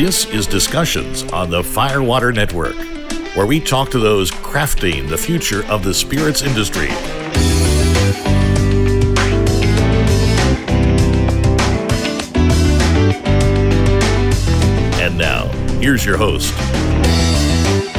This 0.00 0.24
is 0.24 0.46
Discussions 0.46 1.24
on 1.30 1.50
the 1.50 1.62
Firewater 1.62 2.32
Network, 2.32 2.74
where 3.36 3.44
we 3.44 3.60
talk 3.60 3.90
to 3.90 3.98
those 3.98 4.30
crafting 4.30 5.06
the 5.06 5.18
future 5.18 5.62
of 5.66 5.84
the 5.84 5.92
spirits 5.92 6.40
industry. 6.40 6.88
And 14.98 15.18
now, 15.18 15.48
here's 15.80 16.02
your 16.02 16.16
host. 16.16 16.56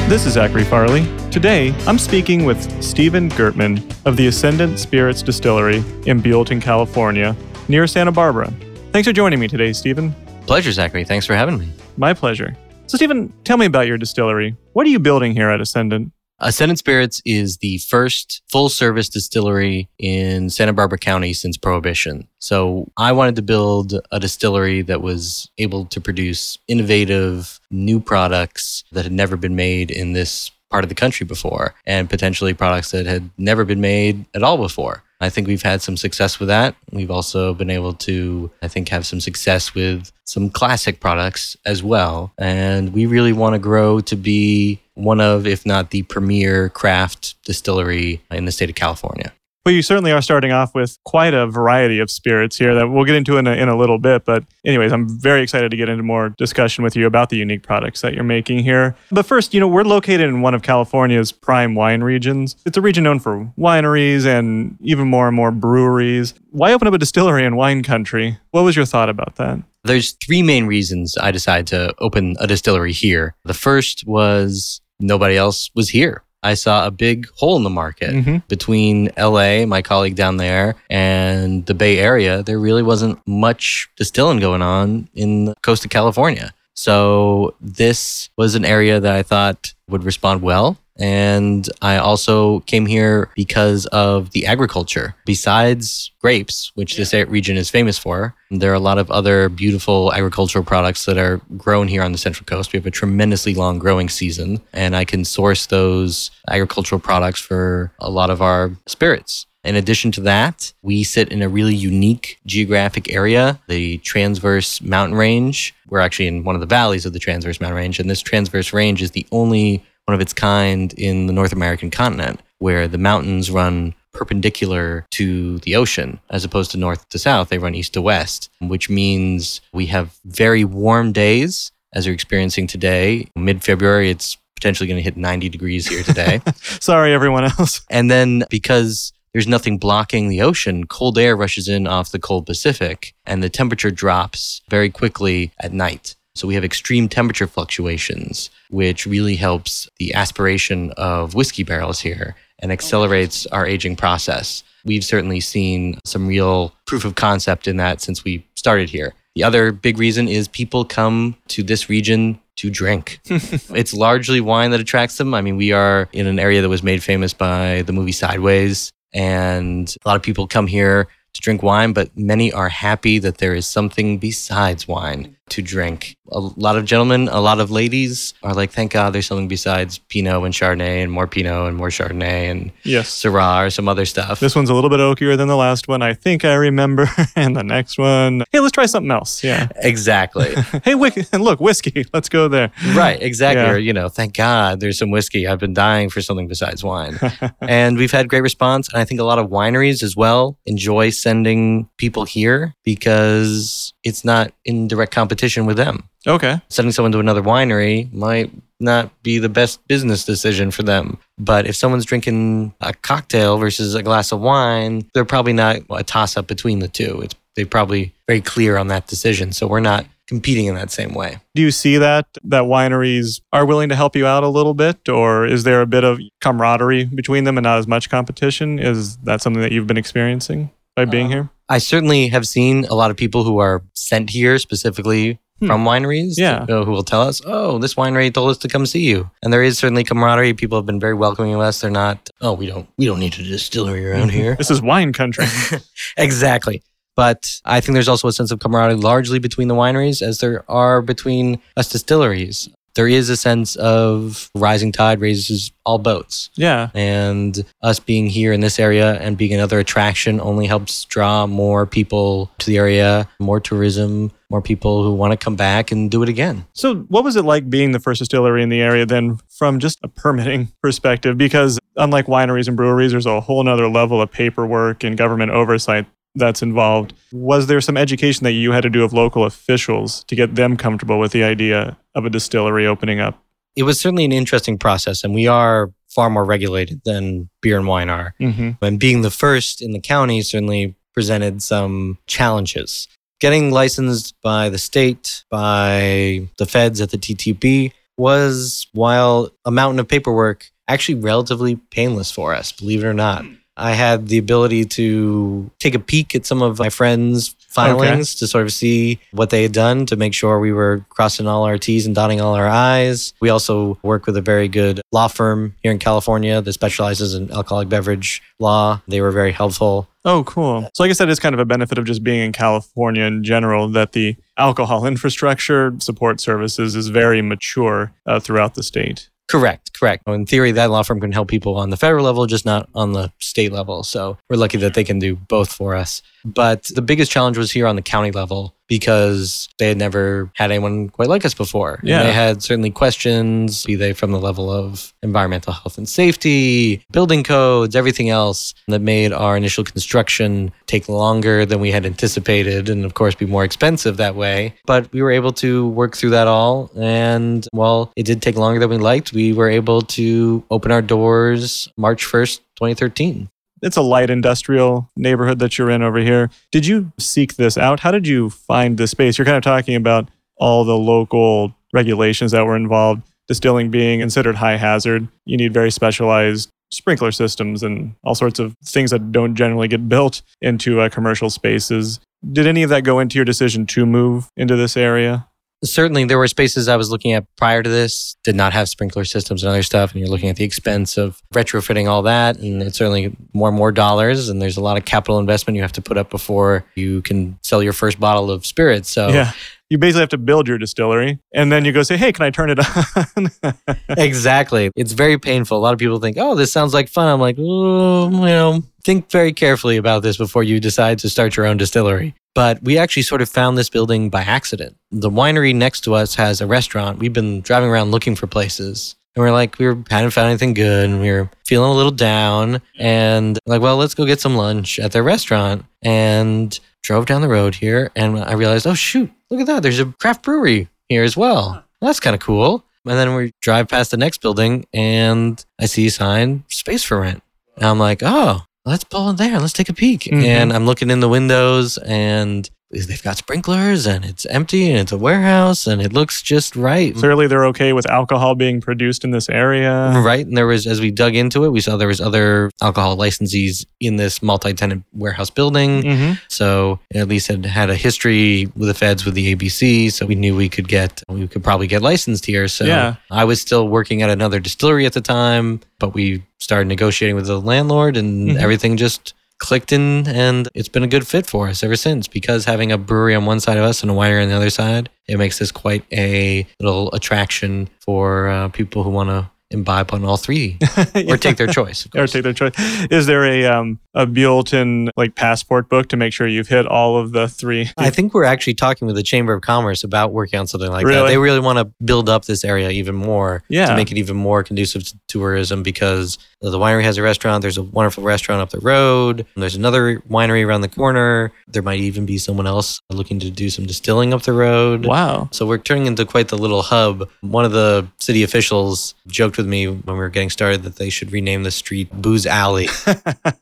This 0.08 0.26
is 0.26 0.32
Zachary 0.32 0.64
Farley. 0.64 1.06
Today, 1.30 1.72
I'm 1.86 1.98
speaking 1.98 2.44
with 2.44 2.82
Stephen 2.82 3.28
Gertman 3.28 3.78
of 4.06 4.16
the 4.16 4.26
Ascendant 4.26 4.80
Spirits 4.80 5.22
Distillery 5.22 5.84
in 6.06 6.20
Buellton, 6.20 6.60
California, 6.60 7.36
near 7.68 7.86
Santa 7.86 8.10
Barbara. 8.10 8.52
Thanks 8.90 9.06
for 9.06 9.12
joining 9.12 9.38
me 9.38 9.46
today, 9.46 9.72
Stephen. 9.72 10.12
Pleasure, 10.48 10.72
Zachary. 10.72 11.04
Thanks 11.04 11.26
for 11.26 11.36
having 11.36 11.60
me. 11.60 11.72
My 11.96 12.14
pleasure. 12.14 12.56
So, 12.86 12.96
Stephen, 12.96 13.32
tell 13.44 13.56
me 13.56 13.66
about 13.66 13.86
your 13.86 13.98
distillery. 13.98 14.56
What 14.72 14.86
are 14.86 14.90
you 14.90 14.98
building 14.98 15.32
here 15.34 15.50
at 15.50 15.60
Ascendant? 15.60 16.12
Ascendant 16.40 16.78
Spirits 16.78 17.22
is 17.24 17.58
the 17.58 17.78
first 17.78 18.42
full 18.50 18.68
service 18.68 19.08
distillery 19.08 19.88
in 19.98 20.50
Santa 20.50 20.72
Barbara 20.72 20.98
County 20.98 21.32
since 21.32 21.56
Prohibition. 21.56 22.26
So 22.40 22.90
I 22.96 23.12
wanted 23.12 23.36
to 23.36 23.42
build 23.42 23.94
a 24.10 24.18
distillery 24.18 24.82
that 24.82 25.02
was 25.02 25.48
able 25.58 25.84
to 25.86 26.00
produce 26.00 26.58
innovative 26.66 27.60
new 27.70 28.00
products 28.00 28.82
that 28.90 29.04
had 29.04 29.12
never 29.12 29.36
been 29.36 29.54
made 29.54 29.92
in 29.92 30.14
this 30.14 30.50
part 30.68 30.84
of 30.84 30.88
the 30.88 30.96
country 30.96 31.24
before 31.24 31.74
and 31.86 32.10
potentially 32.10 32.54
products 32.54 32.90
that 32.90 33.06
had 33.06 33.30
never 33.38 33.64
been 33.64 33.80
made 33.80 34.26
at 34.34 34.42
all 34.42 34.56
before. 34.58 35.04
I 35.22 35.30
think 35.30 35.46
we've 35.46 35.62
had 35.62 35.80
some 35.80 35.96
success 35.96 36.40
with 36.40 36.48
that. 36.48 36.74
We've 36.90 37.10
also 37.10 37.54
been 37.54 37.70
able 37.70 37.94
to, 37.94 38.50
I 38.60 38.66
think, 38.66 38.88
have 38.88 39.06
some 39.06 39.20
success 39.20 39.72
with 39.72 40.10
some 40.24 40.50
classic 40.50 40.98
products 40.98 41.56
as 41.64 41.82
well. 41.82 42.32
And 42.38 42.92
we 42.92 43.06
really 43.06 43.32
want 43.32 43.54
to 43.54 43.60
grow 43.60 44.00
to 44.00 44.16
be 44.16 44.80
one 44.94 45.20
of, 45.20 45.46
if 45.46 45.64
not 45.64 45.90
the 45.90 46.02
premier 46.02 46.68
craft 46.68 47.36
distillery 47.44 48.20
in 48.32 48.46
the 48.46 48.52
state 48.52 48.68
of 48.68 48.74
California. 48.74 49.32
Well, 49.64 49.72
you 49.72 49.82
certainly 49.82 50.10
are 50.10 50.20
starting 50.20 50.50
off 50.50 50.74
with 50.74 50.98
quite 51.04 51.34
a 51.34 51.46
variety 51.46 52.00
of 52.00 52.10
spirits 52.10 52.56
here 52.56 52.74
that 52.74 52.88
we'll 52.88 53.04
get 53.04 53.14
into 53.14 53.36
in 53.36 53.46
a, 53.46 53.52
in 53.52 53.68
a 53.68 53.76
little 53.76 53.98
bit. 53.98 54.24
But, 54.24 54.42
anyways, 54.64 54.92
I'm 54.92 55.08
very 55.08 55.40
excited 55.40 55.70
to 55.70 55.76
get 55.76 55.88
into 55.88 56.02
more 56.02 56.30
discussion 56.30 56.82
with 56.82 56.96
you 56.96 57.06
about 57.06 57.30
the 57.30 57.36
unique 57.36 57.62
products 57.62 58.00
that 58.00 58.12
you're 58.12 58.24
making 58.24 58.64
here. 58.64 58.96
But 59.12 59.24
first, 59.24 59.54
you 59.54 59.60
know, 59.60 59.68
we're 59.68 59.84
located 59.84 60.22
in 60.22 60.40
one 60.40 60.54
of 60.54 60.62
California's 60.62 61.30
prime 61.30 61.76
wine 61.76 62.02
regions. 62.02 62.56
It's 62.66 62.76
a 62.76 62.80
region 62.80 63.04
known 63.04 63.20
for 63.20 63.52
wineries 63.56 64.26
and 64.26 64.76
even 64.80 65.06
more 65.06 65.28
and 65.28 65.36
more 65.36 65.52
breweries. 65.52 66.34
Why 66.50 66.72
open 66.72 66.88
up 66.88 66.94
a 66.94 66.98
distillery 66.98 67.44
in 67.44 67.54
wine 67.54 67.84
country? 67.84 68.38
What 68.50 68.62
was 68.62 68.74
your 68.74 68.84
thought 68.84 69.08
about 69.08 69.36
that? 69.36 69.62
There's 69.84 70.16
three 70.24 70.42
main 70.42 70.66
reasons 70.66 71.16
I 71.16 71.30
decided 71.30 71.68
to 71.68 71.94
open 71.98 72.34
a 72.40 72.48
distillery 72.48 72.92
here. 72.92 73.36
The 73.44 73.54
first 73.54 74.06
was 74.08 74.80
nobody 74.98 75.36
else 75.36 75.70
was 75.76 75.90
here. 75.90 76.24
I 76.42 76.54
saw 76.54 76.86
a 76.86 76.90
big 76.90 77.28
hole 77.36 77.56
in 77.56 77.62
the 77.62 77.70
market 77.70 78.10
mm-hmm. 78.10 78.36
between 78.48 79.10
LA, 79.16 79.64
my 79.66 79.82
colleague 79.82 80.16
down 80.16 80.38
there, 80.38 80.74
and 80.90 81.64
the 81.66 81.74
Bay 81.74 81.98
Area. 81.98 82.42
There 82.42 82.58
really 82.58 82.82
wasn't 82.82 83.20
much 83.26 83.88
distilling 83.96 84.40
going 84.40 84.62
on 84.62 85.08
in 85.14 85.44
the 85.46 85.54
coast 85.62 85.84
of 85.84 85.90
California. 85.90 86.52
So 86.74 87.54
this 87.60 88.30
was 88.36 88.54
an 88.54 88.64
area 88.64 88.98
that 88.98 89.14
I 89.14 89.22
thought 89.22 89.74
would 89.88 90.04
respond 90.04 90.42
well 90.42 90.78
and 90.98 91.68
I 91.80 91.96
also 91.96 92.60
came 92.60 92.86
here 92.86 93.30
because 93.34 93.86
of 93.86 94.30
the 94.30 94.46
agriculture. 94.46 95.14
Besides 95.24 96.10
grapes, 96.20 96.72
which 96.74 96.94
yeah. 96.98 97.04
this 97.04 97.28
region 97.28 97.56
is 97.56 97.70
famous 97.70 97.98
for, 97.98 98.34
there 98.50 98.70
are 98.70 98.74
a 98.74 98.80
lot 98.80 98.98
of 98.98 99.10
other 99.10 99.48
beautiful 99.48 100.12
agricultural 100.12 100.64
products 100.64 101.04
that 101.06 101.18
are 101.18 101.40
grown 101.56 101.88
here 101.88 102.02
on 102.02 102.12
the 102.12 102.18
Central 102.18 102.44
Coast. 102.44 102.72
We 102.72 102.78
have 102.78 102.86
a 102.86 102.90
tremendously 102.90 103.54
long 103.54 103.78
growing 103.78 104.08
season, 104.08 104.60
and 104.72 104.94
I 104.94 105.04
can 105.04 105.24
source 105.24 105.66
those 105.66 106.30
agricultural 106.48 107.00
products 107.00 107.40
for 107.40 107.92
a 107.98 108.10
lot 108.10 108.30
of 108.30 108.42
our 108.42 108.72
spirits. 108.86 109.46
In 109.64 109.76
addition 109.76 110.10
to 110.12 110.20
that, 110.22 110.72
we 110.82 111.04
sit 111.04 111.28
in 111.28 111.40
a 111.40 111.48
really 111.48 111.74
unique 111.74 112.40
geographic 112.46 113.12
area, 113.12 113.60
the 113.68 113.98
Transverse 113.98 114.80
Mountain 114.80 115.16
Range. 115.16 115.72
We're 115.88 116.00
actually 116.00 116.26
in 116.26 116.42
one 116.42 116.56
of 116.56 116.60
the 116.60 116.66
valleys 116.66 117.06
of 117.06 117.12
the 117.12 117.20
Transverse 117.20 117.60
Mountain 117.60 117.76
Range, 117.76 118.00
and 118.00 118.10
this 118.10 118.20
Transverse 118.20 118.72
Range 118.72 119.00
is 119.00 119.12
the 119.12 119.26
only 119.30 119.84
one 120.06 120.14
of 120.14 120.20
its 120.20 120.32
kind 120.32 120.92
in 120.94 121.26
the 121.26 121.32
North 121.32 121.52
American 121.52 121.90
continent, 121.90 122.40
where 122.58 122.88
the 122.88 122.98
mountains 122.98 123.50
run 123.50 123.94
perpendicular 124.12 125.06
to 125.10 125.58
the 125.60 125.74
ocean 125.74 126.20
as 126.30 126.44
opposed 126.44 126.70
to 126.70 126.76
north 126.76 127.08
to 127.08 127.18
south. 127.18 127.48
They 127.48 127.58
run 127.58 127.74
east 127.74 127.94
to 127.94 128.02
west, 128.02 128.50
which 128.60 128.90
means 128.90 129.60
we 129.72 129.86
have 129.86 130.18
very 130.24 130.64
warm 130.64 131.12
days 131.12 131.72
as 131.94 132.06
you're 132.06 132.14
experiencing 132.14 132.66
today. 132.66 133.28
Mid 133.36 133.62
February, 133.64 134.10
it's 134.10 134.36
potentially 134.54 134.86
going 134.86 134.98
to 134.98 135.02
hit 135.02 135.16
90 135.16 135.48
degrees 135.48 135.88
here 135.88 136.02
today. 136.02 136.40
Sorry, 136.54 137.12
everyone 137.12 137.44
else. 137.44 137.82
And 137.90 138.10
then 138.10 138.44
because 138.50 139.12
there's 139.32 139.48
nothing 139.48 139.78
blocking 139.78 140.28
the 140.28 140.42
ocean, 140.42 140.86
cold 140.86 141.18
air 141.18 141.34
rushes 141.36 141.68
in 141.68 141.86
off 141.86 142.12
the 142.12 142.18
cold 142.18 142.46
Pacific 142.46 143.14
and 143.26 143.42
the 143.42 143.48
temperature 143.48 143.90
drops 143.90 144.60
very 144.68 144.90
quickly 144.90 145.52
at 145.58 145.72
night. 145.72 146.16
So 146.34 146.48
we 146.48 146.54
have 146.54 146.64
extreme 146.64 147.08
temperature 147.08 147.46
fluctuations, 147.46 148.50
which 148.70 149.06
really 149.06 149.36
helps 149.36 149.88
the 149.98 150.14
aspiration 150.14 150.92
of 150.96 151.34
whiskey 151.34 151.62
barrels 151.62 152.00
here 152.00 152.34
and 152.58 152.70
oh, 152.70 152.72
accelerates 152.72 153.46
our 153.46 153.66
aging 153.66 153.96
process. 153.96 154.62
We've 154.84 155.04
certainly 155.04 155.40
seen 155.40 155.98
some 156.04 156.26
real 156.26 156.74
proof 156.86 157.04
of 157.04 157.14
concept 157.16 157.68
in 157.68 157.76
that 157.76 158.00
since 158.00 158.24
we 158.24 158.46
started 158.54 158.88
here. 158.88 159.12
The 159.34 159.44
other 159.44 159.72
big 159.72 159.98
reason 159.98 160.28
is 160.28 160.48
people 160.48 160.84
come 160.84 161.36
to 161.48 161.62
this 161.62 161.88
region 161.88 162.40
to 162.56 162.70
drink. 162.70 163.20
it's 163.24 163.94
largely 163.94 164.40
wine 164.40 164.70
that 164.72 164.80
attracts 164.80 165.16
them. 165.16 165.34
I 165.34 165.40
mean, 165.40 165.56
we 165.56 165.72
are 165.72 166.08
in 166.12 166.26
an 166.26 166.38
area 166.38 166.60
that 166.62 166.68
was 166.68 166.82
made 166.82 167.02
famous 167.02 167.32
by 167.32 167.82
the 167.82 167.92
movie 167.92 168.12
Sideways, 168.12 168.92
and 169.12 169.94
a 170.04 170.08
lot 170.08 170.16
of 170.16 170.22
people 170.22 170.46
come 170.46 170.66
here 170.66 171.08
to 171.34 171.40
drink 171.40 171.62
wine, 171.62 171.92
but 171.92 172.10
many 172.16 172.52
are 172.52 172.68
happy 172.68 173.18
that 173.18 173.38
there 173.38 173.54
is 173.54 173.66
something 173.66 174.18
besides 174.18 174.86
wine 174.86 175.36
to 175.52 175.62
drink. 175.62 176.16
A 176.30 176.40
lot 176.40 176.78
of 176.78 176.86
gentlemen, 176.86 177.28
a 177.28 177.40
lot 177.40 177.60
of 177.60 177.70
ladies 177.70 178.32
are 178.42 178.54
like, 178.54 178.70
thank 178.70 178.92
God 178.92 179.10
there's 179.10 179.26
something 179.26 179.48
besides 179.48 179.98
Pinot 179.98 180.42
and 180.44 180.54
Chardonnay 180.54 181.02
and 181.02 181.12
more 181.12 181.26
Pinot 181.26 181.68
and 181.68 181.76
more 181.76 181.88
Chardonnay 181.88 182.50
and 182.50 182.72
yes. 182.84 183.10
Syrah 183.22 183.66
or 183.66 183.70
some 183.70 183.86
other 183.86 184.06
stuff. 184.06 184.40
This 184.40 184.56
one's 184.56 184.70
a 184.70 184.74
little 184.74 184.88
bit 184.88 185.00
oakier 185.00 185.36
than 185.36 185.48
the 185.48 185.56
last 185.56 185.88
one. 185.88 186.00
I 186.00 186.14
think 186.14 186.46
I 186.46 186.54
remember. 186.54 187.06
and 187.36 187.54
the 187.54 187.62
next 187.62 187.98
one, 187.98 188.44
hey, 188.50 188.60
let's 188.60 188.72
try 188.72 188.86
something 188.86 189.10
else. 189.10 189.44
Yeah. 189.44 189.68
Exactly. 189.76 190.54
hey, 190.84 190.94
and 191.32 191.44
look, 191.44 191.60
whiskey. 191.60 192.06
Let's 192.14 192.30
go 192.30 192.48
there. 192.48 192.72
Right. 192.94 193.20
Exactly. 193.20 193.62
Yeah. 193.62 193.72
Or, 193.72 193.78
you 193.78 193.92
know, 193.92 194.08
thank 194.08 194.34
God 194.34 194.80
there's 194.80 194.98
some 194.98 195.10
whiskey. 195.10 195.46
I've 195.46 195.60
been 195.60 195.74
dying 195.74 196.08
for 196.08 196.22
something 196.22 196.48
besides 196.48 196.82
wine. 196.82 197.18
and 197.60 197.98
we've 197.98 198.12
had 198.12 198.28
great 198.28 198.42
response. 198.42 198.88
And 198.90 199.02
I 199.02 199.04
think 199.04 199.20
a 199.20 199.24
lot 199.24 199.38
of 199.38 199.50
wineries 199.50 200.02
as 200.02 200.16
well 200.16 200.56
enjoy 200.64 201.10
sending 201.10 201.90
people 201.98 202.24
here 202.24 202.74
because 202.84 203.92
it's 204.02 204.24
not 204.24 204.52
in 204.64 204.88
direct 204.88 205.12
competition 205.12 205.41
with 205.66 205.76
them. 205.76 206.08
Okay. 206.26 206.60
Sending 206.68 206.92
someone 206.92 207.12
to 207.12 207.18
another 207.18 207.42
winery 207.42 208.12
might 208.12 208.50
not 208.80 209.10
be 209.22 209.38
the 209.38 209.48
best 209.48 209.86
business 209.88 210.24
decision 210.24 210.70
for 210.70 210.82
them. 210.82 211.18
But 211.38 211.66
if 211.66 211.76
someone's 211.76 212.04
drinking 212.04 212.74
a 212.80 212.92
cocktail 212.92 213.58
versus 213.58 213.94
a 213.94 214.02
glass 214.02 214.32
of 214.32 214.40
wine, 214.40 215.08
they're 215.14 215.24
probably 215.24 215.52
not 215.52 215.80
a 215.90 216.04
toss 216.04 216.36
up 216.36 216.46
between 216.46 216.78
the 216.78 216.88
two. 216.88 217.20
It's 217.22 217.34
they're 217.54 217.66
probably 217.66 218.14
very 218.26 218.40
clear 218.40 218.76
on 218.76 218.88
that 218.88 219.06
decision. 219.06 219.52
So 219.52 219.66
we're 219.66 219.80
not 219.80 220.06
competing 220.26 220.66
in 220.66 220.74
that 220.74 220.90
same 220.90 221.12
way. 221.12 221.38
Do 221.54 221.62
you 221.62 221.70
see 221.70 221.98
that 221.98 222.26
that 222.44 222.62
wineries 222.62 223.40
are 223.52 223.66
willing 223.66 223.90
to 223.90 223.96
help 223.96 224.16
you 224.16 224.26
out 224.26 224.42
a 224.42 224.48
little 224.48 224.74
bit 224.74 225.08
or 225.08 225.46
is 225.46 225.64
there 225.64 225.82
a 225.82 225.86
bit 225.86 226.04
of 226.04 226.18
camaraderie 226.40 227.04
between 227.04 227.44
them 227.44 227.58
and 227.58 227.64
not 227.64 227.78
as 227.78 227.86
much 227.86 228.08
competition? 228.08 228.78
Is 228.78 229.18
that 229.18 229.42
something 229.42 229.60
that 229.60 229.72
you've 229.72 229.86
been 229.86 229.98
experiencing 229.98 230.70
by 230.96 231.04
being 231.04 231.26
uh, 231.26 231.30
here? 231.30 231.50
I 231.68 231.78
certainly 231.78 232.28
have 232.28 232.46
seen 232.46 232.84
a 232.84 232.94
lot 232.94 233.10
of 233.10 233.16
people 233.16 233.44
who 233.44 233.58
are 233.58 233.82
sent 233.94 234.30
here 234.30 234.58
specifically 234.58 235.40
hmm. 235.58 235.66
from 235.66 235.84
wineries 235.84 236.34
yeah. 236.36 236.66
To, 236.66 236.80
uh, 236.80 236.84
who 236.84 236.90
will 236.90 237.02
tell 237.02 237.22
us, 237.22 237.40
oh, 237.46 237.78
this 237.78 237.94
winery 237.94 238.32
told 238.32 238.50
us 238.50 238.58
to 238.58 238.68
come 238.68 238.84
see 238.84 239.08
you. 239.08 239.30
And 239.42 239.52
there 239.52 239.62
is 239.62 239.78
certainly 239.78 240.04
camaraderie. 240.04 240.54
People 240.54 240.78
have 240.78 240.86
been 240.86 241.00
very 241.00 241.14
welcoming 241.14 241.54
of 241.54 241.60
us. 241.60 241.80
They're 241.80 241.90
not, 241.90 242.28
oh, 242.40 242.52
we 242.52 242.66
don't 242.66 242.88
we 242.98 243.06
don't 243.06 243.20
need 243.20 243.38
a 243.38 243.42
distillery 243.42 244.06
around 244.06 244.30
here. 244.30 244.54
this 244.56 244.70
is 244.70 244.82
wine 244.82 245.12
country. 245.12 245.46
exactly. 246.16 246.82
But 247.14 247.60
I 247.64 247.80
think 247.80 247.94
there's 247.94 248.08
also 248.08 248.28
a 248.28 248.32
sense 248.32 248.50
of 248.50 248.60
camaraderie 248.60 248.96
largely 248.96 249.38
between 249.38 249.68
the 249.68 249.74
wineries 249.74 250.22
as 250.22 250.38
there 250.38 250.64
are 250.70 251.02
between 251.02 251.60
us 251.76 251.88
distilleries 251.88 252.70
there 252.94 253.08
is 253.08 253.28
a 253.28 253.36
sense 253.36 253.76
of 253.76 254.50
rising 254.54 254.92
tide 254.92 255.20
raises 255.20 255.72
all 255.84 255.98
boats. 255.98 256.50
Yeah. 256.54 256.90
And 256.94 257.64
us 257.82 257.98
being 257.98 258.26
here 258.26 258.52
in 258.52 258.60
this 258.60 258.78
area 258.78 259.14
and 259.20 259.36
being 259.36 259.52
another 259.54 259.78
attraction 259.78 260.40
only 260.40 260.66
helps 260.66 261.04
draw 261.06 261.46
more 261.46 261.86
people 261.86 262.50
to 262.58 262.66
the 262.66 262.78
area, 262.78 263.28
more 263.40 263.60
tourism, 263.60 264.30
more 264.50 264.62
people 264.62 265.02
who 265.02 265.14
want 265.14 265.32
to 265.32 265.36
come 265.36 265.56
back 265.56 265.90
and 265.90 266.10
do 266.10 266.22
it 266.22 266.28
again. 266.28 266.66
So, 266.74 266.96
what 267.08 267.24
was 267.24 267.36
it 267.36 267.44
like 267.44 267.70
being 267.70 267.92
the 267.92 267.98
first 267.98 268.18
distillery 268.18 268.62
in 268.62 268.68
the 268.68 268.82
area 268.82 269.06
then 269.06 269.38
from 269.48 269.78
just 269.78 269.98
a 270.02 270.08
permitting 270.08 270.70
perspective? 270.82 271.38
Because 271.38 271.78
unlike 271.96 272.26
wineries 272.26 272.68
and 272.68 272.76
breweries, 272.76 273.12
there's 273.12 273.26
a 273.26 273.40
whole 273.40 273.64
nother 273.64 273.88
level 273.88 274.20
of 274.20 274.30
paperwork 274.30 275.04
and 275.04 275.16
government 275.16 275.50
oversight 275.52 276.06
that's 276.34 276.62
involved. 276.62 277.12
Was 277.32 277.66
there 277.66 277.80
some 277.80 277.96
education 277.96 278.44
that 278.44 278.52
you 278.52 278.72
had 278.72 278.82
to 278.82 278.90
do 278.90 279.04
of 279.04 279.12
local 279.12 279.44
officials 279.44 280.24
to 280.24 280.36
get 280.36 280.54
them 280.54 280.76
comfortable 280.76 281.18
with 281.18 281.32
the 281.32 281.44
idea 281.44 281.96
of 282.14 282.24
a 282.24 282.30
distillery 282.30 282.86
opening 282.86 283.20
up? 283.20 283.42
It 283.74 283.84
was 283.84 284.00
certainly 284.00 284.24
an 284.24 284.32
interesting 284.32 284.78
process, 284.78 285.24
and 285.24 285.34
we 285.34 285.46
are 285.46 285.90
far 286.08 286.28
more 286.28 286.44
regulated 286.44 287.02
than 287.04 287.48
beer 287.62 287.78
and 287.78 287.86
wine 287.86 288.10
are. 288.10 288.34
Mm-hmm. 288.40 288.84
And 288.84 289.00
being 289.00 289.22
the 289.22 289.30
first 289.30 289.80
in 289.80 289.92
the 289.92 290.00
county 290.00 290.42
certainly 290.42 290.94
presented 291.14 291.62
some 291.62 292.18
challenges. 292.26 293.08
Getting 293.40 293.70
licensed 293.70 294.34
by 294.42 294.68
the 294.68 294.78
state, 294.78 295.44
by 295.50 296.48
the 296.58 296.66
feds 296.66 297.00
at 297.00 297.10
the 297.10 297.18
TTB, 297.18 297.92
was, 298.16 298.86
while 298.92 299.50
a 299.64 299.70
mountain 299.70 299.98
of 299.98 300.08
paperwork, 300.08 300.70
actually 300.86 301.16
relatively 301.16 301.76
painless 301.76 302.30
for 302.30 302.54
us, 302.54 302.72
believe 302.72 303.02
it 303.02 303.06
or 303.06 303.14
not. 303.14 303.44
I 303.76 303.92
had 303.92 304.28
the 304.28 304.38
ability 304.38 304.84
to 304.84 305.70
take 305.78 305.94
a 305.94 305.98
peek 305.98 306.34
at 306.34 306.44
some 306.44 306.60
of 306.62 306.78
my 306.78 306.90
friends' 306.90 307.54
filings 307.68 308.34
okay. 308.34 308.38
to 308.40 308.46
sort 308.46 308.64
of 308.64 308.72
see 308.72 309.18
what 309.30 309.50
they 309.50 309.62
had 309.62 309.72
done 309.72 310.04
to 310.06 310.16
make 310.16 310.34
sure 310.34 310.60
we 310.60 310.72
were 310.72 311.04
crossing 311.08 311.46
all 311.46 311.64
our 311.64 311.78
T's 311.78 312.04
and 312.04 312.14
dotting 312.14 312.40
all 312.40 312.54
our 312.54 312.68
I's. 312.68 313.32
We 313.40 313.48
also 313.48 313.98
work 314.02 314.26
with 314.26 314.36
a 314.36 314.42
very 314.42 314.68
good 314.68 315.00
law 315.10 315.28
firm 315.28 315.74
here 315.82 315.90
in 315.90 315.98
California 315.98 316.60
that 316.60 316.72
specializes 316.72 317.34
in 317.34 317.50
alcoholic 317.50 317.88
beverage 317.88 318.42
law. 318.58 319.00
They 319.08 319.22
were 319.22 319.30
very 319.30 319.52
helpful. 319.52 320.08
Oh, 320.24 320.44
cool. 320.44 320.82
So 320.94 321.02
like 321.02 321.06
I 321.06 321.08
guess 321.08 321.18
that 321.18 321.30
is 321.30 321.40
kind 321.40 321.54
of 321.54 321.58
a 321.58 321.64
benefit 321.64 321.98
of 321.98 322.04
just 322.04 322.22
being 322.22 322.40
in 322.40 322.52
California 322.52 323.24
in 323.24 323.42
general, 323.42 323.88
that 323.88 324.12
the 324.12 324.36
alcohol 324.56 325.06
infrastructure 325.12 325.94
support 325.98 326.40
services 326.40 326.94
is 326.94 327.08
very 327.08 327.42
mature 327.42 328.12
uh, 328.26 328.38
throughout 328.38 328.74
the 328.74 328.82
state. 328.82 329.30
Correct, 329.48 329.92
correct. 329.98 330.26
In 330.26 330.46
theory, 330.46 330.72
that 330.72 330.90
law 330.90 331.02
firm 331.02 331.20
can 331.20 331.32
help 331.32 331.48
people 331.48 331.76
on 331.76 331.90
the 331.90 331.96
federal 331.96 332.24
level, 332.24 332.46
just 332.46 332.64
not 332.64 332.88
on 332.94 333.12
the 333.12 333.30
state 333.38 333.72
level. 333.72 334.02
So 334.02 334.38
we're 334.48 334.56
lucky 334.56 334.78
that 334.78 334.94
they 334.94 335.04
can 335.04 335.18
do 335.18 335.36
both 335.36 335.72
for 335.72 335.94
us. 335.94 336.22
But 336.44 336.84
the 336.84 337.02
biggest 337.02 337.30
challenge 337.30 337.58
was 337.58 337.70
here 337.70 337.86
on 337.86 337.96
the 337.96 338.02
county 338.02 338.30
level 338.30 338.74
because 338.92 339.70
they 339.78 339.88
had 339.88 339.96
never 339.96 340.50
had 340.54 340.70
anyone 340.70 341.08
quite 341.08 341.28
like 341.28 341.46
us 341.46 341.54
before. 341.54 341.98
Yeah. 342.02 342.20
And 342.20 342.28
they 342.28 342.32
had 342.34 342.62
certainly 342.62 342.90
questions, 342.90 343.84
be 343.84 343.94
they 343.94 344.12
from 344.12 344.32
the 344.32 344.38
level 344.38 344.70
of 344.70 345.14
environmental 345.22 345.72
health 345.72 345.96
and 345.96 346.06
safety, 346.06 347.02
building 347.10 347.42
codes, 347.42 347.96
everything 347.96 348.28
else 348.28 348.74
that 348.88 349.00
made 349.00 349.32
our 349.32 349.56
initial 349.56 349.82
construction 349.82 350.72
take 350.86 351.08
longer 351.08 351.64
than 351.64 351.80
we 351.80 351.90
had 351.90 352.04
anticipated 352.04 352.90
and, 352.90 353.06
of 353.06 353.14
course, 353.14 353.34
be 353.34 353.46
more 353.46 353.64
expensive 353.64 354.18
that 354.18 354.34
way. 354.34 354.74
But 354.84 355.10
we 355.10 355.22
were 355.22 355.30
able 355.30 355.52
to 355.54 355.88
work 355.88 356.14
through 356.14 356.30
that 356.30 356.46
all. 356.46 356.90
And 356.94 357.66
while 357.72 358.12
it 358.14 358.24
did 358.24 358.42
take 358.42 358.56
longer 358.56 358.78
than 358.78 358.90
we 358.90 358.98
liked, 358.98 359.32
we 359.32 359.54
were 359.54 359.70
able 359.70 360.02
to 360.02 360.62
open 360.70 360.92
our 360.92 361.00
doors 361.00 361.88
March 361.96 362.26
1st, 362.26 362.58
2013 362.76 363.48
it's 363.82 363.96
a 363.96 364.02
light 364.02 364.30
industrial 364.30 365.10
neighborhood 365.16 365.58
that 365.58 365.76
you're 365.76 365.90
in 365.90 366.02
over 366.02 366.18
here. 366.18 366.50
Did 366.70 366.86
you 366.86 367.12
seek 367.18 367.56
this 367.56 367.76
out? 367.76 368.00
How 368.00 368.10
did 368.10 368.26
you 368.26 368.50
find 368.50 368.96
the 368.96 369.06
space? 369.06 369.36
You're 369.36 369.44
kind 369.44 369.56
of 369.56 369.62
talking 369.62 369.96
about 369.96 370.30
all 370.56 370.84
the 370.84 370.96
local 370.96 371.74
regulations 371.92 372.52
that 372.52 372.64
were 372.64 372.76
involved, 372.76 373.22
distilling 373.48 373.90
being 373.90 374.20
considered 374.20 374.56
high 374.56 374.76
hazard. 374.76 375.28
You 375.44 375.56
need 375.56 375.74
very 375.74 375.90
specialized 375.90 376.70
sprinkler 376.92 377.32
systems 377.32 377.82
and 377.82 378.14
all 378.22 378.34
sorts 378.34 378.58
of 378.58 378.76
things 378.84 379.10
that 379.10 379.32
don't 379.32 379.54
generally 379.54 379.88
get 379.88 380.08
built 380.08 380.42
into 380.60 381.00
uh, 381.00 381.08
commercial 381.08 381.50
spaces. 381.50 382.20
Did 382.52 382.66
any 382.66 382.82
of 382.82 382.90
that 382.90 383.02
go 383.02 383.18
into 383.18 383.36
your 383.36 383.44
decision 383.44 383.86
to 383.86 384.06
move 384.06 384.48
into 384.56 384.76
this 384.76 384.96
area? 384.96 385.48
Certainly 385.84 386.24
there 386.24 386.38
were 386.38 386.48
spaces 386.48 386.88
I 386.88 386.96
was 386.96 387.10
looking 387.10 387.32
at 387.32 387.44
prior 387.56 387.82
to 387.82 387.90
this 387.90 388.36
did 388.44 388.54
not 388.54 388.72
have 388.72 388.88
sprinkler 388.88 389.24
systems 389.24 389.62
and 389.62 389.70
other 389.70 389.82
stuff. 389.82 390.12
And 390.12 390.20
you're 390.20 390.28
looking 390.28 390.48
at 390.48 390.56
the 390.56 390.64
expense 390.64 391.16
of 391.16 391.42
retrofitting 391.52 392.08
all 392.08 392.22
that. 392.22 392.58
And 392.58 392.82
it's 392.82 392.98
certainly 392.98 393.36
more 393.52 393.68
and 393.68 393.76
more 393.76 393.92
dollars. 393.92 394.48
And 394.48 394.62
there's 394.62 394.76
a 394.76 394.80
lot 394.80 394.96
of 394.96 395.04
capital 395.04 395.38
investment 395.38 395.76
you 395.76 395.82
have 395.82 395.92
to 395.92 396.02
put 396.02 396.16
up 396.16 396.30
before 396.30 396.84
you 396.94 397.22
can 397.22 397.58
sell 397.62 397.82
your 397.82 397.92
first 397.92 398.20
bottle 398.20 398.50
of 398.50 398.64
spirits. 398.64 399.10
So 399.10 399.28
yeah. 399.28 399.52
You 399.92 399.98
basically 399.98 400.20
have 400.20 400.30
to 400.30 400.38
build 400.38 400.68
your 400.68 400.78
distillery 400.78 401.38
and 401.52 401.70
then 401.70 401.84
you 401.84 401.92
go 401.92 402.02
say, 402.02 402.16
Hey, 402.16 402.32
can 402.32 402.46
I 402.46 402.50
turn 402.50 402.70
it 402.70 402.78
on? 402.80 403.76
exactly. 404.08 404.90
It's 404.96 405.12
very 405.12 405.38
painful. 405.38 405.76
A 405.76 405.80
lot 405.80 405.92
of 405.92 405.98
people 405.98 406.18
think, 406.18 406.38
Oh, 406.40 406.54
this 406.54 406.72
sounds 406.72 406.94
like 406.94 407.10
fun. 407.10 407.28
I'm 407.28 407.42
like, 407.42 407.58
you 407.58 407.64
know, 407.64 408.82
think 409.04 409.30
very 409.30 409.52
carefully 409.52 409.98
about 409.98 410.22
this 410.22 410.38
before 410.38 410.62
you 410.62 410.80
decide 410.80 411.18
to 411.18 411.28
start 411.28 411.58
your 411.58 411.66
own 411.66 411.76
distillery. 411.76 412.34
But 412.54 412.82
we 412.82 412.96
actually 412.96 413.24
sort 413.24 413.42
of 413.42 413.50
found 413.50 413.76
this 413.76 413.90
building 413.90 414.30
by 414.30 414.40
accident. 414.40 414.96
The 415.10 415.28
winery 415.28 415.74
next 415.74 416.00
to 416.04 416.14
us 416.14 416.36
has 416.36 416.62
a 416.62 416.66
restaurant. 416.66 417.18
We've 417.18 417.30
been 417.30 417.60
driving 417.60 417.90
around 417.90 418.12
looking 418.12 418.34
for 418.34 418.46
places. 418.46 419.14
And 419.36 419.42
we're 419.42 419.52
like, 419.52 419.78
we 419.78 419.84
were, 419.84 420.02
hadn't 420.08 420.30
found 420.30 420.48
anything 420.48 420.72
good 420.72 421.10
and 421.10 421.20
we 421.20 421.30
were 421.30 421.50
feeling 421.66 421.90
a 421.90 421.94
little 421.94 422.12
down. 422.12 422.80
And 422.98 423.58
like, 423.66 423.82
well, 423.82 423.98
let's 423.98 424.14
go 424.14 424.24
get 424.24 424.40
some 424.40 424.56
lunch 424.56 424.98
at 424.98 425.12
their 425.12 425.22
restaurant. 425.22 425.84
And 426.00 426.80
drove 427.02 427.26
down 427.26 427.42
the 427.42 427.48
road 427.48 427.74
here 427.76 428.10
and 428.14 428.38
I 428.38 428.54
realized, 428.54 428.86
oh, 428.86 428.94
shoot, 428.94 429.30
look 429.50 429.60
at 429.60 429.66
that. 429.66 429.82
There's 429.82 430.00
a 430.00 430.06
craft 430.06 430.42
brewery 430.42 430.88
here 431.08 431.24
as 431.24 431.36
well. 431.36 431.72
well 431.72 431.84
that's 432.08 432.20
kind 432.20 432.34
of 432.34 432.40
cool. 432.40 432.84
And 433.04 433.18
then 433.18 433.34
we 433.34 433.52
drive 433.60 433.88
past 433.88 434.12
the 434.12 434.16
next 434.16 434.40
building 434.40 434.86
and 434.92 435.64
I 435.80 435.86
see 435.86 436.06
a 436.06 436.10
sign, 436.10 436.64
space 436.68 437.02
for 437.02 437.20
rent. 437.20 437.42
And 437.76 437.86
I'm 437.86 437.98
like, 437.98 438.22
oh, 438.22 438.60
let's 438.84 439.04
pull 439.04 439.28
in 439.30 439.36
there. 439.36 439.58
Let's 439.58 439.72
take 439.72 439.88
a 439.88 439.94
peek. 439.94 440.22
Mm-hmm. 440.22 440.44
And 440.44 440.72
I'm 440.72 440.86
looking 440.86 441.10
in 441.10 441.20
the 441.20 441.28
windows 441.28 441.98
and 441.98 442.68
they've 442.92 443.22
got 443.22 443.38
sprinklers 443.38 444.06
and 444.06 444.24
it's 444.24 444.44
empty 444.46 444.90
and 444.90 445.00
it's 445.00 445.12
a 445.12 445.18
warehouse 445.18 445.86
and 445.86 446.02
it 446.02 446.12
looks 446.12 446.42
just 446.42 446.76
right. 446.76 447.14
Clearly, 447.14 447.46
they're 447.46 447.64
okay 447.66 447.92
with 447.92 448.08
alcohol 448.10 448.54
being 448.54 448.80
produced 448.80 449.24
in 449.24 449.30
this 449.30 449.48
area. 449.48 450.12
Right. 450.22 450.46
And 450.46 450.56
there 450.56 450.66
was, 450.66 450.86
as 450.86 451.00
we 451.00 451.10
dug 451.10 451.34
into 451.34 451.64
it, 451.64 451.70
we 451.70 451.80
saw 451.80 451.96
there 451.96 452.08
was 452.08 452.20
other 452.20 452.70
alcohol 452.82 453.16
licensees 453.16 453.86
in 454.00 454.16
this 454.16 454.42
multi-tenant 454.42 455.04
warehouse 455.12 455.48
building. 455.48 456.02
Mm-hmm. 456.02 456.32
So 456.48 457.00
at 457.14 457.28
least 457.28 457.48
had 457.48 457.64
had 457.64 457.88
a 457.88 457.96
history 457.96 458.66
with 458.76 458.88
the 458.88 458.94
feds 458.94 459.24
with 459.24 459.34
the 459.34 459.54
ABC. 459.54 460.12
So 460.12 460.26
we 460.26 460.34
knew 460.34 460.54
we 460.54 460.68
could 460.68 460.88
get, 460.88 461.22
we 461.28 461.48
could 461.48 461.64
probably 461.64 461.86
get 461.86 462.02
licensed 462.02 462.44
here. 462.44 462.68
So 462.68 462.84
yeah. 462.84 463.16
I 463.30 463.44
was 463.44 463.60
still 463.60 463.88
working 463.88 464.22
at 464.22 464.28
another 464.28 464.60
distillery 464.60 465.06
at 465.06 465.14
the 465.14 465.22
time, 465.22 465.80
but 465.98 466.12
we 466.12 466.44
started 466.58 466.88
negotiating 466.88 467.36
with 467.36 467.46
the 467.46 467.60
landlord 467.60 468.16
and 468.16 468.50
mm-hmm. 468.50 468.58
everything 468.58 468.96
just 468.96 469.34
clicked 469.62 469.92
in 469.92 470.26
and 470.26 470.68
it's 470.74 470.88
been 470.88 471.04
a 471.04 471.06
good 471.06 471.24
fit 471.24 471.46
for 471.46 471.68
us 471.68 471.84
ever 471.84 471.94
since 471.94 472.26
because 472.26 472.64
having 472.64 472.90
a 472.90 472.98
brewery 472.98 473.32
on 473.34 473.46
one 473.46 473.60
side 473.60 473.78
of 473.78 473.84
us 473.84 474.02
and 474.02 474.10
a 474.10 474.14
winery 474.14 474.42
on 474.42 474.48
the 474.48 474.56
other 474.56 474.70
side, 474.70 475.08
it 475.28 475.38
makes 475.38 475.60
this 475.60 475.70
quite 475.70 476.04
a 476.12 476.66
little 476.80 477.12
attraction 477.12 477.88
for 478.00 478.48
uh, 478.48 478.68
people 478.70 479.04
who 479.04 479.10
want 479.10 479.30
to 479.30 479.48
imbibe 479.70 480.12
on 480.12 480.24
all 480.24 480.36
three 480.36 480.78
or 481.28 481.36
take 481.36 481.56
their 481.56 481.68
choice. 481.68 482.08
Or 482.14 482.26
take 482.26 482.42
their 482.42 482.52
choice. 482.52 482.74
Is 483.10 483.26
there 483.26 483.44
a 483.44 483.64
um, 483.66 484.00
a 484.14 484.26
Buellton 484.26 485.10
like 485.16 485.34
passport 485.34 485.88
book 485.88 486.08
to 486.08 486.16
make 486.16 486.32
sure 486.32 486.46
you've 486.46 486.68
hit 486.68 486.86
all 486.86 487.16
of 487.16 487.32
the 487.32 487.48
three? 487.48 487.90
I 487.96 488.10
think 488.10 488.34
we're 488.34 488.44
actually 488.44 488.74
talking 488.74 489.06
with 489.06 489.16
the 489.16 489.22
Chamber 489.22 489.54
of 489.54 489.62
Commerce 489.62 490.04
about 490.04 490.32
working 490.32 490.58
on 490.58 490.66
something 490.66 490.90
like 490.90 491.06
really? 491.06 491.20
that. 491.20 491.28
They 491.28 491.38
really 491.38 491.60
want 491.60 491.78
to 491.78 491.84
build 492.04 492.28
up 492.28 492.44
this 492.44 492.64
area 492.64 492.90
even 492.90 493.14
more 493.14 493.62
yeah. 493.68 493.86
to 493.86 493.96
make 493.96 494.12
it 494.12 494.18
even 494.18 494.36
more 494.36 494.62
conducive 494.62 495.04
to 495.04 495.18
tourism 495.28 495.82
because 495.82 496.38
the 496.60 496.78
winery 496.78 497.02
has 497.02 497.16
a 497.16 497.22
restaurant. 497.22 497.62
There's 497.62 497.78
a 497.78 497.82
wonderful 497.82 498.22
restaurant 498.22 498.60
up 498.60 498.70
the 498.70 498.80
road. 498.80 499.46
There's 499.56 499.74
another 499.74 500.18
winery 500.20 500.64
around 500.66 500.82
the 500.82 500.88
corner. 500.88 501.52
There 501.66 501.82
might 501.82 502.00
even 502.00 502.26
be 502.26 502.38
someone 502.38 502.66
else 502.66 503.00
looking 503.10 503.38
to 503.40 503.50
do 503.50 503.70
some 503.70 503.86
distilling 503.86 504.34
up 504.34 504.42
the 504.42 504.52
road. 504.52 505.06
Wow. 505.06 505.48
So 505.52 505.66
we're 505.66 505.78
turning 505.78 506.06
into 506.06 506.24
quite 506.24 506.48
the 506.48 506.58
little 506.58 506.82
hub. 506.82 507.28
One 507.40 507.64
of 507.64 507.72
the 507.72 508.06
city 508.18 508.42
officials 508.42 509.14
joked 509.26 509.56
with 509.56 509.66
me 509.66 509.88
when 509.88 510.16
we 510.16 510.20
were 510.20 510.28
getting 510.28 510.50
started 510.50 510.82
that 510.82 510.96
they 510.96 511.10
should 511.10 511.32
rename 511.32 511.62
the 511.62 511.70
street 511.70 512.10
Booze 512.12 512.46
Alley. 512.46 512.88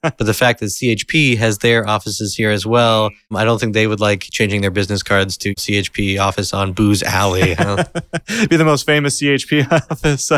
but 0.03 0.19
the 0.19 0.35
fact 0.41 0.61
that 0.61 0.67
CHP 0.67 1.37
has 1.37 1.59
their 1.59 1.87
offices 1.87 2.35
here 2.35 2.51
as 2.51 2.65
well, 2.67 3.11
I 3.35 3.45
don't 3.45 3.61
think 3.61 3.75
they 3.75 3.87
would 3.87 4.01
like 4.01 4.23
changing 4.23 4.63
their 4.63 4.71
business 4.71 5.03
cards 5.03 5.37
to 5.39 5.55
CHP 5.55 6.19
office 6.19 6.55
on 6.55 6.73
Booze 6.73 7.03
Alley. 7.03 7.55
Be 8.49 8.57
the 8.57 8.65
most 8.65 8.87
famous 8.87 9.21
CHP 9.21 9.71
office, 9.91 10.33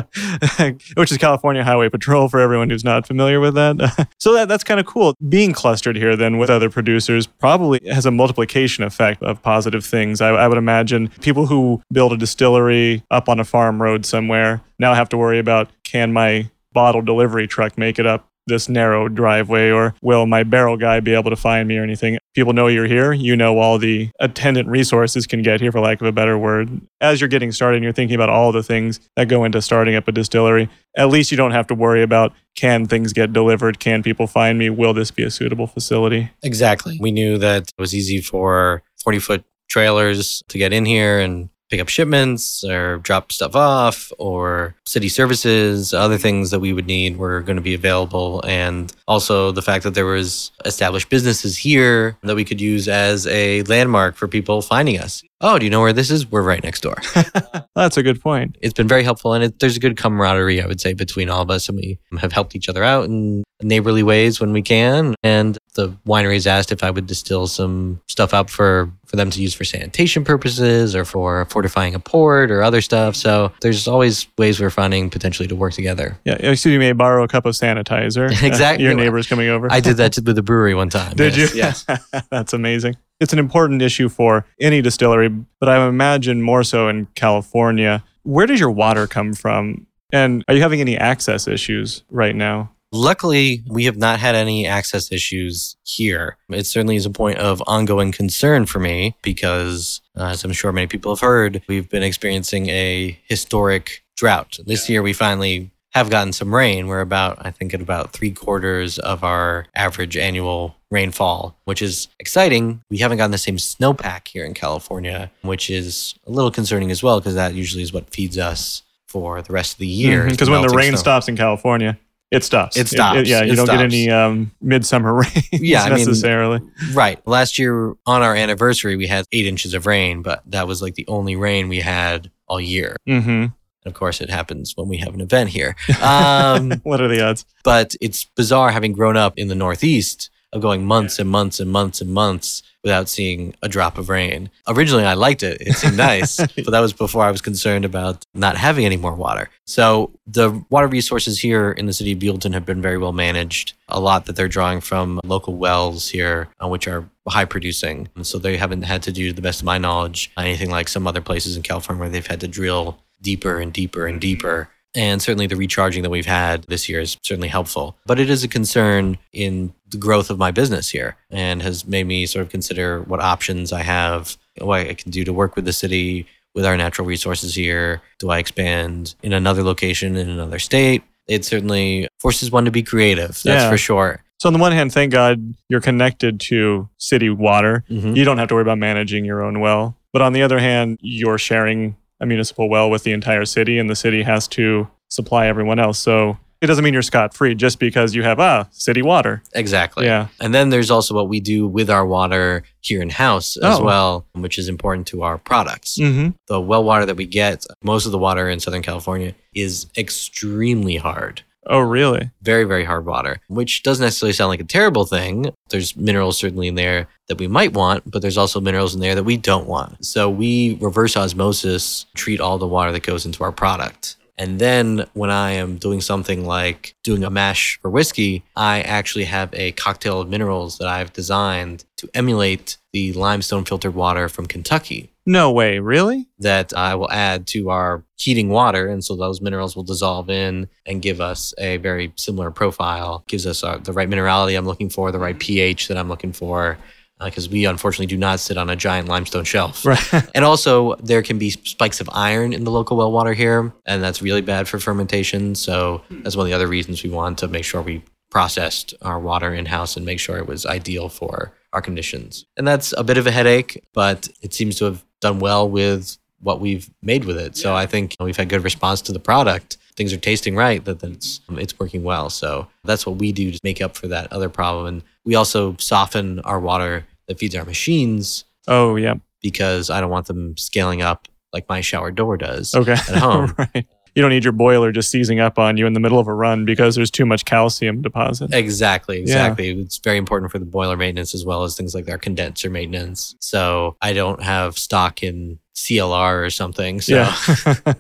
which 0.97 1.13
is 1.13 1.19
California 1.19 1.63
Highway 1.63 1.89
Patrol 1.89 2.29
for 2.29 2.41
everyone 2.41 2.69
who's 2.69 2.85
not 2.85 3.07
familiar 3.07 3.39
with 3.39 3.55
that. 3.55 4.09
so 4.19 4.35
that, 4.35 4.49
that's 4.49 4.65
kind 4.65 4.81
of 4.81 4.87
cool. 4.87 5.15
Being 5.29 5.53
clustered 5.53 5.97
here 5.97 6.17
then 6.17 6.37
with 6.37 6.51
other 6.51 6.69
producers 6.69 7.27
probably 7.27 7.81
has 7.87 8.05
a 8.05 8.11
multiplication 8.11 8.83
effect 8.83 9.23
of 9.23 9.41
positive 9.43 9.85
things. 9.85 10.21
I, 10.21 10.31
I 10.31 10.49
would 10.49 10.59
imagine 10.59 11.09
people 11.21 11.47
who 11.47 11.81
build 11.93 12.13
a 12.13 12.17
distillery 12.17 13.05
up 13.11 13.29
on 13.29 13.39
a 13.39 13.45
farm 13.45 13.81
road 13.81 14.05
somewhere 14.05 14.63
now 14.81 14.95
have 14.95 15.09
to 15.11 15.17
worry 15.17 15.39
about 15.39 15.71
can 15.85 16.13
my 16.13 16.51
bottle 16.73 17.03
delivery 17.03 17.47
truck 17.47 17.79
make 17.79 17.99
it 17.99 18.07
up 18.07 18.27
this 18.47 18.69
narrow 18.69 19.09
driveway 19.09 19.71
or 19.71 19.95
will 20.03 20.27
my 20.27 20.43
barrel 20.43 20.77
guy 20.77 21.01
be 21.01 21.15
able 21.15 21.31
to 21.31 21.37
find 21.37 21.69
me 21.69 21.77
or 21.79 21.83
anything? 21.83 22.19
People 22.35 22.53
know 22.53 22.67
you're 22.67 22.87
here. 22.87 23.13
You 23.13 23.37
know 23.37 23.59
all 23.59 23.79
the 23.79 24.11
attendant 24.21 24.69
resources 24.69 25.27
can 25.27 25.43
get 25.43 25.61
here 25.61 25.73
for 25.73 25.81
lack 25.81 26.01
of 26.01 26.07
a 26.07 26.13
better 26.13 26.39
word. 26.39 26.81
As 27.01 27.21
you're 27.21 27.29
getting 27.29 27.53
started 27.53 27.77
and 27.77 27.85
you're 27.85 27.93
thinking 27.93 28.15
about 28.15 28.31
all 28.31 28.53
the 28.53 28.63
things 28.63 29.01
that 29.17 29.29
go 29.29 29.45
into 29.45 29.61
starting 29.61 29.95
up 29.95 30.09
a 30.09 30.13
distillery 30.13 30.69
at 30.97 31.09
least 31.09 31.31
you 31.31 31.37
don't 31.37 31.53
have 31.53 31.67
to 31.69 31.75
worry 31.75 32.03
about 32.03 32.33
can 32.55 32.87
things 32.87 33.13
get 33.13 33.33
delivered? 33.33 33.79
Can 33.79 34.03
people 34.03 34.27
find 34.27 34.59
me? 34.59 34.71
Will 34.71 34.93
this 34.93 35.11
be 35.11 35.23
a 35.23 35.31
suitable 35.31 35.67
facility? 35.67 36.31
Exactly. 36.43 36.99
We 37.01 37.13
knew 37.13 37.39
that 37.39 37.63
it 37.63 37.81
was 37.81 37.95
easy 37.95 38.21
for 38.21 38.83
40 39.03 39.19
foot 39.19 39.45
trailers 39.69 40.43
to 40.49 40.59
get 40.59 40.73
in 40.73 40.85
here 40.85 41.19
and 41.19 41.49
pick 41.73 41.81
up 41.81 41.89
shipments 41.89 42.63
or 42.65 42.99
drop 42.99 43.33
stuff 43.33 43.57
off 43.57 44.13
or 44.19 44.75
city 44.85 45.09
services, 45.09 45.95
other 45.95 46.19
things 46.19 46.51
that 46.51 46.61
we 46.61 46.75
would 46.75 46.87
need 46.87 47.17
were 47.17 47.41
going 47.41 47.57
to 47.57 47.63
be 47.63 47.73
available. 47.73 48.45
And 48.47 48.93
also 49.09 49.53
the 49.53 49.63
fact 49.63 49.83
that 49.85 49.95
there 49.95 50.05
was 50.05 50.53
established 50.67 51.09
businesses 51.09 51.57
here 51.57 52.19
that 52.25 52.37
we 52.37 52.45
could 52.45 52.61
use 52.61 52.89
as 52.89 53.27
a 53.27 53.63
landmark 53.63 54.17
for 54.17 54.29
people 54.29 54.61
finding 54.61 54.99
us. 54.99 55.25
Oh, 55.43 55.59
do 55.59 55.67
you 55.67 55.71
know 55.71 55.81
where 55.81 55.93
this 55.93 56.11
is? 56.11 56.31
We're 56.31 56.43
right 56.43 56.63
next 56.63 56.83
door. 56.83 56.97
That's 57.75 57.97
a 57.97 58.03
good 58.03 58.21
point. 58.21 58.57
It's 58.63 58.73
been 58.73 58.87
very 58.87 59.03
helpful. 59.03 59.35
And 59.35 59.43
it, 59.43 59.59
there's 59.59 59.77
a 59.77 59.81
good 59.81 59.97
camaraderie, 59.97 60.63
I 60.63 60.67
would 60.67 60.81
say, 60.81 60.93
between 60.93 61.29
all 61.29 61.43
of 61.43 61.51
us. 61.51 61.69
And 61.69 61.77
we 61.77 61.99
have 62.19 62.33
helped 62.33 62.55
each 62.55 62.69
other 62.69 62.85
out 62.85 63.07
in 63.07 63.43
neighborly 63.61 64.03
ways 64.03 64.41
when 64.41 64.53
we 64.53 64.63
can. 64.63 65.15
And 65.23 65.59
the 65.75 65.89
wineries 66.07 66.47
asked 66.47 66.71
if 66.71 66.85
I 66.85 66.91
would 66.91 67.07
distill 67.07 67.47
some 67.47 68.01
stuff 68.09 68.33
up 68.35 68.51
for 68.51 68.93
for 69.07 69.17
them 69.17 69.31
to 69.31 69.43
use 69.43 69.53
for 69.53 69.65
sanitation 69.65 70.25
purposes 70.25 70.97
or 70.97 71.05
for 71.05 71.45
fortifying 71.47 71.95
a 71.95 71.99
port 71.99 72.51
or 72.51 72.63
other 72.63 72.81
stuff. 72.81 73.15
So 73.15 73.53
there's 73.61 73.87
always 73.87 74.27
ways 74.39 74.59
we're 74.59 74.71
finding 74.71 75.11
potentially 75.11 75.49
to 75.49 75.57
work 75.57 75.75
together. 75.75 76.19
Yeah, 76.25 76.35
excuse 76.35 76.73
me, 76.73 76.79
may 76.79 76.93
borrow 76.93 77.23
a 77.25 77.29
cup 77.29 77.47
of 77.47 77.55
sanitizer. 77.55 78.31
Uh, 78.43 78.47
exactly. 78.47 78.85
Your 78.85 78.95
neighbor's 78.95 79.27
coming 79.27 79.49
over. 79.49 79.71
I 79.71 79.81
did 79.81 79.99
that 79.99 80.17
with 80.17 80.37
the 80.37 80.43
brewery 80.43 80.75
one 80.75 80.89
time. 80.89 81.15
Did 81.15 81.37
yes. 81.37 81.55
you? 81.55 81.59
Yes. 81.59 81.87
That's 82.31 82.53
amazing. 82.53 82.97
It's 83.23 83.33
an 83.33 83.39
important 83.39 83.83
issue 83.83 84.09
for 84.09 84.45
any 84.61 84.83
distillery, 84.83 85.29
but 85.61 85.69
I 85.69 85.87
imagine 85.87 86.43
more 86.43 86.65
so 86.65 86.89
in 86.89 87.07
California. 87.15 88.03
Where 88.25 88.47
does 88.47 88.59
your 88.59 88.73
water 88.73 89.07
come 89.07 89.33
from? 89.33 89.87
And 90.13 90.45
are 90.49 90.55
you 90.55 90.61
having 90.61 90.81
any 90.81 90.99
access 90.99 91.47
issues 91.47 92.03
right 92.11 92.35
now? 92.35 92.73
Luckily, 92.91 93.63
we 93.69 93.85
have 93.85 93.97
not 93.97 94.19
had 94.19 94.35
any 94.35 94.67
access 94.67 95.13
issues 95.13 95.77
here. 95.85 96.37
It 96.51 96.67
certainly 96.67 96.97
is 96.97 97.07
a 97.07 97.11
point 97.11 97.39
of 97.39 97.63
ongoing 97.67 98.13
concern 98.13 98.67
for 98.67 98.81
me 98.81 99.17
because, 99.23 100.03
uh, 100.17 100.25
as 100.25 100.45
I'm 100.45 100.53
sure 100.53 100.73
many 100.73 100.89
people 100.89 101.15
have 101.15 101.21
heard, 101.21 101.63
we've 101.69 101.89
been 101.89 102.03
experiencing 102.03 102.69
a 102.69 103.19
historic 103.29 104.05
drought. 104.17 104.59
This 104.67 104.89
year, 104.89 105.01
we 105.01 105.15
finally 105.15 105.71
have 105.93 106.11
gotten 106.11 106.33
some 106.33 106.55
rain. 106.55 106.87
We're 106.87 107.01
about, 107.01 107.39
I 107.45 107.51
think, 107.51 107.75
at 107.75 107.81
about 107.81 108.13
three 108.13 108.31
quarters 108.33 108.99
of 108.99 109.23
our 109.25 109.67
average 109.75 110.17
annual 110.17 110.77
rainfall, 110.91 111.57
which 111.65 111.83
is 111.83 112.09
exciting. 112.19 112.83
We 112.91 112.99
haven't 112.99 113.19
gotten 113.19 113.31
the 113.31 113.39
same 113.39 113.57
snowpack 113.57 114.29
here 114.29 114.45
in 114.45 114.55
California, 114.55 115.31
which 115.43 115.69
is 115.71 116.15
a 116.27 116.31
little 116.31 116.51
concerning 116.51 116.91
as 116.91 117.03
well 117.03 117.21
because 117.21 117.35
that 117.35 117.55
usually 117.55 117.83
is 117.83 117.93
what 117.93 118.11
feeds 118.11 118.39
us 118.39 118.83
for 119.07 119.43
the 119.43 119.53
rest 119.53 119.75
of 119.75 119.79
the 119.79 119.87
year. 119.87 120.25
Because 120.29 120.49
the 120.49 120.53
when 120.53 120.63
the 120.63 120.75
rain 120.75 120.93
snow. 120.93 120.97
stops 120.97 121.29
in 121.29 121.37
California, 121.37 121.99
it 122.31 122.43
stops. 122.45 122.79
It 122.79 122.89
stops. 122.89 123.29
yeah, 123.29 123.43
you 123.43 123.53
It 123.53 123.57
don't 123.57 123.67
get 123.67 123.81
any 123.81 124.09
um, 124.09 124.51
midsummer 124.63 125.13
rain 125.21 125.31
Yeah, 125.53 125.83
I 125.83 125.89
mean- 125.91 125.99
necessarily. 125.99 126.61
Right. 126.95 127.21
Last 127.27 127.59
year 127.59 127.89
on 128.07 128.23
our 128.23 128.35
anniversary, 128.35 128.97
we 128.97 129.07
had 129.07 129.27
eight 129.33 129.47
inches 129.47 129.75
of 129.75 129.87
rain, 129.87 130.23
but 130.23 130.43
that 130.47 130.67
was 130.67 130.81
like 130.81 130.95
the 130.95 131.05
only 131.09 131.37
rain 131.37 131.69
we 131.69 131.81
had 131.81 132.31
all 132.49 132.61
year. 132.61 132.97
hmm 133.07 133.47
And 133.85 133.93
of 133.93 133.99
course, 133.99 134.21
it 134.21 134.31
happens 134.31 134.77
when 134.77 134.89
we 134.89 134.99
have 134.99 135.15
an 135.15 135.21
event 135.21 135.51
here. 135.51 135.75
Um, 136.03 136.73
what 136.83 137.01
are 137.01 137.09
the 137.09 137.25
odds? 137.25 137.45
but 137.65 137.95
it's 138.01 138.25
bizarre 138.25 138.71
having 138.71 138.93
grown 138.93 139.17
up 139.17 139.39
in 139.39 139.49
the 139.49 139.55
Northeast 139.55 140.31
of 140.53 140.61
going 140.61 140.85
months 140.85 141.19
and 141.19 141.31
months 141.31 141.61
and 141.61 141.71
months 141.71 142.01
and 142.01 142.13
months 142.13 142.63
without 142.83 143.09
seeing 143.09 143.55
a 143.63 143.69
drop 143.69 143.97
of 143.97 144.09
rain. 144.09 144.51
Originally, 144.69 145.05
I 145.05 145.15
liked 145.15 145.43
it. 145.43 145.61
It 145.61 145.75
seemed 145.75 145.97
nice, 145.97 146.37
but 146.57 146.71
that 146.71 146.81
was 146.81 146.93
before 146.93 147.23
I 147.23 147.31
was 147.31 147.41
concerned 147.41 147.85
about 147.85 148.27
not 148.35 148.57
having 148.57 148.85
any 148.85 148.97
more 148.97 149.15
water. 149.15 149.49
So 149.67 150.11
the 150.27 150.63
water 150.69 150.89
resources 150.89 151.41
here 151.41 151.71
in 151.71 151.87
the 151.87 151.93
city 151.93 152.13
of 152.13 152.19
Buellton 152.19 152.53
have 152.53 152.67
been 152.67 152.83
very 152.83 152.99
well 152.99 153.13
managed. 153.13 153.75
A 153.89 154.01
lot 154.01 154.27
that 154.27 154.37
they're 154.37 154.49
drawing 154.49 154.81
from 154.81 155.21
local 155.25 155.55
wells 155.55 156.09
here, 156.11 156.49
uh, 156.63 156.69
which 156.69 156.89
are 156.89 157.09
high 157.29 157.45
producing. 157.45 158.09
And 158.17 158.27
so 158.27 158.39
they 158.39 158.57
haven't 158.57 158.83
had 158.83 159.03
to 159.05 159.13
do, 159.13 159.29
to 159.29 159.33
the 159.33 159.43
best 159.43 159.61
of 159.61 159.67
my 159.67 159.79
knowledge, 159.79 160.33
anything 160.37 160.71
like 160.71 160.89
some 160.89 161.07
other 161.07 161.21
places 161.21 161.57
in 161.57 161.63
California 161.63 162.01
where 162.01 162.11
they've 162.11 162.27
had 162.27 162.41
to 162.41 162.49
drill 162.49 162.99
deeper 163.23 163.59
and 163.61 163.73
deeper 163.73 164.07
and 164.07 164.21
deeper. 164.21 164.69
And 164.95 165.23
certainly 165.23 165.47
the 165.47 165.57
recharging 165.57 166.03
that 166.03 166.11
we've 166.11 166.27
had 166.27 166.65
this 166.65 166.87
year 166.89 167.01
is 167.01 167.17
certainly 167.23 167.49
helpful. 167.49 167.97
But 168.05 168.21
it 168.21 168.29
is 168.29 168.45
a 168.45 168.49
concern 168.49 169.17
in 169.33 169.73
the 169.89 169.97
growth 169.97 170.29
of 170.29 170.39
my 170.39 170.51
business 170.51 170.91
here 170.91 171.17
and 171.31 171.63
has 171.63 171.87
made 171.87 172.07
me 172.07 172.27
sort 172.27 172.45
of 172.45 172.51
consider 172.51 173.01
what 173.03 173.21
options 173.21 173.73
I 173.73 173.81
have, 173.83 174.37
what 174.59 174.81
I 174.81 174.93
can 174.95 175.11
do 175.11 175.25
to 175.25 175.33
work 175.33 175.57
with 175.57 175.65
the 175.65 175.73
city, 175.73 176.27
with 176.55 176.67
our 176.67 176.77
natural 176.77 177.07
resources 177.07 177.55
here. 177.55 178.03
Do 178.19 178.29
I 178.29 178.39
expand 178.39 179.15
in 179.23 179.33
another 179.33 179.63
location 179.63 180.15
in 180.17 180.29
another 180.29 180.59
state? 180.59 181.03
It 181.27 181.47
certainly 181.47 182.09
forces 182.21 182.51
one 182.51 182.67
to 182.67 182.71
be 182.71 182.83
creative, 182.83 183.29
that's 183.29 183.45
Yeah. 183.45 183.71
for 183.71 183.79
sure. 183.79 184.23
So 184.41 184.49
on 184.49 184.53
the 184.53 184.59
one 184.59 184.73
hand, 184.73 184.93
thank 184.93 185.13
God 185.13 185.55
you're 185.71 185.81
connected 185.81 186.41
to 186.41 186.89
city 186.99 187.31
water. 187.31 187.85
Mhm. 187.91 188.15
You 188.17 188.25
don't 188.25 188.37
have 188.39 188.49
to 188.49 188.55
worry 188.55 188.63
about 188.63 188.79
managing 188.79 189.25
your 189.25 189.41
own 189.43 189.61
well. 189.61 189.97
But 190.13 190.21
on 190.21 190.35
the 190.35 190.43
other 190.43 190.59
hand, 190.59 190.99
you're 191.01 191.39
sharing 191.39 191.97
a 192.23 192.27
municipal 192.27 192.69
well 192.71 192.89
with 192.89 193.03
the 193.03 193.13
entire 193.13 193.45
city, 193.45 193.79
and 193.79 193.91
the 193.91 193.97
city 193.97 194.23
has 194.23 194.49
to 194.49 194.89
supply 195.11 195.47
everyone 195.49 195.79
else. 195.79 195.99
So 195.99 196.39
it 196.63 196.69
doesn't 196.69 196.85
mean 196.85 196.95
you're 196.95 197.03
scot 197.03 197.35
free 197.35 197.55
just 197.57 197.79
because 197.81 198.15
you 198.15 198.23
have 198.23 198.39
ah 198.41 198.67
city 198.71 199.03
water. 199.03 199.43
Exactly. 199.53 200.07
Yeah. 200.07 200.29
And 200.41 200.55
then 200.55 200.71
there's 200.71 200.91
also 200.91 201.13
what 201.15 201.29
we 201.29 201.41
do 201.41 201.67
with 201.67 201.91
our 201.91 202.07
water 202.07 202.63
here 202.81 203.03
in 203.03 203.11
house 203.11 203.57
as 203.57 203.81
Oh. 203.81 203.85
well, 203.85 204.27
which 204.35 204.59
is 204.59 204.69
important 204.69 205.07
to 205.09 205.23
our 205.23 205.37
products. 205.39 205.99
Mm-hmm. 205.99 206.31
the 206.47 206.61
well 206.61 206.85
water 206.85 207.05
that 207.05 207.17
we 207.17 207.27
get, 207.27 207.67
most 207.83 208.07
of 208.07 208.13
the 208.13 208.19
water 208.19 208.49
in 208.49 208.61
Southern 208.61 208.83
California 208.83 209.35
is 209.55 209.87
extremely 209.99 210.97
hard. 210.97 211.43
Oh, 211.67 211.81
really? 211.81 212.31
Very, 212.43 212.65
very 212.65 212.85
hard 212.85 213.07
water, 213.07 213.41
which 213.49 213.83
doesn't 213.83 214.05
necessarily 214.05 214.33
sound 214.33 214.49
like 214.49 214.61
a 214.61 214.65
terrible 214.65 215.07
thing. 215.07 215.53
There's 215.69 215.97
minerals 215.97 216.37
certainly 216.37 216.69
in 216.69 216.75
there 216.75 217.07
that 217.29 217.39
we 217.39 217.47
might 217.47 217.73
want, 217.73 218.11
but 218.11 218.21
there's 218.21 218.37
also 218.37 218.61
minerals 218.61 218.95
in 218.95 219.01
there 219.01 219.15
that 219.15 219.23
we 219.25 219.37
don't 219.37 219.69
want. 219.69 220.05
So 220.05 220.29
we 220.29 220.75
reverse 220.81 221.17
osmosis 221.17 222.07
treat 222.17 222.41
all 222.41 222.59
the 222.59 222.67
water 222.67 222.91
that 222.93 223.05
goes 223.05 223.27
into 223.27 223.45
our 223.45 223.53
product. 223.53 224.17
And 224.39 224.59
then 224.59 225.07
when 225.13 225.31
I 225.31 225.53
am 225.53 225.77
doing 225.77 226.01
something 226.01 226.45
like 226.47 226.95
doing 227.05 227.23
a 227.23 227.31
mash 227.31 227.79
for 227.81 227.91
whiskey, 227.91 228.43
I 228.57 228.81
actually 228.83 229.25
have 229.25 229.53
a 229.53 229.73
cocktail 229.73 230.21
of 230.21 230.29
minerals 230.29 230.79
that 230.79 230.89
I've 230.89 231.13
designed 231.13 231.85
to 231.99 232.09
emulate 232.15 232.79
the 232.93 233.13
limestone 233.13 233.65
filtered 233.65 233.95
water 233.95 234.29
from 234.29 234.47
Kentucky 234.47 235.11
No 235.25 235.53
way. 235.53 235.79
Really? 235.79 236.29
that 236.39 236.73
I 236.77 236.97
will 236.97 237.11
add 237.11 237.47
to 237.49 237.71
our 237.71 238.05
heating 238.17 238.49
water. 238.49 238.89
And 238.89 239.05
so 239.05 239.15
those 239.15 239.41
minerals 239.41 239.77
will 239.77 239.85
dissolve 239.85 240.29
in 240.29 240.69
and 240.87 241.01
give 241.01 241.21
us 241.21 241.55
a 241.59 241.77
very 241.77 242.13
similar 242.17 242.51
profile, 242.51 243.23
gives 243.29 243.47
us 243.47 243.63
uh, 243.63 243.79
the 243.79 243.93
right 243.93 244.09
minerality 244.09 244.57
I'm 244.59 244.67
looking 244.67 244.91
for, 244.91 245.13
the 245.13 245.21
right 245.21 245.39
pH 245.39 245.89
that 245.89 245.97
I'm 245.97 246.09
looking 246.09 246.33
for. 246.33 246.79
Because 247.25 247.49
we 247.49 247.65
unfortunately 247.65 248.07
do 248.07 248.17
not 248.17 248.41
sit 248.41 248.57
on 248.57 248.71
a 248.71 248.77
giant 248.77 249.09
limestone 249.09 249.45
shelf. 249.45 249.85
Right. 249.85 250.01
And 250.35 250.45
also, 250.45 250.95
there 250.97 251.23
can 251.23 251.39
be 251.39 251.51
spikes 251.51 252.01
of 252.01 252.09
iron 252.13 252.53
in 252.53 252.65
the 252.65 252.71
local 252.71 252.97
well 252.97 253.13
water 253.13 253.35
here, 253.35 253.73
and 253.87 254.03
that's 254.03 254.23
really 254.23 254.41
bad 254.41 254.69
for 254.69 254.79
fermentation. 254.79 255.55
So, 255.55 256.03
that's 256.11 256.37
one 256.37 256.47
of 256.47 256.49
the 256.49 256.55
other 256.55 256.69
reasons 256.69 257.03
we 257.03 257.11
want 257.11 257.39
to 257.39 257.49
make 257.49 257.65
sure 257.65 257.83
we 257.83 258.03
processed 258.31 258.95
our 259.03 259.21
water 259.21 259.53
in 259.53 259.67
house 259.67 259.97
and 259.97 260.07
make 260.07 260.19
sure 260.19 260.39
it 260.39 260.47
was 260.47 260.65
ideal 260.65 261.09
for 261.09 261.53
our 261.73 261.83
conditions. 261.83 262.47
And 262.57 262.67
that's 262.67 262.95
a 262.97 263.05
bit 263.05 263.19
of 263.19 263.27
a 263.27 263.31
headache, 263.31 263.85
but 263.93 264.29
it 264.41 264.55
seems 264.55 264.77
to 264.79 264.87
have 264.87 265.05
done 265.21 265.39
well 265.39 265.69
with 265.69 266.17
what 266.41 266.61
we've 266.61 266.91
made 267.03 267.25
with 267.25 267.39
it. 267.39 267.57
So, 267.57 267.75
I 267.75 267.87
think 267.87 268.17
we've 268.21 268.37
had 268.37 268.49
good 268.49 268.65
response 268.65 269.03
to 269.03 269.13
the 269.13 269.21
product. 269.21 269.77
Things 269.97 270.13
are 270.13 270.19
tasting 270.19 270.57
right, 270.57 270.83
that 270.87 271.01
that 271.01 271.11
it's, 271.13 271.41
it's 271.51 271.79
working 271.79 272.03
well. 272.05 272.31
So, 272.31 272.69
that's 272.85 273.07
what 273.07 273.17
we 273.17 273.33
do 273.33 273.53
to 273.53 273.59
make 273.63 273.83
up 273.83 273.97
for 273.97 274.09
that 274.09 274.33
other 274.33 274.49
problem. 274.49 274.87
And 274.87 275.03
we 275.25 275.35
also 275.35 275.77
soften 275.79 276.41
our 276.41 276.59
water 276.59 277.07
that 277.29 277.39
feeds 277.39 277.55
our 277.55 277.65
machines 277.65 278.45
oh, 278.69 278.97
yeah. 278.97 279.15
because 279.41 279.91
I 279.91 280.01
don't 280.01 280.11
want 280.11 280.27
them 280.27 280.57
scaling 280.57 281.03
up 281.03 281.29
like 281.53 281.69
my 281.69 281.81
shower 281.81 282.11
door 282.11 282.37
does 282.37 282.75
Okay. 282.75 282.93
at 282.93 283.17
home. 283.17 283.55
right. 283.59 283.87
You 284.15 284.21
don't 284.21 284.31
need 284.31 284.45
your 284.45 284.53
boiler 284.53 284.93
just 284.93 285.11
seizing 285.11 285.41
up 285.41 285.59
on 285.59 285.79
you 285.79 285.87
in 285.87 285.95
the 285.95 286.01
middle 286.01 286.19
of 286.19 286.27
a 286.29 286.35
run 286.35 286.67
because 286.67 286.97
there's 286.97 287.11
too 287.11 287.25
much 287.25 287.47
calcium 287.47 288.03
deposit. 288.03 288.53
Exactly, 288.53 289.21
exactly. 289.21 289.71
It's 289.71 289.97
very 289.99 290.19
important 290.19 290.53
for 290.53 290.59
the 290.59 290.67
boiler 290.67 290.99
maintenance 290.99 291.35
as 291.35 291.47
well 291.47 291.65
as 291.65 291.77
things 291.77 291.95
like 291.95 292.11
our 292.11 292.19
condenser 292.19 292.69
maintenance. 292.69 293.35
So 293.41 293.97
I 294.03 294.13
don't 294.13 294.43
have 294.43 294.77
stock 294.77 295.23
in 295.23 295.59
CLR 295.75 296.45
or 296.45 296.51
something. 296.51 297.01
So 297.01 297.15
Yeah. 297.15 297.95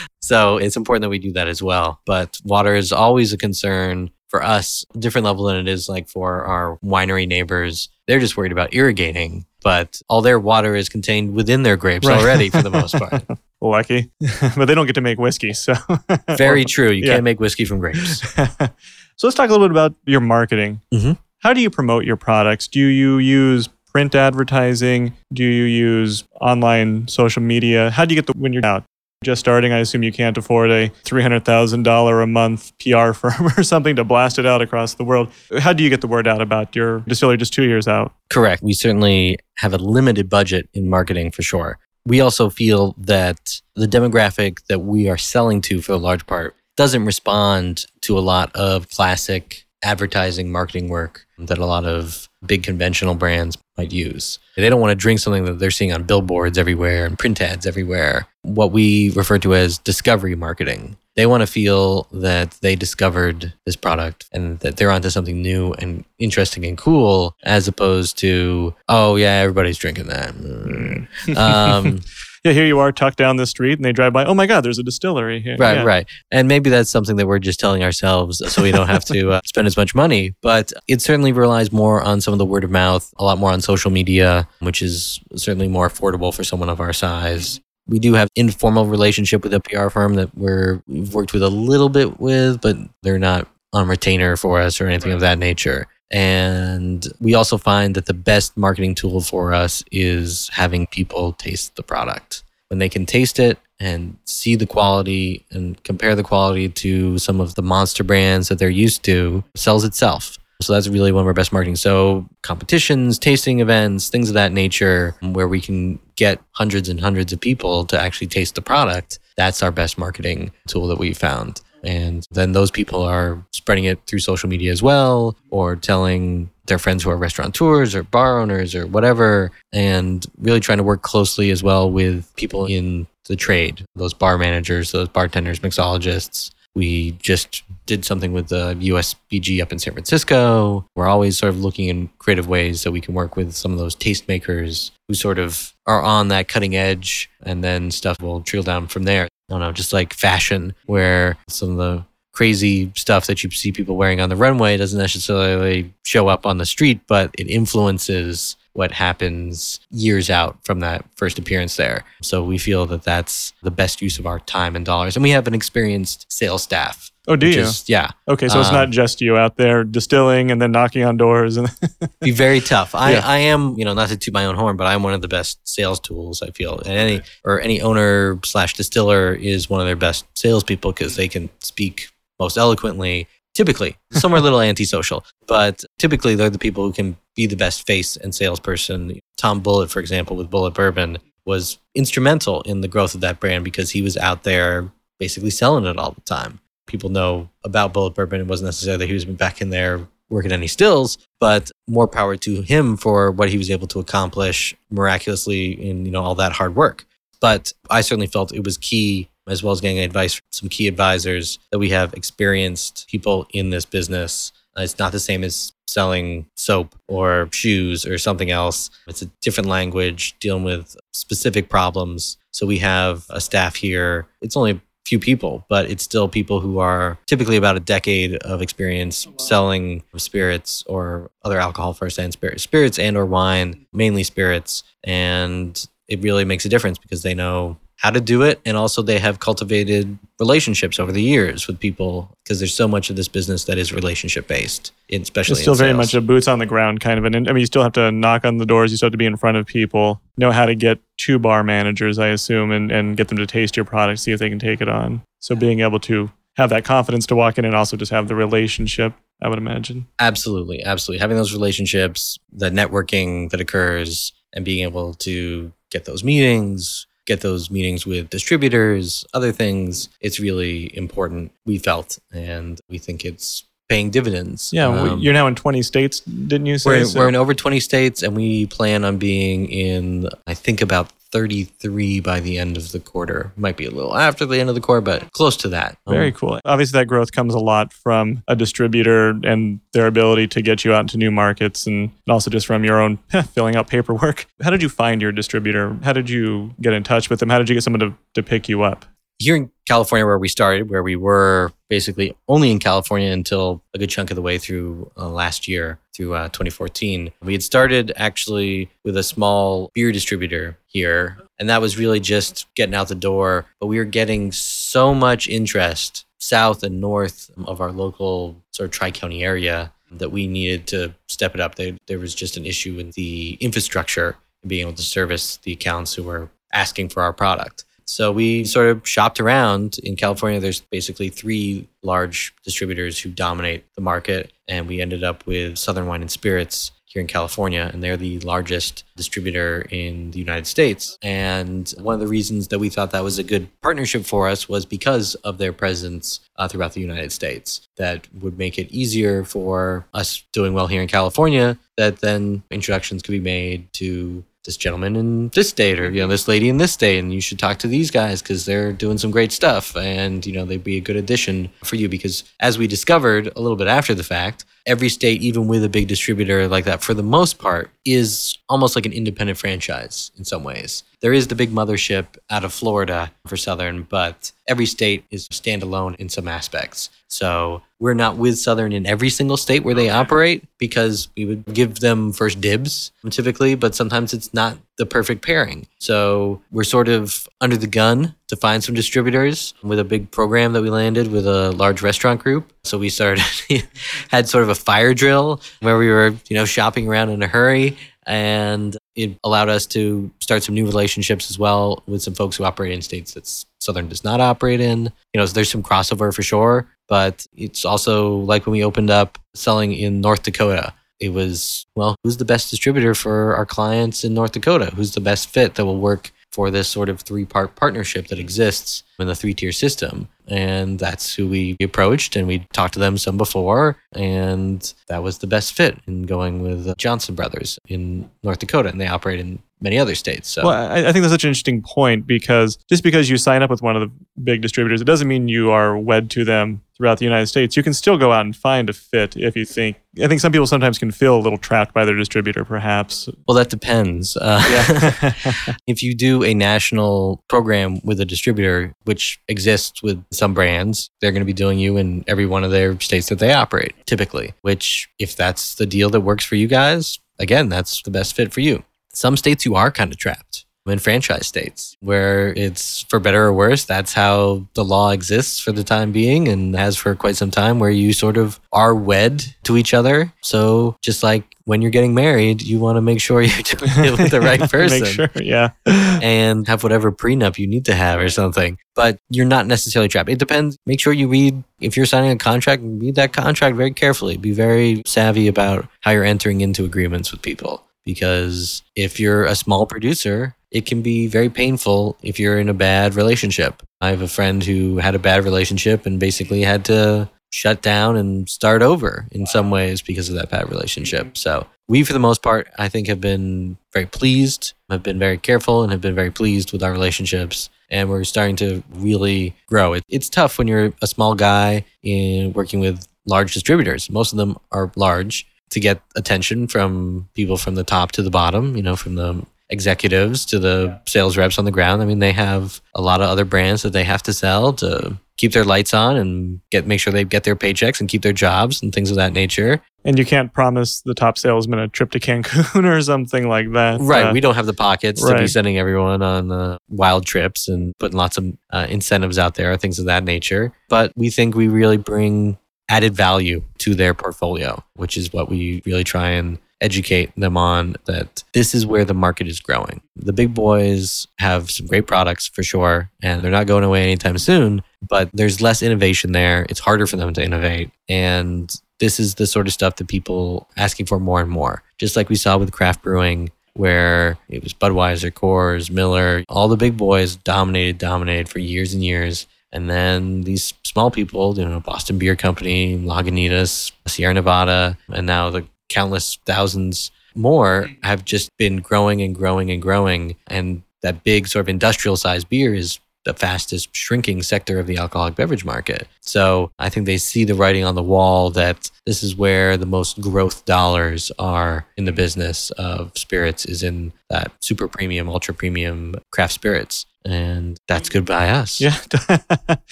so 0.20 0.58
it's 0.58 0.76
important 0.76 1.02
that 1.02 1.08
we 1.08 1.18
do 1.18 1.32
that 1.32 1.48
as 1.48 1.60
well. 1.60 2.00
But 2.06 2.38
water 2.44 2.76
is 2.76 2.92
always 2.92 3.32
a 3.32 3.36
concern 3.36 4.10
for 4.28 4.42
us, 4.42 4.84
different 4.98 5.24
level 5.24 5.44
than 5.44 5.56
it 5.56 5.68
is 5.68 5.88
like 5.88 6.08
for 6.08 6.44
our 6.44 6.78
winery 6.84 7.26
neighbors. 7.28 7.88
They're 8.06 8.20
just 8.20 8.36
worried 8.36 8.52
about 8.52 8.74
irrigating, 8.74 9.46
but 9.62 10.00
all 10.08 10.20
their 10.22 10.38
water 10.38 10.74
is 10.74 10.88
contained 10.88 11.34
within 11.34 11.62
their 11.62 11.76
grapes 11.76 12.06
Right. 12.06 12.20
already 12.20 12.50
for 12.50 12.62
the 12.62 12.70
most 12.70 12.94
part. 12.96 13.24
Lucky. 13.60 14.10
but 14.56 14.66
they 14.66 14.74
don't 14.74 14.86
get 14.86 14.94
to 14.94 15.00
make 15.00 15.18
whiskey. 15.18 15.52
So 15.52 15.74
Very 16.36 16.64
true. 16.64 16.90
You 16.90 17.04
Yeah. 17.06 17.14
can't 17.14 17.24
make 17.24 17.40
whiskey 17.40 17.64
from 17.64 17.78
grapes. 17.78 18.20
so 18.36 19.26
let's 19.26 19.34
talk 19.36 19.48
a 19.48 19.52
little 19.52 19.66
bit 19.68 19.72
about 19.72 19.94
your 20.06 20.20
marketing. 20.20 20.80
Mhm. 20.92 21.18
How 21.40 21.52
do 21.52 21.60
you 21.60 21.70
promote 21.70 22.04
your 22.04 22.16
products? 22.16 22.66
Do 22.68 22.80
you 22.80 23.18
use 23.18 23.68
print 23.92 24.14
advertising? 24.14 25.14
Do 25.32 25.42
you 25.44 25.64
use 25.64 26.24
online 26.40 27.08
social 27.08 27.42
media? 27.42 27.90
How 27.90 28.04
do 28.04 28.14
you 28.14 28.20
get 28.20 28.26
the 28.32 28.38
when 28.38 28.52
you're 28.52 28.66
out? 28.66 28.84
Just 29.24 29.40
starting, 29.40 29.72
I 29.72 29.78
assume 29.78 30.02
you 30.02 30.12
can't 30.12 30.36
afford 30.36 30.70
a 30.70 30.90
$300,000 31.04 32.22
a 32.22 32.26
month 32.26 32.72
PR 32.78 33.12
firm 33.18 33.46
or 33.56 33.62
something 33.62 33.96
to 33.96 34.04
blast 34.04 34.38
it 34.38 34.46
out 34.46 34.60
across 34.60 34.94
the 34.94 35.04
world. 35.04 35.30
How 35.58 35.72
do 35.72 35.82
you 35.82 35.90
get 35.90 36.00
the 36.00 36.06
word 36.06 36.28
out 36.28 36.42
about 36.42 36.76
your 36.76 37.00
distillery 37.00 37.38
just 37.38 37.52
two 37.52 37.64
years 37.64 37.88
out? 37.88 38.14
Correct. 38.28 38.62
We 38.62 38.74
certainly 38.74 39.38
have 39.56 39.72
a 39.72 39.78
limited 39.78 40.28
budget 40.28 40.68
in 40.74 40.88
marketing 40.88 41.30
for 41.30 41.42
sure. 41.42 41.78
We 42.04 42.20
also 42.20 42.50
feel 42.50 42.94
that 42.98 43.60
the 43.74 43.86
demographic 43.88 44.58
that 44.68 44.80
we 44.80 45.08
are 45.08 45.16
selling 45.16 45.60
to 45.62 45.80
for 45.80 45.92
the 45.92 45.98
large 45.98 46.26
part 46.26 46.54
doesn't 46.76 47.04
respond 47.04 47.86
to 48.02 48.18
a 48.18 48.20
lot 48.20 48.54
of 48.54 48.88
classic 48.90 49.66
advertising 49.82 50.52
marketing 50.52 50.88
work 50.88 51.25
that 51.38 51.58
a 51.58 51.66
lot 51.66 51.84
of 51.84 52.28
big 52.44 52.62
conventional 52.62 53.14
brands 53.14 53.58
might 53.76 53.92
use. 53.92 54.38
They 54.56 54.68
don't 54.68 54.80
want 54.80 54.92
to 54.92 54.96
drink 54.96 55.20
something 55.20 55.44
that 55.44 55.58
they're 55.58 55.70
seeing 55.70 55.92
on 55.92 56.04
billboards 56.04 56.58
everywhere 56.58 57.04
and 57.04 57.18
print 57.18 57.40
ads 57.40 57.66
everywhere. 57.66 58.26
What 58.42 58.72
we 58.72 59.10
refer 59.10 59.38
to 59.38 59.54
as 59.54 59.78
discovery 59.78 60.34
marketing. 60.34 60.96
They 61.14 61.26
want 61.26 61.40
to 61.40 61.46
feel 61.46 62.04
that 62.12 62.52
they 62.60 62.76
discovered 62.76 63.54
this 63.64 63.74
product 63.76 64.28
and 64.32 64.58
that 64.60 64.76
they're 64.76 64.90
onto 64.90 65.08
something 65.08 65.40
new 65.40 65.72
and 65.74 66.04
interesting 66.18 66.64
and 66.66 66.76
cool, 66.76 67.34
as 67.42 67.66
opposed 67.66 68.18
to, 68.18 68.74
oh, 68.88 69.16
yeah, 69.16 69.36
everybody's 69.36 69.78
drinking 69.78 70.08
that. 70.08 70.34
Mm. 70.34 71.08
um, 71.36 72.00
yeah, 72.46 72.52
here 72.52 72.66
you 72.66 72.78
are 72.78 72.92
tucked 72.92 73.18
down 73.18 73.36
the 73.36 73.46
street 73.46 73.74
and 73.74 73.84
they 73.84 73.92
drive 73.92 74.12
by, 74.12 74.24
oh 74.24 74.34
my 74.34 74.46
God, 74.46 74.60
there's 74.60 74.78
a 74.78 74.82
distillery 74.82 75.40
here. 75.40 75.56
Right, 75.58 75.78
yeah. 75.78 75.82
right. 75.82 76.08
And 76.30 76.46
maybe 76.46 76.70
that's 76.70 76.90
something 76.90 77.16
that 77.16 77.26
we're 77.26 77.40
just 77.40 77.58
telling 77.58 77.82
ourselves 77.82 78.40
so 78.52 78.62
we 78.62 78.70
don't 78.70 78.86
have 78.86 79.04
to 79.06 79.32
uh, 79.32 79.40
spend 79.44 79.66
as 79.66 79.76
much 79.76 79.94
money. 79.94 80.34
But 80.42 80.72
it 80.86 81.02
certainly 81.02 81.32
relies 81.32 81.72
more 81.72 82.02
on 82.02 82.20
some 82.20 82.32
of 82.32 82.38
the 82.38 82.44
word 82.44 82.62
of 82.62 82.70
mouth, 82.70 83.12
a 83.18 83.24
lot 83.24 83.38
more 83.38 83.50
on 83.50 83.60
social 83.60 83.90
media, 83.90 84.48
which 84.60 84.80
is 84.80 85.20
certainly 85.34 85.66
more 85.66 85.88
affordable 85.88 86.32
for 86.32 86.44
someone 86.44 86.68
of 86.68 86.80
our 86.80 86.92
size. 86.92 87.60
We 87.88 87.98
do 87.98 88.14
have 88.14 88.28
informal 88.36 88.86
relationship 88.86 89.42
with 89.42 89.52
a 89.54 89.60
PR 89.60 89.88
firm 89.88 90.14
that 90.14 90.36
we're, 90.36 90.82
we've 90.86 91.12
worked 91.12 91.32
with 91.32 91.42
a 91.42 91.50
little 91.50 91.88
bit 91.88 92.20
with, 92.20 92.60
but 92.60 92.76
they're 93.02 93.18
not 93.18 93.48
on 93.72 93.88
retainer 93.88 94.36
for 94.36 94.60
us 94.60 94.80
or 94.80 94.86
anything 94.86 95.12
of 95.12 95.20
that 95.20 95.38
nature. 95.38 95.86
And 96.10 97.06
we 97.20 97.34
also 97.34 97.58
find 97.58 97.94
that 97.94 98.06
the 98.06 98.14
best 98.14 98.56
marketing 98.56 98.94
tool 98.94 99.20
for 99.20 99.52
us 99.52 99.82
is 99.90 100.48
having 100.52 100.86
people 100.86 101.32
taste 101.32 101.76
the 101.76 101.82
product. 101.82 102.44
When 102.68 102.78
they 102.78 102.88
can 102.88 103.06
taste 103.06 103.38
it 103.38 103.58
and 103.78 104.16
see 104.24 104.54
the 104.54 104.66
quality 104.66 105.44
and 105.50 105.82
compare 105.84 106.14
the 106.14 106.22
quality 106.22 106.68
to 106.68 107.18
some 107.18 107.40
of 107.40 107.54
the 107.54 107.62
monster 107.62 108.04
brands 108.04 108.48
that 108.48 108.58
they're 108.58 108.68
used 108.68 109.02
to, 109.04 109.44
sells 109.54 109.84
itself. 109.84 110.38
So 110.62 110.72
that's 110.72 110.88
really 110.88 111.12
one 111.12 111.20
of 111.20 111.26
our 111.26 111.34
best 111.34 111.52
marketing. 111.52 111.76
So 111.76 112.26
competitions, 112.42 113.18
tasting 113.18 113.60
events, 113.60 114.08
things 114.08 114.28
of 114.28 114.34
that 114.34 114.52
nature, 114.52 115.14
where 115.20 115.48
we 115.48 115.60
can 115.60 115.98
get 116.16 116.40
hundreds 116.52 116.88
and 116.88 116.98
hundreds 116.98 117.32
of 117.32 117.40
people 117.40 117.84
to 117.86 118.00
actually 118.00 118.28
taste 118.28 118.54
the 118.54 118.62
product. 118.62 119.18
That's 119.36 119.62
our 119.62 119.70
best 119.70 119.98
marketing 119.98 120.52
tool 120.66 120.86
that 120.86 120.98
we 120.98 121.12
found. 121.12 121.60
And 121.84 122.26
then 122.30 122.52
those 122.52 122.70
people 122.70 123.02
are 123.02 123.42
spreading 123.52 123.84
it 123.84 124.00
through 124.06 124.18
social 124.18 124.48
media 124.48 124.72
as 124.72 124.82
well, 124.82 125.36
or 125.50 125.76
telling 125.76 126.50
their 126.66 126.78
friends 126.78 127.04
who 127.04 127.10
are 127.10 127.16
restaurateurs 127.16 127.94
or 127.94 128.02
bar 128.02 128.40
owners 128.40 128.74
or 128.74 128.86
whatever, 128.86 129.52
and 129.72 130.26
really 130.38 130.60
trying 130.60 130.78
to 130.78 130.84
work 130.84 131.02
closely 131.02 131.50
as 131.50 131.62
well 131.62 131.90
with 131.90 132.34
people 132.36 132.66
in 132.66 133.06
the 133.26 133.36
trade, 133.36 133.84
those 133.94 134.14
bar 134.14 134.38
managers, 134.38 134.92
those 134.92 135.08
bartenders, 135.08 135.60
mixologists. 135.60 136.50
We 136.74 137.12
just 137.12 137.62
did 137.86 138.04
something 138.04 138.32
with 138.32 138.48
the 138.48 138.74
USBG 138.74 139.62
up 139.62 139.72
in 139.72 139.78
San 139.78 139.94
Francisco. 139.94 140.86
We're 140.94 141.06
always 141.06 141.38
sort 141.38 141.48
of 141.48 141.60
looking 141.60 141.88
in 141.88 142.10
creative 142.18 142.48
ways 142.48 142.82
that 142.82 142.92
we 142.92 143.00
can 143.00 143.14
work 143.14 143.34
with 143.34 143.54
some 143.54 143.72
of 143.72 143.78
those 143.78 143.96
tastemakers 143.96 144.90
who 145.08 145.14
sort 145.14 145.38
of 145.38 145.72
are 145.86 146.02
on 146.02 146.28
that 146.28 146.48
cutting 146.48 146.76
edge, 146.76 147.30
and 147.42 147.64
then 147.64 147.90
stuff 147.90 148.20
will 148.20 148.42
trickle 148.42 148.64
down 148.64 148.88
from 148.88 149.04
there. 149.04 149.28
I 149.48 149.54
don't 149.54 149.60
know, 149.60 149.72
just 149.72 149.92
like 149.92 150.12
fashion, 150.12 150.74
where 150.86 151.36
some 151.48 151.70
of 151.70 151.76
the 151.76 152.04
crazy 152.32 152.92
stuff 152.94 153.26
that 153.26 153.42
you 153.42 153.50
see 153.50 153.72
people 153.72 153.96
wearing 153.96 154.20
on 154.20 154.28
the 154.28 154.36
runway 154.36 154.76
doesn't 154.76 154.98
necessarily 154.98 155.94
show 156.04 156.28
up 156.28 156.44
on 156.44 156.58
the 156.58 156.66
street, 156.66 157.00
but 157.06 157.30
it 157.38 157.48
influences 157.48 158.56
what 158.74 158.92
happens 158.92 159.80
years 159.90 160.28
out 160.28 160.58
from 160.62 160.80
that 160.80 161.02
first 161.16 161.38
appearance 161.38 161.76
there. 161.76 162.04
So 162.20 162.44
we 162.44 162.58
feel 162.58 162.84
that 162.86 163.04
that's 163.04 163.54
the 163.62 163.70
best 163.70 164.02
use 164.02 164.18
of 164.18 164.26
our 164.26 164.38
time 164.40 164.76
and 164.76 164.84
dollars. 164.84 165.16
And 165.16 165.22
we 165.22 165.30
have 165.30 165.46
an 165.46 165.54
experienced 165.54 166.30
sales 166.30 166.62
staff. 166.62 167.10
Oh, 167.28 167.36
do 167.36 167.48
you? 167.48 167.60
Is, 167.60 167.88
yeah. 167.88 168.10
Okay, 168.28 168.48
so 168.48 168.60
it's 168.60 168.68
um, 168.68 168.74
not 168.74 168.90
just 168.90 169.20
you 169.20 169.36
out 169.36 169.56
there 169.56 169.82
distilling 169.82 170.50
and 170.50 170.62
then 170.62 170.70
knocking 170.70 171.04
on 171.04 171.16
doors 171.16 171.56
and 171.56 171.68
be 172.20 172.30
very 172.30 172.60
tough. 172.60 172.94
I, 172.94 173.12
yeah. 173.12 173.22
I 173.24 173.38
am, 173.38 173.76
you 173.76 173.84
know, 173.84 173.94
not 173.94 174.08
to 174.10 174.16
toot 174.16 174.32
my 174.32 174.44
own 174.44 174.54
horn, 174.54 174.76
but 174.76 174.86
I'm 174.86 175.02
one 175.02 175.12
of 175.12 175.22
the 175.22 175.28
best 175.28 175.58
sales 175.66 175.98
tools. 175.98 176.42
I 176.42 176.50
feel, 176.50 176.78
and 176.78 176.88
any 176.88 177.22
or 177.44 177.60
any 177.60 177.80
owner 177.80 178.38
slash 178.44 178.74
distiller 178.74 179.32
is 179.34 179.68
one 179.68 179.80
of 179.80 179.86
their 179.86 179.96
best 179.96 180.26
salespeople 180.38 180.92
because 180.92 181.16
they 181.16 181.28
can 181.28 181.50
speak 181.60 182.08
most 182.38 182.56
eloquently. 182.56 183.26
Typically, 183.54 183.96
some 184.12 184.32
are 184.32 184.38
a 184.38 184.42
little 184.42 184.60
antisocial, 184.60 185.24
but 185.46 185.84
typically 185.98 186.34
they're 186.36 186.50
the 186.50 186.58
people 186.58 186.84
who 186.84 186.92
can 186.92 187.16
be 187.34 187.46
the 187.46 187.56
best 187.56 187.86
face 187.86 188.16
and 188.16 188.34
salesperson. 188.34 189.20
Tom 189.36 189.62
Bulleit, 189.62 189.90
for 189.90 190.00
example, 190.00 190.36
with 190.36 190.50
Bulleit 190.50 190.74
Bourbon, 190.74 191.18
was 191.44 191.78
instrumental 191.94 192.62
in 192.62 192.82
the 192.82 192.88
growth 192.88 193.14
of 193.14 193.20
that 193.22 193.40
brand 193.40 193.64
because 193.64 193.90
he 193.90 194.02
was 194.02 194.16
out 194.16 194.42
there 194.42 194.90
basically 195.18 195.50
selling 195.50 195.86
it 195.86 195.96
all 195.96 196.10
the 196.12 196.20
time. 196.22 196.60
People 196.86 197.10
know 197.10 197.50
about 197.64 197.92
Bulleit 197.92 198.14
Bourbon. 198.14 198.40
It 198.40 198.46
wasn't 198.46 198.66
necessarily 198.66 198.98
that 198.98 199.06
he 199.06 199.14
was 199.14 199.24
back 199.24 199.60
in 199.60 199.70
there 199.70 200.06
working 200.28 200.52
any 200.52 200.66
stills, 200.66 201.18
but 201.40 201.70
more 201.86 202.08
power 202.08 202.36
to 202.36 202.62
him 202.62 202.96
for 202.96 203.30
what 203.30 203.48
he 203.48 203.58
was 203.58 203.70
able 203.70 203.86
to 203.88 204.00
accomplish 204.00 204.74
miraculously 204.90 205.72
in 205.72 206.04
you 206.04 206.10
know 206.10 206.22
all 206.22 206.34
that 206.34 206.52
hard 206.52 206.74
work. 206.74 207.06
But 207.40 207.72
I 207.90 208.00
certainly 208.00 208.26
felt 208.26 208.52
it 208.52 208.64
was 208.64 208.78
key 208.78 209.28
as 209.48 209.62
well 209.62 209.72
as 209.72 209.80
getting 209.80 209.98
advice 209.98 210.34
from 210.34 210.42
some 210.50 210.68
key 210.68 210.88
advisors 210.88 211.58
that 211.70 211.78
we 211.78 211.90
have 211.90 212.14
experienced 212.14 213.06
people 213.08 213.46
in 213.52 213.70
this 213.70 213.84
business. 213.84 214.52
It's 214.76 214.98
not 214.98 215.12
the 215.12 215.20
same 215.20 215.44
as 215.44 215.72
selling 215.86 216.46
soap 216.56 216.96
or 217.08 217.48
shoes 217.52 218.04
or 218.04 218.18
something 218.18 218.50
else. 218.50 218.90
It's 219.06 219.22
a 219.22 219.30
different 219.40 219.68
language 219.68 220.34
dealing 220.40 220.64
with 220.64 220.96
specific 221.12 221.68
problems. 221.68 222.36
So 222.50 222.66
we 222.66 222.78
have 222.78 223.24
a 223.30 223.40
staff 223.40 223.76
here. 223.76 224.26
It's 224.42 224.56
only 224.56 224.80
few 225.06 225.18
people, 225.20 225.64
but 225.68 225.88
it's 225.88 226.02
still 226.02 226.28
people 226.28 226.58
who 226.60 226.78
are 226.78 227.16
typically 227.26 227.56
about 227.56 227.76
a 227.76 227.80
decade 227.80 228.34
of 228.38 228.60
experience 228.60 229.26
oh, 229.26 229.34
selling 229.38 230.02
spirits 230.16 230.82
or 230.86 231.30
other 231.44 231.60
alcohol 231.60 231.94
first 231.94 232.18
and 232.18 232.32
spirits, 232.32 232.64
spirits 232.64 232.98
and 232.98 233.16
or 233.16 233.24
wine, 233.24 233.86
mainly 233.92 234.24
spirits. 234.24 234.82
And 235.04 235.86
it 236.08 236.20
really 236.22 236.44
makes 236.44 236.64
a 236.64 236.68
difference 236.68 236.98
because 236.98 237.22
they 237.22 237.34
know 237.34 237.78
how 237.96 238.10
to 238.10 238.20
do 238.20 238.42
it 238.42 238.60
and 238.66 238.76
also 238.76 239.00
they 239.00 239.18
have 239.18 239.40
cultivated 239.40 240.18
relationships 240.38 241.00
over 241.00 241.12
the 241.12 241.22
years 241.22 241.66
with 241.66 241.80
people 241.80 242.30
because 242.44 242.60
there's 242.60 242.74
so 242.74 242.86
much 242.86 243.08
of 243.08 243.16
this 243.16 243.26
business 243.26 243.64
that 243.64 243.78
is 243.78 243.92
relationship 243.92 244.46
based 244.46 244.92
especially 245.10 245.52
it's 245.52 245.62
still 245.62 245.74
very 245.74 245.94
much 245.94 246.12
a 246.12 246.20
boots 246.20 246.46
on 246.46 246.58
the 246.58 246.66
ground 246.66 247.00
kind 247.00 247.18
of 247.18 247.24
an 247.24 247.34
i 247.48 247.52
mean 247.52 247.60
you 247.60 247.66
still 247.66 247.82
have 247.82 247.92
to 247.92 248.12
knock 248.12 248.44
on 248.44 248.58
the 248.58 248.66
doors 248.66 248.90
you 248.90 248.98
still 248.98 249.06
have 249.06 249.12
to 249.12 249.18
be 249.18 249.24
in 249.24 249.36
front 249.36 249.56
of 249.56 249.64
people 249.64 250.20
know 250.36 250.52
how 250.52 250.66
to 250.66 250.74
get 250.74 250.98
to 251.16 251.38
bar 251.38 251.64
managers 251.64 252.18
i 252.18 252.28
assume 252.28 252.70
and, 252.70 252.92
and 252.92 253.16
get 253.16 253.28
them 253.28 253.38
to 253.38 253.46
taste 253.46 253.76
your 253.76 253.86
product 253.86 254.20
see 254.26 254.32
if 254.32 254.40
they 254.40 254.48
can 254.48 254.58
take 254.58 254.80
it 254.80 254.88
on. 254.88 255.22
So 255.38 255.54
being 255.54 255.80
able 255.80 256.00
to 256.00 256.30
have 256.56 256.70
that 256.70 256.84
confidence 256.84 257.26
to 257.26 257.36
walk 257.36 257.58
in 257.58 257.64
and 257.64 257.74
also 257.74 257.96
just 257.96 258.10
have 258.10 258.28
the 258.28 258.34
relationship 258.34 259.12
i 259.42 259.48
would 259.48 259.58
imagine. 259.58 260.06
Absolutely 260.18 260.82
absolutely. 260.82 261.20
Having 261.20 261.36
those 261.36 261.52
relationships 261.52 262.38
the 262.52 262.70
networking 262.70 263.50
that 263.50 263.60
occurs 263.60 264.32
and 264.52 264.64
being 264.64 264.82
able 264.82 265.14
to 265.14 265.72
get 265.90 266.04
those 266.04 266.24
meetings 266.24 267.06
get 267.26 267.40
those 267.40 267.70
meetings 267.70 268.06
with 268.06 268.30
distributors, 268.30 269.24
other 269.34 269.52
things. 269.52 270.08
It's 270.20 270.40
really 270.40 270.96
important, 270.96 271.52
we 271.66 271.78
felt, 271.78 272.18
and 272.32 272.80
we 272.88 272.98
think 272.98 273.24
it's 273.24 273.64
paying 273.88 274.10
dividends. 274.10 274.70
Yeah, 274.72 274.86
um, 274.86 275.18
you're 275.18 275.34
now 275.34 275.46
in 275.46 275.54
20 275.54 275.82
states, 275.82 276.20
didn't 276.20 276.66
you 276.66 276.78
say? 276.78 276.90
We're, 276.90 277.04
so? 277.04 277.20
we're 277.20 277.28
in 277.28 277.36
over 277.36 277.54
20 277.54 277.80
states, 277.80 278.22
and 278.22 278.34
we 278.34 278.66
plan 278.66 279.04
on 279.04 279.18
being 279.18 279.68
in, 279.68 280.28
I 280.46 280.54
think, 280.54 280.80
about 280.80 281.10
33 281.32 282.20
by 282.20 282.40
the 282.40 282.58
end 282.58 282.76
of 282.76 282.92
the 282.92 283.00
quarter. 283.00 283.52
Might 283.56 283.76
be 283.76 283.86
a 283.86 283.90
little 283.90 284.16
after 284.16 284.46
the 284.46 284.60
end 284.60 284.68
of 284.68 284.74
the 284.74 284.80
quarter, 284.80 285.00
but 285.00 285.32
close 285.32 285.56
to 285.58 285.68
that. 285.68 285.98
Very 286.08 286.28
um, 286.28 286.34
cool. 286.34 286.60
Obviously, 286.64 286.98
that 287.00 287.06
growth 287.06 287.32
comes 287.32 287.54
a 287.54 287.58
lot 287.58 287.92
from 287.92 288.42
a 288.48 288.56
distributor 288.56 289.30
and 289.44 289.80
their 289.92 290.06
ability 290.06 290.48
to 290.48 290.62
get 290.62 290.84
you 290.84 290.92
out 290.92 291.00
into 291.00 291.16
new 291.16 291.30
markets 291.30 291.86
and 291.86 292.10
also 292.28 292.50
just 292.50 292.66
from 292.66 292.84
your 292.84 293.00
own 293.00 293.16
filling 293.52 293.76
out 293.76 293.88
paperwork. 293.88 294.46
How 294.62 294.70
did 294.70 294.82
you 294.82 294.88
find 294.88 295.20
your 295.20 295.32
distributor? 295.32 295.98
How 296.02 296.12
did 296.12 296.30
you 296.30 296.74
get 296.80 296.92
in 296.92 297.02
touch 297.02 297.30
with 297.30 297.40
them? 297.40 297.50
How 297.50 297.58
did 297.58 297.68
you 297.68 297.74
get 297.74 297.82
someone 297.82 298.00
to, 298.00 298.14
to 298.34 298.42
pick 298.42 298.68
you 298.68 298.82
up? 298.82 299.04
Here 299.38 299.56
in 299.56 299.70
California, 299.86 300.26
where 300.26 300.38
we 300.38 300.48
started, 300.48 300.90
where 300.90 301.02
we 301.02 301.16
were 301.16 301.72
basically 301.88 302.36
only 302.48 302.70
in 302.70 302.78
California 302.78 303.30
until 303.30 303.82
a 303.94 303.98
good 303.98 304.10
chunk 304.10 304.30
of 304.30 304.36
the 304.36 304.42
way 304.42 304.58
through 304.58 305.10
uh, 305.16 305.28
last 305.28 305.68
year, 305.68 305.98
through 306.16 306.34
uh, 306.34 306.48
2014, 306.48 307.30
we 307.42 307.52
had 307.52 307.62
started 307.62 308.12
actually 308.16 308.90
with 309.04 309.16
a 309.16 309.22
small 309.22 309.90
beer 309.94 310.10
distributor 310.12 310.78
here. 310.86 311.36
And 311.58 311.68
that 311.68 311.80
was 311.80 311.98
really 311.98 312.20
just 312.20 312.66
getting 312.74 312.94
out 312.94 313.08
the 313.08 313.14
door. 313.14 313.66
But 313.80 313.86
we 313.88 313.98
were 313.98 314.04
getting 314.04 314.50
so 314.52 315.14
much 315.14 315.48
interest 315.48 316.24
south 316.38 316.82
and 316.82 317.00
north 317.00 317.50
of 317.66 317.80
our 317.80 317.92
local 317.92 318.56
sort 318.70 318.86
of 318.86 318.92
tri 318.92 319.10
county 319.10 319.44
area 319.44 319.92
that 320.10 320.30
we 320.30 320.46
needed 320.46 320.86
to 320.88 321.14
step 321.28 321.54
it 321.54 321.60
up. 321.60 321.74
There, 321.74 321.96
there 322.06 322.18
was 322.18 322.34
just 322.34 322.56
an 322.56 322.64
issue 322.64 322.98
in 322.98 323.10
the 323.12 323.58
infrastructure 323.60 324.36
and 324.62 324.68
being 324.68 324.86
able 324.86 324.96
to 324.96 325.02
service 325.02 325.58
the 325.58 325.72
accounts 325.72 326.14
who 326.14 326.22
were 326.22 326.48
asking 326.72 327.08
for 327.10 327.22
our 327.22 327.32
product. 327.32 327.84
So 328.06 328.30
we 328.30 328.64
sort 328.64 328.88
of 328.88 329.06
shopped 329.06 329.40
around. 329.40 329.98
In 329.98 330.16
California, 330.16 330.60
there's 330.60 330.80
basically 330.80 331.28
three 331.28 331.88
large 332.02 332.54
distributors 332.64 333.18
who 333.18 333.30
dominate 333.30 333.84
the 333.94 334.00
market. 334.00 334.52
And 334.68 334.86
we 334.86 335.00
ended 335.00 335.24
up 335.24 335.46
with 335.46 335.78
Southern 335.78 336.06
Wine 336.06 336.22
and 336.22 336.30
Spirits 336.30 336.92
here 337.16 337.20
in 337.20 337.26
California, 337.26 337.88
and 337.92 338.02
they're 338.02 338.16
the 338.16 338.38
largest 338.40 339.04
distributor 339.16 339.86
in 339.90 340.32
the 340.32 340.38
United 340.38 340.66
States. 340.66 341.16
And 341.22 341.88
one 341.98 342.14
of 342.14 342.20
the 342.20 342.26
reasons 342.26 342.68
that 342.68 342.78
we 342.78 342.90
thought 342.90 343.12
that 343.12 343.24
was 343.24 343.38
a 343.38 343.42
good 343.42 343.68
partnership 343.80 344.26
for 344.26 344.48
us 344.48 344.68
was 344.68 344.84
because 344.84 345.34
of 345.36 345.56
their 345.56 345.72
presence 345.72 346.40
uh, 346.56 346.68
throughout 346.68 346.92
the 346.92 347.00
United 347.00 347.32
States. 347.32 347.88
That 347.96 348.28
would 348.34 348.58
make 348.58 348.78
it 348.78 348.90
easier 348.90 349.44
for 349.44 350.06
us 350.12 350.42
doing 350.52 350.74
well 350.74 350.88
here 350.88 351.00
in 351.00 351.08
California, 351.08 351.78
that 351.96 352.20
then 352.20 352.62
introductions 352.70 353.22
could 353.22 353.32
be 353.32 353.40
made 353.40 353.90
to 353.94 354.44
this 354.66 354.76
gentleman 354.76 355.16
in 355.16 355.48
this 355.50 355.70
state 355.70 355.98
or 355.98 356.10
you 356.10 356.20
know 356.20 356.28
this 356.28 356.46
lady 356.46 356.68
in 356.68 356.76
this 356.76 356.92
state 356.92 357.18
and 357.18 357.32
you 357.32 357.40
should 357.40 357.58
talk 357.58 357.78
to 357.78 357.88
these 357.88 358.10
guys 358.10 358.42
because 358.42 358.66
they're 358.66 358.92
doing 358.92 359.16
some 359.16 359.30
great 359.30 359.52
stuff 359.52 359.96
and 359.96 360.44
you 360.44 360.52
know 360.52 360.64
they'd 360.64 360.84
be 360.84 360.96
a 360.96 361.00
good 361.00 361.16
addition 361.16 361.70
for 361.82 361.96
you 361.96 362.08
because 362.08 362.44
as 362.60 362.76
we 362.76 362.86
discovered 362.86 363.50
a 363.56 363.60
little 363.60 363.76
bit 363.76 363.88
after 363.88 364.14
the 364.14 364.24
fact 364.24 364.64
every 364.84 365.08
state 365.08 365.40
even 365.40 365.66
with 365.66 365.82
a 365.82 365.88
big 365.88 366.06
distributor 366.06 366.68
like 366.68 366.84
that 366.84 367.02
for 367.02 367.14
the 367.14 367.22
most 367.22 367.58
part 367.58 367.90
is 368.04 368.58
almost 368.68 368.94
like 368.94 369.06
an 369.06 369.12
independent 369.12 369.58
franchise 369.58 370.30
in 370.36 370.44
some 370.44 370.62
ways 370.62 371.02
there 371.20 371.32
is 371.32 371.48
the 371.48 371.54
big 371.54 371.70
mothership 371.70 372.26
out 372.50 372.64
of 372.64 372.72
Florida 372.72 373.32
for 373.46 373.56
Southern, 373.56 374.02
but 374.02 374.52
every 374.68 374.86
state 374.86 375.24
is 375.30 375.48
standalone 375.48 376.14
in 376.16 376.28
some 376.28 376.46
aspects. 376.46 377.10
So 377.28 377.82
we're 377.98 378.14
not 378.14 378.36
with 378.36 378.58
Southern 378.58 378.92
in 378.92 379.06
every 379.06 379.30
single 379.30 379.56
state 379.56 379.84
where 379.84 379.94
they 379.94 380.10
operate 380.10 380.64
because 380.78 381.28
we 381.36 381.44
would 381.44 381.64
give 381.72 382.00
them 382.00 382.32
first 382.32 382.60
dibs 382.60 383.12
typically, 383.30 383.74
but 383.74 383.94
sometimes 383.94 384.34
it's 384.34 384.52
not 384.52 384.76
the 384.98 385.06
perfect 385.06 385.44
pairing. 385.44 385.86
So 385.98 386.62
we're 386.70 386.84
sort 386.84 387.08
of 387.08 387.48
under 387.60 387.76
the 387.76 387.86
gun 387.86 388.34
to 388.48 388.56
find 388.56 388.84
some 388.84 388.94
distributors 388.94 389.74
with 389.82 389.98
a 389.98 390.04
big 390.04 390.30
program 390.30 390.72
that 390.74 390.82
we 390.82 390.90
landed 390.90 391.30
with 391.30 391.46
a 391.46 391.72
large 391.72 392.02
restaurant 392.02 392.42
group. 392.42 392.72
So 392.84 392.98
we 392.98 393.08
started, 393.08 393.44
had 394.28 394.48
sort 394.48 394.62
of 394.62 394.68
a 394.68 394.74
fire 394.74 395.14
drill 395.14 395.60
where 395.80 395.98
we 395.98 396.08
were, 396.08 396.34
you 396.48 396.56
know, 396.56 396.64
shopping 396.64 397.08
around 397.08 397.30
in 397.30 397.42
a 397.42 397.46
hurry 397.46 397.96
and 398.26 398.96
it 399.16 399.38
allowed 399.42 399.68
us 399.68 399.86
to 399.86 400.30
start 400.40 400.62
some 400.62 400.74
new 400.74 400.86
relationships 400.86 401.50
as 401.50 401.58
well 401.58 402.02
with 402.06 402.22
some 402.22 402.34
folks 402.34 402.56
who 402.56 402.64
operate 402.64 402.92
in 402.92 403.02
states 403.02 403.34
that 403.34 403.46
Southern 403.80 404.08
does 404.08 404.22
not 404.22 404.40
operate 404.40 404.80
in. 404.80 405.04
You 405.32 405.40
know, 405.40 405.46
so 405.46 405.54
there's 405.54 405.70
some 405.70 405.82
crossover 405.82 406.34
for 406.34 406.42
sure, 406.42 406.86
but 407.08 407.46
it's 407.56 407.84
also 407.84 408.36
like 408.36 408.66
when 408.66 408.72
we 408.72 408.84
opened 408.84 409.10
up 409.10 409.38
selling 409.54 409.92
in 409.92 410.20
North 410.20 410.42
Dakota. 410.42 410.92
It 411.18 411.30
was, 411.30 411.86
well, 411.96 412.14
who's 412.22 412.36
the 412.36 412.44
best 412.44 412.70
distributor 412.70 413.14
for 413.14 413.56
our 413.56 413.64
clients 413.64 414.22
in 414.22 414.34
North 414.34 414.52
Dakota? 414.52 414.94
Who's 414.94 415.14
the 415.14 415.20
best 415.20 415.48
fit 415.48 415.74
that 415.76 415.86
will 415.86 415.98
work 415.98 416.30
for 416.56 416.70
this 416.70 416.88
sort 416.88 417.10
of 417.10 417.20
three 417.20 417.44
part 417.44 417.76
partnership 417.76 418.28
that 418.28 418.38
exists 418.38 419.02
in 419.18 419.26
the 419.26 419.34
three 419.34 419.52
tier 419.52 419.72
system. 419.72 420.26
And 420.48 420.98
that's 420.98 421.34
who 421.34 421.48
we 421.48 421.76
approached, 421.80 422.36
and 422.36 422.46
we 422.46 422.60
talked 422.72 422.94
to 422.94 423.00
them 423.00 423.18
some 423.18 423.36
before, 423.36 423.96
and 424.12 424.94
that 425.08 425.22
was 425.22 425.38
the 425.38 425.46
best 425.48 425.72
fit 425.72 425.98
in 426.06 426.22
going 426.22 426.62
with 426.62 426.96
Johnson 426.98 427.34
Brothers 427.34 427.80
in 427.88 428.30
North 428.44 428.60
Dakota, 428.60 428.88
and 428.88 429.00
they 429.00 429.08
operate 429.08 429.40
in 429.40 429.60
many 429.80 429.98
other 429.98 430.14
states. 430.14 430.48
So, 430.48 430.64
well, 430.64 430.90
I, 430.90 431.08
I, 431.08 431.12
think 431.12 431.22
that's 431.22 431.32
such 431.32 431.44
an 431.44 431.48
interesting 431.48 431.82
point 431.82 432.26
because 432.26 432.76
just 432.88 433.02
because 433.02 433.28
you 433.28 433.36
sign 433.36 433.62
up 433.62 433.70
with 433.70 433.82
one 433.82 433.96
of 433.96 434.02
the 434.08 434.40
big 434.42 434.62
distributors, 434.62 435.00
it 435.00 435.04
doesn't 435.04 435.28
mean 435.28 435.48
you 435.48 435.70
are 435.70 435.98
wed 435.98 436.30
to 436.30 436.44
them 436.44 436.82
throughout 436.96 437.18
the 437.18 437.24
United 437.24 437.46
States. 437.46 437.76
You 437.76 437.82
can 437.82 437.94
still 437.94 438.16
go 438.16 438.32
out 438.32 438.44
and 438.44 438.54
find 438.54 438.88
a 438.88 438.92
fit 438.92 439.36
if 439.36 439.56
you 439.56 439.64
think. 439.64 440.00
I 440.22 440.28
think 440.28 440.40
some 440.40 440.50
people 440.50 440.66
sometimes 440.66 440.98
can 440.98 441.10
feel 441.10 441.36
a 441.36 441.40
little 441.40 441.58
trapped 441.58 441.92
by 441.92 442.04
their 442.04 442.14
distributor, 442.14 442.64
perhaps. 442.64 443.28
Well, 443.46 443.56
that 443.56 443.68
depends. 443.68 444.36
Uh, 444.36 444.62
yeah. 444.70 445.76
if 445.86 446.02
you 446.02 446.14
do 446.14 446.42
a 446.42 446.54
national 446.54 447.44
program 447.48 448.00
with 448.02 448.18
a 448.20 448.24
distributor, 448.24 448.94
which 449.04 449.40
exists 449.48 450.02
with 450.02 450.24
some 450.32 450.54
brands, 450.54 451.10
they're 451.20 451.32
going 451.32 451.42
to 451.42 451.46
be 451.46 451.52
doing 451.52 451.78
you 451.78 451.98
in 451.98 452.24
every 452.26 452.46
one 452.46 452.64
of 452.64 452.70
their 452.70 452.98
states 453.00 453.28
that 453.28 453.38
they 453.38 453.52
operate, 453.52 453.94
typically. 454.06 454.54
Which, 454.62 455.08
if 455.18 455.36
that's 455.36 455.74
the 455.74 455.86
deal 455.86 456.08
that 456.10 456.20
works 456.20 456.44
for 456.44 456.54
you 456.54 456.66
guys, 456.66 457.18
again, 457.38 457.68
that's 457.68 458.02
the 458.02 458.10
best 458.10 458.34
fit 458.34 458.52
for 458.52 458.60
you. 458.60 458.84
Some 459.12 459.36
states 459.36 459.64
you 459.64 459.74
are 459.74 459.90
kind 459.90 460.12
of 460.12 460.18
trapped 460.18 460.65
in 460.86 460.98
franchise 460.98 461.46
states 461.46 461.96
where 462.00 462.52
it's 462.54 463.02
for 463.08 463.18
better 463.18 463.44
or 463.44 463.52
worse 463.52 463.84
that's 463.84 464.12
how 464.12 464.66
the 464.74 464.84
law 464.84 465.10
exists 465.10 465.58
for 465.58 465.72
the 465.72 465.84
time 465.84 466.12
being 466.12 466.48
and 466.48 466.74
has 466.76 466.96
for 466.96 467.14
quite 467.14 467.36
some 467.36 467.50
time 467.50 467.78
where 467.78 467.90
you 467.90 468.12
sort 468.12 468.36
of 468.36 468.60
are 468.72 468.94
wed 468.94 469.44
to 469.64 469.76
each 469.76 469.94
other. 469.94 470.32
So 470.42 470.96
just 471.02 471.22
like 471.22 471.44
when 471.64 471.82
you're 471.82 471.90
getting 471.90 472.14
married 472.14 472.62
you 472.62 472.78
want 472.78 472.96
to 472.96 473.00
make 473.00 473.20
sure 473.20 473.42
you're 473.42 473.62
doing 473.62 474.04
it 474.04 474.18
with 474.18 474.30
the 474.30 474.40
right 474.40 474.60
person. 474.70 475.00
make 475.00 475.10
sure 475.10 475.30
yeah. 475.36 475.70
And 476.22 476.66
have 476.66 476.82
whatever 476.82 477.12
prenup 477.12 477.58
you 477.58 477.66
need 477.66 477.84
to 477.86 477.94
have 477.94 478.20
or 478.20 478.28
something. 478.28 478.78
But 478.94 479.18
you're 479.28 479.46
not 479.46 479.66
necessarily 479.66 480.08
trapped. 480.08 480.30
It 480.30 480.38
depends. 480.38 480.78
Make 480.86 481.00
sure 481.00 481.12
you 481.12 481.28
read 481.28 481.62
if 481.80 481.96
you're 481.96 482.06
signing 482.06 482.30
a 482.30 482.36
contract 482.36 482.82
read 482.84 483.16
that 483.16 483.32
contract 483.32 483.76
very 483.76 483.92
carefully. 483.92 484.36
Be 484.36 484.52
very 484.52 485.02
savvy 485.06 485.48
about 485.48 485.88
how 486.00 486.12
you're 486.12 486.24
entering 486.24 486.60
into 486.62 486.84
agreements 486.84 487.30
with 487.32 487.42
people. 487.42 487.82
Because 488.04 488.82
if 488.94 489.18
you're 489.20 489.44
a 489.44 489.54
small 489.56 489.84
producer, 489.84 490.54
it 490.70 490.86
can 490.86 491.02
be 491.02 491.26
very 491.26 491.48
painful 491.48 492.16
if 492.22 492.38
you're 492.38 492.58
in 492.58 492.68
a 492.68 492.74
bad 492.74 493.14
relationship. 493.14 493.82
I 494.00 494.10
have 494.10 494.22
a 494.22 494.28
friend 494.28 494.62
who 494.62 494.98
had 494.98 495.14
a 495.14 495.18
bad 495.18 495.44
relationship 495.44 496.06
and 496.06 496.20
basically 496.20 496.62
had 496.62 496.84
to 496.86 497.30
shut 497.50 497.80
down 497.80 498.16
and 498.16 498.48
start 498.48 498.82
over 498.82 499.26
in 499.30 499.46
some 499.46 499.70
ways 499.70 500.02
because 500.02 500.28
of 500.28 500.34
that 500.34 500.50
bad 500.50 500.68
relationship. 500.68 501.36
So, 501.36 501.66
we, 501.88 502.02
for 502.02 502.12
the 502.12 502.18
most 502.18 502.42
part, 502.42 502.68
I 502.78 502.88
think 502.88 503.06
have 503.06 503.20
been 503.20 503.78
very 503.92 504.06
pleased, 504.06 504.74
have 504.90 505.04
been 505.04 505.20
very 505.20 505.38
careful, 505.38 505.82
and 505.82 505.92
have 505.92 506.00
been 506.00 506.16
very 506.16 506.32
pleased 506.32 506.72
with 506.72 506.82
our 506.82 506.90
relationships. 506.90 507.70
And 507.88 508.10
we're 508.10 508.24
starting 508.24 508.56
to 508.56 508.82
really 508.90 509.54
grow. 509.68 509.92
It, 509.92 510.02
it's 510.08 510.28
tough 510.28 510.58
when 510.58 510.66
you're 510.66 510.92
a 511.00 511.06
small 511.06 511.36
guy 511.36 511.84
in 512.02 512.52
working 512.52 512.80
with 512.80 513.06
large 513.24 513.54
distributors. 513.54 514.10
Most 514.10 514.32
of 514.32 514.38
them 514.38 514.56
are 514.72 514.90
large 514.96 515.46
to 515.70 515.80
get 515.80 516.02
attention 516.16 516.66
from 516.66 517.28
people 517.34 517.56
from 517.56 517.76
the 517.76 517.84
top 517.84 518.12
to 518.12 518.22
the 518.22 518.30
bottom, 518.30 518.76
you 518.76 518.82
know, 518.82 518.96
from 518.96 519.14
the 519.14 519.46
executives 519.68 520.44
to 520.46 520.58
the 520.58 521.00
sales 521.06 521.36
reps 521.36 521.58
on 521.58 521.64
the 521.64 521.70
ground. 521.70 522.02
I 522.02 522.04
mean, 522.04 522.20
they 522.20 522.32
have 522.32 522.80
a 522.94 523.02
lot 523.02 523.20
of 523.20 523.28
other 523.28 523.44
brands 523.44 523.82
that 523.82 523.92
they 523.92 524.04
have 524.04 524.22
to 524.24 524.32
sell 524.32 524.72
to 524.74 525.16
keep 525.36 525.52
their 525.52 525.64
lights 525.64 525.92
on 525.92 526.16
and 526.16 526.60
get 526.70 526.86
make 526.86 527.00
sure 527.00 527.12
they 527.12 527.24
get 527.24 527.44
their 527.44 527.56
paychecks 527.56 528.00
and 528.00 528.08
keep 528.08 528.22
their 528.22 528.32
jobs 528.32 528.82
and 528.82 528.94
things 528.94 529.10
of 529.10 529.16
that 529.16 529.32
nature. 529.32 529.82
And 530.04 530.18
you 530.18 530.24
can't 530.24 530.52
promise 530.52 531.00
the 531.00 531.14
top 531.14 531.36
salesman 531.36 531.80
a 531.80 531.88
trip 531.88 532.12
to 532.12 532.20
Cancun 532.20 532.84
or 532.90 533.02
something 533.02 533.48
like 533.48 533.72
that. 533.72 534.00
Right. 534.00 534.26
Uh, 534.26 534.32
we 534.32 534.40
don't 534.40 534.54
have 534.54 534.66
the 534.66 534.72
pockets 534.72 535.22
right. 535.22 535.34
to 535.34 535.40
be 535.40 535.48
sending 535.48 535.78
everyone 535.78 536.22
on 536.22 536.52
uh, 536.52 536.78
wild 536.88 537.26
trips 537.26 537.68
and 537.68 537.92
putting 537.98 538.16
lots 538.16 538.38
of 538.38 538.56
uh, 538.70 538.86
incentives 538.88 539.38
out 539.38 539.56
there, 539.56 539.76
things 539.76 539.98
of 539.98 540.06
that 540.06 540.24
nature. 540.24 540.72
But 540.88 541.12
we 541.16 541.28
think 541.28 541.54
we 541.54 541.68
really 541.68 541.96
bring 541.96 542.56
added 542.88 543.14
value 543.14 543.64
to 543.78 543.94
their 543.94 544.14
portfolio, 544.14 544.82
which 544.94 545.16
is 545.16 545.32
what 545.32 545.48
we 545.48 545.82
really 545.84 546.04
try 546.04 546.30
and 546.30 546.58
educate 546.80 547.32
them 547.36 547.56
on 547.56 547.96
that 548.04 548.44
this 548.52 548.74
is 548.74 548.86
where 548.86 549.04
the 549.04 549.14
market 549.14 549.46
is 549.46 549.60
growing. 549.60 550.00
The 550.16 550.32
big 550.32 550.54
boys 550.54 551.26
have 551.38 551.70
some 551.70 551.86
great 551.86 552.06
products 552.06 552.48
for 552.48 552.62
sure, 552.62 553.10
and 553.22 553.42
they're 553.42 553.50
not 553.50 553.66
going 553.66 553.84
away 553.84 554.02
anytime 554.02 554.38
soon, 554.38 554.82
but 555.08 555.30
there's 555.32 555.60
less 555.60 555.82
innovation 555.82 556.32
there. 556.32 556.66
It's 556.68 556.80
harder 556.80 557.06
for 557.06 557.16
them 557.16 557.32
to 557.34 557.44
innovate. 557.44 557.90
And 558.08 558.70
this 558.98 559.20
is 559.20 559.34
the 559.34 559.46
sort 559.46 559.66
of 559.66 559.72
stuff 559.72 559.96
that 559.96 560.08
people 560.08 560.68
asking 560.76 561.06
for 561.06 561.20
more 561.20 561.40
and 561.40 561.50
more. 561.50 561.82
Just 561.98 562.16
like 562.16 562.28
we 562.28 562.36
saw 562.36 562.56
with 562.58 562.72
craft 562.72 563.02
brewing, 563.02 563.50
where 563.74 564.38
it 564.48 564.62
was 564.62 564.72
Budweiser, 564.72 565.30
Coors, 565.30 565.90
Miller, 565.90 566.44
all 566.48 566.68
the 566.68 566.76
big 566.76 566.96
boys 566.96 567.36
dominated, 567.36 567.98
dominated 567.98 568.48
for 568.48 568.58
years 568.58 568.94
and 568.94 569.04
years. 569.04 569.46
And 569.72 569.90
then 569.90 570.42
these 570.42 570.72
small 570.84 571.10
people, 571.10 571.58
you 571.58 571.64
know, 571.64 571.80
Boston 571.80 572.18
Beer 572.18 572.36
Company, 572.36 572.98
Lagunitas, 572.98 573.92
Sierra 574.06 574.32
Nevada, 574.32 574.96
and 575.12 575.26
now 575.26 575.50
the 575.50 575.66
countless 575.96 576.38
thousands 576.44 577.10
more 577.34 577.86
mm. 577.88 578.04
have 578.04 578.22
just 578.24 578.54
been 578.58 578.82
growing 578.82 579.22
and 579.22 579.34
growing 579.34 579.70
and 579.70 579.80
growing. 579.80 580.36
And 580.48 580.82
that 581.00 581.24
big 581.24 581.48
sort 581.48 581.64
of 581.64 581.68
industrial 581.70 582.16
sized 582.16 582.50
beer 582.50 582.74
is 582.74 583.00
the 583.24 583.32
fastest 583.32 583.88
shrinking 583.96 584.42
sector 584.42 584.78
of 584.78 584.86
the 584.86 584.98
alcoholic 584.98 585.34
beverage 585.34 585.64
market. 585.64 586.06
So 586.20 586.70
I 586.78 586.90
think 586.90 587.06
they 587.06 587.16
see 587.18 587.44
the 587.44 587.54
writing 587.54 587.82
on 587.82 587.96
the 587.96 588.02
wall 588.02 588.50
that 588.50 588.90
this 589.06 589.22
is 589.22 589.34
where 589.34 589.76
the 589.76 589.86
most 589.86 590.20
growth 590.20 590.64
dollars 590.66 591.32
are 591.38 591.86
in 591.96 592.04
the 592.04 592.12
mm. 592.12 592.16
business 592.16 592.70
of 592.72 593.10
spirits 593.16 593.64
is 593.64 593.82
in 593.82 594.12
that 594.28 594.52
super 594.60 594.88
premium, 594.88 595.30
ultra 595.30 595.54
premium 595.54 596.14
craft 596.30 596.52
spirits 596.52 597.06
and 597.26 597.76
that's 597.88 598.08
good 598.08 598.24
by 598.24 598.48
us. 598.50 598.80
Yeah, 598.80 598.96
I 599.28 599.78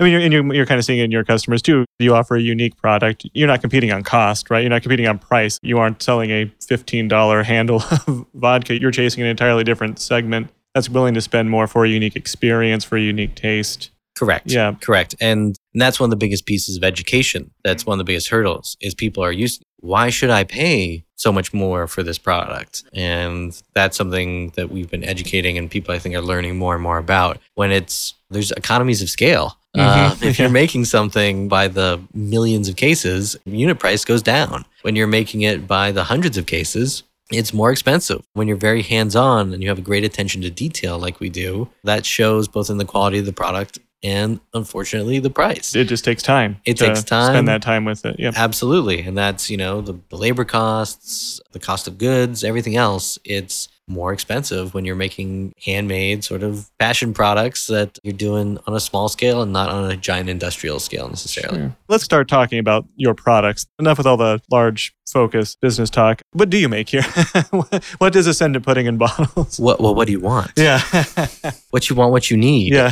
mean, 0.00 0.12
you're, 0.12 0.20
and 0.20 0.32
you're, 0.32 0.54
you're 0.54 0.66
kind 0.66 0.78
of 0.78 0.84
seeing 0.84 0.98
it 0.98 1.04
in 1.04 1.10
your 1.10 1.24
customers 1.24 1.62
too. 1.62 1.86
You 1.98 2.14
offer 2.14 2.36
a 2.36 2.40
unique 2.40 2.76
product. 2.76 3.26
You're 3.32 3.48
not 3.48 3.62
competing 3.62 3.90
on 3.90 4.02
cost, 4.02 4.50
right? 4.50 4.60
You're 4.60 4.70
not 4.70 4.82
competing 4.82 5.08
on 5.08 5.18
price. 5.18 5.58
You 5.62 5.78
aren't 5.78 6.02
selling 6.02 6.30
a 6.30 6.46
$15 6.60 7.44
handle 7.44 7.82
of 7.90 8.26
vodka. 8.34 8.78
You're 8.78 8.90
chasing 8.90 9.22
an 9.22 9.28
entirely 9.28 9.64
different 9.64 9.98
segment 9.98 10.50
that's 10.74 10.90
willing 10.90 11.14
to 11.14 11.22
spend 11.22 11.48
more 11.48 11.66
for 11.66 11.86
a 11.86 11.88
unique 11.88 12.16
experience, 12.16 12.84
for 12.84 12.98
a 12.98 13.00
unique 13.00 13.34
taste. 13.34 13.90
Correct. 14.16 14.50
Yeah. 14.50 14.74
Correct. 14.80 15.14
And, 15.20 15.56
and 15.74 15.80
that's 15.82 16.00
one 16.00 16.06
of 16.06 16.10
the 16.10 16.16
biggest 16.16 16.46
pieces 16.46 16.76
of 16.76 16.84
education. 16.84 17.50
That's 17.64 17.84
one 17.86 17.94
of 17.94 17.98
the 17.98 18.04
biggest 18.10 18.28
hurdles 18.28 18.76
is 18.80 18.94
people 18.94 19.22
are 19.22 19.32
used 19.32 19.62
why 19.80 20.08
should 20.10 20.30
I 20.30 20.42
pay 20.42 21.04
so 21.16 21.30
much 21.30 21.52
more 21.54 21.86
for 21.86 22.02
this 22.02 22.18
product? 22.18 22.82
And 22.94 23.56
that's 23.74 23.96
something 23.96 24.50
that 24.56 24.70
we've 24.70 24.90
been 24.90 25.04
educating 25.04 25.58
and 25.58 25.70
people 25.70 25.94
I 25.94 25.98
think 25.98 26.14
are 26.16 26.22
learning 26.22 26.56
more 26.56 26.74
and 26.74 26.82
more 26.82 26.98
about 26.98 27.38
when 27.54 27.70
it's 27.70 28.14
there's 28.30 28.50
economies 28.52 29.02
of 29.02 29.10
scale. 29.10 29.58
Uh, 29.76 30.10
Mhm. 30.14 30.22
if 30.26 30.38
you're 30.40 30.48
making 30.48 30.86
something 30.86 31.46
by 31.48 31.68
the 31.68 32.00
millions 32.14 32.68
of 32.68 32.76
cases, 32.76 33.36
unit 33.44 33.78
price 33.78 34.04
goes 34.04 34.22
down. 34.22 34.64
When 34.82 34.96
you're 34.96 35.06
making 35.06 35.42
it 35.42 35.68
by 35.68 35.92
the 35.92 36.04
hundreds 36.04 36.38
of 36.38 36.46
cases, 36.46 37.02
it's 37.30 37.52
more 37.52 37.70
expensive. 37.70 38.22
When 38.32 38.48
you're 38.48 38.56
very 38.56 38.82
hands 38.82 39.14
on 39.14 39.52
and 39.52 39.62
you 39.62 39.68
have 39.68 39.78
a 39.78 39.82
great 39.82 40.04
attention 40.04 40.40
to 40.42 40.50
detail 40.50 40.98
like 40.98 41.20
we 41.20 41.28
do, 41.28 41.68
that 41.84 42.06
shows 42.06 42.48
both 42.48 42.70
in 42.70 42.78
the 42.78 42.84
quality 42.86 43.18
of 43.18 43.26
the 43.26 43.32
product 43.32 43.78
and 44.06 44.38
unfortunately 44.54 45.18
the 45.18 45.30
price. 45.30 45.74
It 45.74 45.88
just 45.88 46.04
takes 46.04 46.22
time. 46.22 46.58
It 46.64 46.76
takes 46.76 47.02
time. 47.02 47.32
Spend 47.32 47.48
that 47.48 47.60
time 47.60 47.84
with 47.84 48.06
it. 48.06 48.16
Yeah. 48.20 48.30
Absolutely. 48.36 49.00
And 49.00 49.18
that's, 49.18 49.50
you 49.50 49.56
know, 49.56 49.80
the, 49.80 49.98
the 50.10 50.16
labor 50.16 50.44
costs, 50.44 51.40
the 51.50 51.58
cost 51.58 51.88
of 51.88 51.98
goods, 51.98 52.44
everything 52.44 52.76
else. 52.76 53.18
It's 53.24 53.68
more 53.88 54.12
expensive 54.12 54.74
when 54.74 54.84
you're 54.84 54.96
making 54.96 55.52
handmade 55.64 56.24
sort 56.24 56.42
of 56.42 56.70
fashion 56.78 57.14
products 57.14 57.68
that 57.68 57.98
you're 58.02 58.12
doing 58.12 58.58
on 58.66 58.74
a 58.74 58.80
small 58.80 59.08
scale 59.08 59.42
and 59.42 59.52
not 59.52 59.70
on 59.70 59.90
a 59.90 59.96
giant 59.96 60.28
industrial 60.28 60.80
scale 60.80 61.08
necessarily. 61.08 61.58
Sure. 61.58 61.76
Let's 61.88 62.04
start 62.04 62.28
talking 62.28 62.58
about 62.58 62.86
your 62.96 63.14
products. 63.14 63.66
Enough 63.78 63.98
with 63.98 64.06
all 64.06 64.16
the 64.16 64.40
large 64.50 64.95
focus 65.10 65.56
business 65.60 65.90
talk. 65.90 66.20
What 66.32 66.50
do 66.50 66.58
you 66.58 66.68
make 66.68 66.88
here? 66.88 67.02
what 67.98 68.12
does 68.12 68.26
Ascendant 68.26 68.64
putting 68.64 68.86
in 68.86 68.98
bottles? 68.98 69.58
What 69.66 69.80
well, 69.80 69.94
what 69.94 70.06
do 70.06 70.12
you 70.12 70.20
want? 70.20 70.52
Yeah. 70.56 70.80
What 71.70 71.90
you 71.90 71.96
want, 71.96 72.10
what 72.10 72.30
you 72.30 72.38
need. 72.38 72.72
yeah. 72.72 72.88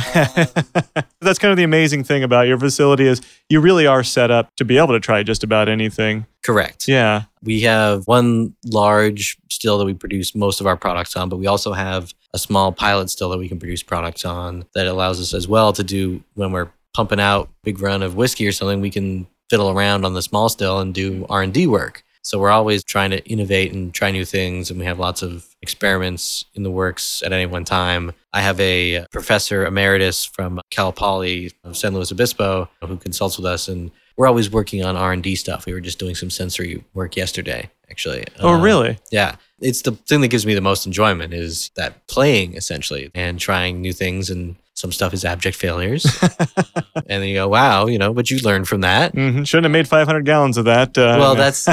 That's 1.19 1.39
kind 1.39 1.51
of 1.51 1.57
the 1.57 1.63
amazing 1.63 2.03
thing 2.03 2.21
about 2.23 2.47
your 2.47 2.59
facility 2.59 3.07
is 3.07 3.19
you 3.49 3.59
really 3.59 3.87
are 3.87 4.03
set 4.03 4.29
up 4.29 4.55
to 4.57 4.65
be 4.65 4.77
able 4.77 4.93
to 4.93 4.99
try 4.99 5.23
just 5.23 5.43
about 5.43 5.67
anything. 5.67 6.27
Correct. 6.43 6.87
Yeah. 6.87 7.23
We 7.41 7.61
have 7.61 8.05
one 8.05 8.55
large 8.63 9.37
still 9.49 9.79
that 9.79 9.85
we 9.85 9.95
produce 9.95 10.35
most 10.35 10.61
of 10.61 10.67
our 10.67 10.77
products 10.77 11.15
on, 11.15 11.29
but 11.29 11.37
we 11.37 11.47
also 11.47 11.73
have 11.73 12.13
a 12.31 12.37
small 12.37 12.71
pilot 12.71 13.09
still 13.09 13.29
that 13.29 13.39
we 13.39 13.49
can 13.49 13.57
produce 13.57 13.81
products 13.81 14.23
on 14.23 14.65
that 14.75 14.85
allows 14.85 15.19
us 15.19 15.33
as 15.33 15.47
well 15.47 15.73
to 15.73 15.83
do 15.83 16.23
when 16.35 16.51
we're 16.51 16.69
pumping 16.93 17.19
out 17.19 17.49
big 17.63 17.81
run 17.81 18.01
of 18.03 18.15
whiskey 18.15 18.47
or 18.47 18.51
something, 18.51 18.81
we 18.81 18.89
can 18.91 19.27
fiddle 19.49 19.69
around 19.69 20.05
on 20.05 20.13
the 20.13 20.21
small 20.21 20.49
still 20.49 20.79
and 20.79 20.93
do 20.93 21.25
R&D 21.29 21.67
work. 21.67 22.03
So 22.23 22.39
we're 22.39 22.49
always 22.49 22.83
trying 22.83 23.11
to 23.11 23.23
innovate 23.29 23.71
and 23.71 23.93
try 23.93 24.09
new 24.09 24.25
things, 24.25 24.71
and 24.71 24.79
we 24.79 24.85
have 24.87 24.97
lots 24.97 25.21
of 25.21 25.45
experiments 25.61 26.43
in 26.55 26.63
the 26.63 26.71
works 26.71 27.21
at 27.23 27.31
any 27.31 27.45
one 27.45 27.65
time. 27.65 28.13
I 28.33 28.41
have 28.41 28.59
a 28.59 29.05
professor 29.11 29.63
emeritus 29.65 30.25
from 30.25 30.59
Cal 30.71 30.91
Poly 30.91 31.51
of 31.63 31.77
San 31.77 31.93
Luis 31.93 32.11
Obispo 32.11 32.67
who 32.81 32.97
consults 32.97 33.37
with 33.37 33.45
us, 33.45 33.67
and 33.67 33.91
we're 34.17 34.25
always 34.27 34.49
working 34.49 34.83
on 34.83 34.95
R&D 34.95 35.35
stuff. 35.35 35.67
We 35.67 35.73
were 35.73 35.81
just 35.81 35.99
doing 35.99 36.15
some 36.15 36.31
sensory 36.31 36.83
work 36.95 37.15
yesterday, 37.15 37.69
actually. 37.91 38.23
Oh, 38.39 38.55
Um, 38.55 38.61
really? 38.63 38.97
yeah. 39.11 39.35
It's 39.59 39.83
the 39.83 39.91
thing 39.91 40.21
that 40.21 40.29
gives 40.29 40.45
me 40.47 40.55
the 40.55 40.61
most 40.61 40.87
enjoyment 40.87 41.31
is 41.33 41.69
that 41.75 42.07
playing 42.07 42.55
essentially 42.55 43.11
and 43.13 43.39
trying 43.39 43.81
new 43.81 43.93
things 43.93 44.29
and 44.31 44.55
some 44.75 44.91
stuff 44.91 45.13
is 45.13 45.23
abject 45.25 45.57
failures. 45.57 46.05
and 46.95 47.03
then 47.07 47.23
you 47.23 47.35
go, 47.35 47.47
wow, 47.47 47.87
you 47.87 47.97
know, 47.97 48.13
but 48.13 48.29
you 48.29 48.37
learn 48.39 48.65
from 48.65 48.81
that. 48.81 49.13
hmm 49.13 49.43
Shouldn't 49.43 49.65
have 49.65 49.71
made 49.71 49.87
500 49.87 50.25
gallons 50.25 50.57
of 50.57 50.65
that. 50.65 50.97
Uh, 50.97 51.15
Well, 51.19 51.35
that's 51.35 51.67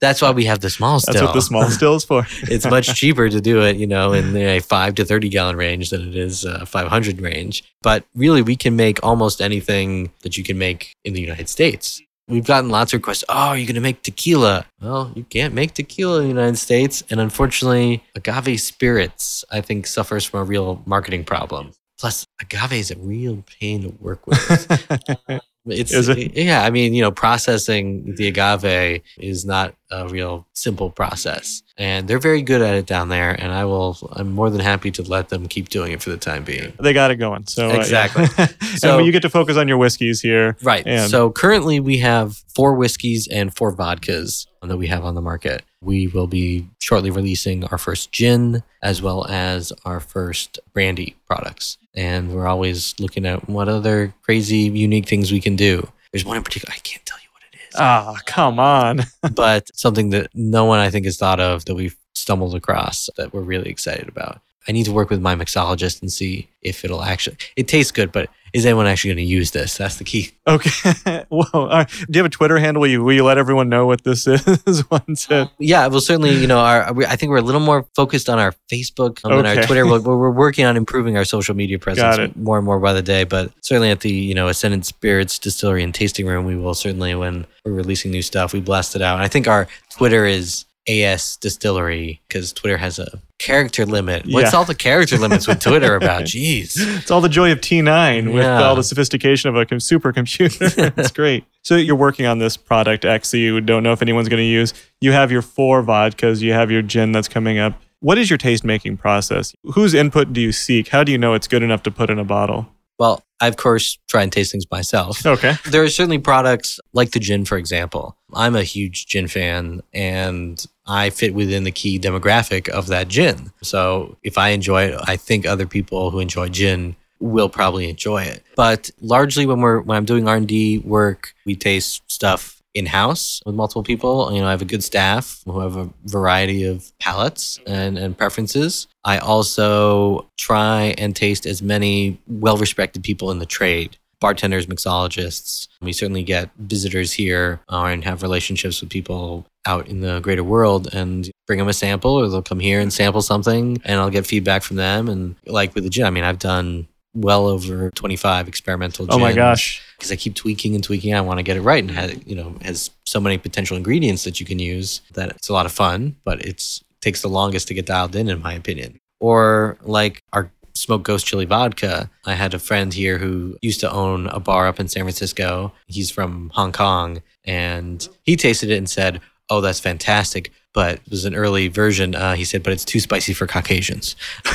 that's 0.00 0.20
why 0.20 0.32
we 0.32 0.44
have 0.46 0.60
the 0.60 0.68
small 0.70 0.98
still. 1.00 1.14
that's 1.14 1.24
what 1.24 1.32
the 1.34 1.40
small 1.42 1.70
still 1.70 1.94
is 1.94 2.04
for. 2.04 2.26
it's 2.42 2.66
much 2.66 2.94
cheaper 2.94 3.28
to 3.28 3.40
do 3.40 3.62
it, 3.62 3.76
you 3.76 3.86
know, 3.86 4.12
in 4.12 4.36
a 4.54 4.58
five 4.60 4.94
to 4.96 5.04
30 5.04 5.28
gallon 5.28 5.56
range 5.56 5.90
than 5.90 6.08
it 6.08 6.16
is 6.16 6.44
uh, 6.44 6.64
500 6.64 7.20
range. 7.20 7.62
But 7.82 8.04
really, 8.14 8.42
we 8.42 8.56
can 8.56 8.76
make 8.76 8.98
almost 9.02 9.40
anything 9.40 10.10
that 10.22 10.36
you 10.36 10.44
can 10.44 10.58
make 10.58 10.92
in 11.04 11.14
the 11.14 11.20
United 11.20 11.48
States. 11.48 12.00
We've 12.28 12.44
gotten 12.46 12.70
lots 12.70 12.92
of 12.92 12.98
requests. 12.98 13.24
Oh, 13.28 13.34
are 13.48 13.56
you 13.56 13.66
going 13.66 13.74
to 13.74 13.80
make 13.80 14.02
tequila? 14.02 14.64
Well, 14.80 15.12
you 15.14 15.24
can't 15.24 15.54
make 15.54 15.74
tequila 15.74 16.18
in 16.18 16.22
the 16.24 16.28
United 16.28 16.56
States. 16.56 17.02
And 17.10 17.20
unfortunately, 17.20 18.04
agave 18.14 18.60
spirits, 18.60 19.44
I 19.50 19.60
think, 19.60 19.86
suffers 19.86 20.24
from 20.24 20.40
a 20.40 20.44
real 20.44 20.82
marketing 20.86 21.24
problem. 21.24 21.72
Plus, 22.02 22.26
agave 22.40 22.72
is 22.72 22.90
a 22.90 22.96
real 22.98 23.44
pain 23.60 23.82
to 23.82 23.88
work 24.00 24.26
with. 24.26 25.40
It's 25.64 25.92
Is 25.92 26.08
it? 26.08 26.36
yeah. 26.36 26.64
I 26.64 26.70
mean, 26.70 26.92
you 26.92 27.02
know, 27.02 27.12
processing 27.12 28.16
the 28.16 28.26
agave 28.26 29.00
is 29.16 29.44
not 29.44 29.76
a 29.92 30.08
real 30.08 30.44
simple 30.54 30.90
process, 30.90 31.62
and 31.78 32.08
they're 32.08 32.18
very 32.18 32.42
good 32.42 32.60
at 32.62 32.74
it 32.74 32.86
down 32.86 33.08
there. 33.10 33.30
And 33.30 33.52
I 33.52 33.64
will. 33.64 33.96
I'm 34.10 34.32
more 34.32 34.50
than 34.50 34.60
happy 34.60 34.90
to 34.90 35.02
let 35.04 35.28
them 35.28 35.46
keep 35.46 35.68
doing 35.68 35.92
it 35.92 36.02
for 36.02 36.10
the 36.10 36.16
time 36.16 36.42
being. 36.42 36.72
they 36.80 36.92
got 36.92 37.12
it 37.12 37.16
going. 37.16 37.46
So 37.46 37.68
uh, 37.68 37.74
yeah. 37.74 37.78
Exactly. 37.78 38.24
and 38.38 38.78
So- 38.80 38.98
you 38.98 39.12
get 39.12 39.22
to 39.22 39.30
focus 39.30 39.56
on 39.56 39.68
your 39.68 39.78
whiskeys 39.78 40.20
here. 40.20 40.56
Right. 40.64 40.82
And- 40.84 41.08
so 41.08 41.30
currently 41.30 41.78
we 41.78 41.98
have 41.98 42.34
four 42.56 42.74
whiskeys 42.74 43.28
and 43.28 43.54
four 43.56 43.72
vodkas 43.72 44.48
that 44.62 44.76
we 44.76 44.88
have 44.88 45.04
on 45.04 45.14
the 45.14 45.22
market. 45.22 45.62
We 45.82 46.06
will 46.06 46.26
be 46.26 46.68
shortly 46.78 47.10
releasing 47.10 47.64
our 47.64 47.78
first 47.78 48.12
gin 48.12 48.62
as 48.82 49.02
well 49.02 49.26
as 49.26 49.72
our 49.84 50.00
first 50.00 50.58
brandy 50.72 51.16
products. 51.26 51.76
And 51.94 52.32
we're 52.32 52.46
always 52.46 52.94
looking 52.98 53.26
at 53.26 53.48
what 53.48 53.68
other 53.68 54.14
crazy, 54.22 54.58
unique 54.58 55.08
things 55.08 55.32
we 55.32 55.40
can 55.40 55.56
do. 55.56 55.88
There's 56.12 56.24
one 56.24 56.36
in 56.36 56.42
particular, 56.44 56.72
I 56.74 56.78
can't 56.80 57.04
tell 57.04 57.18
you 57.18 57.28
what 57.32 57.42
it 57.52 57.56
is, 57.68 57.74
Ah, 57.78 58.16
come 58.26 58.58
on. 58.60 59.02
but 59.34 59.70
something 59.76 60.10
that 60.10 60.30
no 60.34 60.64
one 60.64 60.78
I 60.78 60.90
think 60.90 61.04
has 61.04 61.16
thought 61.16 61.40
of 61.40 61.64
that 61.64 61.74
we've 61.74 61.96
stumbled 62.14 62.54
across 62.54 63.10
that 63.16 63.32
we're 63.32 63.40
really 63.40 63.70
excited 63.70 64.08
about. 64.08 64.40
I 64.68 64.72
need 64.72 64.84
to 64.84 64.92
work 64.92 65.10
with 65.10 65.20
my 65.20 65.34
mixologist 65.34 66.02
and 66.02 66.12
see 66.12 66.48
if 66.62 66.84
it'll 66.84 67.02
actually, 67.02 67.36
it 67.56 67.66
tastes 67.68 67.90
good, 67.90 68.12
but 68.12 68.28
is 68.52 68.66
anyone 68.66 68.86
actually 68.86 69.08
going 69.08 69.16
to 69.26 69.30
use 69.32 69.50
this? 69.52 69.78
That's 69.78 69.96
the 69.96 70.04
key. 70.04 70.30
Okay. 70.46 71.24
Whoa. 71.30 71.68
Right. 71.68 71.88
Do 71.88 72.04
you 72.10 72.18
have 72.18 72.26
a 72.26 72.28
Twitter 72.28 72.58
handle? 72.58 72.82
Will 72.82 72.88
you, 72.88 73.02
will 73.02 73.14
you 73.14 73.24
let 73.24 73.38
everyone 73.38 73.70
know 73.70 73.86
what 73.86 74.04
this 74.04 74.26
is 74.66 74.88
once 74.90 75.26
it? 75.30 75.48
Yeah, 75.58 75.86
well, 75.86 76.02
certainly, 76.02 76.36
you 76.36 76.46
know, 76.46 76.58
our 76.58 76.92
we- 76.92 77.06
I 77.06 77.16
think 77.16 77.30
we're 77.30 77.38
a 77.38 77.42
little 77.42 77.62
more 77.62 77.86
focused 77.96 78.28
on 78.28 78.38
our 78.38 78.52
Facebook 78.70 79.24
um, 79.24 79.36
than 79.36 79.46
our 79.46 79.64
Twitter. 79.64 79.86
We're, 79.92 80.00
we're 80.00 80.30
working 80.30 80.66
on 80.66 80.76
improving 80.76 81.16
our 81.16 81.24
social 81.24 81.56
media 81.56 81.78
presence 81.78 82.36
more 82.36 82.58
and 82.58 82.64
more 82.66 82.78
by 82.78 82.92
the 82.92 83.02
day. 83.02 83.24
But 83.24 83.52
certainly 83.62 83.90
at 83.90 84.00
the 84.00 84.10
you 84.12 84.34
know 84.34 84.48
Ascendant 84.48 84.84
Spirits 84.86 85.38
Distillery 85.38 85.82
and 85.82 85.94
Tasting 85.94 86.26
Room, 86.26 86.44
we 86.44 86.54
will 86.56 86.74
certainly 86.74 87.14
when 87.14 87.46
we're 87.64 87.72
releasing 87.72 88.10
new 88.10 88.22
stuff, 88.22 88.52
we 88.52 88.60
blast 88.60 88.94
it 88.94 89.02
out. 89.02 89.14
And 89.14 89.24
I 89.24 89.28
think 89.28 89.48
our 89.48 89.66
Twitter 89.90 90.26
is 90.26 90.66
AS 90.88 91.36
Distillery 91.36 92.20
because 92.28 92.52
Twitter 92.52 92.76
has 92.76 92.98
a 92.98 93.20
character 93.38 93.84
limit. 93.86 94.24
What's 94.26 94.52
Yeah. 94.52 94.58
all 94.58 94.64
the 94.64 94.74
character 94.74 95.16
limits 95.18 95.46
with 95.46 95.60
Twitter 95.60 95.94
about? 95.96 96.22
Jeez. 96.26 96.74
It's 96.76 97.10
all 97.10 97.20
the 97.20 97.28
joy 97.28 97.52
of 97.52 97.60
T9 97.60 98.32
with 98.32 98.42
Yeah. 98.42 98.62
all 98.62 98.74
the 98.76 98.82
sophistication 98.84 99.48
of 99.48 99.56
a 99.56 99.66
supercomputer. 99.66 100.92
it's 100.98 101.10
great. 101.10 101.44
So 101.62 101.76
you're 101.76 101.96
working 101.96 102.26
on 102.26 102.38
this 102.38 102.56
product 102.56 103.04
X 103.04 103.30
that 103.32 103.38
you 103.38 103.60
don't 103.60 103.82
know 103.82 103.92
if 103.92 104.02
anyone's 104.02 104.28
going 104.28 104.40
to 104.40 104.44
use. 104.48 104.74
You 105.00 105.12
have 105.12 105.30
your 105.32 105.42
four 105.42 105.82
vodkas, 105.82 106.40
you 106.40 106.52
have 106.52 106.70
your 106.70 106.82
gin 106.82 107.12
that's 107.12 107.28
coming 107.28 107.58
up. 107.58 107.80
What 108.00 108.18
is 108.18 108.30
your 108.30 108.36
taste 108.38 108.64
making 108.64 108.96
process? 108.96 109.54
Whose 109.74 109.94
input 109.94 110.32
do 110.32 110.40
you 110.40 110.50
seek? 110.52 110.88
How 110.88 111.04
do 111.04 111.12
you 111.12 111.18
know 111.18 111.34
it's 111.34 111.46
good 111.46 111.62
enough 111.62 111.84
to 111.84 111.90
put 111.92 112.10
in 112.10 112.18
a 112.18 112.24
bottle? 112.24 112.68
Well, 112.98 113.22
I 113.40 113.46
of 113.48 113.56
course 113.56 113.98
try 114.08 114.22
and 114.22 114.30
taste 114.32 114.52
things 114.52 114.66
myself. 114.70 115.24
Okay. 115.26 115.54
There 115.66 115.82
are 115.82 115.88
certainly 115.88 116.18
products 116.18 116.78
like 116.92 117.10
the 117.12 117.18
gin, 117.20 117.44
for 117.44 117.56
example. 117.58 118.16
I'm 118.34 118.54
a 118.54 118.62
huge 118.62 119.06
gin 119.06 119.26
fan 119.28 119.82
and 119.92 120.64
I 120.86 121.10
fit 121.10 121.34
within 121.34 121.64
the 121.64 121.70
key 121.70 121.98
demographic 121.98 122.68
of 122.68 122.88
that 122.88 123.08
gin. 123.08 123.52
So 123.62 124.16
if 124.22 124.38
I 124.38 124.50
enjoy 124.50 124.84
it, 124.84 125.00
I 125.04 125.16
think 125.16 125.46
other 125.46 125.66
people 125.66 126.10
who 126.10 126.18
enjoy 126.18 126.48
gin 126.48 126.96
will 127.20 127.48
probably 127.48 127.88
enjoy 127.88 128.22
it. 128.24 128.42
But 128.56 128.90
largely 129.00 129.46
when 129.46 129.60
we're 129.60 129.80
when 129.80 129.96
I'm 129.96 130.04
doing 130.04 130.26
R&D 130.26 130.78
work, 130.78 131.34
we 131.46 131.54
taste 131.54 132.02
stuff 132.08 132.62
in-house 132.74 133.42
with 133.44 133.54
multiple 133.54 133.82
people. 133.82 134.32
You 134.32 134.40
know, 134.40 134.46
I 134.46 134.50
have 134.50 134.62
a 134.62 134.66
good 134.66 134.82
staff 134.82 135.42
who 135.44 135.60
have 135.60 135.76
a 135.76 135.90
variety 136.04 136.64
of 136.64 136.90
palates 136.98 137.60
and, 137.66 137.98
and 137.98 138.16
preferences. 138.16 138.86
I 139.04 139.18
also 139.18 140.30
try 140.38 140.94
and 140.98 141.14
taste 141.14 141.44
as 141.46 141.62
many 141.62 142.18
well-respected 142.26 143.02
people 143.02 143.30
in 143.30 143.38
the 143.38 143.46
trade 143.46 143.98
bartenders, 144.22 144.66
mixologists. 144.66 145.68
We 145.82 145.92
certainly 145.92 146.22
get 146.22 146.48
visitors 146.58 147.12
here 147.12 147.60
uh, 147.68 147.84
and 147.84 148.02
have 148.04 148.22
relationships 148.22 148.80
with 148.80 148.88
people 148.88 149.44
out 149.66 149.88
in 149.88 150.00
the 150.00 150.20
greater 150.20 150.42
world 150.44 150.92
and 150.94 151.30
bring 151.46 151.58
them 151.58 151.68
a 151.68 151.72
sample 151.72 152.12
or 152.12 152.28
they'll 152.28 152.42
come 152.42 152.60
here 152.60 152.80
and 152.80 152.92
sample 152.92 153.20
something 153.22 153.80
and 153.84 154.00
I'll 154.00 154.10
get 154.10 154.26
feedback 154.26 154.62
from 154.62 154.76
them. 154.76 155.08
And 155.08 155.36
like 155.46 155.74
with 155.74 155.84
the 155.84 155.90
gin, 155.90 156.06
I 156.06 156.10
mean, 156.10 156.24
I've 156.24 156.38
done 156.38 156.88
well 157.14 157.46
over 157.46 157.90
25 157.90 158.48
experimental 158.48 159.04
gins 159.06 159.16
Oh 159.16 159.18
my 159.20 159.32
gosh. 159.34 159.82
because 159.98 160.10
I 160.10 160.16
keep 160.16 160.34
tweaking 160.34 160.74
and 160.74 160.82
tweaking. 160.82 161.14
I 161.14 161.20
want 161.20 161.38
to 161.38 161.42
get 161.42 161.56
it 161.58 161.60
right 161.60 161.82
and 161.82 161.90
has, 161.90 162.16
you 162.26 162.34
know, 162.34 162.54
has 162.62 162.90
so 163.04 163.20
many 163.20 163.36
potential 163.38 163.76
ingredients 163.76 164.24
that 164.24 164.40
you 164.40 164.46
can 164.46 164.58
use 164.58 165.02
that 165.12 165.30
it's 165.30 165.48
a 165.48 165.52
lot 165.52 165.66
of 165.66 165.72
fun, 165.72 166.16
but 166.24 166.40
it's 166.44 166.82
takes 167.02 167.20
the 167.20 167.28
longest 167.28 167.68
to 167.68 167.74
get 167.74 167.84
dialed 167.84 168.16
in, 168.16 168.28
in 168.28 168.40
my 168.40 168.54
opinion. 168.54 168.98
Or 169.20 169.76
like 169.82 170.22
our 170.32 170.50
smoked 170.74 171.04
ghost 171.04 171.26
chili 171.26 171.44
vodka. 171.44 172.10
I 172.24 172.34
had 172.34 172.54
a 172.54 172.58
friend 172.58 172.92
here 172.94 173.18
who 173.18 173.56
used 173.62 173.80
to 173.80 173.90
own 173.90 174.26
a 174.28 174.40
bar 174.40 174.66
up 174.68 174.78
in 174.80 174.88
San 174.88 175.02
Francisco. 175.04 175.72
He's 175.86 176.10
from 176.10 176.50
Hong 176.54 176.72
Kong 176.72 177.22
and 177.44 178.06
he 178.22 178.36
tasted 178.36 178.70
it 178.70 178.76
and 178.78 178.88
said, 178.88 179.20
Oh, 179.50 179.60
that's 179.60 179.80
fantastic. 179.80 180.50
But 180.72 180.94
it 180.94 181.10
was 181.10 181.26
an 181.26 181.34
early 181.34 181.68
version. 181.68 182.14
Uh, 182.14 182.34
he 182.34 182.44
said, 182.46 182.62
but 182.62 182.72
it's 182.72 182.84
too 182.86 183.00
spicy 183.00 183.34
for 183.34 183.46
Caucasians. 183.46 184.16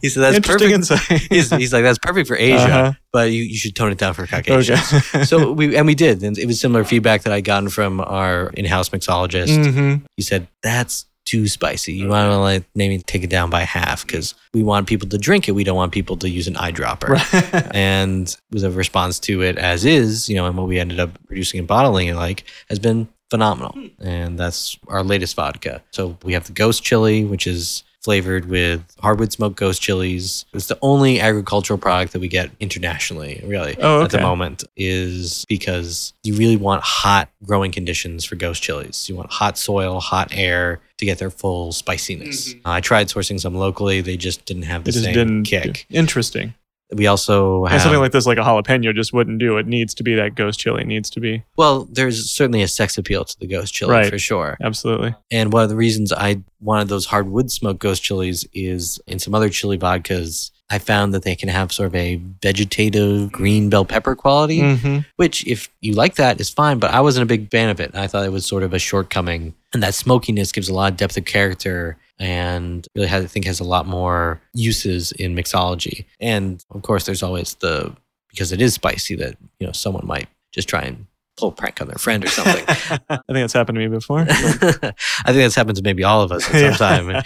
he 0.00 0.08
said 0.08 0.20
that's 0.22 0.38
perfect. 0.46 0.70
insight. 0.72 1.00
He's, 1.30 1.50
he's 1.50 1.72
like 1.72 1.82
that's 1.82 1.98
perfect 1.98 2.28
for 2.28 2.36
Asia, 2.36 2.62
Uh-huh. 2.62 2.92
but 3.12 3.30
you, 3.32 3.42
you 3.42 3.56
should 3.56 3.74
tone 3.76 3.92
it 3.92 3.98
down 3.98 4.14
for 4.14 4.26
Caucasians. 4.26 4.80
Okay. 4.92 5.24
so 5.24 5.52
we 5.52 5.76
and 5.76 5.86
we 5.86 5.94
did, 5.94 6.22
and 6.22 6.38
it 6.38 6.46
was 6.46 6.60
similar 6.60 6.84
feedback 6.84 7.22
that 7.22 7.32
I'd 7.32 7.44
gotten 7.44 7.68
from 7.68 8.00
our 8.00 8.50
in-house 8.54 8.88
mixologist. 8.90 9.48
Mhm. 9.58 10.02
He 10.16 10.22
said 10.22 10.46
that's 10.62 11.04
too 11.30 11.46
spicy. 11.46 11.92
You 11.92 12.08
want 12.08 12.28
to 12.28 12.38
like 12.38 12.64
maybe 12.74 12.98
take 12.98 13.22
it 13.22 13.30
down 13.30 13.50
by 13.50 13.60
half 13.60 14.04
because 14.04 14.34
we 14.52 14.64
want 14.64 14.88
people 14.88 15.08
to 15.08 15.16
drink 15.16 15.48
it. 15.48 15.52
We 15.52 15.62
don't 15.62 15.76
want 15.76 15.92
people 15.92 16.16
to 16.16 16.28
use 16.28 16.48
an 16.48 16.54
eyedropper. 16.54 17.08
Right. 17.10 17.70
And 17.74 18.36
the 18.50 18.70
response 18.70 19.20
to 19.20 19.42
it 19.42 19.56
as 19.56 19.84
is, 19.84 20.28
you 20.28 20.34
know, 20.34 20.46
and 20.46 20.56
what 20.56 20.66
we 20.66 20.80
ended 20.80 20.98
up 20.98 21.10
producing 21.28 21.60
and 21.60 21.68
bottling 21.68 22.08
it 22.08 22.16
like 22.16 22.44
has 22.68 22.80
been 22.80 23.08
phenomenal. 23.30 23.72
Hmm. 23.72 23.86
And 24.00 24.38
that's 24.38 24.76
our 24.88 25.04
latest 25.04 25.36
vodka. 25.36 25.82
So 25.92 26.18
we 26.24 26.32
have 26.32 26.46
the 26.46 26.52
Ghost 26.52 26.82
Chili, 26.82 27.24
which 27.24 27.46
is 27.46 27.84
flavored 28.02 28.46
with 28.46 28.82
hardwood 29.00 29.32
smoked 29.32 29.56
ghost 29.56 29.82
chilies. 29.82 30.46
It's 30.54 30.66
the 30.66 30.78
only 30.82 31.20
agricultural 31.20 31.78
product 31.78 32.12
that 32.12 32.20
we 32.20 32.28
get 32.28 32.50
internationally, 32.58 33.42
really, 33.44 33.76
Oh, 33.78 34.02
at 34.04 34.10
the 34.10 34.20
moment, 34.20 34.64
is 34.76 35.44
because 35.48 36.14
you 36.22 36.34
really 36.34 36.56
want 36.56 36.82
hot 36.82 37.28
growing 37.44 37.72
conditions 37.72 38.24
for 38.24 38.36
ghost 38.36 38.62
chilies. 38.62 39.08
You 39.08 39.16
want 39.16 39.30
hot 39.30 39.58
soil, 39.58 40.00
hot 40.00 40.28
air 40.32 40.80
to 40.96 41.04
get 41.04 41.18
their 41.18 41.30
full 41.30 41.72
spiciness. 41.72 42.54
Uh, 42.64 42.70
I 42.72 42.80
tried 42.80 43.08
sourcing 43.08 43.40
some 43.40 43.54
locally, 43.54 44.00
they 44.00 44.16
just 44.16 44.44
didn't 44.44 44.64
have 44.64 44.84
the 44.84 44.92
same 44.92 45.14
kick. 45.44 45.86
Interesting. 45.90 46.54
We 46.92 47.06
also 47.06 47.64
have 47.66 47.74
And 47.74 47.82
something 47.82 48.00
like 48.00 48.12
this, 48.12 48.26
like 48.26 48.38
a 48.38 48.42
jalapeno, 48.42 48.94
just 48.94 49.12
wouldn't 49.12 49.38
do. 49.38 49.58
It 49.58 49.66
needs 49.66 49.94
to 49.94 50.02
be 50.02 50.14
that 50.16 50.34
ghost 50.34 50.58
chili. 50.58 50.82
It 50.82 50.86
needs 50.88 51.08
to 51.10 51.20
be 51.20 51.44
well, 51.56 51.86
there's 51.90 52.30
certainly 52.30 52.62
a 52.62 52.68
sex 52.68 52.98
appeal 52.98 53.24
to 53.24 53.38
the 53.38 53.46
ghost 53.46 53.72
chili 53.74 53.92
Right. 53.92 54.10
for 54.10 54.18
sure. 54.18 54.56
absolutely. 54.62 55.14
And 55.30 55.52
one 55.52 55.62
of 55.62 55.68
the 55.68 55.76
reasons 55.76 56.12
I 56.12 56.40
wanted 56.60 56.88
those 56.88 57.06
hardwood 57.06 57.50
smoked 57.50 57.78
ghost 57.80 58.02
chilies 58.02 58.44
is 58.52 59.00
in 59.06 59.18
some 59.18 59.34
other 59.34 59.48
chili 59.50 59.78
vodkas, 59.78 60.50
I 60.72 60.78
found 60.78 61.12
that 61.14 61.22
they 61.24 61.34
can 61.34 61.48
have 61.48 61.72
sort 61.72 61.86
of 61.88 61.94
a 61.96 62.20
vegetative 62.60 63.32
green 63.32 63.70
bell 63.70 63.84
pepper 63.84 64.14
quality, 64.14 64.60
hmm 64.76 64.98
which 65.16 65.46
if 65.46 65.68
you 65.80 65.92
like 65.94 66.14
that 66.16 66.40
is 66.40 66.50
fine, 66.50 66.78
but 66.78 66.90
I 66.92 67.00
wasn't 67.00 67.22
a 67.22 67.26
big 67.26 67.50
fan 67.50 67.68
of 67.68 67.78
it. 67.80 67.94
I 67.94 68.06
thought 68.06 68.24
it 68.24 68.32
was 68.32 68.46
sort 68.46 68.62
of 68.62 68.72
a 68.74 68.78
shortcoming. 68.78 69.54
And 69.72 69.82
that 69.82 69.94
smokiness 69.94 70.50
gives 70.52 70.68
a 70.68 70.74
lot 70.74 70.92
of 70.92 70.96
depth 70.98 71.16
of 71.16 71.24
character 71.24 71.96
and 72.20 72.86
really 72.94 73.08
has, 73.08 73.24
I 73.24 73.26
think 73.26 73.46
has 73.46 73.58
a 73.58 73.64
lot 73.64 73.86
more 73.86 74.40
uses 74.52 75.10
in 75.12 75.34
mixology. 75.34 76.04
And 76.20 76.62
of 76.70 76.82
course 76.82 77.06
there's 77.06 77.22
always 77.22 77.54
the 77.54 77.96
because 78.28 78.52
it 78.52 78.60
is 78.60 78.74
spicy 78.74 79.16
that, 79.16 79.36
you 79.58 79.66
know, 79.66 79.72
someone 79.72 80.06
might 80.06 80.28
just 80.52 80.68
try 80.68 80.82
and 80.82 81.06
pull 81.36 81.48
a 81.48 81.52
prank 81.52 81.80
on 81.80 81.88
their 81.88 81.96
friend 81.96 82.24
or 82.24 82.28
something. 82.28 82.64
I 82.68 83.16
think 83.16 83.26
that's 83.28 83.54
happened 83.54 83.76
to 83.76 83.80
me 83.80 83.88
before. 83.88 84.20
I 84.28 84.28
think 84.28 84.94
that's 85.24 85.54
happened 85.54 85.78
to 85.78 85.82
maybe 85.82 86.04
all 86.04 86.22
of 86.22 86.30
us 86.30 86.48
at 86.52 86.76
some 86.76 87.06
time. 87.06 87.22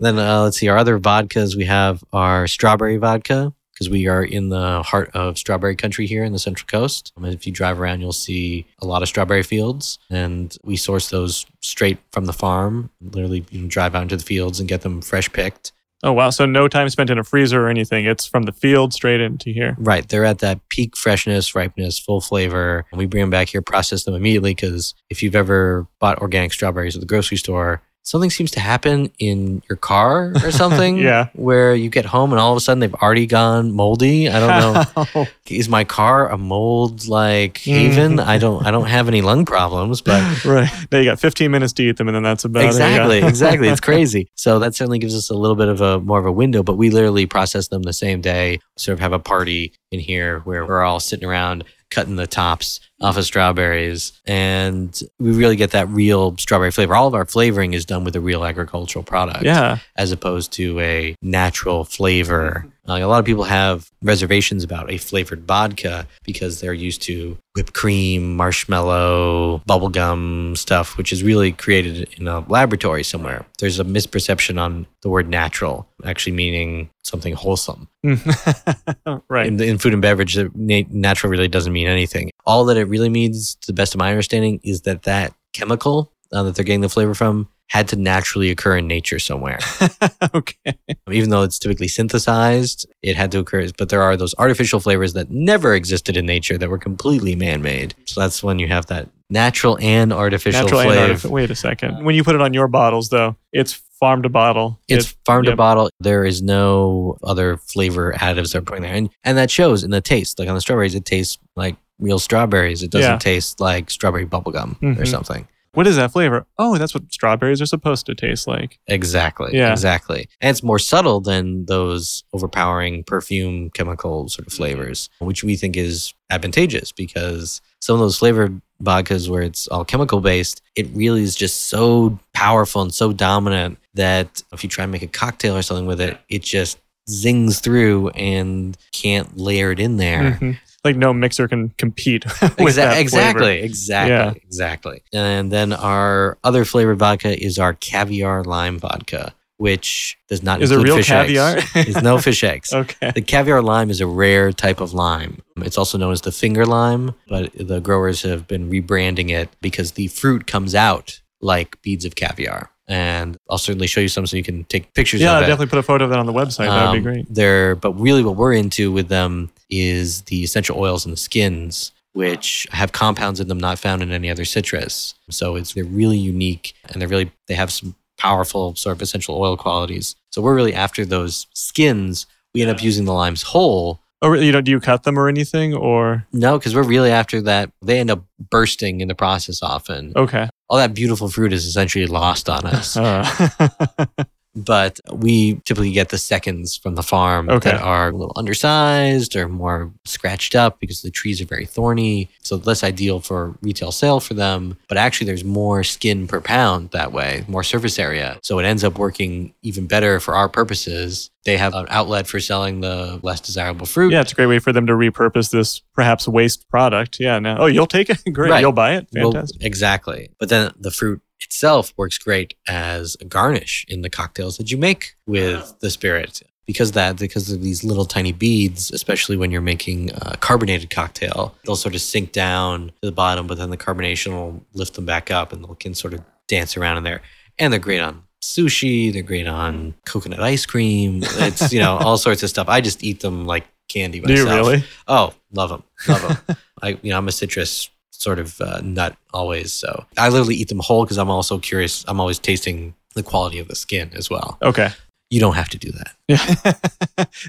then 0.00 0.18
uh, 0.18 0.42
let's 0.42 0.58
see, 0.58 0.68
our 0.68 0.76
other 0.76 0.98
vodkas 0.98 1.56
we 1.56 1.64
have 1.64 2.02
our 2.12 2.46
strawberry 2.46 2.96
vodka 2.96 3.54
because 3.72 3.90
we 3.90 4.06
are 4.06 4.22
in 4.22 4.48
the 4.48 4.82
heart 4.82 5.10
of 5.14 5.38
strawberry 5.38 5.76
country 5.76 6.06
here 6.06 6.24
in 6.24 6.32
the 6.32 6.38
Central 6.38 6.66
Coast. 6.66 7.12
Um, 7.16 7.24
if 7.24 7.46
you 7.46 7.52
drive 7.52 7.80
around, 7.80 8.00
you'll 8.00 8.12
see 8.12 8.66
a 8.80 8.86
lot 8.86 9.02
of 9.02 9.08
strawberry 9.08 9.42
fields, 9.42 9.98
and 10.10 10.56
we 10.62 10.76
source 10.76 11.10
those 11.10 11.46
straight 11.60 11.98
from 12.10 12.26
the 12.26 12.32
farm. 12.32 12.90
Literally, 13.00 13.44
you 13.50 13.60
can 13.60 13.68
drive 13.68 13.94
out 13.94 14.02
into 14.02 14.16
the 14.16 14.24
fields 14.24 14.60
and 14.60 14.68
get 14.68 14.82
them 14.82 15.02
fresh 15.02 15.32
picked. 15.32 15.72
Oh 16.04 16.12
wow! 16.12 16.30
So 16.30 16.46
no 16.46 16.66
time 16.66 16.88
spent 16.88 17.10
in 17.10 17.18
a 17.18 17.24
freezer 17.24 17.64
or 17.64 17.68
anything. 17.68 18.06
It's 18.06 18.26
from 18.26 18.42
the 18.42 18.52
field 18.52 18.92
straight 18.92 19.20
into 19.20 19.52
here. 19.52 19.76
Right, 19.78 20.08
they're 20.08 20.24
at 20.24 20.40
that 20.40 20.68
peak 20.68 20.96
freshness, 20.96 21.54
ripeness, 21.54 21.98
full 22.00 22.20
flavor. 22.20 22.84
And 22.90 22.98
we 22.98 23.06
bring 23.06 23.22
them 23.22 23.30
back 23.30 23.48
here, 23.48 23.62
process 23.62 24.02
them 24.02 24.14
immediately 24.14 24.52
because 24.52 24.94
if 25.10 25.22
you've 25.22 25.36
ever 25.36 25.86
bought 26.00 26.18
organic 26.18 26.52
strawberries 26.52 26.96
at 26.96 27.00
the 27.00 27.06
grocery 27.06 27.36
store, 27.36 27.82
something 28.02 28.30
seems 28.30 28.50
to 28.52 28.60
happen 28.60 29.10
in 29.18 29.62
your 29.68 29.76
car 29.76 30.32
or 30.42 30.50
something. 30.62 30.98
Yeah. 30.98 31.28
Where 31.34 31.74
you 31.74 31.88
get 31.88 32.04
home 32.04 32.32
and 32.32 32.40
all 32.40 32.52
of 32.52 32.56
a 32.56 32.60
sudden 32.60 32.80
they've 32.80 32.94
already 32.94 33.26
gone 33.26 33.72
moldy. 33.72 34.28
I 34.28 34.40
don't 34.40 35.14
know. 35.14 35.26
Is 35.48 35.68
my 35.68 35.84
car 35.84 36.30
a 36.30 36.38
mold 36.38 37.06
like 37.06 37.54
mm. 37.54 37.72
haven? 37.72 38.20
I 38.20 38.38
don't 38.38 38.64
I 38.66 38.70
don't 38.70 38.86
have 38.86 39.08
any 39.08 39.22
lung 39.22 39.44
problems, 39.44 40.00
but 40.00 40.44
right. 40.44 40.70
Now 40.90 40.98
you 40.98 41.04
got 41.04 41.20
15 41.20 41.50
minutes 41.50 41.72
to 41.74 41.82
eat 41.82 41.96
them, 41.96 42.08
and 42.08 42.14
then 42.14 42.22
that's 42.22 42.44
about 42.44 42.64
exactly, 42.64 43.18
it. 43.18 43.22
yeah. 43.22 43.28
exactly. 43.28 43.68
It's 43.68 43.80
crazy. 43.80 44.28
So 44.34 44.58
that 44.58 44.74
certainly 44.74 44.98
gives 44.98 45.14
us 45.14 45.30
a 45.30 45.34
little 45.34 45.56
bit 45.56 45.68
of 45.68 45.80
a 45.80 46.00
more 46.00 46.18
of 46.18 46.26
a 46.26 46.32
window, 46.32 46.62
but 46.62 46.76
we 46.76 46.90
literally 46.90 47.26
process 47.26 47.68
them 47.68 47.82
the 47.82 47.92
same 47.92 48.20
day. 48.20 48.60
Sort 48.76 48.94
of 48.94 49.00
have 49.00 49.12
a 49.12 49.18
party 49.18 49.74
in 49.90 50.00
here 50.00 50.40
where 50.40 50.64
we're 50.64 50.82
all 50.82 51.00
sitting 51.00 51.28
around 51.28 51.64
cutting 51.92 52.16
the 52.16 52.26
tops 52.26 52.80
off 53.00 53.16
of 53.16 53.24
strawberries, 53.24 54.12
and 54.26 55.00
we 55.18 55.32
really 55.32 55.56
get 55.56 55.72
that 55.72 55.88
real 55.88 56.36
strawberry 56.38 56.70
flavor. 56.70 56.94
All 56.94 57.06
of 57.06 57.14
our 57.14 57.26
flavoring 57.26 57.74
is 57.74 57.84
done 57.84 58.04
with 58.04 58.16
a 58.16 58.20
real 58.20 58.44
agricultural 58.44 59.04
product, 59.04 59.44
yeah. 59.44 59.78
as 59.96 60.12
opposed 60.12 60.52
to 60.54 60.80
a 60.80 61.14
natural 61.20 61.84
flavor. 61.84 62.66
A 62.86 63.06
lot 63.06 63.20
of 63.20 63.24
people 63.24 63.44
have 63.44 63.90
reservations 64.02 64.64
about 64.64 64.90
a 64.90 64.98
flavored 64.98 65.46
vodka 65.46 66.06
because 66.24 66.60
they're 66.60 66.72
used 66.72 67.02
to 67.02 67.38
whipped 67.54 67.74
cream, 67.74 68.36
marshmallow, 68.36 69.62
bubblegum 69.68 70.56
stuff, 70.58 70.96
which 70.96 71.12
is 71.12 71.22
really 71.22 71.52
created 71.52 72.08
in 72.16 72.26
a 72.26 72.40
laboratory 72.48 73.04
somewhere. 73.04 73.46
There's 73.58 73.78
a 73.78 73.84
misperception 73.84 74.60
on 74.60 74.86
the 75.02 75.08
word 75.08 75.28
natural, 75.28 75.86
actually 76.04 76.32
meaning 76.32 76.90
something 77.04 77.34
wholesome. 77.34 77.88
right. 79.28 79.46
In, 79.46 79.60
in 79.62 79.78
food 79.78 79.92
and 79.92 80.02
beverage, 80.02 80.36
natural 80.54 81.30
really 81.30 81.48
doesn't 81.48 81.72
mean 81.72 81.86
anything. 81.86 82.30
All 82.46 82.64
that 82.64 82.76
it 82.76 82.84
really 82.84 83.08
means, 83.08 83.54
to 83.56 83.68
the 83.68 83.72
best 83.72 83.94
of 83.94 83.98
my 83.98 84.10
understanding, 84.10 84.60
is 84.64 84.82
that 84.82 85.02
that 85.04 85.32
chemical 85.52 86.12
uh, 86.32 86.42
that 86.42 86.54
they're 86.54 86.64
getting 86.64 86.80
the 86.80 86.88
flavor 86.88 87.14
from 87.14 87.48
had 87.68 87.88
to 87.88 87.96
naturally 87.96 88.50
occur 88.50 88.76
in 88.76 88.86
nature 88.86 89.18
somewhere. 89.18 89.58
okay. 90.34 90.74
Even 91.10 91.30
though 91.30 91.42
it's 91.42 91.58
typically 91.58 91.88
synthesized, 91.88 92.86
it 93.02 93.16
had 93.16 93.32
to 93.32 93.38
occur. 93.38 93.66
But 93.78 93.88
there 93.88 94.02
are 94.02 94.16
those 94.16 94.34
artificial 94.38 94.78
flavors 94.80 95.14
that 95.14 95.30
never 95.30 95.74
existed 95.74 96.16
in 96.16 96.26
nature 96.26 96.58
that 96.58 96.68
were 96.68 96.78
completely 96.78 97.34
man 97.34 97.62
made. 97.62 97.94
So 98.04 98.20
that's 98.20 98.42
when 98.42 98.58
you 98.58 98.68
have 98.68 98.86
that 98.86 99.08
natural 99.30 99.78
and 99.80 100.12
artificial 100.12 100.62
Natural 100.64 100.80
and 100.82 101.18
flavor. 101.18 101.32
Wait 101.32 101.50
a 101.50 101.54
second. 101.54 102.04
When 102.04 102.14
you 102.14 102.22
put 102.24 102.34
it 102.34 102.42
on 102.42 102.52
your 102.52 102.68
bottles, 102.68 103.08
though, 103.08 103.36
it's 103.52 103.72
farm 103.98 104.22
to 104.22 104.28
bottle. 104.28 104.78
It's 104.88 105.10
It- 105.12 105.16
farm 105.24 105.44
to 105.44 105.52
yep. 105.52 105.56
bottle. 105.56 105.88
There 106.00 106.24
is 106.26 106.42
no 106.42 107.16
other 107.22 107.56
flavor 107.56 108.12
additives 108.18 108.52
they're 108.52 108.60
putting 108.60 108.82
there. 108.82 108.92
And 108.94 109.08
and 109.24 109.38
that 109.38 109.50
shows 109.50 109.82
in 109.84 109.90
the 109.90 110.00
taste. 110.02 110.38
Like 110.38 110.48
on 110.48 110.54
the 110.54 110.60
strawberries, 110.60 110.94
it 110.94 111.04
tastes 111.06 111.38
like 111.56 111.76
real 111.98 112.18
strawberries. 112.18 112.82
It 112.82 112.90
doesn't 112.90 113.10
Yeah. 113.12 113.18
taste 113.18 113.60
like 113.60 113.88
strawberry 113.90 114.26
bubblegum 114.26 114.72
or 114.82 115.02
Mhm. 115.04 115.06
something. 115.08 115.48
What 115.74 115.86
is 115.86 115.96
that 115.96 116.12
flavor? 116.12 116.46
Oh, 116.58 116.76
that's 116.76 116.92
what 116.94 117.10
strawberries 117.12 117.62
are 117.62 117.66
supposed 117.66 118.04
to 118.06 118.14
taste 118.14 118.46
like. 118.46 118.78
Exactly. 118.88 119.56
Yeah. 119.56 119.72
Exactly. 119.72 120.28
And 120.40 120.50
it's 120.50 120.62
more 120.62 120.78
subtle 120.78 121.20
than 121.20 121.64
those 121.64 122.24
overpowering 122.34 123.04
perfume 123.04 123.70
chemical 123.70 124.28
sort 124.28 124.46
of 124.46 124.52
flavors, 124.52 125.08
which 125.20 125.42
we 125.42 125.56
think 125.56 125.76
is 125.76 126.12
advantageous 126.30 126.92
because 126.92 127.62
some 127.80 127.94
of 127.94 128.00
those 128.00 128.18
flavored 128.18 128.60
vodkas 128.82 129.30
where 129.30 129.42
it's 129.42 129.66
all 129.68 129.84
chemical 129.84 130.20
based, 130.20 130.60
it 130.76 130.88
really 130.92 131.22
is 131.22 131.34
just 131.34 131.68
so 131.68 132.18
powerful 132.34 132.82
and 132.82 132.92
so 132.92 133.12
dominant 133.12 133.78
that 133.94 134.42
if 134.52 134.62
you 134.62 134.68
try 134.68 134.82
and 134.84 134.92
make 134.92 135.02
a 135.02 135.06
cocktail 135.06 135.56
or 135.56 135.62
something 135.62 135.86
with 135.86 136.00
it, 136.00 136.18
it 136.28 136.42
just 136.42 136.78
zings 137.08 137.60
through 137.60 138.08
and 138.10 138.76
can't 138.92 139.36
layer 139.38 139.70
it 139.72 139.80
in 139.80 139.96
there. 139.96 140.38
Mhm. 140.40 140.58
Like 140.84 140.96
no 140.96 141.12
mixer 141.12 141.46
can 141.46 141.68
compete 141.78 142.24
with 142.42 142.56
Exa- 142.56 142.74
that 142.76 142.98
exactly, 143.00 143.40
flavor. 143.42 143.64
exactly, 143.64 144.10
Yeah. 144.12 144.32
exactly. 144.44 145.02
And 145.12 145.52
then 145.52 145.72
our 145.72 146.38
other 146.42 146.64
flavored 146.64 146.98
vodka 146.98 147.40
is 147.40 147.58
our 147.58 147.72
caviar 147.74 148.42
lime 148.42 148.80
vodka, 148.80 149.32
which 149.58 150.18
does 150.28 150.42
not 150.42 150.60
Is 150.60 150.72
it 150.72 150.74
include 150.74 150.86
real 150.88 150.96
fish 150.96 151.06
caviar? 151.06 151.56
eggs. 151.58 151.70
It's 151.76 152.02
no 152.02 152.18
fish 152.18 152.42
eggs. 152.42 152.72
okay. 152.74 153.12
The 153.14 153.22
caviar 153.22 153.62
lime 153.62 153.90
is 153.90 154.00
a 154.00 154.08
rare 154.08 154.50
type 154.50 154.80
of 154.80 154.92
lime. 154.92 155.40
It's 155.58 155.78
also 155.78 155.98
known 155.98 156.12
as 156.12 156.22
the 156.22 156.32
finger 156.32 156.66
lime, 156.66 157.14
but 157.28 157.52
the 157.54 157.78
growers 157.80 158.22
have 158.22 158.48
been 158.48 158.68
rebranding 158.68 159.30
it 159.30 159.50
because 159.60 159.92
the 159.92 160.08
fruit 160.08 160.48
comes 160.48 160.74
out 160.74 161.20
like 161.40 161.80
beads 161.82 162.04
of 162.04 162.16
caviar. 162.16 162.70
And 162.88 163.36
I'll 163.48 163.58
certainly 163.58 163.86
show 163.86 164.00
you 164.00 164.08
some 164.08 164.26
so 164.26 164.36
you 164.36 164.42
can 164.42 164.64
take 164.64 164.92
pictures 164.94 165.20
Yeah, 165.20 165.30
of 165.30 165.36
I'll 165.36 165.42
it. 165.42 165.46
definitely 165.46 165.66
put 165.70 165.78
a 165.78 165.82
photo 165.82 166.04
of 166.04 166.10
that 166.10 166.18
on 166.18 166.26
the 166.26 166.32
website. 166.32 166.66
That'd 166.68 166.92
be 166.92 166.98
Um, 167.08 167.14
great. 167.14 167.26
They're, 167.32 167.74
but 167.76 167.92
really, 167.92 168.22
what 168.24 168.36
we're 168.36 168.52
into 168.54 168.90
with 168.90 169.08
them 169.08 169.50
is 169.70 170.22
the 170.22 170.42
essential 170.42 170.78
oils 170.78 171.04
and 171.06 171.12
the 171.12 171.16
skins, 171.18 171.92
which 172.12 172.66
have 172.72 172.92
compounds 172.92 173.40
in 173.40 173.48
them 173.48 173.58
not 173.58 173.78
found 173.78 174.02
in 174.02 174.10
any 174.12 174.28
other 174.30 174.44
citrus. 174.44 175.14
So 175.30 175.56
it's 175.56 175.74
they're 175.74 175.84
really 175.84 176.18
unique, 176.18 176.74
and 176.90 177.00
they're 177.00 177.08
really 177.08 177.30
they 177.48 177.54
have 177.54 177.70
some 177.72 177.94
powerful 178.18 178.74
sort 178.74 178.96
of 178.96 179.02
essential 179.02 179.40
oil 179.40 179.56
qualities. 179.56 180.14
So 180.30 180.42
we're 180.42 180.54
really 180.54 180.74
after 180.74 181.04
those 181.04 181.46
skins. 181.54 182.26
We 182.54 182.60
end 182.62 182.70
up 182.70 182.82
using 182.82 183.04
the 183.06 183.14
limes 183.14 183.42
whole. 183.42 184.00
Oh, 184.20 184.34
you 184.34 184.52
know, 184.52 184.60
do 184.60 184.70
you 184.70 184.78
cut 184.78 185.02
them 185.04 185.18
or 185.18 185.26
anything? 185.28 185.74
Or 185.74 186.26
No, 186.32 186.56
because 186.58 186.74
we're 186.76 186.82
really 186.84 187.10
after 187.10 187.40
that. 187.42 187.70
They 187.80 187.98
end 187.98 188.10
up 188.10 188.22
bursting 188.50 189.00
in 189.00 189.08
the 189.08 189.14
process 189.16 189.62
often. 189.62 190.12
okay. 190.14 190.48
All 190.72 190.78
that 190.78 190.94
beautiful 190.94 191.28
fruit 191.28 191.52
is 191.52 191.66
essentially 191.66 192.06
lost 192.06 192.48
on 192.48 192.64
us. 192.64 192.96
but 194.54 195.00
we 195.12 195.54
typically 195.64 195.92
get 195.92 196.10
the 196.10 196.18
seconds 196.18 196.76
from 196.76 196.94
the 196.94 197.02
farm 197.02 197.48
Okay. 197.48 197.70
that 197.70 197.80
are 197.80 198.08
a 198.08 198.12
little 198.12 198.32
undersized 198.36 199.34
or 199.36 199.48
more 199.48 199.90
scratched 200.04 200.54
up 200.54 200.78
because 200.80 201.02
the 201.02 201.10
trees 201.10 201.40
are 201.40 201.46
very 201.46 201.64
thorny. 201.66 202.28
So 202.42 202.56
less 202.56 202.84
ideal 202.84 203.20
for 203.20 203.54
retail 203.62 203.92
sale 203.92 204.20
for 204.20 204.34
them. 204.34 204.76
But 204.88 204.98
actually, 204.98 205.26
there's 205.26 205.44
more 205.44 205.82
skin 205.84 206.26
per 206.26 206.40
pound 206.40 206.90
that 206.90 207.12
way, 207.12 207.44
more 207.48 207.62
surface 207.62 207.98
area. 207.98 208.38
So 208.42 208.58
it 208.58 208.64
ends 208.64 208.84
up 208.84 208.98
working 208.98 209.54
even 209.62 209.86
better 209.86 210.20
for 210.20 210.34
our 210.34 210.48
purposes. 210.48 211.30
They 211.44 211.56
have 211.56 211.74
an 211.74 211.86
outlet 211.88 212.26
for 212.28 212.38
selling 212.38 212.82
the 212.82 213.18
less 213.22 213.40
desirable 213.40 213.86
fruit. 213.86 214.12
Yeah, 214.12 214.20
it's 214.20 214.32
a 214.32 214.34
great 214.36 214.46
way 214.46 214.58
for 214.60 214.72
them 214.72 214.86
to 214.86 214.92
repurpose 214.92 215.50
this 215.50 215.80
perhaps 215.94 216.28
waste 216.28 216.68
product. 216.68 217.16
Yeah. 217.18 217.38
Now, 217.40 217.56
oh, 217.58 217.66
you'll 217.66 217.86
take 217.86 218.10
it. 218.10 218.18
Great. 218.32 218.50
Right. 218.50 218.60
You'll 218.60 218.70
buy 218.72 218.94
it. 218.96 219.08
Well, 219.12 219.32
Fantastic. 219.32 219.64
exactly. 219.64 220.30
But 220.38 220.50
then 220.50 220.72
the 220.78 220.90
fruit 220.92 221.20
itself 221.44 221.92
works 221.96 222.18
great 222.18 222.54
as 222.68 223.16
a 223.20 223.24
garnish 223.24 223.84
in 223.88 224.02
the 224.02 224.10
cocktails 224.10 224.56
that 224.58 224.70
you 224.70 224.76
make 224.76 225.14
with 225.26 225.62
ah. 225.64 225.76
the 225.80 225.90
spirit. 225.90 226.42
Because 226.64 226.90
of 226.90 226.94
that, 226.94 227.18
because 227.18 227.50
of 227.50 227.60
these 227.60 227.82
little 227.82 228.04
tiny 228.04 228.30
beads, 228.30 228.92
especially 228.92 229.36
when 229.36 229.50
you're 229.50 229.60
making 229.60 230.10
a 230.12 230.36
carbonated 230.36 230.90
cocktail, 230.90 231.56
they'll 231.64 231.74
sort 231.74 231.96
of 231.96 232.00
sink 232.00 232.30
down 232.30 232.88
to 232.88 233.08
the 233.08 233.12
bottom, 233.12 233.48
but 233.48 233.58
then 233.58 233.70
the 233.70 233.76
carbonation 233.76 234.30
will 234.32 234.64
lift 234.72 234.94
them 234.94 235.04
back 235.04 235.30
up 235.30 235.52
and 235.52 235.64
they 235.64 235.74
can 235.80 235.92
sort 235.92 236.14
of 236.14 236.20
dance 236.46 236.76
around 236.76 236.98
in 236.98 237.02
there. 237.02 237.20
And 237.58 237.72
they're 237.72 237.80
great 237.80 238.00
on 238.00 238.22
sushi, 238.42 239.12
they're 239.12 239.22
great 239.22 239.48
on 239.48 239.94
coconut 240.06 240.40
ice 240.40 240.64
cream. 240.64 241.22
It's, 241.24 241.72
you 241.72 241.80
know, 241.80 241.96
all 241.96 242.16
sorts 242.16 242.44
of 242.44 242.50
stuff. 242.50 242.68
I 242.68 242.80
just 242.80 243.02
eat 243.02 243.20
them 243.20 243.44
like 243.44 243.66
candy 243.88 244.20
myself. 244.20 244.36
Do 244.36 244.42
you 244.42 244.56
really? 244.56 244.84
Oh, 245.08 245.34
love 245.52 245.70
them, 245.70 245.82
love 246.06 246.46
them. 246.46 246.56
I, 246.82 246.98
you 247.02 247.10
know, 247.10 247.18
I'm 247.18 247.28
a 247.28 247.32
citrus 247.32 247.90
sort 248.22 248.38
of 248.38 248.60
uh, 248.60 248.80
nut 248.82 249.16
always, 249.32 249.72
so 249.72 250.04
I 250.16 250.28
literally 250.28 250.56
eat 250.56 250.68
them 250.68 250.80
whole 250.80 251.04
because 251.04 251.18
I'm 251.18 251.30
also 251.30 251.58
curious. 251.58 252.04
I'm 252.08 252.20
always 252.20 252.38
tasting 252.38 252.94
the 253.14 253.22
quality 253.22 253.58
of 253.58 253.68
the 253.68 253.74
skin 253.74 254.10
as 254.14 254.30
well. 254.30 254.58
Okay. 254.62 254.90
You 255.30 255.40
don't 255.40 255.54
have 255.54 255.70
to 255.70 255.78
do 255.78 255.90
that, 255.92 256.14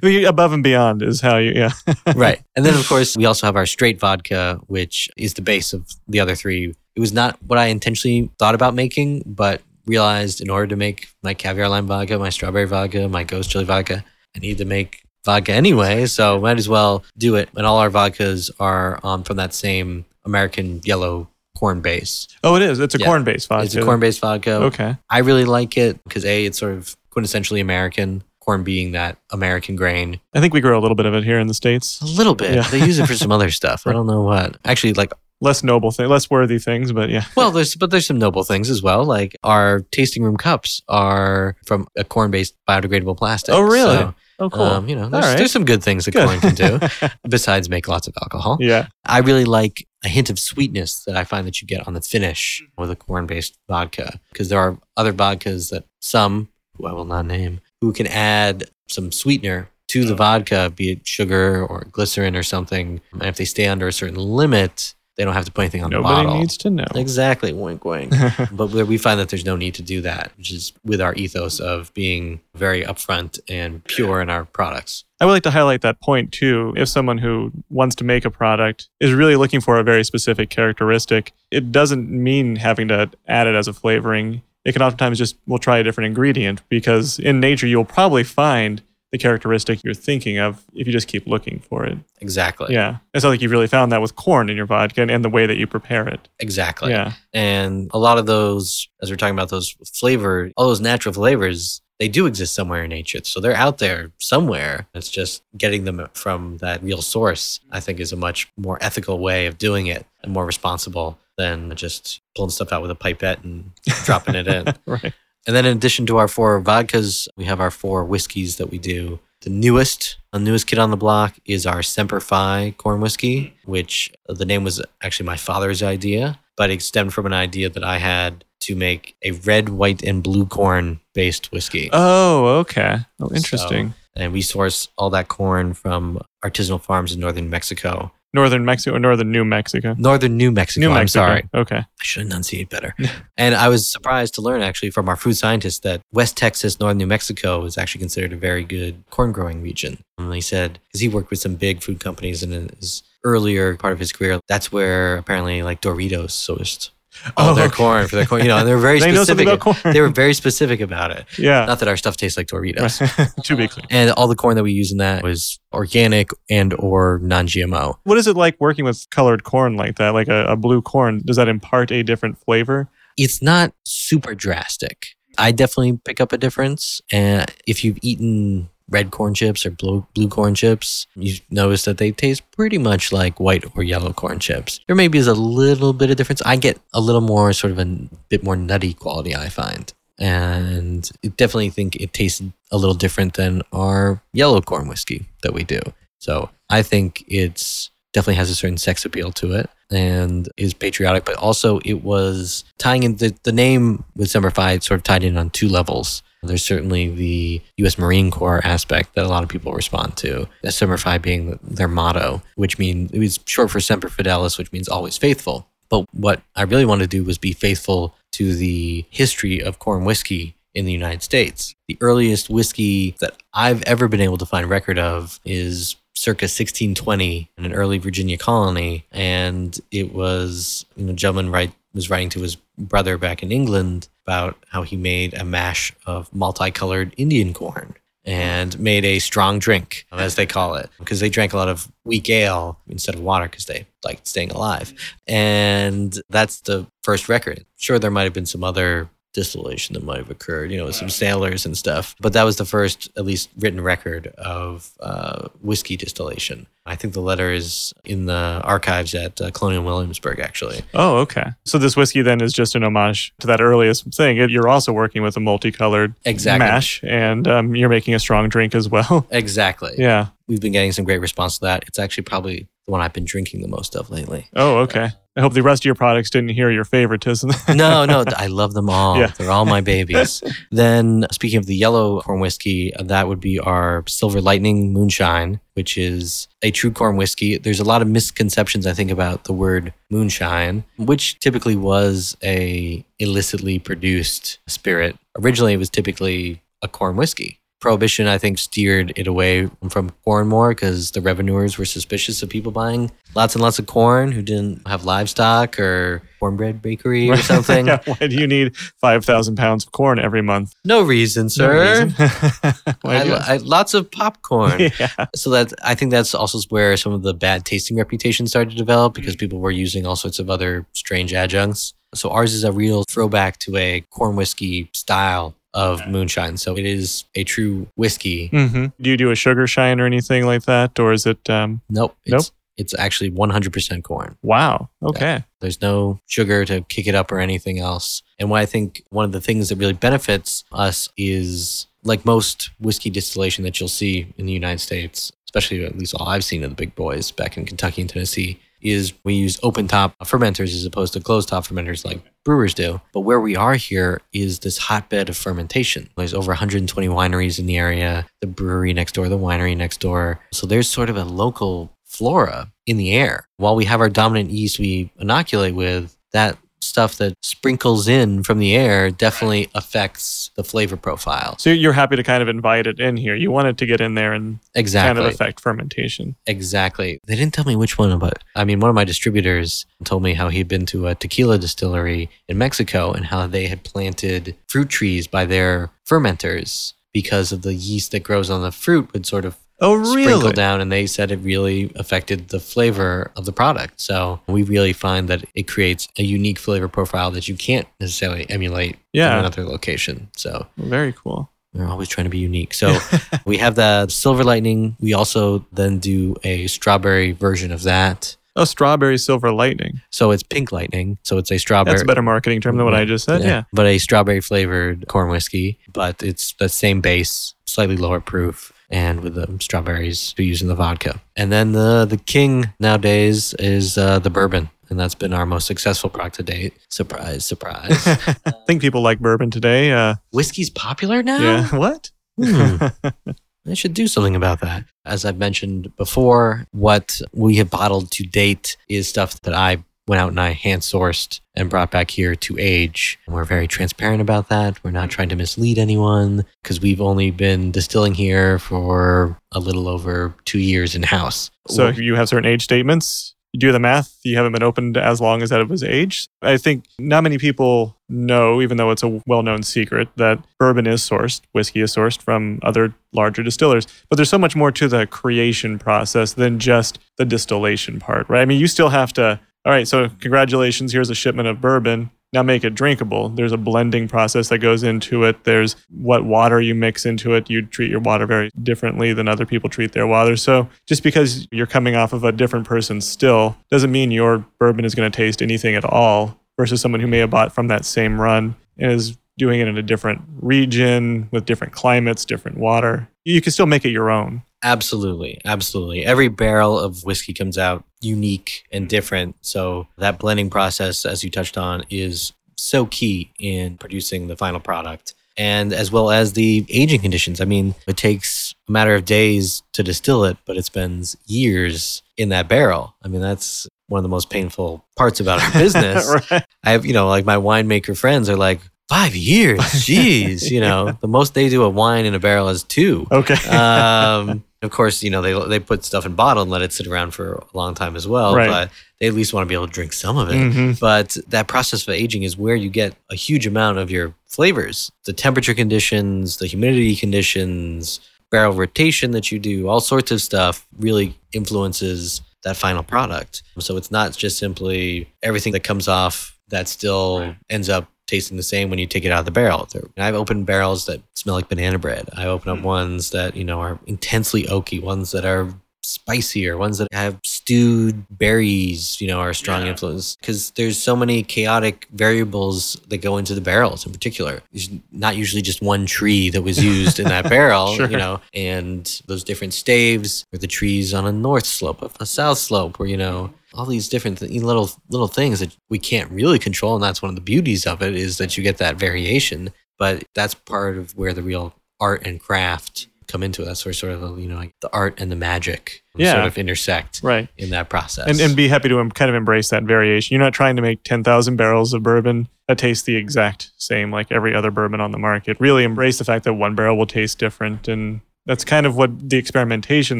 Yeah. 0.03 0.25
Above 0.29 0.53
and 0.53 0.63
beyond 0.63 1.03
is 1.03 1.19
how 1.19 1.35
you, 1.35 1.51
yeah. 1.51 1.71
right? 2.15 2.41
And 2.55 2.65
then 2.65 2.75
of 2.75 2.87
course 2.87 3.17
we 3.17 3.25
also 3.25 3.45
have 3.45 3.57
our 3.57 3.65
straight 3.65 3.99
vodka, 3.99 4.61
which 4.67 5.09
is 5.17 5.33
the 5.33 5.41
base 5.41 5.73
of 5.73 5.85
the 6.07 6.21
other 6.21 6.33
three. 6.33 6.73
It 6.95 6.99
was 7.01 7.11
not 7.11 7.37
what 7.43 7.59
I 7.59 7.65
intentionally 7.65 8.29
thought 8.39 8.55
about 8.55 8.73
making, 8.73 9.23
but 9.25 9.61
realized 9.85 10.39
in 10.39 10.49
order 10.49 10.67
to 10.67 10.77
make 10.77 11.09
my 11.23 11.33
caviar 11.33 11.67
lime 11.67 11.87
vodka, 11.87 12.17
my 12.17 12.29
strawberry 12.29 12.67
vodka, 12.67 13.09
my 13.09 13.25
ghost 13.25 13.49
chili 13.49 13.65
vodka, 13.65 14.05
I 14.33 14.39
need 14.39 14.59
to 14.59 14.65
make 14.65 15.03
vodka 15.25 15.51
anyway, 15.51 16.05
so 16.05 16.39
might 16.39 16.57
as 16.57 16.69
well 16.69 17.03
do 17.17 17.35
it. 17.35 17.49
And 17.55 17.65
all 17.65 17.79
our 17.79 17.89
vodkas 17.89 18.49
are 18.61 18.99
um, 19.03 19.23
from 19.23 19.35
that 19.37 19.53
same 19.53 20.05
American 20.25 20.81
yellow 20.83 21.29
corn 21.57 21.81
base. 21.81 22.27
Oh, 22.43 22.55
it 22.55 22.61
is. 22.61 22.79
It's 22.79 22.95
a 22.95 22.99
Yeah. 22.99 23.05
corn 23.05 23.23
based 23.23 23.47
vodka. 23.47 23.65
It's 23.65 23.75
a 23.75 23.83
corn 23.83 23.99
based 23.99 24.19
vodka. 24.19 24.53
Okay. 24.55 24.95
I 25.09 25.19
really 25.19 25.45
like 25.45 25.77
it 25.77 26.03
because 26.03 26.25
A, 26.25 26.45
it's 26.45 26.57
sort 26.57 26.73
of 26.73 26.95
quintessentially 27.15 27.61
American, 27.61 28.23
corn 28.41 28.63
being 28.63 28.91
that 28.93 29.17
American 29.31 29.75
grain. 29.75 30.19
I 30.33 30.39
think 30.41 30.53
we 30.53 30.61
grow 30.61 30.77
a 30.77 30.81
little 30.81 30.95
bit 30.95 31.05
of 31.05 31.13
it 31.13 31.23
here 31.23 31.39
in 31.39 31.47
the 31.47 31.53
States. 31.53 32.01
A 32.01 32.05
little 32.05 32.35
bit. 32.35 32.55
Yeah. 32.55 32.67
They 32.69 32.79
use 32.85 32.99
it 32.99 33.05
for 33.07 33.13
some 33.15 33.31
other 33.31 33.51
stuff. 33.51 33.85
I 33.85 33.91
don't 33.93 34.07
know 34.07 34.21
what. 34.23 34.57
Actually, 34.65 34.93
like, 34.93 35.13
Less 35.41 35.61
noble 35.61 35.91
thing, 35.91 36.07
less 36.07 36.29
worthy 36.29 36.57
things, 36.57 36.93
but 36.93 37.09
yeah. 37.09 37.25
well, 37.35 37.51
there's, 37.51 37.75
but 37.75 37.91
there's 37.91 38.05
some 38.07 38.17
noble 38.17 38.45
things 38.45 38.69
as 38.69 38.81
well. 38.81 39.03
Like 39.03 39.35
our 39.43 39.81
tasting 39.91 40.23
room 40.23 40.37
cups 40.37 40.81
are 40.87 41.57
from 41.65 41.85
a 41.97 42.05
corn 42.05 42.31
based 42.31 42.55
biodegradable 42.69 43.17
plastic. 43.17 43.53
Oh, 43.53 43.61
really? 43.61 43.97
So, 43.97 44.15
Oh, 44.39 44.49
cool. 44.49 44.63
um, 44.63 44.87
you 44.87 44.95
know, 44.95 45.09
there's, 45.09 45.25
right. 45.25 45.37
there's 45.37 45.51
some 45.51 45.65
good 45.65 45.83
things 45.83 46.05
that 46.05 46.11
Good. 46.11 46.25
corn 46.27 46.39
can 46.39 46.55
do 46.55 46.79
besides 47.29 47.67
make 47.69 47.89
lots 47.89 48.07
of 48.07 48.13
alcohol. 48.21 48.57
yeah. 48.61 48.87
I 49.05 49.19
really 49.19 49.43
like 49.43 49.85
a 50.03 50.09
hint 50.09 50.29
of 50.29 50.39
sweetness 50.39 51.03
that 51.05 51.15
I 51.15 51.23
find 51.23 51.47
that 51.47 51.61
you 51.61 51.67
get 51.67 51.87
on 51.87 51.93
the 51.93 52.01
finish 52.01 52.63
with 52.77 52.89
mm. 52.89 52.93
a 52.93 52.95
corn 52.95 53.25
based 53.25 53.57
vodka 53.67 54.19
because 54.31 54.49
there 54.49 54.59
are 54.59 54.77
other 54.97 55.13
vodkas 55.13 55.69
that 55.71 55.85
some, 56.01 56.49
who 56.77 56.87
I 56.87 56.93
will 56.93 57.05
not 57.05 57.25
name, 57.25 57.61
who 57.81 57.93
can 57.93 58.07
add 58.07 58.69
some 58.87 59.11
sweetener 59.11 59.69
to 59.89 60.05
the 60.05 60.13
mm. 60.13 60.17
vodka, 60.17 60.71
be 60.75 60.91
it 60.91 61.07
sugar 61.07 61.65
or 61.65 61.87
glycerin 61.91 62.35
or 62.35 62.43
something. 62.43 63.01
And 63.11 63.23
if 63.23 63.37
they 63.37 63.45
stay 63.45 63.67
under 63.67 63.87
a 63.87 63.93
certain 63.93 64.17
limit, 64.17 64.93
they 65.15 65.23
don't 65.23 65.33
have 65.33 65.45
to 65.45 65.51
put 65.51 65.61
anything 65.61 65.83
on 65.83 65.91
the 65.91 65.97
Nobody 65.97 66.39
needs 66.39 66.57
to 66.57 66.69
know. 66.69 66.87
Exactly. 66.95 67.53
Wink, 67.53 67.85
wink. 67.85 68.13
but 68.51 68.67
we 68.71 68.97
find 68.97 69.19
that 69.19 69.29
there's 69.29 69.45
no 69.45 69.55
need 69.55 69.75
to 69.75 69.83
do 69.83 70.01
that, 70.01 70.31
which 70.37 70.51
is 70.51 70.73
with 70.83 71.01
our 71.01 71.13
ethos 71.13 71.59
of 71.59 71.93
being 71.93 72.41
very 72.55 72.83
upfront 72.83 73.39
and 73.47 73.83
pure 73.83 74.21
in 74.21 74.29
our 74.29 74.45
products. 74.45 75.03
I 75.23 75.25
would 75.25 75.31
like 75.31 75.43
to 75.43 75.51
highlight 75.51 75.83
that 75.83 76.01
point 76.01 76.33
too. 76.33 76.73
If 76.75 76.89
someone 76.89 77.17
who 77.17 77.53
wants 77.69 77.95
to 77.95 78.03
make 78.03 78.25
a 78.25 78.29
product 78.29 78.89
is 78.99 79.13
really 79.13 79.37
looking 79.37 79.61
for 79.61 79.79
a 79.79 79.83
very 79.83 80.03
specific 80.03 80.49
characteristic, 80.49 81.31
it 81.49 81.71
doesn't 81.71 82.09
mean 82.09 82.57
having 82.57 82.89
to 82.89 83.09
add 83.25 83.47
it 83.47 83.55
as 83.55 83.69
a 83.69 83.73
flavoring. 83.73 84.41
It 84.65 84.73
can 84.73 84.81
oftentimes 84.81 85.17
just, 85.17 85.37
we'll 85.47 85.59
try 85.59 85.77
a 85.77 85.83
different 85.83 86.07
ingredient 86.07 86.61
because 86.67 87.19
in 87.19 87.39
nature, 87.39 87.67
you'll 87.67 87.85
probably 87.85 88.25
find 88.25 88.81
the 89.13 89.17
characteristic 89.17 89.81
you're 89.81 89.93
thinking 89.93 90.39
of 90.39 90.65
if 90.73 90.87
you 90.87 90.91
just 90.91 91.07
keep 91.07 91.25
looking 91.25 91.59
for 91.69 91.85
it. 91.85 91.97
Exactly. 92.19 92.73
Yeah. 92.73 92.97
It's 93.13 93.23
not 93.23 93.29
like 93.29 93.41
you've 93.41 93.51
really 93.51 93.67
found 93.67 93.93
that 93.93 94.01
with 94.01 94.17
corn 94.17 94.49
in 94.49 94.57
your 94.57 94.65
vodka 94.65 95.03
and, 95.03 95.09
and 95.09 95.23
the 95.23 95.29
way 95.29 95.45
that 95.45 95.55
you 95.55 95.67
prepare 95.67 96.05
it. 96.05 96.27
Exactly. 96.39 96.91
yeah. 96.91 97.13
And 97.31 97.89
a 97.93 97.97
lot 97.97 98.17
of 98.17 98.25
those, 98.25 98.89
as 99.01 99.09
we're 99.09 99.15
talking 99.15 99.35
about 99.35 99.47
those 99.47 99.73
flavor, 99.93 100.51
all 100.57 100.67
those 100.67 100.81
natural 100.81 101.13
flavors, 101.13 101.81
they 102.03 102.09
do 102.09 102.25
exist 102.25 102.53
somewhere 102.53 102.83
in 102.83 102.89
nature. 102.89 103.21
So 103.23 103.39
they're 103.39 103.55
out 103.55 103.77
there 103.77 104.11
somewhere. 104.19 104.87
It's 104.93 105.07
just 105.07 105.41
getting 105.57 105.85
them 105.85 106.05
from 106.13 106.57
that 106.57 106.83
real 106.83 107.01
source, 107.01 107.61
I 107.71 107.79
think, 107.79 108.01
is 108.01 108.11
a 108.11 108.17
much 108.17 108.51
more 108.57 108.77
ethical 108.81 109.19
way 109.19 109.45
of 109.45 109.57
doing 109.57 109.87
it 109.87 110.05
and 110.21 110.33
more 110.33 110.45
responsible 110.45 111.17
than 111.37 111.73
just 111.77 112.19
pulling 112.35 112.49
stuff 112.49 112.73
out 112.73 112.81
with 112.81 112.91
a 112.91 112.95
pipette 112.95 113.41
and 113.45 113.71
dropping 114.03 114.35
it 114.35 114.49
in. 114.49 114.65
Right. 114.85 115.13
And 115.47 115.55
then 115.55 115.65
in 115.65 115.77
addition 115.77 116.05
to 116.07 116.17
our 116.17 116.27
four 116.27 116.61
vodkas, 116.61 117.29
we 117.37 117.45
have 117.45 117.61
our 117.61 117.71
four 117.71 118.03
whiskeys 118.03 118.57
that 118.57 118.69
we 118.69 118.79
do. 118.79 119.19
The 119.39 119.49
newest, 119.49 120.17
the 120.33 120.39
newest 120.39 120.67
kid 120.67 120.79
on 120.79 120.91
the 120.91 120.97
block 120.97 121.37
is 121.45 121.65
our 121.65 121.81
Semper 121.81 122.19
Fi 122.19 122.73
corn 122.77 122.99
whiskey, 122.99 123.53
hmm. 123.63 123.71
which 123.71 124.11
the 124.27 124.45
name 124.45 124.65
was 124.65 124.81
actually 125.01 125.25
my 125.25 125.37
father's 125.37 125.81
idea, 125.81 126.37
but 126.57 126.69
it 126.69 126.81
stemmed 126.81 127.13
from 127.13 127.27
an 127.27 127.33
idea 127.33 127.69
that 127.69 127.83
I 127.85 127.99
had 127.99 128.43
to 128.65 128.75
make 128.75 129.15
a 129.23 129.31
red, 129.31 129.69
white, 129.69 130.03
and 130.03 130.23
blue 130.23 130.45
corn 130.45 130.99
based 131.13 131.51
whiskey. 131.51 131.89
Oh, 131.93 132.47
okay. 132.59 132.97
Oh, 133.19 133.29
interesting. 133.33 133.93
and 134.15 134.31
we 134.33 134.41
source 134.41 134.89
all 134.97 135.09
that 135.11 135.27
corn 135.27 135.73
from 135.73 136.21
artisanal 136.43 136.81
farms 136.81 137.13
in 137.13 137.19
northern 137.19 137.49
Mexico. 137.49 138.11
Northern 138.35 138.65
Mexico 138.65 138.97
northern 138.97 139.31
New 139.31 139.45
Mexico? 139.45 139.93
Northern 139.95 140.37
New 140.37 140.51
Mexico. 140.51 140.87
New 140.87 140.91
I'm 140.91 141.01
Mexico. 141.01 141.25
sorry. 141.25 141.43
Okay. 141.53 141.77
I 141.77 142.03
should 142.03 142.23
enunciate 142.23 142.69
better. 142.69 142.95
and 143.37 143.53
I 143.53 143.69
was 143.69 143.85
surprised 143.85 144.33
to 144.35 144.41
learn 144.41 144.63
actually 144.63 144.89
from 144.89 145.07
our 145.07 145.15
food 145.15 145.37
scientists 145.37 145.79
that 145.79 146.01
West 146.11 146.35
Texas, 146.35 146.79
Northern 146.79 146.97
New 146.97 147.05
Mexico 147.07 147.63
is 147.65 147.77
actually 147.77 147.99
considered 147.99 148.33
a 148.33 148.37
very 148.37 148.63
good 148.63 149.03
corn 149.11 149.31
growing 149.31 149.61
region. 149.61 149.99
And 150.17 150.33
he 150.33 150.41
said, 150.41 150.79
because 150.87 151.01
he 151.01 151.09
worked 151.09 151.29
with 151.29 151.39
some 151.39 151.55
big 151.55 151.83
food 151.83 151.99
companies 151.99 152.41
in 152.41 152.51
his 152.51 153.03
earlier 153.23 153.77
part 153.77 153.93
of 153.93 153.99
his 153.99 154.11
career, 154.11 154.39
that's 154.47 154.71
where 154.71 155.17
apparently 155.17 155.61
like 155.61 155.81
Doritos 155.81 156.31
sourced 156.31 156.89
all 157.37 157.51
Oh, 157.51 157.53
their 157.55 157.65
okay. 157.65 157.75
corn 157.75 158.07
for 158.07 158.15
their 158.15 158.25
corn. 158.25 158.41
You 158.41 158.47
know, 158.49 158.57
and 158.57 158.67
they're 158.67 158.77
very 158.77 158.99
They 159.01 159.11
know 159.11 159.23
something 159.23 159.47
specific. 159.47 159.61
about 159.65 159.81
corn. 159.83 159.93
They 159.93 160.01
were 160.01 160.09
very 160.09 160.33
specific 160.33 160.79
about 160.81 161.11
it. 161.11 161.25
Yeah. 161.37 161.65
Not 161.65 161.79
that 161.79 161.87
our 161.87 161.97
stuff 161.97 162.17
tastes 162.17 162.37
like 162.37 162.47
Doritos. 162.47 162.99
to 163.43 163.55
be 163.55 163.67
clear. 163.67 163.85
And 163.89 164.11
all 164.11 164.27
the 164.27 164.35
corn 164.35 164.55
that 164.55 164.63
we 164.63 164.71
use 164.71 164.91
in 164.91 164.97
that 164.99 165.23
was 165.23 165.59
organic 165.73 166.29
and 166.49 166.73
or 166.75 167.19
non-GMO. 167.23 167.95
What 168.03 168.17
is 168.17 168.27
it 168.27 168.35
like 168.35 168.55
working 168.59 168.85
with 168.85 169.09
colored 169.09 169.43
corn 169.43 169.75
like 169.77 169.95
that, 169.97 170.13
like 170.13 170.27
a, 170.27 170.45
a 170.45 170.55
blue 170.55 170.81
corn? 170.81 171.21
Does 171.25 171.37
that 171.37 171.47
impart 171.47 171.91
a 171.91 172.03
different 172.03 172.37
flavor? 172.39 172.89
it's 173.15 173.43
not 173.43 173.71
super 173.85 174.33
drastic. 174.33 175.09
I 175.37 175.51
definitely 175.51 175.99
pick 176.03 176.19
up 176.19 176.31
a 176.33 176.37
difference. 176.37 176.99
And 177.11 177.45
if 177.67 177.83
you've 177.83 177.99
eaten 178.01 178.69
red 178.93 179.11
corn 179.11 179.33
chips 179.33 179.65
or 179.65 179.71
blue, 179.71 180.05
blue 180.13 180.29
corn 180.29 180.55
chips, 180.55 181.07
you 181.15 181.37
notice 181.49 181.83
that 181.85 181.97
they 181.97 182.11
taste 182.11 182.49
pretty 182.51 182.77
much 182.77 183.11
like 183.11 183.39
white 183.39 183.65
or 183.75 183.83
yellow 183.83 184.13
corn 184.13 184.39
chips. 184.39 184.79
There 184.87 184.95
maybe 184.95 185.17
is 185.17 185.27
a 185.27 185.33
little 185.33 185.91
bit 185.91 186.11
of 186.11 186.15
difference. 186.15 186.41
I 186.45 186.55
get 186.55 186.79
a 186.93 187.01
little 187.01 187.21
more 187.21 187.51
sort 187.53 187.71
of 187.71 187.79
a 187.79 187.85
bit 188.29 188.43
more 188.43 188.55
nutty 188.55 188.93
quality, 188.93 189.35
I 189.35 189.49
find. 189.49 189.91
And 190.19 191.09
I 191.25 191.29
definitely 191.29 191.71
think 191.71 191.95
it 191.95 192.13
tastes 192.13 192.41
a 192.71 192.77
little 192.77 192.93
different 192.93 193.33
than 193.33 193.63
our 193.73 194.21
yellow 194.31 194.61
corn 194.61 194.87
whiskey 194.87 195.25
that 195.41 195.53
we 195.53 195.63
do. 195.63 195.81
So 196.19 196.49
I 196.69 196.83
think 196.83 197.25
it's 197.27 197.89
definitely 198.13 198.35
has 198.35 198.49
a 198.49 198.55
certain 198.55 198.77
sex 198.77 199.03
appeal 199.05 199.31
to 199.31 199.53
it 199.53 199.69
and 199.89 200.47
is 200.55 200.73
patriotic, 200.73 201.25
but 201.25 201.35
also 201.35 201.79
it 201.79 202.03
was 202.03 202.63
tying 202.77 203.03
in 203.03 203.17
the, 203.17 203.35
the 203.43 203.51
name 203.51 204.05
with 204.15 204.29
Semper 204.29 204.51
Fi 204.51 204.79
sort 204.79 204.99
of 204.99 205.03
tied 205.03 205.23
in 205.23 205.35
on 205.35 205.49
two 205.49 205.67
levels. 205.67 206.23
There's 206.43 206.63
certainly 206.63 207.09
the 207.09 207.61
U.S. 207.77 207.97
Marine 207.97 208.31
Corps 208.31 208.61
aspect 208.63 209.15
that 209.15 209.25
a 209.25 209.29
lot 209.29 209.43
of 209.43 209.49
people 209.49 209.73
respond 209.73 210.17
to. 210.17 210.47
Semper 210.67 210.97
Fi 210.97 211.17
being 211.17 211.59
their 211.63 211.87
motto, 211.87 212.41
which 212.55 212.77
means 212.77 213.11
it 213.11 213.19
was 213.19 213.39
short 213.45 213.71
for 213.71 213.79
Semper 213.79 214.09
Fidelis, 214.09 214.57
which 214.57 214.71
means 214.71 214.87
always 214.87 215.17
faithful. 215.17 215.67
But 215.89 216.05
what 216.13 216.41
I 216.55 216.63
really 216.63 216.85
wanted 216.85 217.11
to 217.11 217.17
do 217.17 217.23
was 217.23 217.37
be 217.37 217.53
faithful 217.53 218.15
to 218.33 218.55
the 218.55 219.05
history 219.09 219.61
of 219.61 219.79
corn 219.79 220.05
whiskey 220.05 220.55
in 220.73 220.85
the 220.85 220.91
United 220.91 221.21
States. 221.21 221.75
The 221.87 221.97
earliest 222.01 222.49
whiskey 222.49 223.15
that 223.19 223.37
I've 223.53 223.83
ever 223.83 224.07
been 224.07 224.21
able 224.21 224.37
to 224.37 224.45
find 224.45 224.69
record 224.69 224.97
of 224.97 225.39
is 225.45 225.95
circa 226.15 226.45
1620 226.45 227.49
in 227.57 227.65
an 227.65 227.73
early 227.73 227.97
Virginia 227.97 228.37
colony, 228.37 229.05
and 229.11 229.79
it 229.91 230.13
was 230.13 230.85
you 230.95 231.05
know, 231.05 231.13
gentleman 231.13 231.51
write, 231.51 231.71
was 231.93 232.09
writing 232.09 232.29
to 232.29 232.41
his 232.41 232.57
brother 232.77 233.17
back 233.17 233.43
in 233.43 233.51
England 233.51 234.09
about 234.25 234.57
how 234.69 234.83
he 234.83 234.95
made 234.95 235.33
a 235.33 235.43
mash 235.43 235.93
of 236.05 236.33
multicolored 236.33 237.13
Indian 237.17 237.53
corn 237.53 237.95
and 238.25 238.79
made 238.79 239.03
a 239.03 239.19
strong 239.19 239.59
drink, 239.59 240.05
as 240.11 240.35
they 240.35 240.45
call 240.45 240.75
it, 240.75 240.89
because 240.97 241.19
they 241.19 241.29
drank 241.29 241.51
a 241.51 241.57
lot 241.57 241.67
of 241.67 241.91
weak 242.05 242.29
ale 242.29 242.79
instead 242.87 243.15
of 243.15 243.21
water 243.21 243.49
because 243.49 243.65
they 243.65 243.85
liked 244.05 244.25
staying 244.27 244.49
alive. 244.51 244.93
And 245.27 246.17
that's 246.29 246.61
the 246.61 246.87
first 247.03 247.27
record. 247.27 247.65
Sure, 247.75 247.99
there 247.99 248.11
might 248.11 248.23
have 248.23 248.33
been 248.33 248.45
some 248.45 248.63
other 248.63 249.09
distillation 249.33 249.93
that 249.93 250.03
might 250.03 250.17
have 250.17 250.29
occurred, 250.29 250.71
you 250.71 250.77
know, 250.77 250.85
with 250.85 250.95
some 250.95 251.09
sailors 251.09 251.65
and 251.65 251.77
stuff. 251.77 252.15
But 252.19 252.33
that 252.33 252.43
was 252.43 252.57
the 252.57 252.65
first, 252.65 253.11
at 253.17 253.25
least, 253.25 253.49
written 253.57 253.81
record 253.81 254.27
of 254.37 254.91
uh, 254.99 255.49
whiskey 255.61 255.97
distillation. 255.97 256.67
I 256.85 256.95
think 256.95 257.13
the 257.13 257.21
letter 257.21 257.49
is 257.51 257.93
in 258.03 258.25
the 258.25 258.61
archives 258.63 259.15
at 259.15 259.39
uh, 259.39 259.51
Colonial 259.51 259.83
Williamsburg, 259.83 260.39
actually. 260.39 260.81
Oh, 260.93 261.17
okay. 261.19 261.51
So 261.63 261.77
this 261.77 261.95
whiskey 261.95 262.21
then 262.21 262.41
is 262.41 262.51
just 262.51 262.75
an 262.75 262.83
homage 262.83 263.33
to 263.39 263.47
that 263.47 263.61
earliest 263.61 264.13
thing. 264.13 264.37
You're 264.37 264.67
also 264.67 264.91
working 264.91 265.23
with 265.23 265.37
a 265.37 265.39
multicolored 265.39 266.13
exactly. 266.25 266.67
mash, 266.67 267.01
and 267.03 267.47
um, 267.47 267.75
you're 267.75 267.89
making 267.89 268.15
a 268.15 268.19
strong 268.19 268.49
drink 268.49 268.75
as 268.75 268.89
well. 268.89 269.25
Exactly. 269.31 269.93
Yeah. 269.97 270.27
We've 270.47 270.59
been 270.59 270.73
getting 270.73 270.91
some 270.91 271.05
great 271.05 271.21
response 271.21 271.57
to 271.59 271.65
that. 271.65 271.85
It's 271.87 271.97
actually 271.97 272.23
probably 272.23 272.67
the 272.85 272.91
one 272.91 273.01
I've 273.01 273.13
been 273.13 273.25
drinking 273.25 273.61
the 273.61 273.67
most 273.67 273.95
of 273.95 274.09
lately. 274.09 274.47
Oh, 274.55 274.79
okay. 274.79 275.11
I 275.35 275.41
hope 275.41 275.53
the 275.53 275.63
rest 275.63 275.81
of 275.81 275.85
your 275.85 275.95
products 275.95 276.29
didn't 276.29 276.49
hear 276.49 276.69
your 276.69 276.83
favoritism. 276.83 277.51
no, 277.75 278.05
no, 278.05 278.23
I 278.37 278.47
love 278.47 278.73
them 278.73 278.89
all. 278.89 279.17
Yeah. 279.17 279.27
They're 279.27 279.49
all 279.49 279.65
my 279.65 279.81
babies. 279.81 280.43
then, 280.71 281.25
speaking 281.31 281.57
of 281.57 281.65
the 281.65 281.75
yellow 281.75 282.21
corn 282.21 282.39
whiskey, 282.39 282.93
that 282.99 283.27
would 283.27 283.39
be 283.39 283.57
our 283.57 284.03
Silver 284.07 284.41
Lightning 284.41 284.93
Moonshine, 284.93 285.59
which 285.73 285.97
is 285.97 286.47
a 286.61 286.69
true 286.69 286.91
corn 286.91 287.15
whiskey. 287.15 287.57
There's 287.57 287.79
a 287.79 287.83
lot 287.83 288.03
of 288.03 288.07
misconceptions, 288.07 288.85
I 288.85 288.93
think, 288.93 289.09
about 289.09 289.45
the 289.45 289.53
word 289.53 289.93
moonshine, 290.11 290.83
which 290.97 291.39
typically 291.39 291.75
was 291.75 292.37
a 292.43 293.03
illicitly 293.17 293.79
produced 293.79 294.59
spirit. 294.67 295.17
Originally, 295.39 295.73
it 295.73 295.77
was 295.77 295.89
typically 295.89 296.61
a 296.83 296.87
corn 296.87 297.15
whiskey. 297.15 297.59
Prohibition, 297.83 298.27
I 298.27 298.37
think, 298.37 298.59
steered 298.59 299.11
it 299.17 299.27
away 299.27 299.69
from 299.89 300.09
corn 300.23 300.47
more 300.47 300.69
because 300.69 301.11
the 301.11 301.19
revenuers 301.19 301.77
were 301.77 301.83
suspicious 301.83 302.41
of 302.41 302.47
people 302.47 302.71
buying 302.71 303.11
lots 303.35 303.55
and 303.55 303.61
lots 303.61 303.77
of 303.77 303.87
corn 303.87 304.31
who 304.31 304.41
didn't 304.41 304.87
have 304.87 305.03
livestock 305.03 305.77
or 305.77 306.21
cornbread 306.39 306.81
bakery 306.81 307.29
or 307.29 307.35
something. 307.51 307.87
yeah, 307.87 307.99
why 308.05 308.27
do 308.27 308.37
you 308.37 308.47
need 308.47 308.77
5,000 308.77 309.57
pounds 309.57 309.83
of 309.85 309.91
corn 309.91 310.17
every 310.17 310.41
month? 310.41 310.73
No 310.85 311.01
reason, 311.01 311.49
sir. 311.49 311.73
No 311.73 312.05
reason. 312.05 312.15
I, 313.03 313.53
I, 313.53 313.57
lots 313.57 313.93
of 313.93 314.09
popcorn. 314.09 314.79
yeah. 314.79 315.25
So 315.35 315.49
that 315.49 315.73
I 315.83 315.93
think 315.93 316.11
that's 316.11 316.33
also 316.33 316.59
where 316.69 316.95
some 316.95 317.11
of 317.11 317.23
the 317.23 317.33
bad 317.33 317.65
tasting 317.65 317.97
reputation 317.97 318.47
started 318.47 318.69
to 318.69 318.77
develop 318.77 319.11
mm-hmm. 319.11 319.21
because 319.23 319.35
people 319.35 319.59
were 319.59 319.71
using 319.71 320.05
all 320.05 320.15
sorts 320.15 320.39
of 320.39 320.49
other 320.49 320.85
strange 320.93 321.33
adjuncts. 321.33 321.93
So 322.15 322.29
ours 322.29 322.53
is 322.53 322.63
a 322.63 322.71
real 322.71 323.03
throwback 323.09 323.59
to 323.59 323.75
a 323.75 324.05
corn 324.09 324.37
whiskey 324.37 324.89
style 324.93 325.53
of 325.73 326.05
moonshine. 326.07 326.57
So 326.57 326.77
it 326.77 326.85
is 326.85 327.23
a 327.35 327.43
true 327.43 327.87
whiskey. 327.95 328.47
hmm 328.47 328.85
Do 329.01 329.09
you 329.09 329.17
do 329.17 329.31
a 329.31 329.35
sugar 329.35 329.65
shine 329.67 329.99
or 329.99 330.05
anything 330.05 330.45
like 330.45 330.63
that? 330.65 330.99
Or 330.99 331.11
is 331.13 331.25
it, 331.25 331.49
um, 331.49 331.81
Nope. 331.89 332.15
Nope. 332.27 332.39
It's, 332.41 332.51
it's 332.77 332.93
actually 332.97 333.31
100% 333.31 334.03
corn. 334.03 334.37
wow. 334.41 334.89
Okay. 335.03 335.43
There's 335.61 335.81
no 335.81 336.19
sugar 336.27 336.65
to 336.65 336.81
kick 336.89 337.07
it 337.07 337.15
up 337.15 337.31
or 337.31 337.39
anything 337.39 337.79
else. 337.79 338.21
And 338.39 338.49
what 338.49 338.59
I 338.61 338.65
think 338.65 339.03
one 339.09 339.25
of 339.25 339.31
the 339.31 339.41
things 339.41 339.69
that 339.69 339.77
really 339.77 339.93
benefits 339.93 340.63
us 340.71 341.09
is 341.17 341.87
like 342.03 342.25
most 342.25 342.69
whiskey 342.79 343.09
distillation 343.09 343.63
that 343.63 343.79
you'll 343.79 343.87
see 343.89 344.33
in 344.37 344.45
the 344.45 344.51
United 344.51 344.79
States, 344.79 345.31
especially 345.45 345.85
at 345.85 345.97
least 345.97 346.13
all 346.15 346.27
I've 346.27 346.43
seen 346.43 346.63
of 346.63 346.69
the 346.71 346.75
big 346.75 346.95
boys 346.95 347.31
back 347.31 347.57
in 347.57 347.65
Kentucky 347.65 348.01
and 348.01 348.09
Tennessee, 348.09 348.59
is 348.83 349.13
we 349.23 349.33
use 349.33 349.59
open 349.63 349.87
top 349.87 350.15
fermenters 350.19 350.73
as 350.73 350.85
opposed 350.85 351.13
to 351.13 351.19
closed 351.19 351.49
top 351.49 351.65
fermenters 351.65 352.05
like 352.05 352.21
brewers 352.43 352.73
do. 352.73 353.01
But 353.13 353.21
where 353.21 353.39
we 353.39 353.55
are 353.55 353.75
here 353.75 354.21
is 354.33 354.59
this 354.59 354.77
hotbed 354.77 355.29
of 355.29 355.37
fermentation. 355.37 356.09
There's 356.17 356.33
over 356.33 356.49
120 356.49 357.07
wineries 357.07 357.59
in 357.59 357.65
the 357.65 357.77
area, 357.77 358.25
the 358.41 358.47
brewery 358.47 358.93
next 358.93 359.13
door, 359.13 359.29
the 359.29 359.37
winery 359.37 359.75
next 359.75 359.99
door. 359.99 360.39
So 360.51 360.67
there's 360.67 360.89
sort 360.89 361.09
of 361.09 361.17
a 361.17 361.23
local 361.23 361.95
flora 362.03 362.71
in 362.85 362.97
the 362.97 363.13
air. 363.13 363.47
While 363.57 363.75
we 363.75 363.85
have 363.85 364.01
our 364.01 364.09
dominant 364.09 364.51
yeast 364.51 364.79
we 364.79 365.11
inoculate 365.19 365.75
with, 365.75 366.15
that 366.33 366.57
stuff 366.83 367.15
that 367.17 367.33
sprinkles 367.41 368.07
in 368.07 368.43
from 368.43 368.59
the 368.59 368.75
air 368.75 369.09
definitely 369.11 369.69
affects 369.75 370.51
the 370.55 370.63
flavor 370.63 370.97
profile. 370.97 371.55
So 371.57 371.69
you're 371.69 371.93
happy 371.93 372.15
to 372.15 372.23
kind 372.23 372.41
of 372.43 372.49
invite 372.49 372.87
it 372.87 372.99
in 372.99 373.17
here. 373.17 373.35
You 373.35 373.51
want 373.51 373.67
it 373.67 373.77
to 373.77 373.85
get 373.85 374.01
in 374.01 374.15
there 374.15 374.33
and 374.33 374.59
Exactly. 374.75 375.07
kind 375.15 375.27
of 375.27 375.33
affect 375.33 375.59
fermentation. 375.59 376.35
Exactly. 376.47 377.19
They 377.25 377.35
didn't 377.35 377.53
tell 377.53 377.65
me 377.65 377.75
which 377.75 377.97
one, 377.97 378.17
but 378.19 378.43
I 378.55 378.65
mean, 378.65 378.79
one 378.79 378.89
of 378.89 378.95
my 378.95 379.03
distributors 379.05 379.85
told 380.03 380.23
me 380.23 380.33
how 380.33 380.49
he'd 380.49 380.67
been 380.67 380.85
to 380.87 381.07
a 381.07 381.15
tequila 381.15 381.57
distillery 381.57 382.29
in 382.47 382.57
Mexico 382.57 383.11
and 383.11 383.25
how 383.27 383.47
they 383.47 383.67
had 383.67 383.83
planted 383.83 384.55
fruit 384.67 384.89
trees 384.89 385.27
by 385.27 385.45
their 385.45 385.89
fermenters 386.07 386.93
because 387.13 387.51
of 387.51 387.61
the 387.61 387.73
yeast 387.75 388.11
that 388.11 388.23
grows 388.23 388.49
on 388.49 388.61
the 388.61 388.71
fruit 388.71 389.13
would 389.13 389.25
sort 389.25 389.45
of 389.45 389.55
Oh, 389.83 389.93
really? 389.95 390.23
sprinkle 390.23 390.51
down. 390.51 390.81
And 390.81 390.91
they 390.91 391.05
said 391.05 391.31
it 391.31 391.37
really 391.37 391.91
affected 391.95 392.49
the 392.49 392.59
flavor 392.59 393.31
of 393.35 393.45
the 393.45 393.51
product. 393.51 393.99
So 394.01 394.39
we 394.47 394.63
really 394.63 394.93
find 394.93 395.27
that 395.27 395.43
it 395.53 395.63
creates 395.67 396.07
a 396.17 396.23
unique 396.23 396.57
flavor 396.57 396.87
profile 396.87 397.29
that 397.31 397.47
you 397.47 397.55
can't 397.55 397.87
necessarily 397.99 398.49
emulate 398.49 398.97
Yeah. 399.11 399.33
in 399.33 399.39
another 399.39 399.63
location. 399.63 400.29
So 400.35 400.67
Very 400.77 401.13
cool. 401.13 401.49
we're 401.73 401.87
always 401.87 402.07
trying 402.07 402.25
to 402.25 402.29
be 402.31 402.39
unique. 402.39 402.73
So 402.73 402.97
we 403.45 403.57
have 403.57 403.75
the 403.75 404.07
Silver 404.07 404.43
Lightning. 404.43 404.95
We 404.99 405.13
also 405.13 405.65
then 405.71 405.99
do 405.99 406.35
a 406.43 406.67
strawberry 406.67 407.31
version 407.33 407.71
of 407.71 407.83
that. 407.83 408.35
Oh, 408.55 408.65
strawberry 408.65 409.17
silver 409.17 409.51
lightning. 409.51 409.99
So 410.11 410.29
it's 410.29 410.43
Pink 410.43 410.71
Lightning. 410.71 411.17
So 411.23 411.39
it's 411.39 411.49
a 411.51 411.57
strawberry. 411.57 411.93
That's 411.95 412.03
a 412.03 412.05
better 412.05 412.21
marketing 412.21 412.61
term 412.61 412.77
than 412.77 412.85
what 412.85 412.93
I 412.93 413.03
just 413.03 413.25
said. 413.25 413.41
Yeah. 413.41 413.63
But 413.73 413.87
a 413.87 413.97
strawberry 413.97 414.41
flavored 414.41 415.07
corn 415.07 415.29
whiskey, 415.29 415.79
but 415.91 416.21
it's 416.21 416.53
the 416.59 416.69
same 416.69 417.01
base, 417.01 417.55
slightly 417.65 417.97
lower 417.97 418.19
proof, 418.19 418.71
and 418.93 419.21
with 419.21 419.33
the 419.33 419.57
strawberries 419.59 420.35
we 420.37 420.45
use 420.45 420.61
in 420.61 420.67
the 420.67 420.75
vodka. 420.75 421.19
And 421.35 421.51
then 421.51 421.73
the 421.73 422.05
the 422.05 422.17
king 422.17 422.71
nowadays 422.79 423.53
is 423.55 423.97
uh, 423.97 424.19
the 424.19 424.29
bourbon. 424.29 424.69
And 424.89 424.99
that's 424.99 425.15
been 425.15 425.33
our 425.33 425.45
most 425.45 425.65
successful 425.65 426.09
product 426.11 426.35
to 426.35 426.43
date. 426.43 426.73
Surprise, 426.89 427.43
surprise. 427.45 428.05
I 428.45 428.53
think 428.67 428.81
people 428.81 429.01
like 429.01 429.19
bourbon 429.19 429.49
today. 429.49 429.91
Uh, 429.91 430.15
Whiskey's 430.31 430.69
popular 430.69 431.23
now? 431.23 431.41
yeah. 431.41 431.69
What? 431.75 432.11
Hmm. 432.39 432.77
I 433.67 433.73
should 433.75 433.93
do 433.93 434.07
something 434.07 434.35
about 434.35 434.59
that. 434.59 434.83
As 435.05 435.23
I've 435.25 435.37
mentioned 435.37 435.95
before, 435.95 436.67
what 436.71 437.21
we 437.33 437.55
have 437.55 437.69
bottled 437.69 438.11
to 438.11 438.23
date 438.23 438.75
is 438.89 439.07
stuff 439.07 439.39
that 439.41 439.53
I 439.53 439.83
went 440.07 440.21
out 440.21 440.29
and 440.29 440.39
I 440.39 440.51
hand 440.51 440.81
sourced 440.81 441.39
and 441.55 441.69
brought 441.69 441.91
back 441.91 442.11
here 442.11 442.35
to 442.35 442.57
age. 442.59 443.19
And 443.25 443.35
we're 443.35 443.45
very 443.45 443.67
transparent 443.67 444.21
about 444.21 444.49
that. 444.49 444.83
We're 444.83 444.91
not 444.91 445.09
trying 445.09 445.29
to 445.29 445.35
mislead 445.35 445.77
anyone 445.77 446.45
because 446.61 446.81
we've 446.81 447.01
only 447.01 447.31
been 447.31 447.71
distilling 447.71 448.13
here 448.13 448.59
for 448.59 449.37
a 449.51 449.59
little 449.59 449.87
over 449.87 450.33
two 450.45 450.59
years 450.59 450.95
in 450.95 451.03
house. 451.03 451.51
So 451.67 451.89
you 451.89 452.15
have 452.15 452.29
certain 452.29 452.49
age 452.49 452.63
statements. 452.63 453.35
You 453.53 453.59
do 453.59 453.71
the 453.71 453.79
math. 453.79 454.19
You 454.23 454.35
haven't 454.35 454.53
been 454.53 454.63
opened 454.63 454.97
as 454.97 455.21
long 455.21 455.43
as 455.43 455.51
that 455.51 455.61
it 455.61 455.69
was 455.69 455.83
aged. 455.83 456.27
I 456.41 456.57
think 456.57 456.85
not 456.97 457.21
many 457.21 457.37
people 457.37 457.95
know, 458.09 458.63
even 458.63 458.77
though 458.77 458.89
it's 458.89 459.03
a 459.03 459.21
well-known 459.27 459.61
secret, 459.61 460.09
that 460.15 460.43
bourbon 460.57 460.87
is 460.87 461.07
sourced, 461.07 461.41
whiskey 461.51 461.81
is 461.81 461.95
sourced 461.95 462.19
from 462.19 462.59
other 462.63 462.95
larger 463.13 463.43
distillers. 463.43 463.85
But 464.09 464.15
there's 464.15 464.29
so 464.29 464.39
much 464.39 464.55
more 464.55 464.71
to 464.71 464.87
the 464.87 465.05
creation 465.05 465.77
process 465.77 466.33
than 466.33 466.57
just 466.57 466.97
the 467.17 467.25
distillation 467.25 467.99
part, 467.99 468.27
right? 468.27 468.41
I 468.41 468.45
mean, 468.45 468.59
you 468.59 468.67
still 468.67 468.89
have 468.89 469.13
to. 469.13 469.39
All 469.65 469.71
right, 469.71 469.87
so 469.87 470.09
congratulations. 470.19 470.91
Here's 470.91 471.09
a 471.09 471.15
shipment 471.15 471.47
of 471.47 471.61
bourbon. 471.61 472.11
Now 472.33 472.41
make 472.41 472.63
it 472.63 472.73
drinkable. 472.73 473.29
There's 473.29 473.51
a 473.51 473.57
blending 473.57 474.07
process 474.07 474.49
that 474.49 474.57
goes 474.57 474.81
into 474.81 475.23
it. 475.23 475.43
There's 475.43 475.75
what 475.89 476.25
water 476.25 476.59
you 476.59 476.73
mix 476.73 477.05
into 477.05 477.33
it. 477.35 477.49
You 477.49 477.61
treat 477.61 477.91
your 477.91 477.99
water 477.99 478.25
very 478.25 478.49
differently 478.63 479.13
than 479.13 479.27
other 479.27 479.45
people 479.45 479.69
treat 479.69 479.91
their 479.91 480.07
water. 480.07 480.35
So 480.35 480.67
just 480.87 481.03
because 481.03 481.47
you're 481.51 481.67
coming 481.67 481.95
off 481.95 482.11
of 482.11 482.23
a 482.23 482.31
different 482.31 482.65
person 482.65 483.01
still 483.01 483.55
doesn't 483.69 483.91
mean 483.91 484.09
your 484.09 484.39
bourbon 484.59 484.83
is 484.83 484.95
going 484.95 485.09
to 485.09 485.15
taste 485.15 485.43
anything 485.43 485.75
at 485.75 485.85
all 485.85 486.39
versus 486.57 486.81
someone 486.81 487.01
who 487.01 487.07
may 487.07 487.19
have 487.19 487.29
bought 487.29 487.53
from 487.53 487.67
that 487.67 487.85
same 487.85 488.19
run 488.19 488.55
and 488.79 488.91
is 488.91 489.17
doing 489.37 489.59
it 489.59 489.67
in 489.67 489.77
a 489.77 489.83
different 489.83 490.21
region 490.41 491.29
with 491.31 491.45
different 491.45 491.73
climates, 491.73 492.25
different 492.25 492.57
water. 492.57 493.07
You 493.25 493.41
can 493.41 493.51
still 493.51 493.65
make 493.65 493.85
it 493.85 493.89
your 493.91 494.09
own. 494.09 494.43
Absolutely. 494.63 495.39
Absolutely. 495.43 496.05
Every 496.05 496.29
barrel 496.29 496.79
of 496.79 497.03
whiskey 497.03 497.33
comes 497.33 497.57
out 497.57 497.83
unique 498.01 498.63
and 498.71 498.87
different. 498.87 499.35
So 499.41 499.87
that 499.97 500.19
blending 500.19 500.49
process, 500.49 501.05
as 501.05 501.23
you 501.23 501.29
touched 501.29 501.57
on, 501.57 501.83
is 501.89 502.33
so 502.57 502.85
key 502.85 503.31
in 503.39 503.77
producing 503.77 504.27
the 504.27 504.37
final 504.37 504.59
product. 504.59 505.13
And 505.35 505.73
as 505.73 505.91
well 505.91 506.11
as 506.11 506.33
the 506.33 506.65
aging 506.69 507.01
conditions. 507.01 507.41
I 507.41 507.45
mean, 507.45 507.73
it 507.87 507.97
takes 507.97 508.53
a 508.69 508.71
matter 508.71 508.93
of 508.93 509.03
days 509.03 509.63
to 509.73 509.83
distill 509.83 510.25
it, 510.25 510.37
but 510.45 510.57
it 510.57 510.65
spends 510.65 511.17
years 511.25 512.03
in 512.17 512.29
that 512.29 512.47
barrel. 512.47 512.95
I 513.03 513.07
mean, 513.07 513.21
that's 513.21 513.67
one 513.87 513.97
of 513.97 514.03
the 514.03 514.09
most 514.09 514.29
painful 514.29 514.85
parts 514.95 515.19
about 515.19 515.41
our 515.41 515.51
business. 515.59 516.07
right. 516.31 516.45
I 516.63 516.71
have, 516.71 516.85
you 516.85 516.93
know, 516.93 517.07
like 517.07 517.25
my 517.25 517.35
winemaker 517.35 517.97
friends 517.97 518.29
are 518.29 518.37
like, 518.37 518.61
five 518.93 519.15
years, 519.15 519.59
jeez, 519.87 520.51
you 520.51 520.61
know, 520.61 520.91
the 521.01 521.07
most 521.07 521.33
they 521.33 521.49
do 521.49 521.63
a 521.63 521.69
wine 521.69 522.05
in 522.05 522.13
a 522.13 522.19
barrel 522.19 522.49
is 522.49 522.63
two. 522.63 523.07
Okay. 523.11 523.35
Um, 523.49 524.43
Of 524.61 524.71
course, 524.71 525.03
you 525.03 525.09
know, 525.09 525.21
they, 525.21 525.33
they 525.49 525.59
put 525.59 525.83
stuff 525.83 526.05
in 526.05 526.13
bottle 526.15 526.41
and 526.43 526.49
let 526.51 526.61
it 526.61 526.71
sit 526.71 526.87
around 526.87 527.11
for 527.11 527.33
a 527.33 527.57
long 527.57 527.73
time 527.75 527.97
as 527.97 528.07
well, 528.07 528.33
Right. 528.33 528.47
but 528.49 528.69
they 528.99 529.07
at 529.07 529.13
least 529.13 529.33
want 529.33 529.43
to 529.45 529.49
be 529.49 529.55
able 529.55 529.67
to 529.67 529.73
drink 529.73 529.91
some 529.91 530.15
of 530.17 530.29
it. 530.29 530.35
Mhm. 530.35 530.79
But 530.79 531.17
that 531.27 531.47
process 531.47 531.83
of 531.85 531.89
aging 531.93 532.23
is 532.23 532.37
where 532.37 532.55
you 532.55 532.69
get 532.69 532.95
a 533.11 533.15
huge 533.15 533.45
amount 533.45 533.77
of 533.79 533.91
your 533.91 534.13
flavors. 534.25 534.89
The 535.03 535.11
temperature 535.11 535.53
conditions, 535.53 536.37
the 536.37 536.47
humidity 536.47 536.95
conditions, 536.95 537.99
barrel 538.31 538.53
rotation 538.53 539.11
that 539.11 539.31
you 539.33 539.37
do, 539.39 539.67
all 539.67 539.81
sorts 539.81 540.11
of 540.11 540.21
stuff 540.21 540.65
really 540.79 541.17
influences 541.33 542.21
that 542.45 542.55
final 542.55 542.83
product. 542.83 543.43
So 543.59 543.75
it's 543.75 543.91
not 543.91 544.15
just 544.15 544.37
simply 544.37 545.09
everything 545.21 545.51
that 545.53 545.63
comes 545.63 545.87
off 545.89 546.37
that 546.49 546.67
still 546.69 547.35
ends 547.49 547.67
up 547.67 547.85
tasting 548.07 548.37
the 548.37 548.43
same 548.43 548.69
when 548.69 548.79
you 548.79 548.87
take 548.87 549.05
it 549.05 549.11
out 549.11 549.19
of 549.19 549.25
the 549.25 549.31
barrel. 549.31 549.67
I've 549.97 550.15
opened 550.15 550.45
barrels 550.45 550.85
that 550.85 551.01
smell 551.15 551.35
like 551.35 551.49
banana 551.49 551.79
bread. 551.79 552.09
I 552.15 552.25
open 552.25 552.51
up 552.51 552.59
hmm. 552.59 552.65
ones 552.65 553.11
that, 553.11 553.35
you 553.35 553.43
know, 553.43 553.59
are 553.59 553.79
intensely 553.85 554.43
oaky, 554.43 554.81
ones 554.81 555.11
that 555.11 555.25
are 555.25 555.53
spicier, 555.85 556.57
ones 556.57 556.77
that 556.77 556.87
have 556.93 557.19
stewed 557.23 558.05
berries, 558.09 558.99
you 559.01 559.07
know, 559.07 559.19
are 559.19 559.33
strong 559.33 559.63
Yeah. 559.63 559.71
influence 559.71 560.15
because 560.15 560.51
there's 560.51 560.81
so 560.81 560.95
many 560.95 561.23
chaotic 561.23 561.87
variables 561.91 562.79
that 562.87 562.99
go 562.99 563.17
into 563.17 563.35
the 563.35 563.41
barrels 563.41 563.85
in 563.85 563.91
particular. 563.91 564.41
There's 564.53 564.69
not 564.91 565.17
usually 565.17 565.41
just 565.41 565.61
one 565.61 565.85
tree 565.85 566.29
that 566.29 566.41
was 566.41 566.63
used 566.63 566.99
in 566.99 567.07
that 567.09 567.29
barrel, 567.29 567.75
Sure. 567.75 567.89
you 567.89 567.97
know, 567.97 568.21
and 568.33 569.01
those 569.07 569.23
different 569.23 569.53
staves 569.53 570.25
or 570.33 570.39
the 570.39 570.47
trees 570.47 570.93
on 570.93 571.05
a 571.05 571.11
north 571.11 571.45
slope, 571.45 571.81
of 571.81 571.93
a 571.99 572.05
south 572.05 572.37
slope, 572.37 572.79
or, 572.79 572.87
you 572.87 572.97
know, 572.97 573.33
all 573.53 573.65
these 573.65 573.87
different 573.89 574.17
th- 574.19 574.31
little 574.41 574.69
little 574.89 575.07
things 575.07 575.39
that 575.39 575.55
we 575.69 575.79
can't 575.79 576.09
really 576.11 576.39
control 576.39 576.75
and 576.75 576.83
that's 576.83 577.01
one 577.01 577.09
of 577.09 577.15
the 577.15 577.21
beauties 577.21 577.65
of 577.65 577.81
it 577.81 577.95
is 577.95 578.17
that 578.17 578.37
you 578.37 578.43
get 578.43 578.57
that 578.57 578.75
variation 578.77 579.51
but 579.79 580.03
that's 580.15 580.33
part 580.33 580.77
of 580.77 580.95
where 580.97 581.13
the 581.13 581.21
real 581.21 581.53
art 581.79 582.05
and 582.05 582.19
craft 582.19 582.87
come 583.07 583.21
into 583.21 583.41
it 583.41 583.45
that's 583.45 583.65
where 583.65 583.73
sort 583.73 583.91
of 583.91 584.17
you 584.19 584.27
know 584.27 584.35
like 584.37 584.53
the 584.61 584.71
art 584.73 584.95
and 584.99 585.11
the 585.11 585.15
magic 585.15 585.83
Yeah. 585.95 586.13
sort 586.13 586.25
of 586.25 586.37
intersect 586.37 587.01
Right. 587.03 587.27
in 587.37 587.49
that 587.51 587.69
process 587.69 588.07
And, 588.07 588.19
and 588.19 588.35
be 588.35 588.47
happy 588.47 588.69
to 588.69 588.89
kind 588.95 589.09
of 589.09 589.15
embrace 589.15 589.49
that 589.49 589.63
variation. 589.63 590.15
You're 590.15 590.23
not 590.23 590.33
trying 590.33 590.55
to 590.55 590.61
make 590.61 590.83
10,000 590.83 591.35
barrels 591.35 591.73
of 591.73 591.83
bourbon 591.83 592.29
that 592.47 592.57
taste 592.57 592.85
the 592.85 592.95
exact 592.95 593.51
same 593.57 593.91
like 593.91 594.11
every 594.11 594.33
other 594.33 594.51
bourbon 594.51 594.79
on 594.81 594.91
the 594.91 594.97
market. 594.97 595.37
Really 595.39 595.63
embrace 595.63 595.97
the 595.99 596.05
fact 596.05 596.23
that 596.23 596.33
one 596.33 596.55
barrel 596.55 596.77
will 596.77 596.87
taste 596.87 597.19
different. 597.19 597.67
And 597.67 598.01
that's 598.25 598.43
kind 598.45 598.65
of 598.65 598.75
what 598.77 599.09
the 599.09 599.17
experimentation 599.17 599.99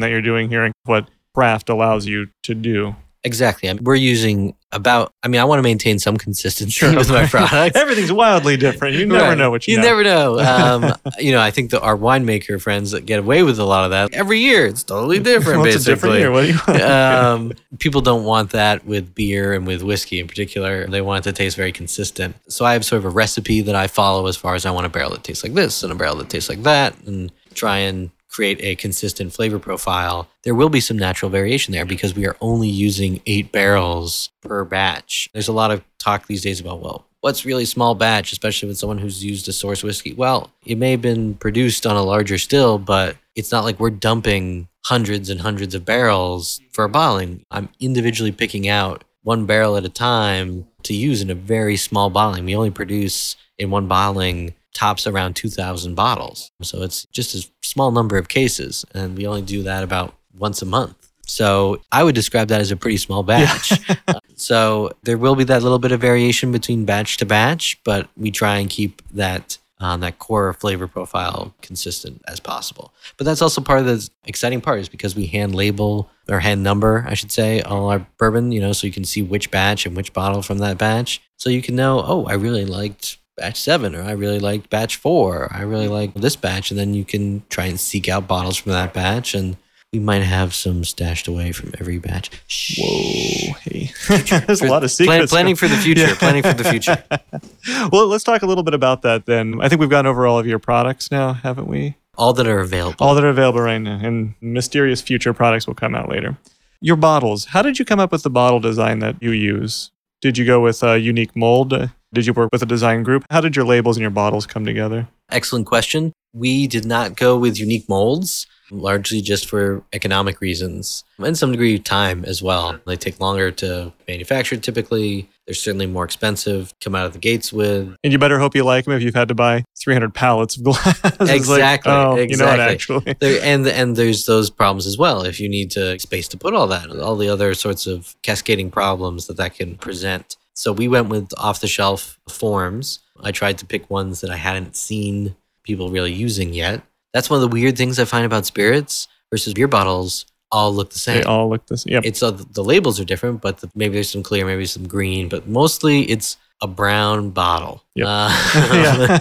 that 0.00 0.10
you're 0.10 0.20
doing 0.22 0.48
here 0.48 0.64
and 0.64 0.72
what 0.84 1.08
craft 1.34 1.68
allows 1.68 2.06
you 2.06 2.28
to 2.44 2.54
do. 2.54 2.96
Exactly 3.24 3.68
I 3.68 3.72
mean, 3.72 3.84
we're 3.84 3.94
using 3.94 4.54
about 4.72 5.12
i 5.22 5.28
mean 5.28 5.40
i 5.40 5.44
want 5.44 5.58
to 5.58 5.62
maintain 5.62 5.98
some 5.98 6.16
consistency 6.16 6.84
with 6.94 7.08
my 7.08 7.26
products 7.34 7.76
Everything's 7.76 8.12
wildly 8.12 8.56
different. 8.56 8.96
You 8.96 9.06
never 9.06 9.24
Right. 9.24 9.38
know 9.38 9.50
what 9.50 9.66
you, 9.66 9.74
you 9.74 9.80
know. 9.80 9.86
never 9.86 10.04
know. 10.04 10.38
Um, 10.40 10.92
you 11.18 11.32
know, 11.32 11.40
I 11.40 11.50
think 11.50 11.70
that 11.70 11.80
our 11.80 11.96
winemaker 11.96 12.60
friends 12.60 12.90
that 12.90 13.06
get 13.06 13.18
away 13.20 13.42
with 13.42 13.58
a 13.58 13.64
lot 13.64 13.84
of 13.84 13.90
that 13.92 14.12
every 14.12 14.40
year. 14.40 14.66
It's 14.66 14.82
totally 14.82 15.18
different. 15.20 15.60
Well, 15.60 15.66
it's 15.68 15.84
basically, 15.86 15.92
a 15.92 15.94
different 15.94 16.18
year. 16.18 16.30
What 16.32 16.42
do 16.42 16.48
you 16.48 16.58
want? 16.66 16.82
um, 16.82 17.52
people 17.78 18.00
don't 18.00 18.24
want 18.24 18.50
that 18.50 18.84
with 18.84 19.14
beer 19.14 19.52
and 19.54 19.66
with 19.66 19.82
whiskey 19.82 20.18
in 20.20 20.26
particular. 20.26 20.86
They 20.86 21.00
want 21.00 21.24
it 21.26 21.30
to 21.30 21.36
taste 21.36 21.56
very 21.56 21.72
consistent. 21.72 22.36
So 22.48 22.64
I 22.64 22.72
have 22.74 22.84
sort 22.84 22.98
of 22.98 23.04
a 23.06 23.10
recipe 23.10 23.60
that 23.62 23.74
I 23.76 23.86
follow 23.86 24.26
as 24.26 24.36
far 24.36 24.54
as 24.54 24.66
I 24.66 24.70
want 24.72 24.86
a 24.86 24.88
barrel 24.90 25.10
that 25.10 25.24
tastes 25.24 25.42
like 25.44 25.54
this 25.54 25.82
and 25.82 25.92
a 25.92 25.94
barrel 25.94 26.16
that 26.16 26.28
tastes 26.28 26.48
like 26.48 26.62
that, 26.64 26.94
and 27.06 27.30
try 27.54 27.78
and 27.78 28.10
create 28.34 28.58
a 28.62 28.74
consistent 28.74 29.32
flavor 29.32 29.60
profile. 29.60 30.28
There 30.42 30.56
will 30.56 30.68
be 30.68 30.80
some 30.80 30.98
natural 30.98 31.30
variation 31.30 31.70
there 31.72 31.84
because 31.84 32.16
we 32.16 32.26
are 32.26 32.36
only 32.40 32.68
using 32.68 33.20
eight 33.26 33.52
barrels 33.52 34.30
per 34.42 34.64
batch. 34.64 35.28
There's 35.32 35.46
a 35.46 35.52
lot 35.52 35.70
of 35.70 35.84
talk 35.98 36.26
these 36.26 36.42
days 36.42 36.58
about, 36.58 36.80
well, 36.80 37.06
what's 37.20 37.46
really 37.46 37.64
small 37.64 37.94
batch, 37.94 38.32
especially 38.32 38.68
with 38.68 38.76
someone 38.76 38.98
who's 38.98 39.24
used 39.24 39.46
a 39.46 39.52
source 39.52 39.84
whiskey? 39.84 40.14
Well, 40.14 40.50
it 40.66 40.78
may 40.78 40.90
have 40.90 41.00
been 41.00 41.34
produced 41.34 41.86
on 41.86 41.94
a 41.94 42.02
larger 42.02 42.36
still, 42.36 42.76
but 42.76 43.16
it's 43.36 43.52
not 43.52 43.62
like 43.62 43.78
we're 43.78 43.90
dumping 43.90 44.66
hundreds 44.84 45.30
and 45.30 45.40
hundreds 45.40 45.76
of 45.76 45.84
barrels 45.84 46.60
for 46.72 46.84
a 46.84 46.88
bottling. 46.88 47.44
I'm 47.52 47.68
individually 47.78 48.32
picking 48.32 48.68
out 48.68 49.04
one 49.22 49.46
barrel 49.46 49.76
at 49.76 49.84
a 49.84 49.88
time 49.88 50.66
to 50.82 50.92
use 50.92 51.22
in 51.22 51.30
a 51.30 51.34
very 51.36 51.76
small 51.76 52.10
bottling. 52.10 52.44
We 52.44 52.56
only 52.56 52.72
produce 52.72 53.36
in 53.58 53.70
one 53.70 53.86
bottling 53.86 54.54
tops 54.74 55.06
around 55.06 55.34
2,000 55.34 55.94
bottles. 55.94 56.50
So 56.62 56.82
it's 56.82 57.06
just 57.06 57.34
a 57.34 57.48
small 57.62 57.90
number 57.90 58.18
of 58.18 58.28
cases, 58.28 58.84
and 58.94 59.16
we 59.16 59.26
only 59.26 59.42
do 59.42 59.62
that 59.62 59.82
about 59.82 60.14
once 60.36 60.60
a 60.60 60.66
month. 60.66 60.96
So 61.26 61.80
I 61.90 62.02
would 62.02 62.14
describe 62.14 62.48
that 62.48 62.60
as 62.60 62.70
a 62.70 62.76
pretty 62.76 62.98
small 62.98 63.22
batch. 63.22 63.72
So 64.36 64.90
there 65.02 65.18
will 65.18 65.36
be 65.36 65.44
that 65.44 65.62
little 65.62 65.78
bit 65.78 65.92
of 65.92 66.00
variation 66.00 66.52
between 66.52 66.84
batch 66.84 67.16
to 67.18 67.26
batch, 67.26 67.78
but 67.84 68.08
we 68.16 68.30
try 68.30 68.58
and 68.58 68.68
keep 68.68 69.02
that 69.12 69.58
um, 69.80 70.00
that 70.00 70.18
core 70.18 70.52
flavor 70.54 70.86
profile 70.86 71.52
consistent 71.60 72.22
as 72.26 72.40
possible. 72.40 72.94
But 73.16 73.24
that's 73.24 73.42
also 73.42 73.60
part 73.60 73.80
of 73.80 73.86
the 73.86 74.08
exciting 74.24 74.60
part 74.60 74.80
is 74.80 74.88
because 74.88 75.16
we 75.16 75.26
hand 75.26 75.54
label 75.54 76.08
or 76.28 76.40
hand 76.40 76.62
number, 76.62 77.04
I 77.08 77.14
should 77.14 77.32
say, 77.32 77.60
all 77.60 77.90
our 77.90 78.06
bourbon. 78.18 78.52
You 78.52 78.60
know, 78.60 78.72
so 78.72 78.86
you 78.86 78.92
can 78.92 79.04
see 79.04 79.22
which 79.22 79.50
batch 79.50 79.84
and 79.84 79.96
which 79.96 80.12
bottle 80.12 80.42
from 80.42 80.58
that 80.58 80.78
batch, 80.78 81.20
so 81.36 81.50
you 81.50 81.62
can 81.62 81.76
know, 81.76 82.02
oh, 82.04 82.24
I 82.24 82.34
really 82.34 82.64
liked 82.64 83.18
batch 83.36 83.60
seven, 83.60 83.94
or 83.94 84.02
I 84.02 84.12
really 84.12 84.38
liked 84.38 84.70
batch 84.70 84.96
four, 84.96 85.48
I 85.52 85.62
really 85.62 85.88
like 85.88 86.14
this 86.14 86.36
batch, 86.36 86.70
and 86.70 86.78
then 86.78 86.94
you 86.94 87.04
can 87.04 87.42
try 87.48 87.66
and 87.66 87.78
seek 87.80 88.08
out 88.08 88.26
bottles 88.28 88.56
from 88.56 88.72
that 88.72 88.92
batch 88.94 89.34
and. 89.34 89.56
We 89.92 90.00
might 90.00 90.22
have 90.24 90.54
some 90.56 90.82
stashed 90.82 91.28
away 91.28 91.52
from 91.52 91.70
every 91.78 92.00
batch. 92.00 92.28
Whoa. 92.76 93.52
Hey. 93.62 93.92
There's 94.44 94.60
a 94.60 94.66
lot 94.66 94.82
of 94.82 94.88
Plan- 94.90 95.06
secrets. 95.20 95.30
planning 95.30 95.54
for 95.54 95.68
the 95.68 95.76
future. 95.76 96.00
Yeah. 96.08 96.14
Planning 96.16 96.42
for 96.42 96.52
the 96.52 96.64
future. 96.64 97.04
well, 97.92 98.08
let's 98.08 98.24
talk 98.24 98.42
a 98.42 98.46
little 98.46 98.64
bit 98.64 98.74
about 98.74 99.02
that 99.02 99.26
then. 99.26 99.60
I 99.60 99.68
think 99.68 99.80
we've 99.80 99.88
gone 99.88 100.06
over 100.08 100.26
all 100.26 100.36
of 100.36 100.48
your 100.48 100.58
products 100.58 101.12
now, 101.12 101.32
haven't 101.34 101.68
we? 101.68 101.94
All 102.18 102.32
that 102.32 102.48
are 102.48 102.58
available. 102.58 102.96
All 103.06 103.14
that 103.14 103.22
are 103.22 103.28
available 103.28 103.60
right 103.60 103.78
now, 103.78 104.00
and 104.02 104.34
mysterious 104.40 105.00
future 105.00 105.32
products 105.32 105.68
will 105.68 105.76
come 105.76 105.94
out 105.94 106.08
later. 106.08 106.36
Your 106.80 106.96
bottles. 106.96 107.44
How 107.44 107.62
did 107.62 107.78
you 107.78 107.84
come 107.84 108.00
up 108.00 108.10
with 108.10 108.24
the 108.24 108.30
bottle 108.30 108.58
design 108.58 108.98
that 108.98 109.22
you 109.22 109.30
use? 109.30 109.92
Did 110.20 110.36
you 110.36 110.44
go 110.44 110.60
with 110.60 110.82
a 110.82 110.98
unique 110.98 111.36
mold? 111.36 111.72
Did 112.14 112.26
you 112.26 112.32
work 112.32 112.50
with 112.52 112.62
a 112.62 112.66
design 112.66 113.02
group? 113.02 113.24
How 113.28 113.40
did 113.40 113.56
your 113.56 113.64
labels 113.64 113.96
and 113.96 114.02
your 114.02 114.10
bottles 114.10 114.46
come 114.46 114.64
together? 114.64 115.08
Excellent 115.30 115.66
question. 115.66 116.12
We 116.32 116.66
did 116.68 116.84
not 116.84 117.16
go 117.16 117.36
with 117.36 117.58
unique 117.58 117.88
molds, 117.88 118.46
largely 118.70 119.20
just 119.20 119.48
for 119.48 119.82
economic 119.92 120.40
reasons 120.40 121.04
and 121.18 121.36
some 121.36 121.52
degree 121.52 121.76
of 121.76 121.84
time 121.84 122.24
as 122.24 122.42
well. 122.42 122.78
They 122.86 122.96
take 122.96 123.20
longer 123.20 123.50
to 123.52 123.92
manufacture 124.08 124.56
typically. 124.56 125.28
They're 125.46 125.54
certainly 125.54 125.86
more 125.86 126.04
expensive, 126.04 126.72
come 126.80 126.94
out 126.94 127.06
of 127.06 127.12
the 127.12 127.18
gates 127.18 127.52
with. 127.52 127.94
And 128.02 128.12
you 128.12 128.18
better 128.18 128.38
hope 128.38 128.54
you 128.54 128.64
like 128.64 128.86
them 128.86 128.94
if 128.94 129.02
you've 129.02 129.14
had 129.14 129.28
to 129.28 129.34
buy 129.34 129.64
300 129.82 130.14
pallets 130.14 130.56
of 130.56 130.64
glass. 130.64 131.00
It's 131.04 131.20
like, 131.20 131.30
Exactly, 131.30 131.92
oh, 131.92 132.16
you 132.16 132.36
know 132.36 132.46
what, 132.46 132.60
actually. 132.60 133.14
There, 133.20 133.40
and 133.42 133.66
and 133.66 133.94
there's 133.96 134.24
those 134.24 134.48
problems 134.50 134.86
as 134.86 134.96
well. 134.96 135.22
If 135.22 135.40
you 135.40 135.48
need 135.48 135.70
to 135.72 135.98
space 135.98 136.28
to 136.28 136.38
put 136.38 136.54
all 136.54 136.66
that, 136.68 136.90
all 136.90 137.16
the 137.16 137.28
other 137.28 137.52
sorts 137.54 137.86
of 137.86 138.16
cascading 138.22 138.70
problems 138.70 139.26
that 139.26 139.36
that 139.36 139.54
can 139.54 139.76
present. 139.76 140.36
So 140.54 140.72
we 140.72 140.88
went 140.88 141.08
with 141.08 141.30
off 141.36 141.60
the 141.60 141.66
shelf 141.66 142.18
forms. 142.28 143.00
I 143.22 143.32
tried 143.32 143.58
to 143.58 143.66
pick 143.66 143.90
ones 143.90 144.20
that 144.20 144.30
I 144.30 144.36
hadn't 144.36 144.76
seen 144.76 145.36
people 145.62 145.90
really 145.90 146.12
using 146.12 146.54
yet. 146.54 146.82
That's 147.12 147.30
one 147.30 147.42
of 147.42 147.42
the 147.42 147.54
weird 147.54 147.76
things 147.76 147.98
I 147.98 148.04
find 148.04 148.24
about 148.24 148.46
spirits 148.46 149.08
versus 149.30 149.54
beer 149.54 149.68
bottles. 149.68 150.26
All 150.52 150.72
look 150.72 150.90
the 150.90 150.98
same. 150.98 151.18
They 151.18 151.24
all 151.24 151.48
look 151.48 151.66
this. 151.66 151.84
Yep. 151.86 152.04
It's 152.04 152.22
uh, 152.22 152.30
the 152.30 152.62
labels 152.62 153.00
are 153.00 153.04
different, 153.04 153.40
but 153.40 153.58
the, 153.58 153.70
maybe 153.74 153.94
there's 153.94 154.10
some 154.10 154.22
clear, 154.22 154.46
maybe 154.46 154.66
some 154.66 154.86
green, 154.86 155.28
but 155.28 155.48
mostly 155.48 156.02
it's 156.02 156.36
a 156.60 156.66
brown 156.66 157.30
bottle. 157.30 157.82
Yep. 157.94 158.06
Uh, 158.08 158.28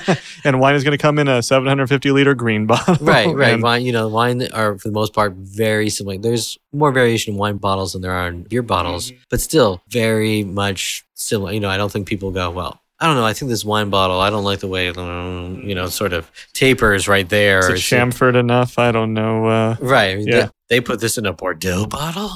yeah. 0.07 0.15
and 0.45 0.59
wine 0.59 0.75
is 0.75 0.83
going 0.83 0.97
to 0.97 1.01
come 1.01 1.19
in 1.19 1.27
a 1.27 1.41
750 1.43 2.11
liter 2.11 2.33
green 2.35 2.65
bottle. 2.67 2.95
right, 3.05 3.27
right. 3.35 3.53
And- 3.55 3.63
Wine, 3.63 3.83
you 3.83 3.91
know, 3.91 4.07
wine 4.07 4.47
are 4.53 4.77
for 4.77 4.87
the 4.87 4.93
most 4.93 5.13
part 5.13 5.33
very 5.33 5.89
similar. 5.89 6.17
There's 6.17 6.57
more 6.71 6.91
variation 6.91 7.33
in 7.33 7.39
wine 7.39 7.57
bottles 7.57 7.93
than 7.93 8.01
there 8.01 8.11
are 8.13 8.27
in 8.27 8.43
beer 8.43 8.61
bottles, 8.61 9.11
Mm-hmm. 9.11 9.21
but 9.29 9.41
still 9.41 9.81
very 9.89 10.43
much 10.43 11.03
similar. 11.15 11.51
You 11.51 11.59
know, 11.59 11.69
I 11.69 11.77
don't 11.77 11.91
think 11.91 12.07
people 12.07 12.31
go, 12.31 12.49
well, 12.51 12.79
I 12.99 13.07
don't 13.07 13.15
know. 13.15 13.25
I 13.25 13.33
think 13.33 13.49
this 13.49 13.65
wine 13.65 13.89
bottle, 13.89 14.19
I 14.21 14.29
don't 14.29 14.45
like 14.45 14.59
the 14.59 14.67
way, 14.69 14.87
it, 14.87 14.95
you 14.95 15.75
know, 15.75 15.87
sort 15.87 16.13
of 16.13 16.31
tapers 16.53 17.07
right 17.09 17.27
there. 17.27 17.59
Is 17.59 17.65
it 17.65 17.71
it's- 17.73 17.89
chamfered 17.89 18.35
enough? 18.35 18.79
I 18.79 18.91
don't 18.93 19.13
know. 19.13 19.47
Uh, 19.47 19.75
Right. 19.81 20.19
Yeah. 20.19 20.49
They, 20.69 20.77
they 20.77 20.81
put 20.81 21.01
this 21.01 21.17
in 21.17 21.25
a 21.25 21.33
Bordeaux 21.33 21.85
bottle? 21.87 22.31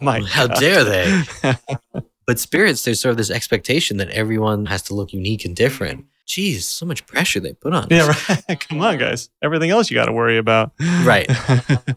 my 0.00 0.20
How 0.22 0.48
God. 0.48 0.58
dare 0.58 0.84
they? 0.84 1.22
But 2.26 2.38
spirits, 2.38 2.82
there's 2.84 3.00
sort 3.00 3.10
of 3.10 3.16
this 3.16 3.30
expectation 3.30 3.96
that 3.98 4.08
everyone 4.10 4.66
has 4.66 4.82
to 4.82 4.94
look 4.94 5.12
unique 5.12 5.44
and 5.44 5.56
different. 5.56 6.06
Geez, 6.24 6.64
so 6.64 6.86
much 6.86 7.04
pressure 7.06 7.40
they 7.40 7.52
put 7.52 7.74
on. 7.74 7.84
us. 7.84 7.88
Yeah, 7.90 8.14
right. 8.46 8.60
Come 8.68 8.80
on, 8.80 8.96
guys. 8.96 9.28
Everything 9.42 9.70
else 9.70 9.90
you 9.90 9.96
got 9.96 10.06
to 10.06 10.12
worry 10.12 10.38
about. 10.38 10.70
Right. 11.04 11.28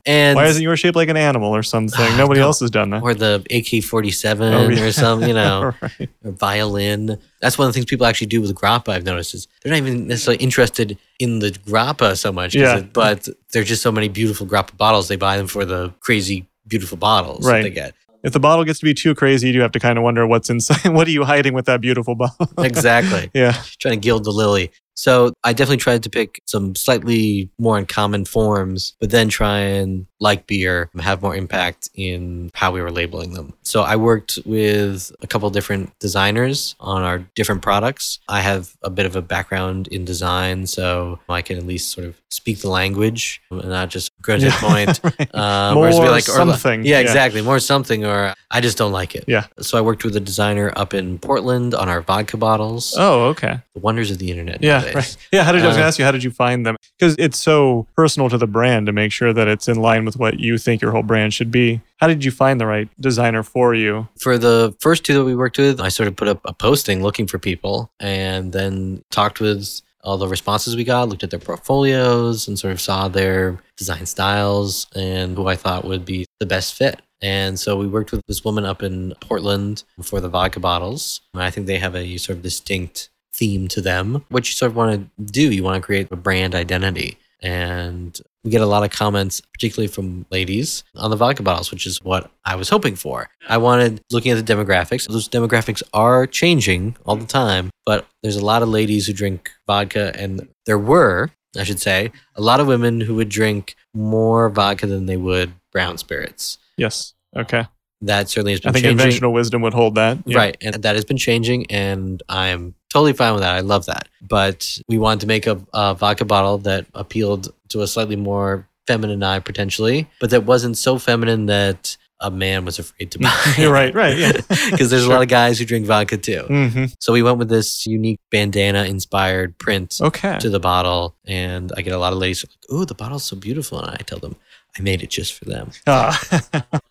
And 0.06 0.36
Why 0.36 0.46
isn't 0.48 0.62
yours 0.64 0.80
shaped 0.80 0.96
like 0.96 1.10
an 1.10 1.16
animal 1.18 1.56
or 1.56 1.62
something? 1.62 2.18
Nobody 2.18 2.40
no. 2.40 2.48
else 2.48 2.60
has 2.60 2.72
done 2.72 2.90
that. 2.90 3.04
or 3.04 3.14
the 3.14 3.46
AK 3.52 3.84
forty 3.84 4.10
seven 4.10 4.52
Oh, 4.54 4.68
yeah. 4.68 4.84
or 4.84 4.92
some, 4.92 5.22
you 5.22 5.34
know, 5.34 5.74
Right. 5.82 6.10
or 6.24 6.32
violin. 6.32 7.20
That's 7.40 7.58
one 7.60 7.68
of 7.68 7.74
the 7.74 7.78
things 7.78 7.86
people 7.86 8.08
actually 8.08 8.28
do 8.28 8.42
with 8.42 8.54
grappa. 8.56 8.90
I've 8.90 9.04
noticed 9.04 9.36
is 9.36 9.48
they're 9.62 9.72
not 9.72 9.78
even 9.78 10.08
necessarily 10.08 10.44
interested 10.44 10.98
in 11.20 11.40
the 11.40 11.52
grappa 11.52 12.18
so 12.18 12.32
much. 12.32 12.56
Yeah. 12.56 12.78
it- 12.78 12.94
but 12.94 13.28
there's 13.54 13.68
just 13.68 13.84
so 13.84 13.92
many 13.92 14.08
beautiful 14.10 14.48
grappa 14.48 14.76
bottles. 14.76 15.08
They 15.08 15.18
buy 15.18 15.38
them 15.38 15.48
for 15.48 15.66
the 15.66 15.94
crazy 16.00 16.48
beautiful 16.68 16.98
bottles 16.98 17.46
that 17.46 17.52
Right. 17.52 17.62
they 17.64 17.70
get. 17.70 17.94
If 18.26 18.34
the 18.34 18.40
bottle 18.40 18.66
gets 18.66 18.80
to 18.80 18.86
be 18.86 18.96
too 18.96 19.14
crazy, 19.14 19.48
you 19.48 19.54
do 19.54 19.60
have 19.60 19.72
to 19.74 19.80
kind 19.80 20.00
of 20.00 20.04
wonder 20.04 20.26
what's 20.26 20.50
inside. 20.50 20.84
What 20.96 21.08
are 21.08 21.12
you 21.12 21.24
hiding 21.26 21.54
with 21.54 21.66
that 21.66 21.80
beautiful 21.80 22.16
bottle? 22.16 22.50
Exactly. 22.58 23.30
yeah. 23.36 23.52
Trying 23.80 23.94
to 23.94 24.04
gild 24.04 24.24
the 24.24 24.32
lily. 24.32 24.72
So 24.96 25.34
I 25.44 25.54
definitely 25.54 25.78
tried 25.78 26.04
to 26.04 26.10
pick 26.10 26.42
some 26.46 26.74
slightly 26.76 27.50
more 27.60 27.78
uncommon 27.78 28.26
forms, 28.26 28.96
but 29.00 29.10
then 29.12 29.28
try 29.30 29.60
and, 29.60 30.08
like 30.22 30.48
beer, 30.48 30.90
have 31.00 31.22
more 31.22 31.36
impact 31.36 31.90
in 31.96 32.50
how 32.56 32.72
we 32.72 32.82
were 32.82 32.92
labeling 32.92 33.34
them. 33.34 33.54
So 33.64 33.82
I 33.84 33.98
worked 33.98 34.40
with 34.46 35.12
a 35.22 35.28
couple 35.28 35.50
different 35.50 35.92
designers 36.00 36.76
on 36.80 37.02
our 37.04 37.20
different 37.36 37.62
products. 37.62 38.20
I 38.30 38.40
have 38.42 38.74
a 38.84 38.90
bit 38.90 39.06
of 39.06 39.16
a 39.16 39.22
background 39.22 39.88
in 39.90 40.06
design, 40.06 40.66
so 40.66 41.20
I 41.28 41.42
can 41.42 41.58
at 41.58 41.66
least 41.66 41.92
sort 41.92 42.08
of 42.08 42.16
speak 42.30 42.60
the 42.60 42.70
language 42.70 43.42
and 43.52 43.68
not 43.70 43.90
just 43.90 44.12
grudge 44.22 44.44
Yeah, 44.44 44.58
point. 44.60 45.00
right. 45.04 45.36
Um, 45.36 45.76
More 45.76 45.90
like, 45.92 46.28
or- 46.30 46.34
something. 46.34 46.86
yeah, 46.86 46.96
Yeah. 46.96 47.00
exactly. 47.02 47.42
More 47.42 47.60
something, 47.60 48.06
or 48.06 48.34
I 48.50 48.62
just 48.62 48.78
don't 48.78 48.92
like 48.94 49.16
it. 49.16 49.26
Yeah. 49.28 49.48
So 49.60 49.78
I 49.78 49.82
worked 49.82 50.04
with 50.06 50.16
a 50.16 50.20
designer 50.22 50.72
up 50.76 50.94
in 50.94 51.20
Portland 51.20 51.74
on 51.76 51.90
our 51.90 52.02
vodka 52.02 52.38
bottles. 52.38 52.94
Oh, 52.98 53.26
okay. 53.26 53.60
The 53.74 53.80
wonders 53.82 54.10
of 54.12 54.18
the 54.20 54.32
internet. 54.32 54.64
Yeah, 54.64 54.85
right. 54.94 55.18
Yeah, 55.32 55.44
how 55.44 55.52
did 55.52 55.64
I 55.64 55.68
was 55.68 55.76
Uh, 55.76 55.80
gonna 55.80 55.88
ask 55.88 55.98
you 56.00 56.06
how 56.06 56.12
did 56.12 56.24
you 56.24 56.32
find 56.32 56.66
them? 56.66 56.76
Because 57.00 57.16
it's 57.18 57.40
so 57.40 57.88
personal 57.96 58.30
to 58.30 58.38
the 58.38 58.46
brand 58.48 58.86
to 58.86 58.92
make 58.94 59.12
sure 59.12 59.34
that 59.34 59.48
it's 59.48 59.68
in 59.68 59.78
line 59.78 60.06
with 60.06 60.18
what 60.18 60.40
you 60.40 60.58
think 60.58 60.82
your 60.82 60.92
whole 60.92 61.04
brand 61.04 61.34
should 61.34 61.50
be. 61.52 61.82
How 61.98 62.08
did 62.08 62.24
you 62.24 62.32
find 62.32 62.60
the 62.62 62.66
right 62.66 62.90
designer 63.00 63.42
for 63.42 63.74
you? 63.74 64.08
For 64.20 64.38
the 64.38 64.76
first 64.80 65.04
two 65.06 65.14
that 65.16 65.24
we 65.24 65.36
worked 65.36 65.58
with, 65.58 65.80
I 65.82 65.90
sort 65.90 66.08
of 66.08 66.16
put 66.16 66.28
up 66.28 66.42
a 66.46 66.54
posting 66.54 67.02
looking 67.02 67.26
for 67.28 67.40
people 67.40 67.90
and 68.00 68.52
then 68.54 69.02
talked 69.12 69.40
with 69.40 69.82
all 70.04 70.18
the 70.18 70.28
responses 70.28 70.76
we 70.76 70.84
got, 70.84 71.10
looked 71.10 71.24
at 71.24 71.32
their 71.32 71.40
portfolios 71.40 72.48
and 72.48 72.60
sort 72.60 72.72
of 72.72 72.80
saw 72.80 73.08
their 73.08 73.58
design 73.76 74.06
styles 74.06 74.88
and 74.96 75.36
who 75.36 75.48
I 75.48 75.56
thought 75.56 75.84
would 75.86 76.06
be 76.06 76.26
the 76.40 76.46
best 76.46 76.76
fit. 76.76 77.02
And 77.22 77.60
so 77.60 77.76
we 77.76 77.88
worked 77.88 78.12
with 78.12 78.22
this 78.28 78.44
woman 78.46 78.66
up 78.66 78.84
in 78.84 79.14
Portland 79.20 79.84
for 80.04 80.22
the 80.22 80.30
vodka 80.30 80.60
bottles. 80.60 81.22
I 81.34 81.50
think 81.50 81.66
they 81.66 81.80
have 81.80 81.96
a 81.96 82.18
sort 82.18 82.38
of 82.38 82.44
distinct 82.44 83.10
theme 83.36 83.68
to 83.70 83.82
them. 83.82 84.26
What 84.30 84.48
you 84.48 84.54
sort 84.54 84.72
of 84.72 84.76
want 84.76 85.12
to 85.18 85.24
do, 85.24 85.52
you 85.52 85.64
want 85.64 85.82
to 85.82 85.86
create 85.86 86.12
a 86.12 86.16
brand 86.16 86.56
identity. 86.56 87.18
And 87.42 88.20
we 88.44 88.50
get 88.50 88.62
a 88.62 88.66
lot 88.66 88.84
of 88.84 88.92
comments, 88.92 89.42
particularly 89.42 89.88
from 89.88 90.26
ladies, 90.32 90.84
on 90.96 91.12
the 91.12 91.16
vodka 91.16 91.44
bottles, 91.44 91.70
which 91.70 91.86
is 91.86 92.02
what 92.04 92.32
I 92.46 92.56
was 92.56 92.70
hoping 92.70 92.96
for. 92.96 93.30
I 93.48 93.58
wanted, 93.58 94.02
looking 94.10 94.32
at 94.32 94.44
the 94.44 94.54
demographics, 94.54 95.08
those 95.08 95.28
demographics 95.28 95.84
are 95.94 96.26
changing 96.26 96.96
all 97.06 97.18
the 97.18 97.26
time, 97.26 97.70
but 97.86 98.08
there's 98.24 98.38
a 98.38 98.46
lot 98.46 98.64
of 98.64 98.70
ladies 98.70 99.06
who 99.06 99.14
drink 99.14 99.52
vodka, 99.68 100.12
and 100.16 100.48
there 100.66 100.80
were, 100.80 101.32
I 101.58 101.64
should 101.64 101.82
say, 101.82 102.12
a 102.36 102.42
lot 102.42 102.60
of 102.60 102.68
women 102.68 103.02
who 103.02 103.16
would 103.16 103.30
drink 103.30 103.76
more 103.94 104.50
vodka 104.50 104.88
than 104.88 105.06
they 105.06 105.18
would 105.18 105.54
brown 105.72 105.98
spirits. 105.98 106.58
Yes. 106.78 107.14
Okay. 107.36 107.68
That 108.02 108.30
certainly 108.30 108.54
has 108.54 108.62
been 108.62 108.70
I 108.70 108.74
think 108.74 108.84
changing. 108.86 108.98
conventional 108.98 109.34
wisdom 109.34 109.62
would 109.62 109.74
hold 109.74 109.96
that. 109.96 110.20
Yeah. 110.26 110.38
Right. 110.38 110.58
And 110.62 110.76
that 110.76 110.96
has 110.96 111.06
been 111.06 111.18
changing, 111.18 111.70
and 111.72 112.24
I'm 112.30 112.76
totally 112.96 113.14
fine 113.14 113.34
with 113.34 113.42
that. 113.44 113.56
I 113.56 113.60
love 113.60 113.86
that. 113.88 114.08
But 114.22 114.80
we 114.88 114.98
wanted 114.98 115.20
to 115.22 115.28
make 115.28 115.46
a, 115.48 115.60
a 115.74 115.94
vodka 115.96 116.24
bottle 116.26 116.58
that 116.60 116.86
appealed 116.94 117.54
to 117.70 117.82
a 117.82 117.88
slightly 117.88 118.16
more 118.16 118.68
feminine 118.88 119.22
eye, 119.24 119.40
potentially, 119.40 120.08
but 120.22 120.30
that 120.30 120.46
wasn't 120.46 120.78
so 120.78 120.98
feminine 120.98 121.48
that 121.48 121.98
a 122.22 122.32
man 122.32 122.64
was 122.64 122.80
afraid 122.80 123.12
to 123.12 123.20
buy. 123.26 123.54
You're 123.58 123.74
right. 123.74 123.94
Right. 123.94 124.18
Yeah. 124.18 124.32
Because 124.72 124.90
there's 124.90 125.04
a 125.04 125.10
lot 125.10 125.22
of 125.22 125.28
guys 125.28 125.60
who 125.60 125.66
drink 125.66 125.86
vodka 125.86 126.18
too. 126.18 126.44
hmm 126.48 126.86
So 127.02 127.12
we 127.12 127.22
went 127.22 127.38
with 127.38 127.50
this 127.50 127.86
unique 127.86 128.20
bandana 128.32 128.84
inspired 128.86 129.58
print 129.58 130.00
Okay. 130.02 130.38
to 130.40 130.50
the 130.50 130.60
bottle. 130.60 131.16
And 131.26 131.72
I 131.76 131.82
get 131.82 131.94
a 131.94 131.98
lot 131.98 132.14
of 132.14 132.20
ladies 132.20 132.46
like, 132.46 132.56
oh, 132.70 132.86
the 132.86 132.96
bottle's 132.96 133.26
so 133.26 133.36
beautiful. 133.36 133.80
And 133.82 133.90
I 133.92 134.02
tell 134.06 134.20
them, 134.20 134.36
I 134.78 134.82
made 134.82 135.04
it 135.04 135.10
just 135.10 135.34
for 135.34 135.46
them. 135.46 135.72
Ah. 135.88 136.16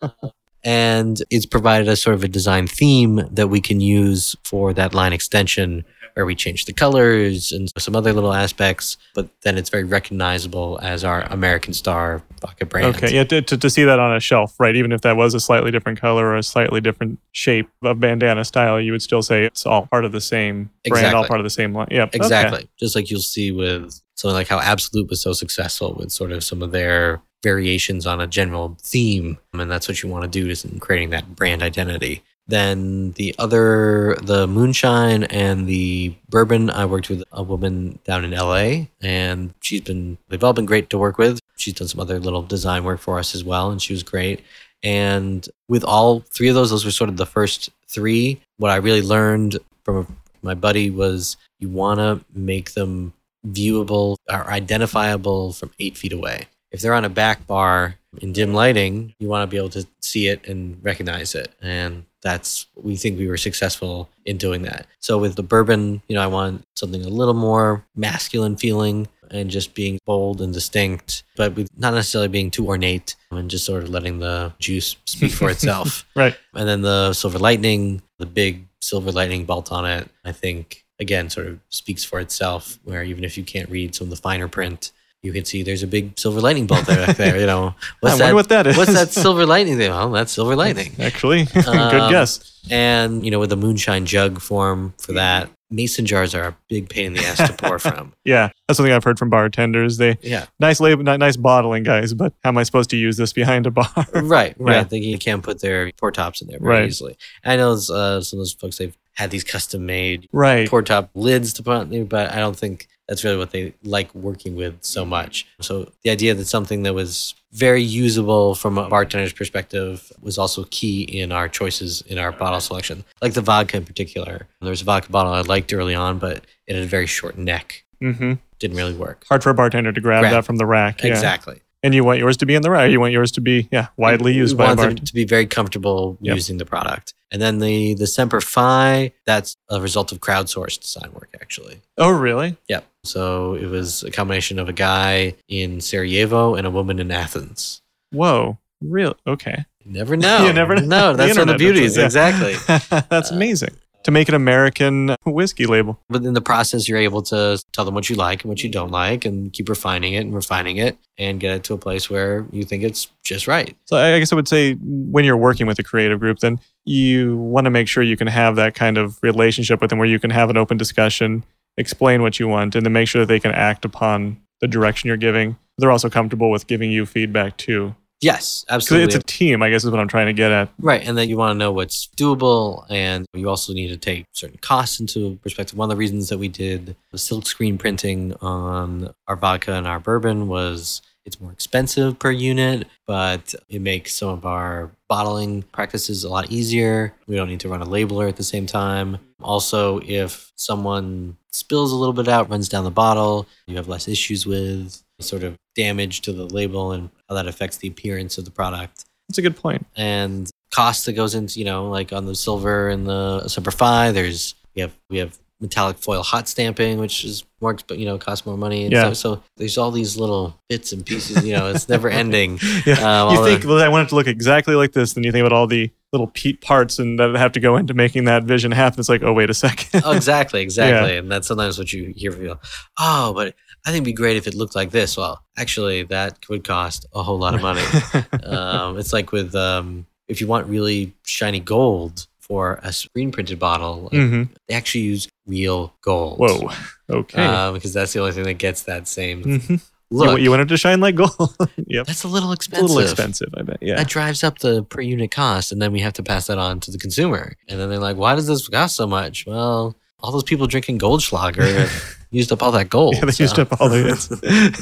and 0.64 1.22
it's 1.30 1.46
provided 1.46 1.88
us 1.88 2.02
sort 2.02 2.14
of 2.14 2.24
a 2.24 2.28
design 2.28 2.66
theme 2.66 3.26
that 3.30 3.48
we 3.48 3.61
can 3.61 3.80
use 3.80 4.34
for 4.44 4.72
that 4.74 4.94
line 4.94 5.12
extension 5.12 5.84
where 6.14 6.24
we 6.24 6.34
change 6.34 6.64
the 6.64 6.72
colors 6.72 7.52
and 7.52 7.70
some 7.78 7.94
other 7.94 8.12
little 8.12 8.32
aspects 8.32 8.96
but 9.14 9.28
then 9.42 9.58
it's 9.58 9.70
very 9.70 9.84
recognizable 9.84 10.78
as 10.82 11.04
our 11.04 11.22
american 11.24 11.72
star 11.72 12.22
vodka 12.40 12.66
brand 12.66 12.94
okay. 12.96 13.14
Yeah. 13.14 13.24
To, 13.24 13.42
to, 13.42 13.56
to 13.56 13.70
see 13.70 13.84
that 13.84 13.98
on 13.98 14.14
a 14.14 14.20
shelf, 14.20 14.54
right? 14.58 14.76
Even 14.76 14.92
if 14.92 15.00
that 15.02 15.16
was 15.16 15.34
a 15.34 15.40
slightly 15.40 15.70
different 15.70 16.00
color 16.00 16.26
or 16.26 16.36
a 16.36 16.42
slightly 16.42 16.80
different 16.80 17.18
shape 17.32 17.68
of 17.82 18.00
bandana 18.00 18.44
style, 18.44 18.80
you 18.80 18.92
would 18.92 19.02
still 19.02 19.22
say 19.22 19.44
it's 19.44 19.66
all 19.66 19.86
part 19.86 20.04
of 20.04 20.12
the 20.12 20.20
same 20.20 20.70
brand, 20.86 21.14
all 21.14 21.26
part 21.26 21.40
of 21.40 21.44
the 21.44 21.50
same 21.50 21.72
line. 21.72 21.88
Yeah. 21.90 22.08
exactly 22.12 22.68
just 22.78 22.94
like 22.94 23.10
you'll 23.10 23.20
see 23.20 23.50
with 23.50 24.00
something 24.14 24.34
like 24.34 24.48
how 24.48 24.60
Absolut 24.60 25.08
was 25.08 25.20
so 25.20 25.32
successful 25.32 25.94
with 25.94 26.12
sort 26.12 26.32
of 26.32 26.44
some 26.44 26.62
of 26.62 26.70
their 26.70 27.22
variations 27.42 28.06
on 28.06 28.20
a 28.20 28.26
general 28.26 28.76
theme 28.80 29.38
and 29.52 29.70
that's 29.70 29.86
what 29.86 30.02
you 30.02 30.08
want 30.08 30.22
to 30.22 30.28
do 30.28 30.48
is 30.48 30.64
in 30.64 30.80
creating 30.80 31.10
that 31.10 31.36
brand 31.36 31.62
identity 31.62 32.22
then 32.47 33.12
the 33.12 33.34
other 33.38 34.16
the 34.22 34.47
moonshine 34.47 35.24
and 35.24 35.66
the 35.66 36.14
bourbon 36.28 36.70
i 36.70 36.84
worked 36.84 37.09
with 37.09 37.22
a 37.32 37.42
woman 37.42 37.99
down 38.05 38.24
in 38.24 38.32
la 38.32 38.84
and 39.03 39.55
she's 39.61 39.80
been 39.80 40.18
they've 40.28 40.45
all 40.45 40.53
been 40.53 40.66
great 40.66 40.90
to 40.90 40.99
work 40.99 41.18
with 41.18 41.40
she's 41.57 41.74
done 41.74 41.88
some 41.88 42.01
other 42.01 42.18
little 42.20 42.42
design 42.42 42.84
work 42.84 43.01
for 43.01 43.18
us 43.18 43.34
as 43.34 43.42
well 43.42 43.70
and 43.70 43.80
she 43.80 43.92
was 43.92 44.03
great 44.03 44.42
and 44.82 45.49
with 45.68 45.84
all 45.84 46.20
three 46.20 46.49
of 46.49 46.55
those 46.55 46.70
those 46.70 46.84
were 46.84 46.90
sort 46.90 47.11
of 47.11 47.16
the 47.16 47.26
first 47.26 47.70
three 47.88 48.40
what 48.59 48.70
i 48.70 48.76
really 48.76 49.03
learned 49.03 49.59
from 49.82 50.07
my 50.42 50.55
buddy 50.55 50.90
was 50.90 51.36
you 51.59 51.68
want 51.68 51.99
to 51.99 52.22
make 52.38 52.72
them 52.72 53.14
viewable 53.47 54.16
or 54.30 54.51
identifiable 54.51 55.53
from 55.53 55.70
eight 55.78 55.97
feet 55.97 56.12
away. 56.12 56.47
If 56.70 56.80
they're 56.80 56.95
on 56.95 57.05
a 57.05 57.11
back 57.11 57.47
bar 57.47 57.97
in 58.20 58.32
dim 58.32 58.53
lighting, 58.53 59.14
you 59.18 59.28
want 59.28 59.49
to 59.49 59.51
be 59.51 59.57
able 59.57 59.70
to 59.70 59.86
see 60.03 60.28
it 60.28 60.47
and 60.47 60.82
recognize 60.82 61.34
it. 61.34 61.53
And 61.62 62.05
that's, 62.25 62.66
we 62.75 62.97
think 62.97 63.18
we 63.18 63.29
were 63.29 63.37
successful 63.37 64.09
in 64.25 64.39
doing 64.39 64.62
that. 64.62 64.87
So 64.99 65.18
with 65.18 65.37
the 65.37 65.43
bourbon, 65.43 66.03
you 66.09 66.16
know, 66.16 66.22
I 66.22 66.27
want 66.27 66.64
something 66.75 67.05
a 67.05 67.09
little 67.09 67.35
more 67.35 67.85
masculine 67.95 68.57
feeling 68.57 69.07
and 69.31 69.51
just 69.51 69.75
being 69.75 69.99
bold 70.07 70.41
and 70.41 70.53
distinct, 70.53 71.22
but 71.37 71.55
with 71.55 71.68
not 71.77 71.95
necessarily 71.95 72.29
being 72.29 72.51
too 72.51 72.66
ornate 72.66 73.14
and 73.31 73.51
just 73.51 73.66
sort 73.66 73.83
of 73.83 73.91
letting 73.91 74.18
the 74.18 74.53
juice 74.59 74.97
speak 75.05 75.33
for 75.33 75.51
itself. 75.57 76.07
Right. 76.16 76.37
And 76.55 76.68
then 76.68 76.83
the 76.83 77.12
Silver 77.12 77.39
Lightning, 77.39 78.03
the 78.18 78.27
big 78.27 78.66
Silver 78.81 79.12
Lightning 79.12 79.45
bolt 79.45 79.70
on 79.70 79.85
it, 79.85 80.09
I 80.25 80.33
think, 80.33 80.85
again, 80.99 81.29
sort 81.31 81.47
of 81.47 81.61
speaks 81.68 82.05
for 82.05 82.20
itself, 82.20 82.79
where 82.85 83.03
even 83.03 83.25
if 83.25 83.37
you 83.37 83.45
can't 83.45 83.68
read 83.68 83.95
some 83.95 84.07
of 84.07 84.11
the 84.11 84.16
finer 84.16 84.49
print, 84.49 84.93
you 85.25 85.33
can 85.33 85.45
see 85.45 85.62
there's 85.62 85.83
a 85.83 85.87
big 85.87 86.18
Silver 86.18 86.41
Lightning 86.41 86.66
bolt 86.66 86.87
there. 86.87 87.07
back 87.07 87.16
there 87.16 87.39
you 87.41 87.47
know, 87.47 87.75
what's 88.01 88.20
I 88.20 88.27
that? 88.27 88.35
what 88.35 88.49
that 88.51 88.66
is. 88.66 88.77
What's 88.77 88.93
that 88.93 89.11
Silver 89.11 89.47
Lightning 89.47 89.77
thing? 89.79 89.91
Well, 89.91 90.11
that's 90.11 90.33
Silver 90.33 90.55
Lightning. 90.55 90.93
Actually, 91.01 91.45
good 91.55 91.66
Um, 91.66 92.11
guess. 92.12 92.61
And, 92.70 93.25
you 93.25 93.31
know, 93.31 93.39
with 93.41 93.51
the 93.51 93.57
moonshine 93.57 94.07
jug 94.07 94.41
form 94.41 94.95
for 94.99 95.12
that, 95.14 95.51
mason 95.70 96.07
jars 96.07 96.35
are 96.35 96.45
a 96.49 96.57
big 96.68 96.89
pain 96.89 97.07
in 97.07 97.12
the 97.14 97.25
ass 97.25 97.37
to 97.49 97.53
pour 97.55 97.79
from. 97.81 98.12
Yeah, 98.25 98.51
that's 98.68 98.77
something 98.77 98.93
I've 98.93 99.05
heard 99.05 99.18
from 99.18 99.29
bartenders. 99.31 99.97
They 99.99 100.16
Yeah. 100.22 100.47
nice 100.61 100.79
label, 100.81 101.03
nice 101.03 101.37
bottling, 101.37 101.83
guys, 101.83 102.14
but 102.14 102.33
how 102.43 102.51
am 102.51 102.59
I 102.59 102.62
supposed 102.62 102.91
to 102.91 102.97
use 102.97 103.16
this 103.16 103.33
behind 103.33 103.66
a 103.66 103.70
bar? 103.70 103.89
Right, 104.14 104.55
right. 104.59 104.77
Yeah. 104.77 104.85
They 104.85 104.99
you 104.99 105.18
can't 105.18 105.43
put 105.43 105.61
their 105.61 105.91
pour 105.99 106.11
tops 106.12 106.41
in 106.43 106.49
there 106.49 106.59
very 106.59 106.70
Right. 106.81 106.87
easily. 106.87 107.16
I 107.45 107.57
know 107.57 107.72
uh, 107.72 108.20
some 108.20 108.39
of 108.39 108.41
those 108.41 108.53
folks, 108.53 108.79
they've 108.79 108.97
had 109.14 109.31
these 109.31 109.45
custom 109.45 109.85
made 109.87 110.29
right. 110.33 110.68
pour 110.68 110.83
top 110.83 111.11
lids 111.14 111.53
to 111.55 111.62
put 111.62 111.77
on 111.77 111.91
there, 111.91 112.05
but 112.05 112.33
I 112.33 112.37
don't 112.41 112.57
think 112.57 112.89
that's 113.09 113.22
really 113.24 113.36
what 113.36 113.50
they 113.50 113.74
like 113.82 114.14
working 114.14 114.57
with 114.57 114.82
so 114.82 115.05
much. 115.05 115.46
So 115.61 115.92
the 116.02 116.11
idea 116.11 116.34
that 116.34 116.46
something 116.46 116.82
that 116.84 116.94
was 116.94 117.34
very 117.52 117.82
usable 117.82 118.55
from 118.55 118.78
a 118.78 118.88
bartender's 118.88 119.32
perspective 119.32 120.11
was 120.20 120.38
also 120.38 120.64
key 120.70 121.02
in 121.02 121.30
our 121.32 121.48
choices 121.48 122.00
in 122.02 122.18
our 122.18 122.32
bottle 122.32 122.61
selection. 122.61 123.05
Like 123.22 123.34
the 123.34 123.40
vodka 123.42 123.76
in 123.76 123.84
particular. 123.84 124.46
There 124.61 124.70
was 124.70 124.80
a 124.82 124.84
vodka 124.84 125.11
bottle 125.12 125.32
I 125.32 125.40
liked 125.42 125.72
early 125.72 125.94
on, 125.94 126.18
but 126.18 126.44
it 126.66 126.74
had 126.74 126.82
a 126.84 126.86
very 126.86 127.07
short 127.07 127.36
neck. 127.38 127.84
hmm 128.00 128.34
Didn't 128.59 128.76
really 128.76 128.94
work. 128.94 129.24
Hard 129.28 129.42
for 129.42 129.50
a 129.50 129.55
bartender 129.55 129.92
to 129.92 130.00
grab, 130.00 130.22
Grab. 130.22 130.32
that 130.32 130.44
from 130.44 130.57
the 130.57 130.66
rack. 130.66 131.02
Yeah. 131.02 131.11
Exactly. 131.11 131.61
And 131.82 131.94
you 131.94 132.02
want 132.02 132.18
yours 132.18 132.38
to 132.38 132.46
be 132.46 132.55
in 132.55 132.62
the 132.62 132.70
rack. 132.70 132.90
You 132.90 132.98
want 132.98 133.12
yours 133.12 133.30
to 133.32 133.42
be, 133.42 133.68
yeah, 133.70 133.88
widely 133.98 134.32
used 134.32 134.57
by 134.57 134.64
a 134.64 134.66
want 134.68 134.80
them 134.80 134.94
to 134.96 135.12
be 135.14 135.24
very 135.26 135.44
comfortable 135.46 136.16
Yep. 136.22 136.34
using 136.34 136.57
the 136.57 136.64
product. 136.64 137.12
And 137.30 137.42
then 137.42 137.59
the 137.59 137.92
the 137.94 138.07
Semper 138.07 138.40
Fi, 138.40 139.12
that's 139.26 139.57
a 139.68 139.80
result 139.82 140.11
of 140.11 140.20
crowdsourced 140.20 140.80
design 140.80 141.12
work 141.12 141.28
actually. 141.42 141.82
Oh, 141.98 142.11
really? 142.11 142.57
Yep. 142.68 142.86
So 143.05 143.55
it 143.55 143.66
was 143.66 144.02
a 144.02 144.11
combination 144.11 144.59
of 144.59 144.68
a 144.68 144.72
guy 144.72 145.34
in 145.48 145.80
Sarajevo 145.80 146.55
and 146.55 146.66
a 146.66 146.70
woman 146.70 146.98
in 146.98 147.11
Athens. 147.11 147.80
Whoa. 148.11 148.59
Real? 148.80 149.16
Okay. 149.26 149.64
You 149.84 149.92
never 149.92 150.16
know. 150.16 150.44
You 150.46 150.52
never 150.52 150.76
know. 150.76 150.86
No, 150.86 151.12
The 151.12 151.26
that's 151.26 151.38
one 151.38 151.48
of 151.48 151.55
the 151.55 151.59
beauties. 151.59 151.96
yeah. 151.96 152.05
Exactly. 152.05 152.55
that's 153.11 153.30
Uh, 153.32 153.34
amazing. 153.34 153.70
To 154.05 154.11
make 154.11 154.28
an 154.28 154.34
American 154.34 155.16
whiskey 155.24 155.64
label. 155.64 155.98
But 156.11 156.24
in 156.24 156.34
the 156.34 156.42
process, 156.42 156.86
you're 156.86 156.98
able 156.98 157.22
to 157.22 157.59
tell 157.72 157.86
them 157.86 157.94
what 157.94 158.11
you 158.11 158.16
like 158.16 158.42
and 158.44 158.50
what 158.50 158.62
you 158.62 158.68
don't 158.68 158.90
like 158.90 159.24
and 159.24 159.50
keep 159.50 159.66
refining 159.70 160.12
it 160.12 160.18
and 160.20 160.34
refining 160.34 160.76
it 160.76 160.98
and 161.16 161.40
get 161.40 161.57
it 161.57 161.64
to 161.64 161.72
a 161.74 161.78
place 161.78 162.11
where 162.11 162.44
you 162.52 162.64
think 162.64 162.82
it's 162.82 163.09
just 163.24 163.48
right. 163.48 163.74
So 163.86 163.96
I 163.96 164.14
I 164.16 164.18
guess 164.18 164.30
I 164.30 164.36
would 164.36 164.46
say 164.48 164.74
when 164.74 165.24
you're 165.24 165.38
working 165.38 165.66
with 165.66 165.78
a 165.78 165.82
creative 165.82 166.20
group, 166.20 166.40
then 166.40 166.61
you 166.84 167.38
want 167.38 167.64
to 167.64 167.70
make 167.70 167.88
sure 167.88 168.02
you 168.02 168.18
can 168.18 168.26
have 168.26 168.57
that 168.57 168.74
kind 168.74 168.98
of 168.98 169.18
relationship 169.22 169.80
with 169.80 169.88
them 169.88 169.98
where 169.98 170.09
you 170.09 170.18
can 170.20 170.28
have 170.30 170.50
an 170.50 170.59
open 170.59 170.76
discussion, 170.76 171.42
explain 171.77 172.22
what 172.22 172.39
you 172.39 172.49
want, 172.49 172.75
and 172.75 172.85
then 172.85 172.93
make 172.93 173.09
sure 173.09 173.22
that 173.22 173.27
they 173.27 173.41
can 173.41 173.53
act 173.53 173.85
upon 173.85 174.41
the 174.61 174.68
direction 174.68 175.09
you're 175.09 175.16
giving. 175.16 175.57
They're 175.79 175.91
also 175.91 176.09
comfortable 176.09 176.51
with 176.51 176.66
giving 176.66 176.91
you 176.91 177.07
feedback 177.07 177.57
too. 177.57 177.95
Yes, 178.20 178.64
absolutely. 178.70 179.07
it's 179.07 179.16
a 179.16 179.22
team, 179.27 179.62
I 179.62 179.68
guess 179.68 179.85
is 179.85 179.91
what 179.91 180.01
I'm 180.01 180.09
trying 180.09 180.27
to 180.27 180.33
get 180.33 180.51
at. 180.51 180.70
Right, 180.79 181.07
and 181.07 181.18
then 181.18 181.29
you 181.29 181.37
want 181.37 181.51
to 181.51 181.59
know 181.59 181.72
what's 181.72 182.09
doable, 182.16 182.87
and 182.89 183.27
you 183.35 183.49
also 183.51 183.75
need 183.75 183.89
to 183.89 183.99
take 183.99 184.25
certain 184.33 184.57
costs 184.59 184.99
into 184.99 185.37
perspective. 185.43 185.77
One 185.77 185.91
of 185.91 185.91
the 185.91 185.99
reasons 185.99 186.31
that 186.31 186.39
we 186.39 186.49
did 186.49 186.97
the 187.11 187.18
silk 187.18 187.47
screen 187.47 187.77
printing 187.77 188.33
on 188.41 189.12
our 189.29 189.37
vodka 189.37 189.75
and 189.75 189.87
our 189.87 190.01
bourbon 190.01 190.49
was 190.49 191.03
it's 191.25 191.41
more 191.41 191.53
expensive 191.53 192.18
per 192.18 192.31
unit, 192.31 192.87
but 193.07 193.55
it 193.68 193.81
makes 193.81 194.14
some 194.14 194.29
of 194.29 194.45
our 194.45 194.91
bottling 195.09 195.62
practices 195.72 196.25
a 196.25 196.29
lot 196.29 196.51
easier. 196.51 197.14
We 197.27 197.37
don't 197.37 197.49
need 197.49 197.61
to 197.61 197.68
run 197.68 197.83
a 197.83 197.87
labeler 197.87 198.29
at 198.29 198.37
the 198.37 198.43
same 198.45 198.66
time. 198.66 199.18
Also, 199.43 200.01
if 200.05 200.53
someone 200.57 201.37
spills 201.53 201.93
a 201.93 201.97
little 201.97 202.12
bit 202.12 202.29
out, 202.29 202.51
runs 202.51 202.68
down 202.68 202.85
the 202.85 202.91
bottle, 202.91 203.47
you 203.66 203.77
have 203.77 203.89
less 203.89 204.09
issues 204.09 204.47
with 204.47 205.03
sort 205.20 205.43
of 205.45 205.57
damage 205.77 206.20
to 206.22 206.33
the 206.33 206.45
label 206.47 206.93
and 206.93 207.09
how 207.29 207.35
that 207.35 207.47
affects 207.47 207.77
the 207.79 207.89
appearance 207.89 208.37
of 208.37 208.45
the 208.45 208.51
product 208.51 209.05
That's 209.29 209.39
a 209.39 209.43
good 209.43 209.57
point. 209.57 209.87
and 209.97 210.51
cost 210.72 211.07
that 211.07 211.12
goes 211.12 211.37
into 211.37 211.61
you 211.61 211.64
know 211.64 211.89
like 211.89 212.12
on 212.12 212.27
the 212.27 212.35
silver 212.35 212.89
and 212.89 213.07
the 213.07 213.47
Semper 213.49 213.70
Fi. 213.70 214.11
There's 214.11 214.55
we 214.75 214.83
have 214.83 214.93
we 215.09 215.18
have 215.18 215.39
metallic 215.61 215.98
foil 215.98 216.22
hot 216.22 216.48
stamping, 216.48 216.98
which 216.98 217.24
is 217.24 217.44
more 217.61 217.76
you 217.90 218.05
know 218.05 218.18
costs 218.18 218.44
more 218.44 218.57
money. 218.57 218.84
And 218.84 218.92
Yeah. 218.92 219.05
so, 219.12 219.14
so 219.36 219.42
there's 219.57 219.78
all 219.78 219.90
these 219.90 220.16
little 220.16 220.61
bits 220.68 220.92
and 220.92 221.05
pieces. 221.07 221.44
You 221.44 221.55
know, 221.55 221.68
it's 221.68 221.88
never 221.88 222.09
ending. 222.22 222.59
Yeah. 222.84 223.24
Um, 223.26 223.34
you 223.36 223.44
think 223.44 223.62
the- 223.62 223.68
well, 223.68 223.78
I 223.82 223.88
want 223.88 224.07
it 224.07 224.09
to 224.11 224.14
look 224.16 224.26
exactly 224.26 224.74
like 224.74 224.92
this, 224.92 225.12
then 225.14 225.24
you 225.24 225.32
think 225.32 225.46
about 225.46 225.57
all 225.57 225.66
the 225.66 225.90
little 226.12 226.30
parts 226.61 226.98
and 227.00 227.18
that 227.18 227.34
have 227.34 227.50
to 227.52 227.61
go 227.61 227.76
into 227.76 227.92
making 227.94 228.24
that 228.26 228.44
vision 228.44 228.70
happen. 228.72 229.00
It's 229.00 229.09
like, 229.09 229.22
oh 229.24 229.32
wait 229.32 229.50
a 229.50 229.55
second. 229.55 230.02
oh, 230.05 230.12
exactly, 230.12 230.61
exactly. 230.68 231.16
And 231.16 231.30
that's 231.30 231.48
sometimes 231.48 231.78
what 231.78 231.92
you 231.92 232.12
hear 232.16 232.30
from 232.32 232.40
people. 232.42 232.61
Oh, 232.98 233.32
but 233.34 233.55
I 233.86 233.90
think 233.90 234.02
it'd 234.02 234.05
be 234.05 234.12
great 234.12 234.36
if 234.36 234.46
it 234.46 234.55
looked 234.55 234.74
like 234.76 234.90
this. 234.90 235.16
Well, 235.16 235.44
actually, 235.57 236.05
that 236.05 236.38
would 236.48 236.64
cost 236.64 237.07
a 237.14 237.22
whole 237.22 237.38
lot 237.38 237.55
of 237.55 237.62
money. 237.62 237.82
um, 238.44 238.98
it's 238.98 239.12
like 239.12 239.32
with 239.32 239.55
um, 239.55 240.07
if 240.28 240.40
you 240.40 240.46
want 240.46 240.66
really 240.68 241.14
shiny 241.24 241.61
gold 241.61 242.26
for 242.47 242.78
a 242.82 242.92
screen 242.92 243.32
printed 243.32 243.59
bottle, 243.59 244.09
hmm 244.11 244.45
they 244.68 244.74
actually 244.74 245.01
use 245.03 245.28
real 245.47 245.95
gold. 246.03 246.38
Whoa. 246.38 246.70
Okay. 247.11 247.45
Uh, 247.45 247.70
because 247.72 247.92
that's 247.92 248.14
the 248.14 248.20
only 248.20 248.32
thing 248.32 248.45
that 248.45 248.55
gets 248.55 248.84
that 248.84 249.07
same 249.07 249.42
Mhm. 249.45 249.82
Look. 250.11 250.40
you 250.40 250.49
want 250.51 250.62
it 250.62 250.68
to 250.68 250.76
shine 250.78 251.01
like 251.01 251.14
gold. 251.16 251.55
yep. 251.86 252.07
that's 252.07 252.24
a 252.24 252.28
little 252.28 252.53
expensive. 252.53 252.84
a 252.84 252.92
little 252.92 253.03
expensive, 253.11 253.49
I 253.59 253.62
bet. 253.62 253.78
Yeah. 253.82 253.97
That 253.97 254.09
drives 254.09 254.42
up 254.42 254.61
the 254.61 254.84
per 254.84 255.01
unit 255.03 255.30
cost, 255.30 255.70
and 255.72 255.82
then 255.82 255.92
we 255.92 256.01
have 256.01 256.14
to 256.14 256.22
pass 256.22 256.47
that 256.47 256.57
on 256.59 256.80
to 256.80 256.90
the 256.90 256.97
consumer. 256.99 257.57
And 257.68 257.78
then 257.78 257.88
they're 257.90 257.99
like, 257.99 258.16
"Why 258.16 258.34
does 258.36 258.47
this 258.47 258.66
cost 258.68 258.97
so 258.97 259.07
much?" 259.07 259.45
Well, 259.47 259.97
all 260.20 260.32
those 260.32 260.45
people 260.45 260.66
drinking 260.66 260.99
Goldschlager 261.01 261.88
used 262.30 262.51
up 262.53 262.62
all 262.62 262.72
that 262.72 262.88
gold. 262.88 263.16
Yeah, 263.16 263.26
they 263.26 263.42
used 263.45 263.59
up 263.59 263.78
all 263.80 263.88
the. 263.90 264.09
It's, 264.09 264.28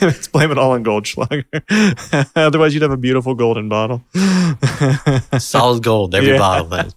it's 0.02 0.28
blame 0.28 0.50
it 0.52 0.58
all 0.58 0.72
on 0.72 0.84
Goldschlager. 0.84 1.44
Otherwise, 2.36 2.72
you'd 2.74 2.82
have 2.82 2.92
a 2.92 2.96
beautiful 2.96 3.34
golden 3.34 3.68
bottle. 3.68 4.04
solid 5.38 5.82
gold 5.82 6.14
every 6.14 6.30
Yeah. 6.32 6.38
bottle. 6.38 6.66
Then. 6.68 6.90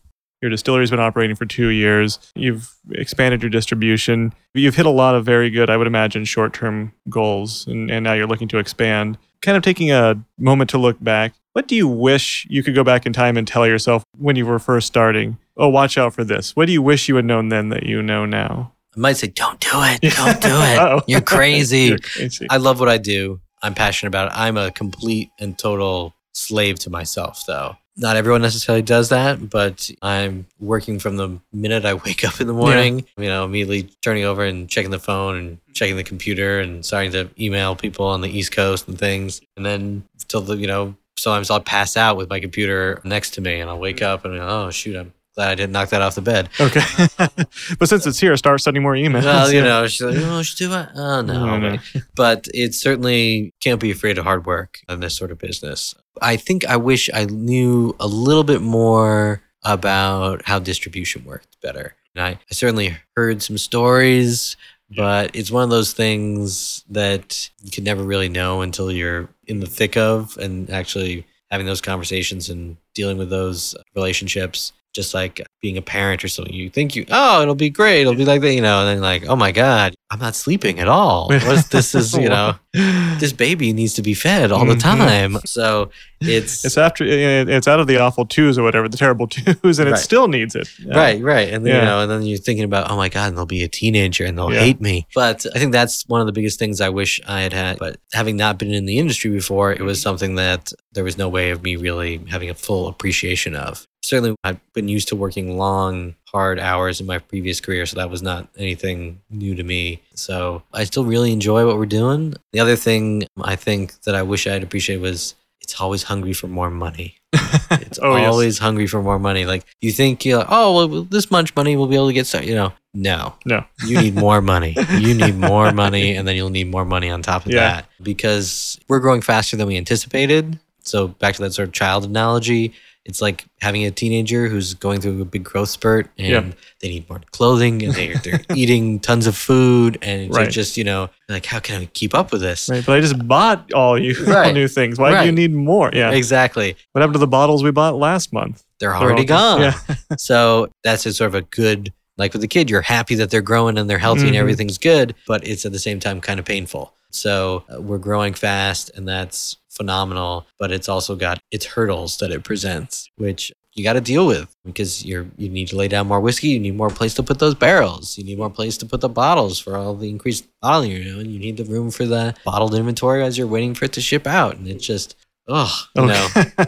Your 0.46 0.52
distillery's 0.52 0.92
been 0.92 1.00
operating 1.00 1.36
for 1.36 1.48
two 1.48 1.70
years. 1.70 2.20
You've 2.36 2.72
expanded 2.92 3.42
your 3.42 3.50
distribution. 3.50 4.32
You've 4.54 4.76
hit 4.76 4.86
a 4.86 4.92
lot 4.92 5.16
of 5.16 5.26
very 5.26 5.50
good, 5.50 5.72
I 5.72 5.76
would 5.78 5.88
imagine, 5.88 6.24
short 6.24 6.54
term 6.54 6.94
goals, 7.10 7.66
and, 7.66 7.90
and 7.90 8.04
now 8.04 8.14
you're 8.14 8.28
looking 8.28 8.48
to 8.50 8.60
expand. 8.60 9.18
Kind 9.42 9.58
of 9.58 9.64
taking 9.64 9.92
a 9.92 10.24
moment 10.38 10.70
to 10.70 10.78
look 10.78 11.04
back, 11.04 11.34
what 11.54 11.68
do 11.68 11.76
you 11.76 11.88
wish 11.88 12.46
you 12.48 12.62
could 12.62 12.76
go 12.76 12.84
back 12.84 13.08
in 13.08 13.12
time 13.12 13.38
and 13.38 13.48
tell 13.48 13.66
yourself 13.66 14.04
when 14.20 14.36
you 14.36 14.46
were 14.46 14.60
first 14.60 14.86
starting? 14.86 15.40
Oh, 15.58 15.68
watch 15.68 15.98
out 15.98 16.14
for 16.14 16.24
this. 16.24 16.56
What 16.56 16.68
do 16.68 16.74
you 16.74 16.82
wish 16.84 17.10
you 17.10 17.16
had 17.16 17.26
known 17.26 17.50
then 17.50 17.70
that 17.70 17.88
you 17.88 18.04
know 18.04 18.28
now? 18.28 18.74
I 18.96 19.00
might 19.00 19.18
say, 19.18 19.30
"Don't 19.30 19.60
do 19.60 19.70
it! 19.74 20.02
Don't 20.16 20.42
do 20.42 20.50
it! 20.50 20.78
Oh. 20.80 21.02
You're 21.08 21.22
crazy." 21.22 21.78
You're 21.86 21.98
crazy. 21.98 22.46
I 22.52 22.58
love 22.58 22.80
what 22.80 22.90
I 22.90 23.00
do. 23.00 23.42
I'm 23.64 23.74
passionate 23.74 24.10
about 24.10 24.28
it. 24.28 24.38
I'm 24.38 24.58
a 24.58 24.70
complete 24.70 25.32
and 25.40 25.58
total 25.58 26.14
slave 26.34 26.78
to 26.80 26.92
myself, 26.92 27.46
though. 27.48 27.78
Not 27.98 28.18
everyone 28.18 28.42
necessarily 28.42 28.82
does 28.82 29.10
that, 29.10 29.50
but 29.50 29.90
I'm 30.02 30.48
working 30.60 31.00
from 31.00 31.16
the 31.16 31.40
minute 31.54 31.86
I 31.86 31.94
wake 32.06 32.26
up 32.26 32.42
in 32.42 32.48
the 32.48 32.54
morning, 32.54 33.06
you 33.18 33.28
know, 33.28 33.46
immediately 33.46 33.90
turning 34.02 34.26
over 34.26 34.44
and 34.44 34.70
checking 34.70 34.92
the 34.92 35.00
phone 35.00 35.38
and 35.38 35.58
checking 35.74 35.96
the 35.96 36.04
computer 36.04 36.60
and 36.60 36.86
starting 36.86 37.12
to 37.14 37.30
email 37.40 37.76
people 37.76 38.06
on 38.06 38.22
the 38.22 38.30
East 38.30 38.52
Coast 38.52 38.88
and 38.88 39.00
things. 39.00 39.42
And 39.56 39.66
then 39.66 40.04
till 40.28 40.42
the, 40.42 40.58
you 40.58 40.68
know, 40.68 40.96
sometimes 41.18 41.50
I'll 41.50 41.62
pass 41.62 41.96
out 41.96 42.18
with 42.18 42.30
my 42.30 42.40
computer 42.40 43.02
next 43.04 43.32
to 43.32 43.42
me 43.42 43.60
and 43.60 43.70
I'll 43.70 43.80
wake 43.80 43.98
mm. 43.98 44.08
up 44.08 44.26
and, 44.26 44.38
oh, 44.40 44.72
shoot, 44.72 44.98
I'm 44.98 45.14
glad 45.36 45.50
I 45.50 45.56
didn't 45.56 45.74
knock 45.74 45.90
that 45.90 46.02
off 46.02 46.16
the 46.16 46.22
bed. 46.22 46.50
Okay. 46.60 46.82
but 47.80 47.90
since 47.90 48.08
it's 48.08 48.20
here, 48.20 48.36
start 48.38 48.62
sending 48.62 48.82
more 48.82 48.94
emails. 48.94 49.24
Well, 49.24 49.52
you 49.52 49.62
know, 49.62 49.86
she's 49.88 50.02
like, 50.02 50.18
oh, 50.18 50.42
should 50.42 50.58
do 50.58 50.74
it. 50.74 50.90
Oh, 50.96 51.22
no. 51.22 51.78
But 52.16 52.48
it 52.54 52.74
certainly 52.74 53.54
can't 53.62 53.80
be 53.80 53.92
afraid 53.92 54.18
of 54.18 54.24
hard 54.24 54.46
work 54.46 54.80
in 54.88 55.02
this 55.02 55.16
sort 55.16 55.32
of 55.32 55.38
business. 55.38 55.94
I 56.22 56.38
think 56.38 56.66
I 56.66 56.78
wish 56.78 57.10
I 57.14 57.26
knew 57.26 57.96
a 58.00 58.08
little 58.08 58.44
bit 58.46 58.62
more 58.62 59.42
about 59.64 60.44
how 60.46 60.60
distribution 60.60 61.26
worked 61.26 61.60
better. 61.62 61.96
And 62.16 62.24
I, 62.24 62.30
I 62.30 62.54
certainly 62.54 62.96
heard 63.18 63.42
some 63.42 63.58
stories, 63.58 64.56
but 64.96 65.36
it's 65.36 65.52
one 65.52 65.64
of 65.64 65.70
those 65.70 65.92
things 65.92 66.86
that 66.90 67.50
you 67.62 67.72
can 67.72 67.84
never 67.84 68.04
really 68.04 68.30
know 68.30 68.62
until 68.62 68.92
you're 68.92 69.28
in 69.48 69.60
the 69.60 69.68
thick 69.68 69.98
of 69.98 70.38
and 70.38 70.70
actually 70.70 71.26
having 71.52 71.66
those 71.66 71.82
conversations 71.82 72.50
and 72.50 72.78
dealing 72.94 73.18
with 73.18 73.30
those 73.30 73.76
relationships 73.96 74.72
just 74.96 75.14
like 75.14 75.46
being 75.62 75.78
a 75.78 75.82
parent 75.82 76.24
or 76.24 76.28
something. 76.30 76.54
You 76.54 76.70
think 76.70 76.96
you, 76.96 77.06
oh, 77.12 77.42
it'll 77.42 77.54
be 77.54 77.70
great. 77.70 78.02
It'll 78.02 78.16
be 78.16 78.24
like 78.26 78.40
that, 78.42 78.54
you 78.54 78.62
know, 78.62 78.80
and 78.80 78.88
then 78.88 79.02
like, 79.02 79.28
oh 79.28 79.36
my 79.36 79.52
God, 79.52 79.94
I'm 80.10 80.20
not 80.20 80.36
sleeping 80.36 80.80
at 80.80 80.88
all. 80.88 81.28
What's 81.28 81.68
this 81.76 81.94
is, 81.94 82.14
you 82.14 82.30
know, 82.30 82.56
this 82.74 83.34
baby 83.34 83.74
needs 83.74 83.94
to 83.96 84.02
be 84.02 84.14
fed 84.14 84.52
all 84.52 84.66
the 84.66 84.76
Mhm. 84.76 84.82
time. 84.82 85.38
So 85.46 85.90
it's, 86.22 86.64
It's 86.64 86.78
after 86.78 87.04
it's 87.06 87.68
out 87.68 87.80
of 87.82 87.88
the 87.88 87.98
awful 87.98 88.26
twos 88.26 88.58
or 88.58 88.64
whatever, 88.64 88.88
the 88.88 88.98
terrible 88.98 89.28
twos, 89.36 89.80
and 89.80 89.90
it 89.90 89.98
still 89.98 90.28
needs 90.30 90.56
it. 90.56 90.70
Yeah. 90.80 90.98
Right, 90.98 91.22
right. 91.22 91.50
And 91.54 91.66
then, 91.66 91.74
Yeah. 91.74 91.80
you 91.82 91.86
know, 91.86 92.00
and 92.02 92.12
then 92.12 92.22
you're 92.24 92.38
thinking 92.38 92.64
about, 92.64 92.90
oh 92.90 92.96
my 92.96 93.10
God, 93.10 93.28
and 93.30 93.38
they'll 93.38 93.46
be 93.46 93.64
a 93.64 93.68
teenager 93.68 94.24
and 94.26 94.38
they'll 94.38 94.54
Yeah. 94.54 94.60
hate 94.62 94.80
me. 94.80 95.08
But 95.14 95.46
I 95.54 95.60
think 95.60 95.72
that's 95.74 96.08
one 96.08 96.22
of 96.22 96.28
the 96.28 96.34
biggest 96.34 96.58
things 96.58 96.80
I 96.80 96.90
wish 96.90 97.20
I 97.28 97.42
had 97.42 97.52
had. 97.54 97.78
But 97.80 97.98
having 98.14 98.38
not 98.38 98.58
been 98.58 98.74
in 98.74 98.86
the 98.86 98.98
industry 98.98 99.30
before, 99.32 99.74
it 99.74 99.82
was 99.82 100.02
something 100.02 100.36
that 100.36 100.72
there 100.94 101.04
was 101.04 101.18
no 101.18 101.28
way 101.28 101.50
of 101.52 101.64
me 101.64 101.76
really 101.76 102.22
having 102.30 102.50
a 102.50 102.54
full 102.56 102.88
appreciation 102.88 103.56
of. 103.56 103.86
Certainly, 104.06 104.36
I've 104.44 104.60
been 104.74 104.88
used 104.88 105.08
to 105.08 105.16
working 105.16 105.58
long, 105.58 106.14
hard 106.32 106.60
hours 106.60 107.00
in 107.02 107.08
my 107.08 107.18
previous 107.18 107.60
career, 107.60 107.86
so 107.88 107.96
that 107.96 108.10
was 108.12 108.22
not 108.22 108.48
anything 108.58 109.20
new 109.32 109.56
to 109.56 109.64
me. 109.64 110.02
So 110.14 110.62
I 110.72 110.84
still 110.84 111.06
really 111.06 111.32
enjoy 111.34 111.66
what 111.66 111.78
we're 111.78 111.88
doing. 111.88 112.36
The 112.54 112.60
other 112.60 112.76
thing 112.76 113.26
I 113.42 113.56
think 113.56 114.00
that 114.04 114.14
I 114.14 114.22
wish 114.22 114.46
I'd 114.46 114.62
appreciated 114.62 115.02
was 115.02 115.34
it's 115.62 115.82
always 115.82 116.04
hungry 116.04 116.34
for 116.34 116.48
more 116.48 116.70
money. 116.70 117.16
It's 117.72 117.98
Oh, 118.02 118.16
yes. 118.16 118.28
always 118.32 118.60
hungry 118.60 118.86
for 118.88 119.02
more 119.02 119.18
money. 119.18 119.46
Like 119.46 119.66
you 119.82 119.92
think 119.92 120.24
you're 120.24 120.38
like, 120.38 120.48
oh, 120.50 120.76
well, 120.88 121.04
this 121.04 121.32
much 121.32 121.56
money 121.56 121.76
we'll 121.76 121.88
be 121.88 121.96
able 121.96 122.08
to 122.08 122.14
get 122.14 122.28
started. 122.28 122.48
You 122.50 122.56
know, 122.56 122.74
no, 122.94 123.34
No. 123.44 123.66
you 123.88 124.00
need 124.00 124.16
more 124.16 124.40
money. 124.42 124.76
You 125.00 125.16
need 125.16 125.36
more 125.36 125.72
money, 125.72 126.16
and 126.16 126.28
then 126.28 126.36
you'll 126.36 126.52
need 126.52 126.70
more 126.70 126.86
money 126.86 127.10
on 127.10 127.24
top 127.24 127.46
of 127.48 127.52
Yeah. 127.52 127.60
that 127.68 127.86
because 128.04 128.80
we're 128.88 129.00
growing 129.00 129.22
faster 129.22 129.58
than 129.58 129.68
we 129.68 129.78
anticipated. 129.78 130.60
So 130.84 131.08
back 131.08 131.36
to 131.36 131.42
that 131.42 131.54
sort 131.54 131.68
of 131.70 131.74
child 131.74 132.06
analogy, 132.06 132.74
it's 133.06 133.22
like 133.22 133.46
having 133.62 133.86
a 133.86 133.92
teenager 133.92 134.48
who's 134.48 134.74
going 134.74 135.00
through 135.00 135.22
a 135.22 135.26
big 135.26 135.44
growth 135.44 135.70
spurt, 135.70 136.10
and 136.18 136.28
Yeah. 136.28 136.52
they 136.82 136.90
need 136.90 137.08
more 137.10 137.22
clothing, 137.32 137.84
and 137.84 137.94
they, 137.94 138.14
they're 138.16 138.42
eating 138.56 139.00
tons 139.00 139.28
of 139.28 139.38
food, 139.38 139.98
and 140.02 140.24
it's 140.24 140.36
Right. 140.38 140.50
just 140.50 140.76
you 140.78 140.84
know 140.84 141.10
like 141.30 141.46
how 141.46 141.60
can 141.60 141.82
I 141.82 141.86
keep 141.86 142.14
up 142.16 142.32
with 142.32 142.42
this? 142.42 142.68
Right, 142.70 142.84
but 142.86 142.98
I 142.98 143.02
just 143.02 143.28
bought 143.28 143.72
all 143.74 143.98
you 143.98 144.16
all 144.28 144.34
Right. 144.34 144.54
new 144.54 144.68
things. 144.68 144.98
Why 145.00 145.20
do 145.22 145.26
you 145.26 145.32
need 145.32 145.54
more? 145.54 145.92
Yeah. 145.94 146.12
Exactly. 146.12 146.76
What 146.92 147.02
happened 147.02 147.14
to 147.16 147.20
the 147.20 147.28
bottles 147.28 147.64
we 147.64 147.72
bought 147.72 147.96
last 147.96 148.34
month? 148.34 148.64
They're 148.80 148.90
They're 148.90 148.98
already 149.02 149.22
all- 149.32 149.60
gone. 149.60 149.62
Yeah. 149.62 149.96
So 150.18 150.70
that's 150.84 151.06
a 151.06 151.14
sort 151.14 151.28
of 151.30 151.36
a 151.36 151.42
good, 151.44 151.94
like 152.18 152.34
with 152.34 152.42
the 152.42 152.48
kid, 152.48 152.70
you're 152.70 152.82
happy 152.82 153.16
that 153.16 153.30
they're 153.30 153.42
growing 153.42 153.78
and 153.78 153.90
they're 153.90 153.98
healthy 153.98 154.28
and 154.28 154.36
Mhm. 154.36 154.40
everything's 154.40 154.78
good, 154.78 155.14
but 155.28 155.46
it's 155.48 155.66
at 155.66 155.72
the 155.72 155.80
same 155.80 156.00
time 156.00 156.22
kind 156.22 156.40
of 156.40 156.46
painful. 156.46 156.94
So 157.12 157.64
uh, 157.74 157.82
we're 157.82 157.98
growing 157.98 158.34
fast 158.34 158.92
and 158.96 159.08
that's 159.08 159.58
phenomenal, 159.76 160.46
but 160.60 160.72
it's 160.72 160.90
also 160.90 161.16
got 161.16 161.40
its 161.52 161.66
hurdles 161.66 162.18
that 162.18 162.32
it 162.32 162.44
presents, 162.44 163.10
which 163.18 163.52
you 163.74 163.84
got 163.84 163.94
to 163.94 164.02
deal 164.02 164.26
with 164.26 164.56
because 164.64 165.06
you're 165.06 165.28
you 165.38 165.50
need 165.50 165.68
to 165.68 165.76
lay 165.76 165.88
down 165.88 166.08
more 166.08 166.22
whiskey. 166.22 166.50
You 166.50 166.60
need 166.60 166.76
more 166.76 166.90
place 166.90 167.14
to 167.16 167.24
put 167.24 167.40
those 167.40 167.56
barrels. 167.56 168.18
You 168.18 168.24
need 168.24 168.38
more 168.38 168.50
place 168.50 168.78
to 168.78 168.86
put 168.86 169.02
the 169.02 169.10
bottles 169.10 169.60
for 169.60 169.76
all 169.76 169.94
the 169.94 170.10
increased 170.10 170.48
bottling 170.62 170.92
you're 170.92 171.04
doing. 171.04 171.30
You 171.30 171.40
need 171.40 171.58
the 171.58 171.66
room 171.66 171.92
for 171.92 172.06
the 172.06 172.36
bottled 172.46 172.74
inventory 172.74 173.22
as 173.24 173.38
you're 173.38 173.48
waiting 173.48 173.76
for 173.76 173.86
it 173.86 173.94
to 173.94 174.02
ship 174.02 174.26
out, 174.26 174.56
and 174.56 174.68
it's 174.68 174.86
just, 174.86 175.16
oh, 175.48 175.88
know, 175.96 176.28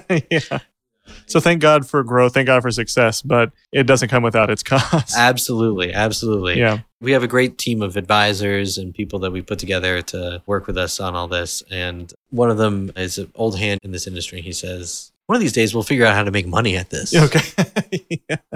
yeah. 0.32 0.60
So 1.28 1.40
thank 1.40 1.62
God 1.62 1.88
for 1.88 2.04
growth, 2.04 2.34
thank 2.34 2.48
God 2.48 2.62
for 2.62 2.72
success, 2.72 3.22
but 3.22 3.52
it 3.72 3.84
doesn't 3.84 4.08
come 4.10 4.24
without 4.24 4.50
its 4.50 4.64
costs. 4.72 5.16
absolutely, 5.18 5.94
absolutely. 5.94 6.58
yeah. 6.60 6.80
we 7.02 7.12
have 7.12 7.24
a 7.24 7.28
great 7.28 7.58
team 7.58 7.82
of 7.82 7.98
advisors 7.98 8.78
and 8.78 8.94
people 8.94 9.20
that 9.20 9.32
we 9.32 9.42
put 9.42 9.60
together 9.60 10.02
to 10.02 10.42
work 10.46 10.68
with 10.68 10.78
us 10.78 11.00
on 11.00 11.16
all 11.16 11.28
this. 11.28 11.62
And 11.70 12.12
one 12.30 12.50
of 12.50 12.58
them 12.58 12.92
is 12.96 13.18
an 13.18 13.32
old 13.36 13.58
hand 13.60 13.80
in 13.84 13.92
this 13.92 14.08
industry. 14.08 14.42
He 14.42 14.54
says, 14.54 15.12
one 15.26 15.36
of 15.36 15.42
these 15.42 15.52
days 15.52 15.74
we'll 15.74 15.84
figure 15.84 16.06
out 16.06 16.16
how 16.16 16.24
to 16.24 16.32
make 16.32 16.48
money 16.48 16.78
at 16.78 16.90
this. 16.90 17.14
Okay. 17.22 17.42
yeah. 18.30 18.38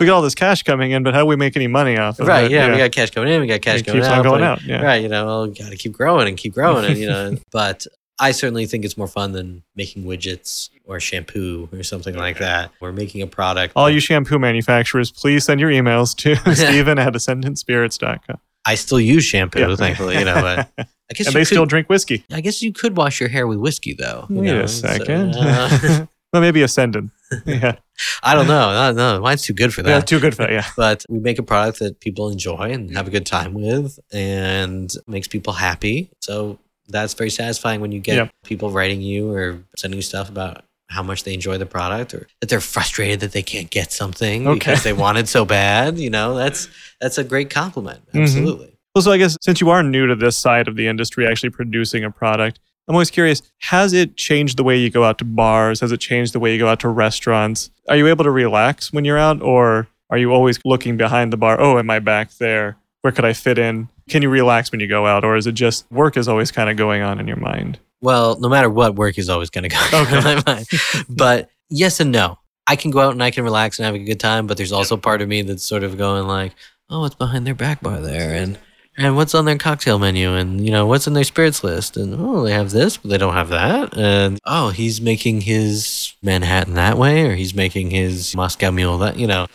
We 0.00 0.06
got 0.06 0.16
all 0.16 0.22
this 0.22 0.34
cash 0.34 0.64
coming 0.64 0.90
in, 0.90 1.04
but 1.04 1.14
how 1.14 1.20
do 1.20 1.26
we 1.26 1.36
make 1.36 1.54
any 1.56 1.68
money 1.68 1.96
off 1.96 2.18
of 2.18 2.26
Right. 2.26 2.40
it? 2.40 2.42
Right. 2.44 2.50
Yeah, 2.50 2.70
We 2.72 2.76
got 2.78 2.90
cash 2.92 3.10
coming 3.10 3.32
in. 3.32 3.40
We 3.40 3.46
got 3.46 3.60
cash 3.62 3.80
it 3.80 3.86
going 3.86 3.98
keeps 3.98 4.08
out. 4.08 4.18
on 4.18 4.24
going 4.24 4.40
but- 4.40 4.46
out. 4.46 4.62
Yeah. 4.64 4.82
Right. 4.82 5.00
You 5.02 5.08
know, 5.08 5.46
got 5.46 5.70
to 5.70 5.76
keep 5.76 5.92
growing 5.92 6.26
and 6.28 6.36
keep 6.36 6.52
growing. 6.54 6.84
and, 6.84 6.98
you 6.98 7.06
know, 7.08 7.36
but 7.52 7.86
I 8.20 8.32
certainly 8.32 8.66
think 8.66 8.84
it's 8.84 8.98
more 8.98 9.08
fun 9.08 9.32
than 9.32 9.62
making 9.74 10.04
widgets 10.04 10.68
or 10.84 11.00
shampoo 11.00 11.68
or 11.72 11.82
something 11.82 12.14
like 12.14 12.38
that. 12.38 12.70
We're 12.78 12.92
making 12.92 13.22
a 13.22 13.26
product. 13.26 13.72
All 13.74 13.88
you 13.88 13.98
shampoo 13.98 14.38
manufacturers, 14.38 15.10
please 15.10 15.44
send 15.44 15.58
your 15.58 15.70
emails 15.70 16.14
to 16.18 16.36
Stephen 16.54 16.98
at 16.98 17.14
ascendantspirits.com. 17.14 18.36
I 18.66 18.74
still 18.74 19.00
use 19.00 19.24
shampoo, 19.24 19.60
yeah. 19.60 19.74
thankfully, 19.74 20.18
you 20.18 20.26
know, 20.26 20.34
but 20.34 20.70
I 20.78 21.14
guess 21.14 21.28
and 21.28 21.34
they 21.34 21.40
could, 21.40 21.46
still 21.46 21.64
drink 21.64 21.88
whiskey. 21.88 22.24
I 22.30 22.42
guess 22.42 22.60
you 22.60 22.74
could 22.74 22.96
wash 22.96 23.20
your 23.20 23.30
hair 23.30 23.46
with 23.46 23.58
whiskey, 23.58 23.94
though. 23.94 24.26
Wait 24.28 24.44
know? 24.44 24.60
a 24.60 24.68
second. 24.68 25.32
So, 25.32 25.40
uh, 25.40 26.06
well, 26.32 26.42
maybe 26.42 26.60
Ascendant. 26.60 27.10
yeah. 27.46 27.76
I 28.22 28.34
don't 28.34 28.46
know. 28.46 28.92
No, 28.92 28.92
no, 28.92 29.20
mine's 29.20 29.42
too 29.42 29.54
good 29.54 29.72
for 29.72 29.82
that. 29.82 29.88
Yeah, 29.88 30.00
too 30.00 30.20
good 30.20 30.34
for 30.34 30.42
that. 30.42 30.52
Yeah. 30.52 30.66
But 30.76 31.06
we 31.08 31.20
make 31.20 31.38
a 31.38 31.42
product 31.42 31.78
that 31.78 32.00
people 32.00 32.28
enjoy 32.28 32.70
and 32.70 32.94
have 32.96 33.08
a 33.08 33.10
good 33.10 33.26
time 33.26 33.54
with, 33.54 33.98
and 34.12 34.92
makes 35.06 35.26
people 35.26 35.54
happy. 35.54 36.10
So 36.20 36.58
that's 36.90 37.14
very 37.14 37.30
satisfying 37.30 37.80
when 37.80 37.92
you 37.92 38.00
get 38.00 38.16
yep. 38.16 38.30
people 38.44 38.70
writing 38.70 39.00
you 39.00 39.32
or 39.32 39.58
sending 39.76 39.98
you 39.98 40.02
stuff 40.02 40.28
about 40.28 40.64
how 40.88 41.02
much 41.02 41.22
they 41.22 41.32
enjoy 41.32 41.56
the 41.56 41.66
product 41.66 42.12
or 42.12 42.26
that 42.40 42.48
they're 42.48 42.60
frustrated 42.60 43.20
that 43.20 43.32
they 43.32 43.42
can't 43.42 43.70
get 43.70 43.92
something 43.92 44.46
okay. 44.46 44.58
because 44.58 44.82
they 44.82 44.92
want 44.92 45.18
it 45.18 45.28
so 45.28 45.44
bad. 45.44 45.98
You 45.98 46.10
know, 46.10 46.34
that's 46.34 46.68
that's 47.00 47.16
a 47.18 47.24
great 47.24 47.48
compliment. 47.50 48.06
Mm-hmm. 48.08 48.22
Absolutely. 48.22 48.66
Mm-hmm. 48.66 48.74
Well, 48.94 49.02
so 49.02 49.12
I 49.12 49.18
guess 49.18 49.36
since 49.40 49.60
you 49.60 49.70
are 49.70 49.82
new 49.84 50.06
to 50.06 50.16
this 50.16 50.36
side 50.36 50.66
of 50.66 50.74
the 50.74 50.88
industry, 50.88 51.26
actually 51.26 51.50
producing 51.50 52.02
a 52.04 52.10
product, 52.10 52.58
I'm 52.88 52.96
always 52.96 53.10
curious, 53.10 53.40
has 53.58 53.92
it 53.92 54.16
changed 54.16 54.56
the 54.56 54.64
way 54.64 54.76
you 54.76 54.90
go 54.90 55.04
out 55.04 55.18
to 55.18 55.24
bars? 55.24 55.80
Has 55.80 55.92
it 55.92 56.00
changed 56.00 56.32
the 56.32 56.40
way 56.40 56.52
you 56.52 56.58
go 56.58 56.66
out 56.66 56.80
to 56.80 56.88
restaurants? 56.88 57.70
Are 57.88 57.96
you 57.96 58.08
able 58.08 58.24
to 58.24 58.32
relax 58.32 58.92
when 58.92 59.04
you're 59.04 59.18
out 59.18 59.40
or 59.42 59.86
are 60.10 60.18
you 60.18 60.32
always 60.32 60.58
looking 60.64 60.96
behind 60.96 61.32
the 61.32 61.36
bar? 61.36 61.60
Oh, 61.60 61.78
am 61.78 61.88
I 61.88 62.00
back 62.00 62.32
there? 62.38 62.78
Where 63.02 63.12
could 63.12 63.24
I 63.24 63.32
fit 63.32 63.58
in? 63.58 63.88
Can 64.10 64.22
you 64.22 64.28
relax 64.28 64.70
when 64.72 64.80
you 64.80 64.88
go 64.88 65.06
out 65.06 65.24
or 65.24 65.36
is 65.36 65.46
it 65.46 65.52
just 65.52 65.90
work 65.90 66.16
is 66.16 66.28
always 66.28 66.50
kind 66.50 66.68
of 66.68 66.76
going 66.76 67.02
on 67.02 67.20
in 67.20 67.26
your 67.26 67.38
mind? 67.38 67.78
Well, 68.00 68.38
no 68.40 68.48
matter 68.48 68.68
what, 68.68 68.96
work 68.96 69.18
is 69.18 69.28
always 69.28 69.50
going 69.50 69.68
to 69.68 69.68
go 69.68 70.02
okay. 70.02 70.18
in 70.18 70.24
my 70.24 70.42
mind. 70.46 70.66
But 71.08 71.50
yes 71.68 72.00
and 72.00 72.12
no. 72.12 72.38
I 72.66 72.76
can 72.76 72.90
go 72.90 73.00
out 73.00 73.12
and 73.12 73.22
I 73.22 73.30
can 73.30 73.44
relax 73.44 73.78
and 73.78 73.86
have 73.86 73.94
a 73.94 73.98
good 73.98 74.20
time, 74.20 74.46
but 74.46 74.56
there's 74.56 74.72
also 74.72 74.96
part 74.96 75.22
of 75.22 75.28
me 75.28 75.42
that's 75.42 75.64
sort 75.64 75.82
of 75.82 75.96
going 75.96 76.26
like, 76.26 76.54
oh, 76.88 77.00
what's 77.00 77.14
behind 77.14 77.46
their 77.46 77.54
back 77.54 77.80
bar 77.80 78.00
there? 78.00 78.34
And 78.34 78.58
and 78.96 79.16
what's 79.16 79.34
on 79.34 79.44
their 79.44 79.56
cocktail 79.58 79.98
menu 79.98 80.34
and 80.34 80.64
you 80.64 80.70
know 80.70 80.86
what's 80.86 81.06
in 81.06 81.14
their 81.14 81.24
spirits 81.24 81.64
list 81.64 81.96
and 81.96 82.14
oh 82.18 82.42
they 82.44 82.52
have 82.52 82.70
this 82.70 82.96
but 82.96 83.10
they 83.10 83.18
don't 83.18 83.34
have 83.34 83.48
that 83.48 83.96
and 83.96 84.38
oh 84.44 84.70
he's 84.70 85.00
making 85.00 85.40
his 85.40 86.14
manhattan 86.22 86.74
that 86.74 86.98
way 86.98 87.26
or 87.26 87.34
he's 87.34 87.54
making 87.54 87.90
his 87.90 88.34
moscow 88.34 88.70
mule 88.70 88.98
that 88.98 89.16
you 89.16 89.26
know 89.26 89.46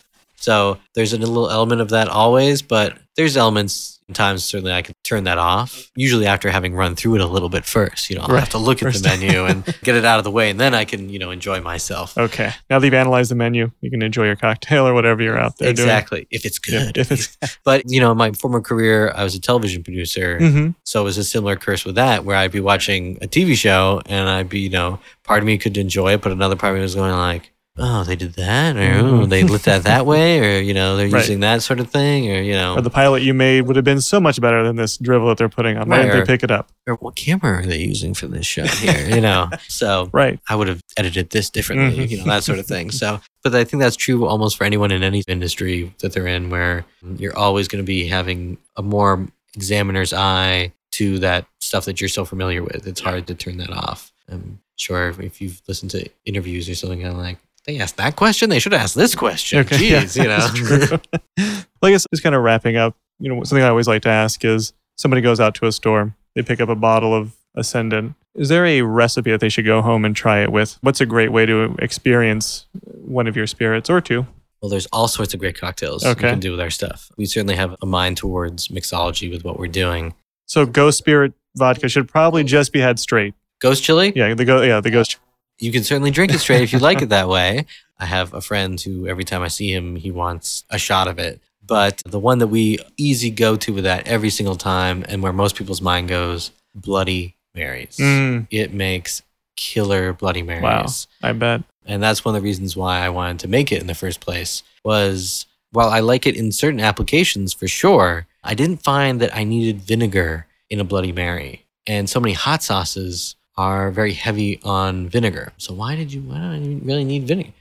so 0.46 0.78
there's 0.94 1.14
a 1.14 1.18
little 1.18 1.50
element 1.50 1.82
of 1.82 1.90
that 1.90 2.08
always 2.08 2.62
but 2.62 2.98
there's 3.16 3.36
elements 3.36 3.96
Sometimes 4.08 4.46
certainly 4.46 4.72
I 4.72 4.84
can 4.84 4.94
turn 5.04 5.24
that 5.24 5.40
off. 5.40 5.90
Usually 5.96 6.28
after 6.28 6.52
having 6.52 6.76
run 6.76 6.96
through 6.96 7.16
it 7.16 7.22
a 7.22 7.26
little 7.26 7.50
bit 7.50 7.66
first, 7.66 8.08
you 8.08 8.16
know, 8.16 8.22
I'll 8.22 8.28
right. 8.28 8.40
have 8.40 8.50
to 8.50 8.60
look 8.60 8.84
at 8.84 8.86
first. 8.86 9.02
the 9.02 9.10
menu 9.10 9.46
and 9.50 9.66
get 9.82 9.96
it 9.96 10.06
out 10.06 10.20
of 10.20 10.24
the 10.24 10.30
way, 10.30 10.52
and 10.52 10.60
then 10.60 10.76
I 10.76 10.86
can, 10.86 11.10
you 11.10 11.18
know, 11.18 11.32
enjoy 11.32 11.60
myself. 11.60 12.16
Okay. 12.16 12.52
Now 12.70 12.78
that 12.78 12.86
you've 12.86 12.94
analyzed 12.94 13.32
the 13.32 13.36
menu, 13.36 13.72
you 13.82 13.90
can 13.90 14.04
enjoy 14.04 14.28
your 14.28 14.36
cocktail 14.36 14.88
or 14.88 14.94
whatever 14.94 15.24
you're 15.24 15.40
out 15.40 15.58
there 15.58 15.72
exactly. 15.72 16.20
doing. 16.20 16.28
Exactly, 16.32 16.38
if 16.38 16.46
it's 16.46 16.60
good. 16.60 16.98
Yeah, 16.98 17.02
if 17.02 17.12
it's. 17.12 17.58
but 17.64 17.90
you 17.90 18.00
know, 18.00 18.12
in 18.12 18.18
my 18.18 18.32
former 18.34 18.62
career, 18.62 19.12
I 19.16 19.24
was 19.24 19.34
a 19.34 19.42
television 19.42 19.84
producer, 19.84 20.38
mm-hmm. 20.40 20.72
so 20.84 21.02
it 21.02 21.06
was 21.06 21.18
a 21.18 21.24
similar 21.24 21.56
curse 21.56 21.84
with 21.84 21.96
that, 21.96 22.26
where 22.26 22.38
I'd 22.38 22.52
be 22.52 22.60
watching 22.60 23.18
a 23.24 23.28
TV 23.28 23.56
show 23.56 24.04
and 24.06 24.30
I'd 24.30 24.50
be, 24.50 24.60
you 24.60 24.70
know, 24.70 25.00
part 25.24 25.40
of 25.40 25.48
me 25.48 25.58
could 25.58 25.78
enjoy 25.78 26.14
it, 26.14 26.22
but 26.22 26.32
another 26.32 26.56
part 26.56 26.74
of 26.74 26.78
me 26.78 26.84
was 26.84 26.94
going 26.94 27.12
like 27.12 27.52
oh, 27.78 28.04
they 28.04 28.16
did 28.16 28.34
that, 28.34 28.76
or 28.76 28.80
mm-hmm. 28.80 29.08
oh, 29.08 29.26
they 29.26 29.44
lit 29.44 29.64
that 29.64 29.84
that 29.84 30.06
way, 30.06 30.40
or 30.40 30.62
you 30.62 30.74
know, 30.74 30.96
they're 30.96 31.10
right. 31.10 31.20
using 31.20 31.42
that 31.42 31.62
sort 31.62 31.80
of 31.80 31.90
thing, 31.90 32.32
or 32.32 32.42
you 32.42 32.54
know, 32.54 32.76
or 32.76 32.82
the 32.82 32.90
pilot 32.90 33.24
you 33.24 33.34
made 33.34 33.62
would 33.62 33.76
have 33.76 33.86
been 33.86 34.02
so 34.02 34.20
much 34.20 34.40
better 34.40 34.64
than 34.64 34.76
this 34.76 34.98
drivel 34.98 35.28
that 35.30 35.38
they're 35.38 35.50
putting 35.50 35.78
on. 35.78 35.90
Why 35.90 36.04
didn't 36.04 36.20
they 36.20 36.26
pick 36.26 36.44
it 36.44 36.52
up? 36.52 36.72
Or 36.88 36.96
what 36.96 37.16
camera 37.16 37.60
are 37.60 37.66
they 37.66 37.80
using 37.80 38.14
for 38.14 38.28
this 38.28 38.46
shot 38.46 38.70
here? 38.70 39.10
you 39.16 39.22
know, 39.22 39.50
so 39.68 40.10
right, 40.14 40.40
I 40.48 40.56
would 40.56 40.68
have 40.68 40.82
edited 40.98 41.30
this 41.32 41.50
differently, 41.50 42.06
mm-hmm. 42.06 42.12
you 42.12 42.18
know, 42.18 42.26
that 42.26 42.44
sort 42.44 42.60
of 42.60 42.66
thing. 42.66 42.92
So, 42.92 43.20
but 43.44 43.54
I 43.56 43.64
think 43.64 43.82
that's 43.82 43.96
true 43.96 44.26
almost 44.26 44.58
for 44.58 44.64
anyone 44.64 44.92
in 44.92 45.04
any 45.04 45.24
industry 45.28 45.94
that 46.00 46.14
they're 46.14 46.28
in, 46.28 46.50
where 46.50 46.86
you're 47.18 47.38
always 47.38 47.68
going 47.68 47.84
to 47.84 47.88
be 47.88 48.08
having 48.08 48.58
a 48.78 48.82
more 48.82 49.28
examiner's 49.56 50.14
eye 50.14 50.72
to 50.92 51.20
that 51.20 51.46
stuff 51.60 51.86
that 51.86 52.00
you're 52.00 52.08
so 52.08 52.24
familiar 52.24 52.64
with. 52.64 52.88
It's 52.88 53.02
hard 53.02 53.28
to 53.28 53.36
turn 53.36 53.58
that 53.58 53.72
off. 53.72 54.14
I'm 54.32 54.60
sure 54.78 55.14
if 55.20 55.42
you've 55.42 55.62
listened 55.68 55.92
to 55.92 56.10
interviews 56.26 56.70
or 56.70 56.76
something, 56.76 57.02
kind 57.02 57.14
of 57.14 57.20
like 57.20 57.38
they 57.66 57.80
asked 57.80 57.98
that 57.98 58.16
question. 58.16 58.50
They 58.50 58.60
should 58.60 58.74
ask 58.74 58.96
this 58.96 59.16
question. 59.16 59.60
Okay, 59.60 59.78
Jeez, 59.78 60.16
yeah, 60.16 60.54
you 60.54 60.98
know. 61.40 61.64
I 61.82 61.92
guess 61.92 62.06
just 62.12 62.24
kind 62.24 62.36
of 62.36 62.42
wrapping 62.44 62.78
up. 62.78 62.96
You 63.20 63.34
know, 63.34 63.44
something 63.44 63.64
I 63.64 63.70
always 63.70 63.88
like 63.88 64.02
to 64.04 64.10
ask 64.10 64.44
is 64.44 64.74
somebody 64.98 65.22
goes 65.22 65.40
out 65.40 65.56
to 65.56 65.68
a 65.68 65.72
store, 65.72 66.16
they 66.36 66.44
pick 66.44 66.60
up 66.60 66.70
a 66.70 66.76
bottle 66.76 67.14
of 67.14 67.36
Ascendant. 67.56 68.16
Is 68.36 68.50
there 68.50 68.66
a 68.66 68.82
recipe 68.82 69.32
that 69.32 69.40
they 69.40 69.50
should 69.50 69.66
go 69.66 69.82
home 69.82 70.04
and 70.04 70.16
try 70.16 70.40
it 70.44 70.52
with? 70.52 70.78
What's 70.82 71.00
a 71.00 71.06
great 71.06 71.32
way 71.32 71.46
to 71.46 71.76
experience 71.80 72.66
one 72.84 73.28
of 73.28 73.38
your 73.38 73.48
spirits 73.48 73.90
or 73.90 74.02
two? 74.02 74.28
Well, 74.62 74.70
there's 74.70 74.88
all 74.88 75.08
sorts 75.08 75.34
of 75.34 75.40
great 75.40 75.58
cocktails 75.58 76.06
okay. 76.06 76.28
we 76.28 76.32
can 76.32 76.40
do 76.40 76.52
with 76.52 76.60
our 76.60 76.70
stuff. 76.70 77.10
We 77.18 77.26
certainly 77.26 77.56
have 77.56 77.76
a 77.82 77.86
mind 77.86 78.18
towards 78.18 78.68
mixology 78.68 79.32
with 79.32 79.46
what 79.46 79.58
we're 79.58 79.68
doing. 79.68 80.16
So, 80.48 80.66
Ghost 80.66 80.98
Spirit 80.98 81.34
vodka 81.56 81.88
should 81.88 82.10
probably 82.10 82.44
just 82.44 82.74
be 82.74 82.80
had 82.80 83.00
straight. 83.00 83.36
Ghost 83.60 83.84
chili? 83.84 84.12
Yeah, 84.16 84.34
the 84.34 84.44
go. 84.44 84.62
Yeah, 84.62 84.82
the 84.82 84.92
ghost 84.92 85.18
you 85.60 85.72
can 85.72 85.84
certainly 85.84 86.12
drink 86.12 86.34
it 86.34 86.40
straight 86.40 86.62
if 86.62 86.74
you 86.74 86.80
like 86.80 87.02
it 87.02 87.10
that 87.10 87.30
way. 87.30 87.66
I 87.98 88.06
have 88.06 88.34
a 88.34 88.42
friend 88.42 88.80
who 88.80 89.08
every 89.08 89.24
time 89.24 89.42
I 89.42 89.48
see 89.48 89.72
him, 89.74 89.96
he 89.96 90.12
wants 90.12 90.66
a 90.70 90.78
shot 90.78 91.08
of 91.08 91.18
it. 91.20 91.40
But 91.66 92.02
the 92.06 92.20
one 92.20 92.40
that 92.40 92.48
we 92.48 92.80
easy 92.98 93.32
go 93.32 93.56
to 93.56 93.74
with 93.74 93.86
that 93.86 94.08
every 94.08 94.30
single 94.30 94.56
time, 94.56 95.04
and 95.08 95.24
where 95.24 95.34
most 95.34 95.56
people's 95.56 95.82
mind 95.82 96.10
goes, 96.10 96.52
Bloody 96.76 97.36
Marys. 97.56 97.98
Mm. 97.98 98.48
It 98.52 98.74
makes 98.74 99.24
killer 99.56 100.14
Bloody 100.14 100.44
Marys. 100.44 100.62
Wow, 100.62 101.30
I 101.30 101.32
bet. 101.34 101.64
And 101.86 102.04
that's 102.04 102.26
one 102.26 102.36
of 102.36 102.42
the 102.42 102.46
reasons 102.46 102.76
why 102.76 103.00
I 103.00 103.10
wanted 103.10 103.40
to 103.40 103.48
make 103.48 103.72
it 103.72 103.82
in 103.82 103.88
the 103.88 103.96
first 103.96 104.20
place. 104.20 104.62
Was 104.84 105.46
while 105.72 105.90
I 105.90 106.02
like 106.02 106.28
it 106.28 106.36
in 106.36 106.52
certain 106.52 106.80
applications 106.80 107.54
for 107.54 107.68
sure, 107.68 108.28
I 108.44 108.54
didn't 108.54 108.84
find 108.84 109.20
that 109.22 109.36
I 109.36 109.44
needed 109.44 109.82
vinegar 109.82 110.46
in 110.70 110.80
a 110.80 110.84
Bloody 110.84 111.12
Mary. 111.12 111.66
And 111.88 112.10
so 112.10 112.20
many 112.20 112.34
hot 112.34 112.64
sauces 112.64 113.36
are 113.58 113.92
very 113.92 114.14
heavy 114.14 114.60
on 114.64 115.08
vinegar. 115.08 115.54
So 115.58 115.74
why 115.74 115.96
did 115.96 116.12
you? 116.12 116.22
Why 116.22 116.38
do 116.38 116.44
I 116.44 116.80
really 116.84 117.04
need 117.04 117.28
vinegar? 117.28 117.52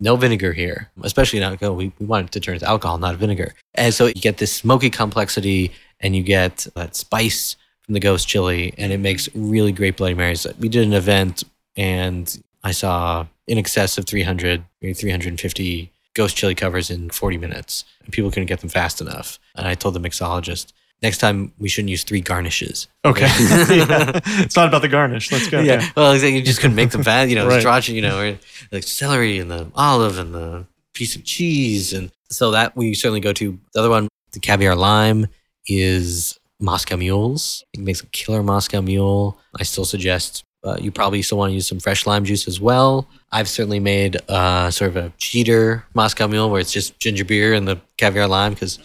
No 0.00 0.16
vinegar 0.16 0.52
here, 0.52 0.90
especially 1.02 1.40
not. 1.40 1.60
We, 1.60 1.92
we 1.98 2.06
want 2.06 2.26
it 2.26 2.32
to 2.32 2.40
turn 2.40 2.58
to 2.58 2.66
alcohol, 2.66 2.98
not 2.98 3.16
vinegar. 3.16 3.54
And 3.74 3.92
so 3.92 4.06
you 4.06 4.14
get 4.14 4.38
this 4.38 4.52
smoky 4.52 4.90
complexity, 4.90 5.72
and 6.00 6.16
you 6.16 6.22
get 6.22 6.66
that 6.74 6.96
spice 6.96 7.56
from 7.82 7.94
the 7.94 8.00
ghost 8.00 8.26
chili, 8.26 8.72
and 8.78 8.92
it 8.92 8.98
makes 8.98 9.28
really 9.34 9.72
great 9.72 9.96
Bloody 9.96 10.14
Marys. 10.14 10.46
We 10.58 10.68
did 10.68 10.86
an 10.86 10.94
event, 10.94 11.44
and 11.76 12.42
I 12.64 12.72
saw 12.72 13.26
in 13.46 13.58
excess 13.58 13.98
of 13.98 14.06
300, 14.06 14.64
maybe 14.80 14.94
350 14.94 15.92
ghost 16.14 16.36
chili 16.36 16.54
covers 16.54 16.90
in 16.90 17.10
40 17.10 17.36
minutes. 17.38 17.84
And 18.04 18.12
people 18.12 18.30
couldn't 18.30 18.46
get 18.46 18.60
them 18.60 18.68
fast 18.68 19.00
enough. 19.00 19.38
And 19.54 19.66
I 19.66 19.74
told 19.74 19.94
the 19.94 20.00
mixologist, 20.00 20.72
next 21.02 21.18
time 21.18 21.52
we 21.58 21.68
shouldn't 21.68 21.90
use 21.90 22.04
three 22.04 22.20
garnishes. 22.20 22.88
Okay. 23.04 23.28
yeah. 23.70 24.20
It's 24.42 24.56
not 24.56 24.68
about 24.68 24.82
the 24.82 24.88
garnish. 24.88 25.32
Let's 25.32 25.48
go. 25.48 25.60
Yeah. 25.60 25.80
yeah. 25.80 25.88
Well, 25.96 26.16
you 26.16 26.42
just 26.42 26.60
couldn't 26.60 26.76
make 26.76 26.90
them 26.90 27.02
fast. 27.02 27.30
You 27.30 27.36
know, 27.36 27.46
right. 27.48 27.60
stretch, 27.60 27.88
you 27.88 28.02
know, 28.02 28.20
or 28.20 28.38
like 28.72 28.82
celery 28.82 29.38
and 29.38 29.50
the 29.50 29.70
olive 29.74 30.18
and 30.18 30.34
the 30.34 30.66
piece 30.94 31.16
of 31.16 31.24
cheese. 31.24 31.92
And 31.92 32.10
so 32.30 32.50
that 32.52 32.76
we 32.76 32.94
certainly 32.94 33.20
go 33.20 33.32
to. 33.32 33.58
The 33.72 33.80
other 33.80 33.90
one, 33.90 34.08
the 34.32 34.40
caviar 34.40 34.74
lime, 34.74 35.26
is 35.66 36.38
Moscow 36.60 36.96
mules. 36.96 37.64
It 37.72 37.80
makes 37.80 38.02
a 38.02 38.06
killer 38.06 38.42
Moscow 38.42 38.80
mule. 38.80 39.38
I 39.58 39.62
still 39.62 39.84
suggest 39.84 40.44
uh, 40.62 40.76
you 40.78 40.90
probably 40.90 41.22
still 41.22 41.38
want 41.38 41.50
to 41.50 41.54
use 41.54 41.66
some 41.66 41.80
fresh 41.80 42.06
lime 42.06 42.24
juice 42.24 42.46
as 42.46 42.60
well. 42.60 43.08
I've 43.32 43.48
certainly 43.48 43.80
made 43.80 44.18
uh, 44.28 44.70
sort 44.70 44.90
of 44.90 44.96
a 44.96 45.12
cheater 45.16 45.84
Moscow 45.94 46.26
mule 46.26 46.50
where 46.50 46.60
it's 46.60 46.72
just 46.72 46.98
ginger 46.98 47.24
beer 47.24 47.54
and 47.54 47.66
the 47.66 47.80
caviar 47.96 48.28
lime 48.28 48.52
because 48.52 48.78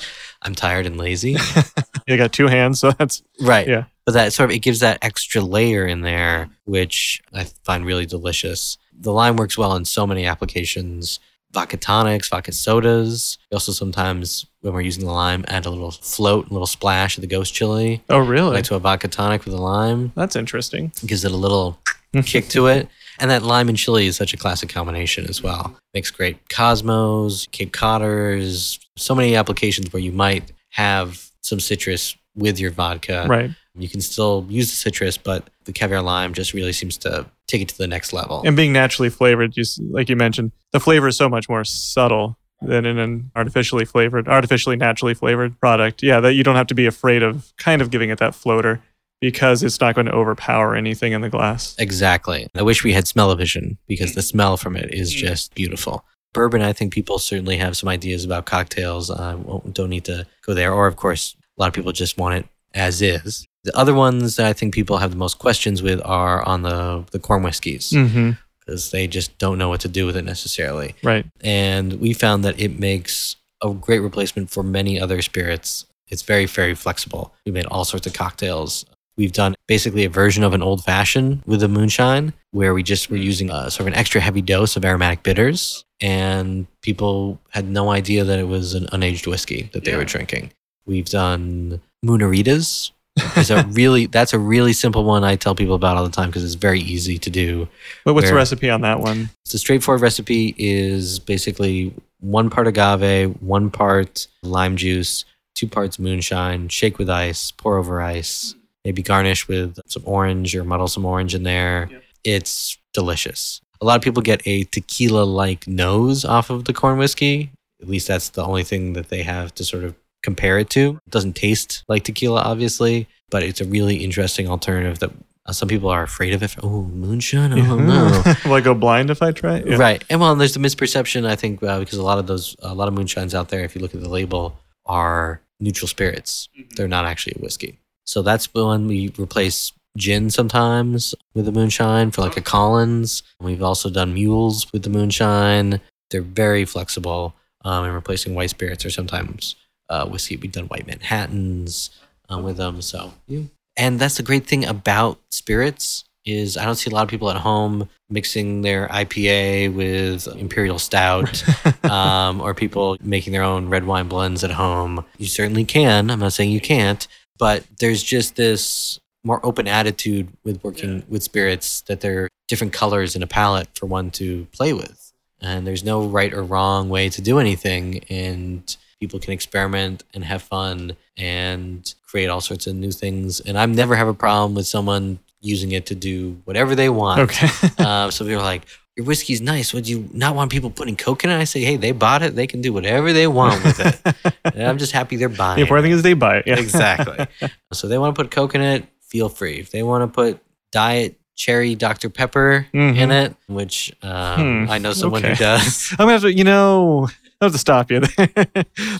I'm 0.45 0.55
tired 0.55 0.85
and 0.85 0.97
lazy. 0.97 1.35
you 2.07 2.17
got 2.17 2.31
two 2.31 2.47
hands, 2.47 2.79
so 2.79 2.91
that's 2.91 3.23
right. 3.41 3.67
Yeah, 3.67 3.85
but 4.05 4.13
that 4.13 4.31
sort 4.31 4.51
of 4.51 4.55
it 4.55 4.59
gives 4.59 4.79
that 4.79 4.99
extra 5.01 5.41
layer 5.41 5.85
in 5.85 6.01
there, 6.01 6.49
which 6.65 7.21
I 7.33 7.45
find 7.63 7.85
really 7.85 8.05
delicious. 8.05 8.77
The 8.97 9.11
lime 9.11 9.35
works 9.35 9.57
well 9.57 9.75
in 9.75 9.85
so 9.85 10.05
many 10.05 10.25
applications. 10.25 11.19
Vodka 11.51 11.77
tonics, 11.77 12.29
vodka 12.29 12.51
sodas. 12.51 13.37
We 13.49 13.55
also 13.55 13.71
sometimes, 13.71 14.45
when 14.61 14.73
we're 14.73 14.81
using 14.81 15.05
the 15.05 15.11
lime, 15.11 15.45
add 15.47 15.65
a 15.65 15.69
little 15.69 15.91
float, 15.91 16.49
a 16.49 16.53
little 16.53 16.67
splash 16.67 17.17
of 17.17 17.21
the 17.21 17.27
ghost 17.27 17.53
chili. 17.53 18.03
Oh, 18.09 18.19
really? 18.19 18.55
Like 18.55 18.65
to 18.65 18.75
a 18.75 18.79
vodka 18.79 19.07
tonic 19.07 19.45
with 19.45 19.53
a 19.53 19.61
lime. 19.61 20.11
That's 20.15 20.35
interesting. 20.35 20.91
It 21.01 21.07
gives 21.07 21.23
it 21.23 21.31
a 21.31 21.37
little 21.37 21.79
kick 22.25 22.49
to 22.49 22.67
it. 22.67 22.89
And 23.19 23.31
that 23.31 23.43
lime 23.43 23.69
and 23.69 23.77
chili 23.77 24.07
is 24.07 24.17
such 24.17 24.33
a 24.33 24.37
classic 24.37 24.69
combination 24.69 25.25
as 25.29 25.41
well. 25.41 25.77
Makes 25.93 26.11
great 26.11 26.49
Cosmos, 26.49 27.47
Cape 27.51 27.71
Codders, 27.71 28.79
so 28.97 29.15
many 29.15 29.35
applications 29.35 29.91
where 29.91 30.01
you 30.01 30.11
might 30.11 30.51
have 30.71 31.31
some 31.41 31.59
citrus 31.59 32.15
with 32.35 32.59
your 32.59 32.71
vodka. 32.71 33.25
Right. 33.27 33.51
You 33.77 33.89
can 33.89 34.01
still 34.01 34.45
use 34.49 34.69
the 34.69 34.75
citrus, 34.75 35.17
but 35.17 35.49
the 35.65 35.73
caviar 35.73 36.01
lime 36.01 36.33
just 36.33 36.53
really 36.53 36.73
seems 36.73 36.97
to 36.99 37.25
take 37.47 37.61
it 37.61 37.69
to 37.69 37.77
the 37.77 37.87
next 37.87 38.13
level. 38.13 38.41
And 38.45 38.55
being 38.55 38.73
naturally 38.73 39.09
flavored, 39.09 39.51
just 39.51 39.81
like 39.81 40.09
you 40.09 40.15
mentioned, 40.15 40.51
the 40.71 40.79
flavor 40.79 41.07
is 41.07 41.17
so 41.17 41.27
much 41.27 41.49
more 41.49 41.63
subtle 41.63 42.37
than 42.61 42.85
in 42.85 42.97
an 42.97 43.31
artificially 43.35 43.85
flavored, 43.85 44.27
artificially 44.27 44.75
naturally 44.77 45.13
flavored 45.13 45.59
product. 45.59 46.01
Yeah, 46.01 46.19
that 46.21 46.33
you 46.33 46.43
don't 46.43 46.55
have 46.55 46.67
to 46.67 46.75
be 46.75 46.85
afraid 46.85 47.21
of 47.21 47.53
kind 47.57 47.81
of 47.81 47.91
giving 47.91 48.09
it 48.09 48.19
that 48.19 48.33
floater 48.33 48.81
because 49.21 49.63
it's 49.63 49.79
not 49.79 49.95
going 49.95 50.07
to 50.07 50.13
overpower 50.13 50.75
anything 50.75 51.11
in 51.13 51.21
the 51.21 51.29
glass. 51.29 51.75
Exactly. 51.77 52.47
I 52.55 52.61
wish 52.61 52.83
we 52.83 52.93
had 52.93 53.07
smell-o-vision 53.07 53.77
because 53.87 54.13
the 54.13 54.21
smell 54.21 54.57
from 54.57 54.75
it 54.75 54.93
is 54.93 55.13
mm. 55.13 55.17
just 55.17 55.53
beautiful. 55.55 56.05
Bourbon, 56.35 56.61
I 56.61 56.73
think 56.73 56.93
people 56.93 57.17
certainly 57.17 57.57
have 57.57 57.75
some 57.75 57.89
ideas 57.89 58.23
about 58.23 58.45
cocktails. 58.45 59.09
I 59.09 59.35
don't 59.71 59.89
need 59.89 60.05
to 60.05 60.27
go 60.45 60.53
there. 60.53 60.71
Or, 60.71 60.85
of 60.85 60.97
course, 60.97 61.35
a 61.57 61.61
lot 61.61 61.67
of 61.69 61.73
people 61.73 61.91
just 61.91 62.17
want 62.17 62.35
it 62.35 62.45
as 62.75 63.01
is. 63.01 63.47
The 63.63 63.75
other 63.75 63.95
ones 63.95 64.35
that 64.35 64.45
I 64.45 64.53
think 64.53 64.73
people 64.73 64.97
have 64.97 65.09
the 65.11 65.17
most 65.17 65.39
questions 65.39 65.81
with 65.81 65.99
are 66.05 66.43
on 66.47 66.61
the, 66.61 67.05
the 67.11 67.17
corn 67.19 67.41
whiskeys 67.41 67.89
Mm-hmm. 67.91 68.31
because 68.59 68.91
they 68.91 69.07
just 69.07 69.35
don't 69.39 69.57
know 69.57 69.69
what 69.69 69.79
to 69.81 69.87
do 69.87 70.05
with 70.05 70.17
it 70.17 70.25
necessarily. 70.25 70.93
Right. 71.01 71.25
And 71.41 71.99
we 71.99 72.13
found 72.13 72.43
that 72.45 72.59
it 72.59 72.77
makes 72.79 73.37
a 73.63 73.73
great 73.73 73.99
replacement 73.99 74.51
for 74.51 74.61
many 74.61 74.99
other 74.99 75.21
spirits. 75.21 75.85
It's 76.09 76.21
very, 76.21 76.45
very 76.45 76.75
flexible. 76.75 77.33
We 77.45 77.51
made 77.51 77.65
all 77.67 77.85
sorts 77.85 78.05
of 78.05 78.13
cocktails. 78.13 78.85
We've 79.17 79.31
done 79.31 79.54
basically 79.67 80.05
a 80.05 80.09
version 80.09 80.43
of 80.43 80.53
an 80.53 80.61
old 80.61 80.83
fashioned 80.83 81.41
with 81.45 81.63
a 81.63 81.67
moonshine 81.67 82.33
where 82.51 82.73
we 82.73 82.83
just 82.83 83.09
were 83.09 83.17
hmm. 83.17 83.23
using 83.23 83.49
a 83.49 83.71
sort 83.71 83.81
of 83.81 83.87
an 83.87 83.95
extra 83.95 84.21
heavy 84.21 84.41
dose 84.41 84.75
of 84.75 84.85
aromatic 84.85 85.23
bitters. 85.23 85.83
And 86.01 86.67
people 86.81 87.39
had 87.49 87.67
no 87.67 87.89
idea 87.89 88.23
that 88.23 88.39
it 88.39 88.47
was 88.47 88.73
an 88.73 88.85
unaged 88.87 89.27
whiskey 89.27 89.69
that 89.73 89.85
they 89.85 89.91
Yeah. 89.91 89.97
were 89.97 90.05
drinking. 90.05 90.51
We've 90.85 91.09
done 91.09 91.81
moonaritas. 92.05 92.91
It's 93.37 93.49
a 93.49 93.63
really 93.71 94.07
that's 94.07 94.33
a 94.33 94.39
really 94.39 94.73
simple 94.73 95.03
one 95.05 95.23
I 95.23 95.35
tell 95.37 95.55
people 95.55 95.73
about 95.73 95.95
all 95.97 96.03
the 96.03 96.11
time 96.11 96.29
because 96.29 96.43
it's 96.43 96.55
very 96.55 96.81
easy 96.81 97.17
to 97.17 97.29
do. 97.29 97.67
But 98.03 98.13
what's 98.13 98.29
the 98.29 98.35
recipe 98.35 98.69
on 98.69 98.81
that 98.81 98.99
one? 98.99 99.29
The 99.49 99.57
straightforward 99.57 100.01
recipe 100.01 100.53
is 100.57 101.17
basically 101.19 101.93
one 102.19 102.49
part 102.49 102.67
agave, 102.67 103.41
one 103.41 103.71
part 103.71 104.27
lime 104.43 104.75
juice, 104.75 105.23
two 105.55 105.67
parts 105.67 105.97
moonshine, 105.97 106.67
shake 106.67 106.99
with 106.99 107.09
ice, 107.09 107.51
pour 107.51 107.77
over 107.77 108.01
ice, 108.01 108.53
maybe 108.85 109.01
garnish 109.01 109.47
with 109.47 109.79
some 109.87 110.03
orange 110.05 110.55
or 110.55 110.63
muddle 110.63 110.87
some 110.87 111.05
orange 111.05 111.35
in 111.35 111.43
there. 111.43 111.89
It's 112.23 112.77
delicious. 112.93 113.59
A 113.81 113.85
lot 113.85 113.97
of 113.97 114.01
people 114.03 114.21
get 114.21 114.41
a 114.45 114.63
tequila 114.65 115.23
like 115.23 115.67
nose 115.67 116.23
off 116.23 116.49
of 116.49 116.65
the 116.65 116.73
corn 116.73 116.97
whiskey. 116.97 117.51
At 117.81 117.89
least 117.89 118.07
that's 118.07 118.29
the 118.29 118.45
only 118.45 118.63
thing 118.63 118.93
that 118.93 119.09
they 119.09 119.23
have 119.23 119.53
to 119.55 119.65
sort 119.65 119.83
of 119.83 119.95
compare 120.23 120.57
it 120.59 120.69
to. 120.71 120.99
It 121.05 121.11
doesn't 121.11 121.35
taste 121.35 121.83
like 121.89 122.03
tequila, 122.03 122.41
obviously, 122.41 123.07
but 123.29 123.43
it's 123.43 123.59
a 123.59 123.65
really 123.65 123.97
interesting 123.97 124.47
alternative 124.49 124.99
that 124.99 125.11
uh, 125.45 125.51
some 125.51 125.67
people 125.67 125.89
are 125.89 126.01
afraid 126.03 126.33
of 126.33 126.41
it. 126.41 126.55
Oh, 126.63 126.83
moonshine? 126.83 127.53
Oh, 127.53 127.75
no. 127.75 128.23
Will 128.45 128.53
I 128.53 128.61
go 128.61 128.73
blind 128.85 129.09
if 129.09 129.21
I 129.21 129.31
try? 129.31 129.57
it? 129.57 129.67
Yeah. 129.67 129.77
Right. 129.77 130.03
And 130.09 130.19
well, 130.19 130.35
there's 130.35 130.53
the 130.53 130.59
misperception, 130.59 131.27
I 131.27 131.35
think, 131.35 131.61
uh, 131.61 131.79
because 131.79 131.99
a 131.99 132.03
lot 132.03 132.17
of 132.17 132.27
those, 132.27 132.55
a 132.59 132.73
lot 132.73 132.87
of 132.87 132.93
moonshines 132.95 133.33
out 133.35 133.49
there, 133.49 133.63
if 133.63 133.75
you 133.75 133.81
look 133.81 133.93
at 133.93 134.01
the 134.01 134.09
label, 134.09 134.57
are 134.85 135.41
neutral 135.59 135.87
spirits. 135.87 136.49
They're 136.75 136.87
not 136.87 137.05
actually 137.05 137.33
a 137.37 137.41
whiskey. 137.41 137.77
So 138.05 138.21
that's 138.21 138.53
when 138.53 138.87
we 138.87 139.11
replace 139.17 139.73
gin 139.97 140.29
sometimes 140.29 141.15
with 141.33 141.45
the 141.45 141.51
moonshine 141.51 142.11
for 142.11 142.21
like 142.21 142.37
a 142.37 142.41
Collins. 142.41 143.23
We've 143.39 143.63
also 143.63 143.89
done 143.89 144.13
mules 144.13 144.71
with 144.71 144.83
the 144.83 144.89
moonshine. 144.89 145.81
They're 146.11 146.21
very 146.21 146.65
flexible 146.65 147.33
um, 147.63 147.85
in 147.85 147.91
replacing 147.91 148.35
white 148.35 148.49
spirits 148.51 148.85
or 148.85 148.89
sometimes 148.89 149.55
uh, 149.89 150.07
whiskey. 150.07 150.37
We've 150.37 150.51
done 150.51 150.65
white 150.65 150.87
Manhattans 150.87 151.91
um, 152.29 152.43
with 152.43 152.57
them. 152.57 152.81
So, 152.81 153.13
you, 153.27 153.49
and 153.77 153.99
that's 153.99 154.17
the 154.17 154.23
great 154.23 154.45
thing 154.45 154.65
about 154.65 155.19
spirits 155.31 156.03
is 156.25 156.57
I 156.57 156.65
don't 156.65 156.75
see 156.75 156.89
a 156.89 156.93
lot 156.93 157.03
of 157.03 157.09
people 157.09 157.29
at 157.29 157.37
home 157.37 157.87
mixing 158.09 158.61
their 158.61 158.87
IPA 158.87 159.73
with 159.75 160.27
imperial 160.35 160.79
stout, 160.79 161.43
um, 161.83 162.41
or 162.41 162.53
people 162.55 162.97
making 163.01 163.31
their 163.33 163.43
own 163.43 163.69
red 163.69 163.85
wine 163.85 164.07
blends 164.07 164.43
at 164.43 164.51
home. 164.51 165.05
You 165.17 165.27
certainly 165.27 165.65
can. 165.65 166.09
I'm 166.09 166.19
not 166.19 166.33
saying 166.33 166.49
you 166.51 166.61
can't, 166.61 167.07
but 167.37 167.63
there's 167.79 168.03
just 168.03 168.35
this 168.35 168.99
more 169.23 169.43
open 169.43 169.67
attitude 169.67 170.27
with 170.43 170.63
working 170.63 171.03
with 171.09 171.23
spirits 171.23 171.81
that 171.81 172.01
they're 172.01 172.29
different 172.47 172.73
colors 172.73 173.15
in 173.15 173.23
a 173.23 173.27
palette 173.27 173.67
for 173.75 173.87
one 173.87 174.11
to 174.11 174.45
play 174.51 174.73
with, 174.73 175.13
and 175.41 175.65
there's 175.65 175.83
no 175.83 176.05
right 176.05 176.33
or 176.33 176.43
wrong 176.43 176.89
way 176.89 177.09
to 177.09 177.21
do 177.21 177.39
anything, 177.39 178.03
and 178.09 178.77
people 178.99 179.19
can 179.19 179.33
experiment 179.33 180.03
and 180.13 180.23
have 180.23 180.41
fun 180.41 180.95
and 181.17 181.95
create 182.07 182.27
all 182.27 182.41
sorts 182.41 182.67
of 182.67 182.75
new 182.75 182.91
things. 182.91 183.39
And 183.39 183.57
I've 183.57 183.69
never 183.69 183.95
have 183.95 184.07
a 184.07 184.13
problem 184.13 184.55
with 184.55 184.67
someone 184.67 185.19
using 185.41 185.73
it 185.73 185.85
to 185.87 185.95
do 185.95 186.41
whatever 186.45 186.75
they 186.75 186.89
want. 186.89 187.19
Okay. 187.21 187.47
um, 187.83 188.11
so 188.11 188.25
people 188.25 188.41
are 188.41 188.43
like, 188.43 188.65
your 188.95 189.05
whiskey's 189.05 189.41
nice. 189.41 189.73
Would 189.73 189.87
you 189.89 190.09
not 190.13 190.35
want 190.35 190.51
people 190.51 190.69
putting 190.69 190.95
coke 190.95 191.23
in 191.23 191.29
it? 191.29 191.37
I 191.37 191.43
say, 191.43 191.61
hey, 191.61 191.75
they 191.77 191.91
bought 191.91 192.21
it. 192.23 192.35
They 192.35 192.47
can 192.47 192.61
do 192.61 192.71
whatever 192.73 193.11
they 193.13 193.27
want 193.27 193.63
with 193.63 193.79
it. 193.79 194.35
and 194.45 194.63
I'm 194.63 194.77
just 194.77 194.91
happy 194.93 195.17
they're 195.17 195.27
buying 195.29 195.57
the 195.57 195.61
important 195.63 195.85
thing 195.85 195.91
is 195.91 196.01
they 196.01 196.13
buy 196.13 196.37
it. 196.37 196.47
Yeah. 196.47 196.59
Exactly. 196.59 197.27
so 197.73 197.87
they 197.87 197.97
want 197.97 198.15
to 198.15 198.21
put 198.23 198.31
coke 198.31 198.55
in 198.55 198.61
it, 198.61 198.85
feel 199.01 199.27
free. 199.29 199.55
If 199.59 199.71
they 199.71 199.83
want 199.83 200.03
to 200.03 200.07
put 200.07 200.39
diet 200.71 201.19
cherry 201.35 201.75
Dr. 201.75 202.09
Pepper 202.09 202.65
in 202.71 202.93
Mhm. 202.95 203.25
it, 203.25 203.35
which 203.47 203.91
um, 204.01 204.65
Hmm, 204.65 204.71
I 204.71 204.77
know 204.77 204.93
someone 204.93 205.21
who 205.23 205.35
does. 205.35 205.91
I'm 205.99 206.05
gonna 206.05 206.11
have 206.13 206.21
to, 206.21 206.33
you 206.33 206.45
know, 206.45 207.09
I 207.41 207.45
have 207.45 207.51
to 207.51 207.57
stop 207.57 207.91
you. 207.91 208.01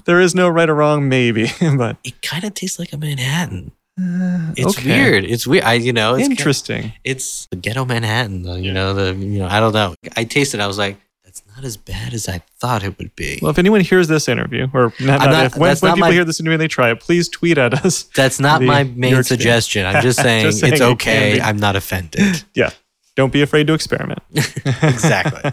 there 0.06 0.20
is 0.20 0.36
no 0.36 0.50
right 0.50 0.70
or 0.70 0.76
wrong, 0.76 1.08
maybe, 1.08 1.50
but 1.78 1.96
It 2.04 2.22
kind 2.22 2.44
of 2.44 2.54
tastes 2.54 2.78
like 2.78 2.92
a 2.92 2.98
Manhattan. 2.98 3.72
Uh, 4.00 4.54
It's 4.58 4.78
okay. 4.78 4.90
weird. 4.90 5.24
It's 5.26 5.48
weird. 5.48 5.64
I, 5.64 5.74
you 5.74 5.94
know, 5.94 6.16
it's 6.16 6.30
Interesting. 6.30 6.94
it's 7.04 7.46
the 7.48 7.56
ghetto 7.56 7.86
Manhattan. 7.86 8.42
though, 8.44 8.56
You 8.56 8.72
know, 8.74 8.94
the 8.94 9.14
you 9.16 9.40
know, 9.40 9.48
I 9.48 9.60
don't 9.60 9.74
know. 9.74 9.96
I 10.16 10.24
tasted. 10.26 10.60
it, 10.60 10.64
I 10.64 10.68
was 10.68 10.78
like, 10.78 10.98
that's 11.24 11.42
not 11.56 11.64
as 11.66 11.76
bad 11.78 12.14
as 12.14 12.28
I 12.30 12.42
thought 12.60 12.84
it 12.84 12.98
would 12.98 13.16
be. 13.16 13.40
Well, 13.42 13.52
if 13.52 13.58
anyone 13.58 13.82
hears 13.82 14.08
this 14.08 14.28
interview, 14.28 14.68
or 14.74 14.94
not, 15.00 15.20
not 15.30 15.46
if, 15.46 15.58
when, 15.58 15.70
when 15.78 15.94
people 15.94 15.98
my- 15.98 16.12
hear 16.12 16.24
this 16.26 16.40
interview 16.40 16.54
and 16.56 16.62
they 16.62 16.68
try 16.68 16.92
it, 16.92 17.00
please 17.00 17.28
tweet 17.30 17.58
at 17.58 17.74
us. 17.86 18.04
that's 18.16 18.40
not 18.40 18.60
the- 18.62 18.68
my 18.68 18.84
main 18.84 19.24
suggestion. 19.24 19.86
I'm 19.86 20.02
just 20.02 20.20
saying, 20.22 20.46
Just 20.46 20.60
saying 20.60 20.74
it's 20.74 20.82
it 20.82 20.86
okay. 20.86 21.36
be. 21.36 21.42
I'm 21.42 21.58
not 21.58 21.76
offended. 21.76 22.44
Yeah, 22.54 22.70
don't 23.16 23.32
be 23.34 23.42
afraid 23.42 23.68
to 23.68 23.74
experiment. 23.74 24.20
exactly. 24.34 25.52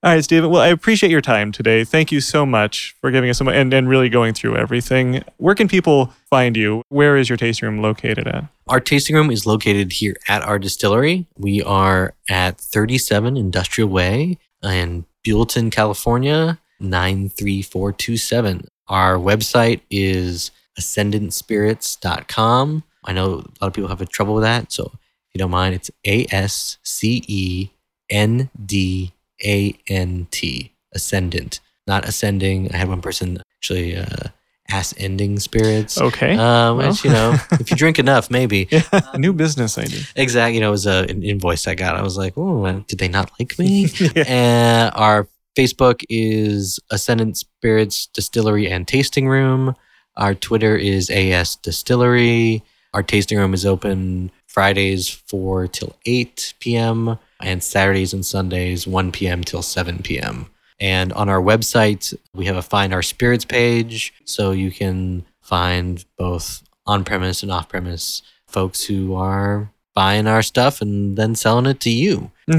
All 0.00 0.12
right, 0.12 0.22
Stephen. 0.22 0.48
Well, 0.48 0.62
I 0.62 0.68
appreciate 0.68 1.10
your 1.10 1.20
time 1.20 1.50
today. 1.50 1.82
Thank 1.82 2.12
you 2.12 2.20
so 2.20 2.46
much 2.46 2.94
for 3.00 3.10
giving 3.10 3.30
us 3.30 3.38
some 3.38 3.48
and, 3.48 3.74
and 3.74 3.88
really 3.88 4.08
going 4.08 4.32
through 4.32 4.56
everything. 4.56 5.24
Where 5.38 5.56
can 5.56 5.66
people 5.66 6.12
find 6.30 6.56
you? 6.56 6.82
Where 6.88 7.16
is 7.16 7.28
your 7.28 7.36
tasting 7.36 7.68
room 7.68 7.82
located 7.82 8.28
at? 8.28 8.44
Our 8.68 8.78
tasting 8.78 9.16
room 9.16 9.32
is 9.32 9.44
located 9.44 9.90
here 9.90 10.14
at 10.28 10.42
our 10.42 10.60
distillery. 10.60 11.26
We 11.36 11.64
are 11.64 12.14
at 12.30 12.60
37 12.60 13.36
Industrial 13.36 13.88
Way 13.88 14.38
in 14.62 15.04
Buellton, 15.26 15.72
California, 15.72 16.60
93427. 16.78 18.68
Our 18.86 19.16
website 19.16 19.80
is 19.90 20.52
ascendantspirits.com. 20.78 22.84
I 23.04 23.12
know 23.12 23.24
a 23.24 23.34
lot 23.34 23.62
of 23.62 23.72
people 23.72 23.88
have 23.88 24.08
trouble 24.10 24.34
with 24.34 24.44
that. 24.44 24.70
So 24.70 24.92
if 24.94 25.34
you 25.34 25.40
don't 25.40 25.50
mind, 25.50 25.74
it's 25.74 25.90
A 26.06 26.24
S 26.30 26.78
C 26.84 27.24
E 27.26 27.70
N 28.08 28.48
D 28.64 29.12
A 29.44 29.78
N 29.88 30.26
T, 30.30 30.72
Ascendant, 30.92 31.60
not 31.86 32.06
ascending. 32.06 32.72
I 32.72 32.76
had 32.76 32.88
one 32.88 33.00
person 33.00 33.40
actually 33.58 33.96
uh, 33.96 34.28
ass 34.70 34.94
ending 34.98 35.38
spirits. 35.38 36.00
Okay. 36.00 36.34
Uh, 36.34 36.74
well. 36.74 36.76
which, 36.76 37.04
you 37.04 37.10
know, 37.10 37.36
if 37.52 37.70
you 37.70 37.76
drink 37.76 37.98
enough, 37.98 38.30
maybe. 38.30 38.68
yeah, 38.70 38.82
a 38.92 39.18
new 39.18 39.32
business 39.32 39.78
idea. 39.78 40.00
Exactly. 40.16 40.54
You 40.54 40.60
know, 40.60 40.68
it 40.68 40.72
was 40.72 40.86
a, 40.86 41.06
an 41.08 41.22
invoice 41.22 41.66
I 41.66 41.74
got. 41.74 41.96
I 41.96 42.02
was 42.02 42.16
like, 42.16 42.34
oh, 42.36 42.84
did 42.86 42.98
they 42.98 43.08
not 43.08 43.30
like 43.38 43.58
me? 43.58 43.88
Yeah. 44.14 44.24
and 44.26 44.92
our 44.94 45.28
Facebook 45.56 46.02
is 46.08 46.78
Ascendant 46.90 47.36
Spirits 47.36 48.06
Distillery 48.06 48.70
and 48.70 48.86
Tasting 48.86 49.28
Room. 49.28 49.74
Our 50.16 50.34
Twitter 50.34 50.76
is 50.76 51.10
AS 51.10 51.56
Distillery. 51.56 52.62
Our 52.94 53.02
tasting 53.02 53.38
room 53.38 53.54
is 53.54 53.66
open 53.66 54.30
Fridays 54.46 55.08
4 55.08 55.68
till 55.68 55.96
8 56.06 56.54
p.m. 56.58 57.18
and 57.40 57.62
Saturdays 57.62 58.12
and 58.12 58.24
Sundays 58.24 58.86
1 58.86 59.12
p.m. 59.12 59.44
till 59.44 59.62
7 59.62 59.98
p.m. 60.02 60.46
And 60.80 61.12
on 61.12 61.28
our 61.28 61.40
website, 61.40 62.14
we 62.34 62.46
have 62.46 62.56
a 62.56 62.62
Find 62.62 62.92
Our 62.92 63.02
Spirits 63.02 63.44
page. 63.44 64.14
So 64.24 64.52
you 64.52 64.70
can 64.70 65.24
find 65.40 66.04
both 66.16 66.62
on 66.86 67.04
premise 67.04 67.42
and 67.42 67.50
off 67.50 67.68
premise 67.68 68.22
folks 68.46 68.84
who 68.84 69.14
are 69.14 69.70
buying 69.94 70.26
our 70.26 70.42
stuff 70.42 70.80
and 70.80 71.16
then 71.16 71.34
selling 71.34 71.66
it 71.66 71.80
to 71.80 71.90
you. 71.90 72.30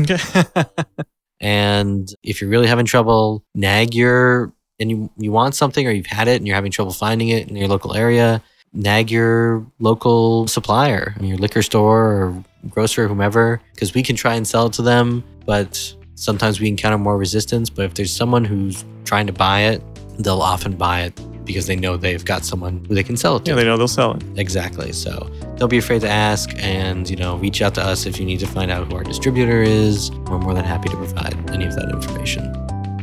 And 1.42 2.14
if 2.24 2.42
you're 2.42 2.50
really 2.50 2.68
having 2.68 2.86
trouble, 2.86 3.44
nag 3.56 3.96
your 3.96 4.52
and 4.80 4.90
you, 4.90 5.10
you 5.18 5.32
want 5.32 5.56
something 5.56 5.86
or 5.88 5.92
you've 5.92 6.06
had 6.06 6.28
it 6.28 6.38
and 6.38 6.48
you're 6.48 6.56
having 6.56 6.72
trouble 6.72 6.94
finding 6.94 7.30
it 7.30 7.50
in 7.50 7.56
your 7.56 7.68
local 7.68 7.94
area, 7.94 8.42
nag 8.74 9.12
your 9.12 9.66
local 9.80 10.48
supplier, 10.48 11.16
your 11.20 11.38
liquor 11.38 11.62
store 11.62 12.06
or 12.12 12.44
grocer, 12.70 13.08
whomever, 13.08 13.62
because 13.74 13.94
we 13.94 14.04
can 14.04 14.16
try 14.16 14.36
and 14.36 14.48
sell 14.48 14.68
it 14.68 14.74
to 14.74 14.82
them, 14.82 15.24
but 15.46 15.94
sometimes 16.16 16.60
we 16.60 16.68
encounter 16.68 16.98
more 16.98 17.18
resistance. 17.18 17.70
But 17.70 17.86
if 17.86 17.94
there's 17.96 18.16
someone 18.16 18.46
who's 18.46 18.84
trying 19.06 19.28
to 19.28 19.34
buy 19.34 19.62
it, 19.62 19.82
they'll 20.20 20.42
often 20.42 20.76
buy 20.76 21.02
it 21.02 21.20
because 21.46 21.66
they 21.66 21.76
know 21.76 21.98
they've 21.98 22.24
got 22.24 22.46
someone 22.46 22.86
who 22.86 22.94
they 22.94 23.04
can 23.04 23.18
sell 23.18 23.38
it 23.38 23.46
to. 23.46 23.52
yeah, 23.52 23.56
they 23.56 23.64
know 23.64 23.76
they'll 23.76 23.88
sell 23.88 24.14
it. 24.14 24.24
Exactly. 24.38 24.92
So 24.92 25.32
don't 25.58 25.70
be 25.70 25.80
afraid 25.80 26.02
to 26.02 26.10
ask 26.10 26.52
and, 26.58 27.10
you 27.10 27.16
know, 27.16 27.38
reach 27.38 27.62
out 27.64 27.74
to 27.76 27.82
us 27.82 28.06
if 28.06 28.20
you 28.20 28.26
need 28.26 28.40
to 28.42 28.48
find 28.48 28.70
out 28.70 28.88
who 28.88 28.96
our 28.96 29.04
distributor 29.04 29.64
is. 29.64 30.12
We're 30.12 30.38
more 30.38 30.54
than 30.54 30.66
happy 30.66 30.90
to 30.90 30.96
provide 30.96 31.34
any 31.50 31.66
of 31.66 31.76
that 31.76 31.90
information. 31.90 32.54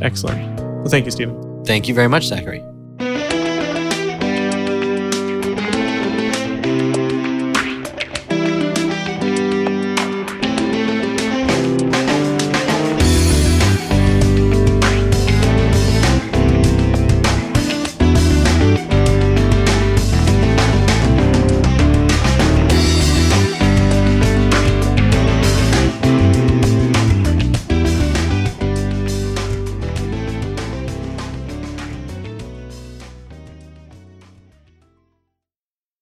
Excellent. 0.01 0.59
Well, 0.61 0.87
thank 0.87 1.03
you, 1.03 1.11
Stephen. 1.11 1.65
Thank 1.65 1.89
you 1.89 1.93
very 1.93 2.07
much, 2.07 2.27
Zachary. 2.27 2.63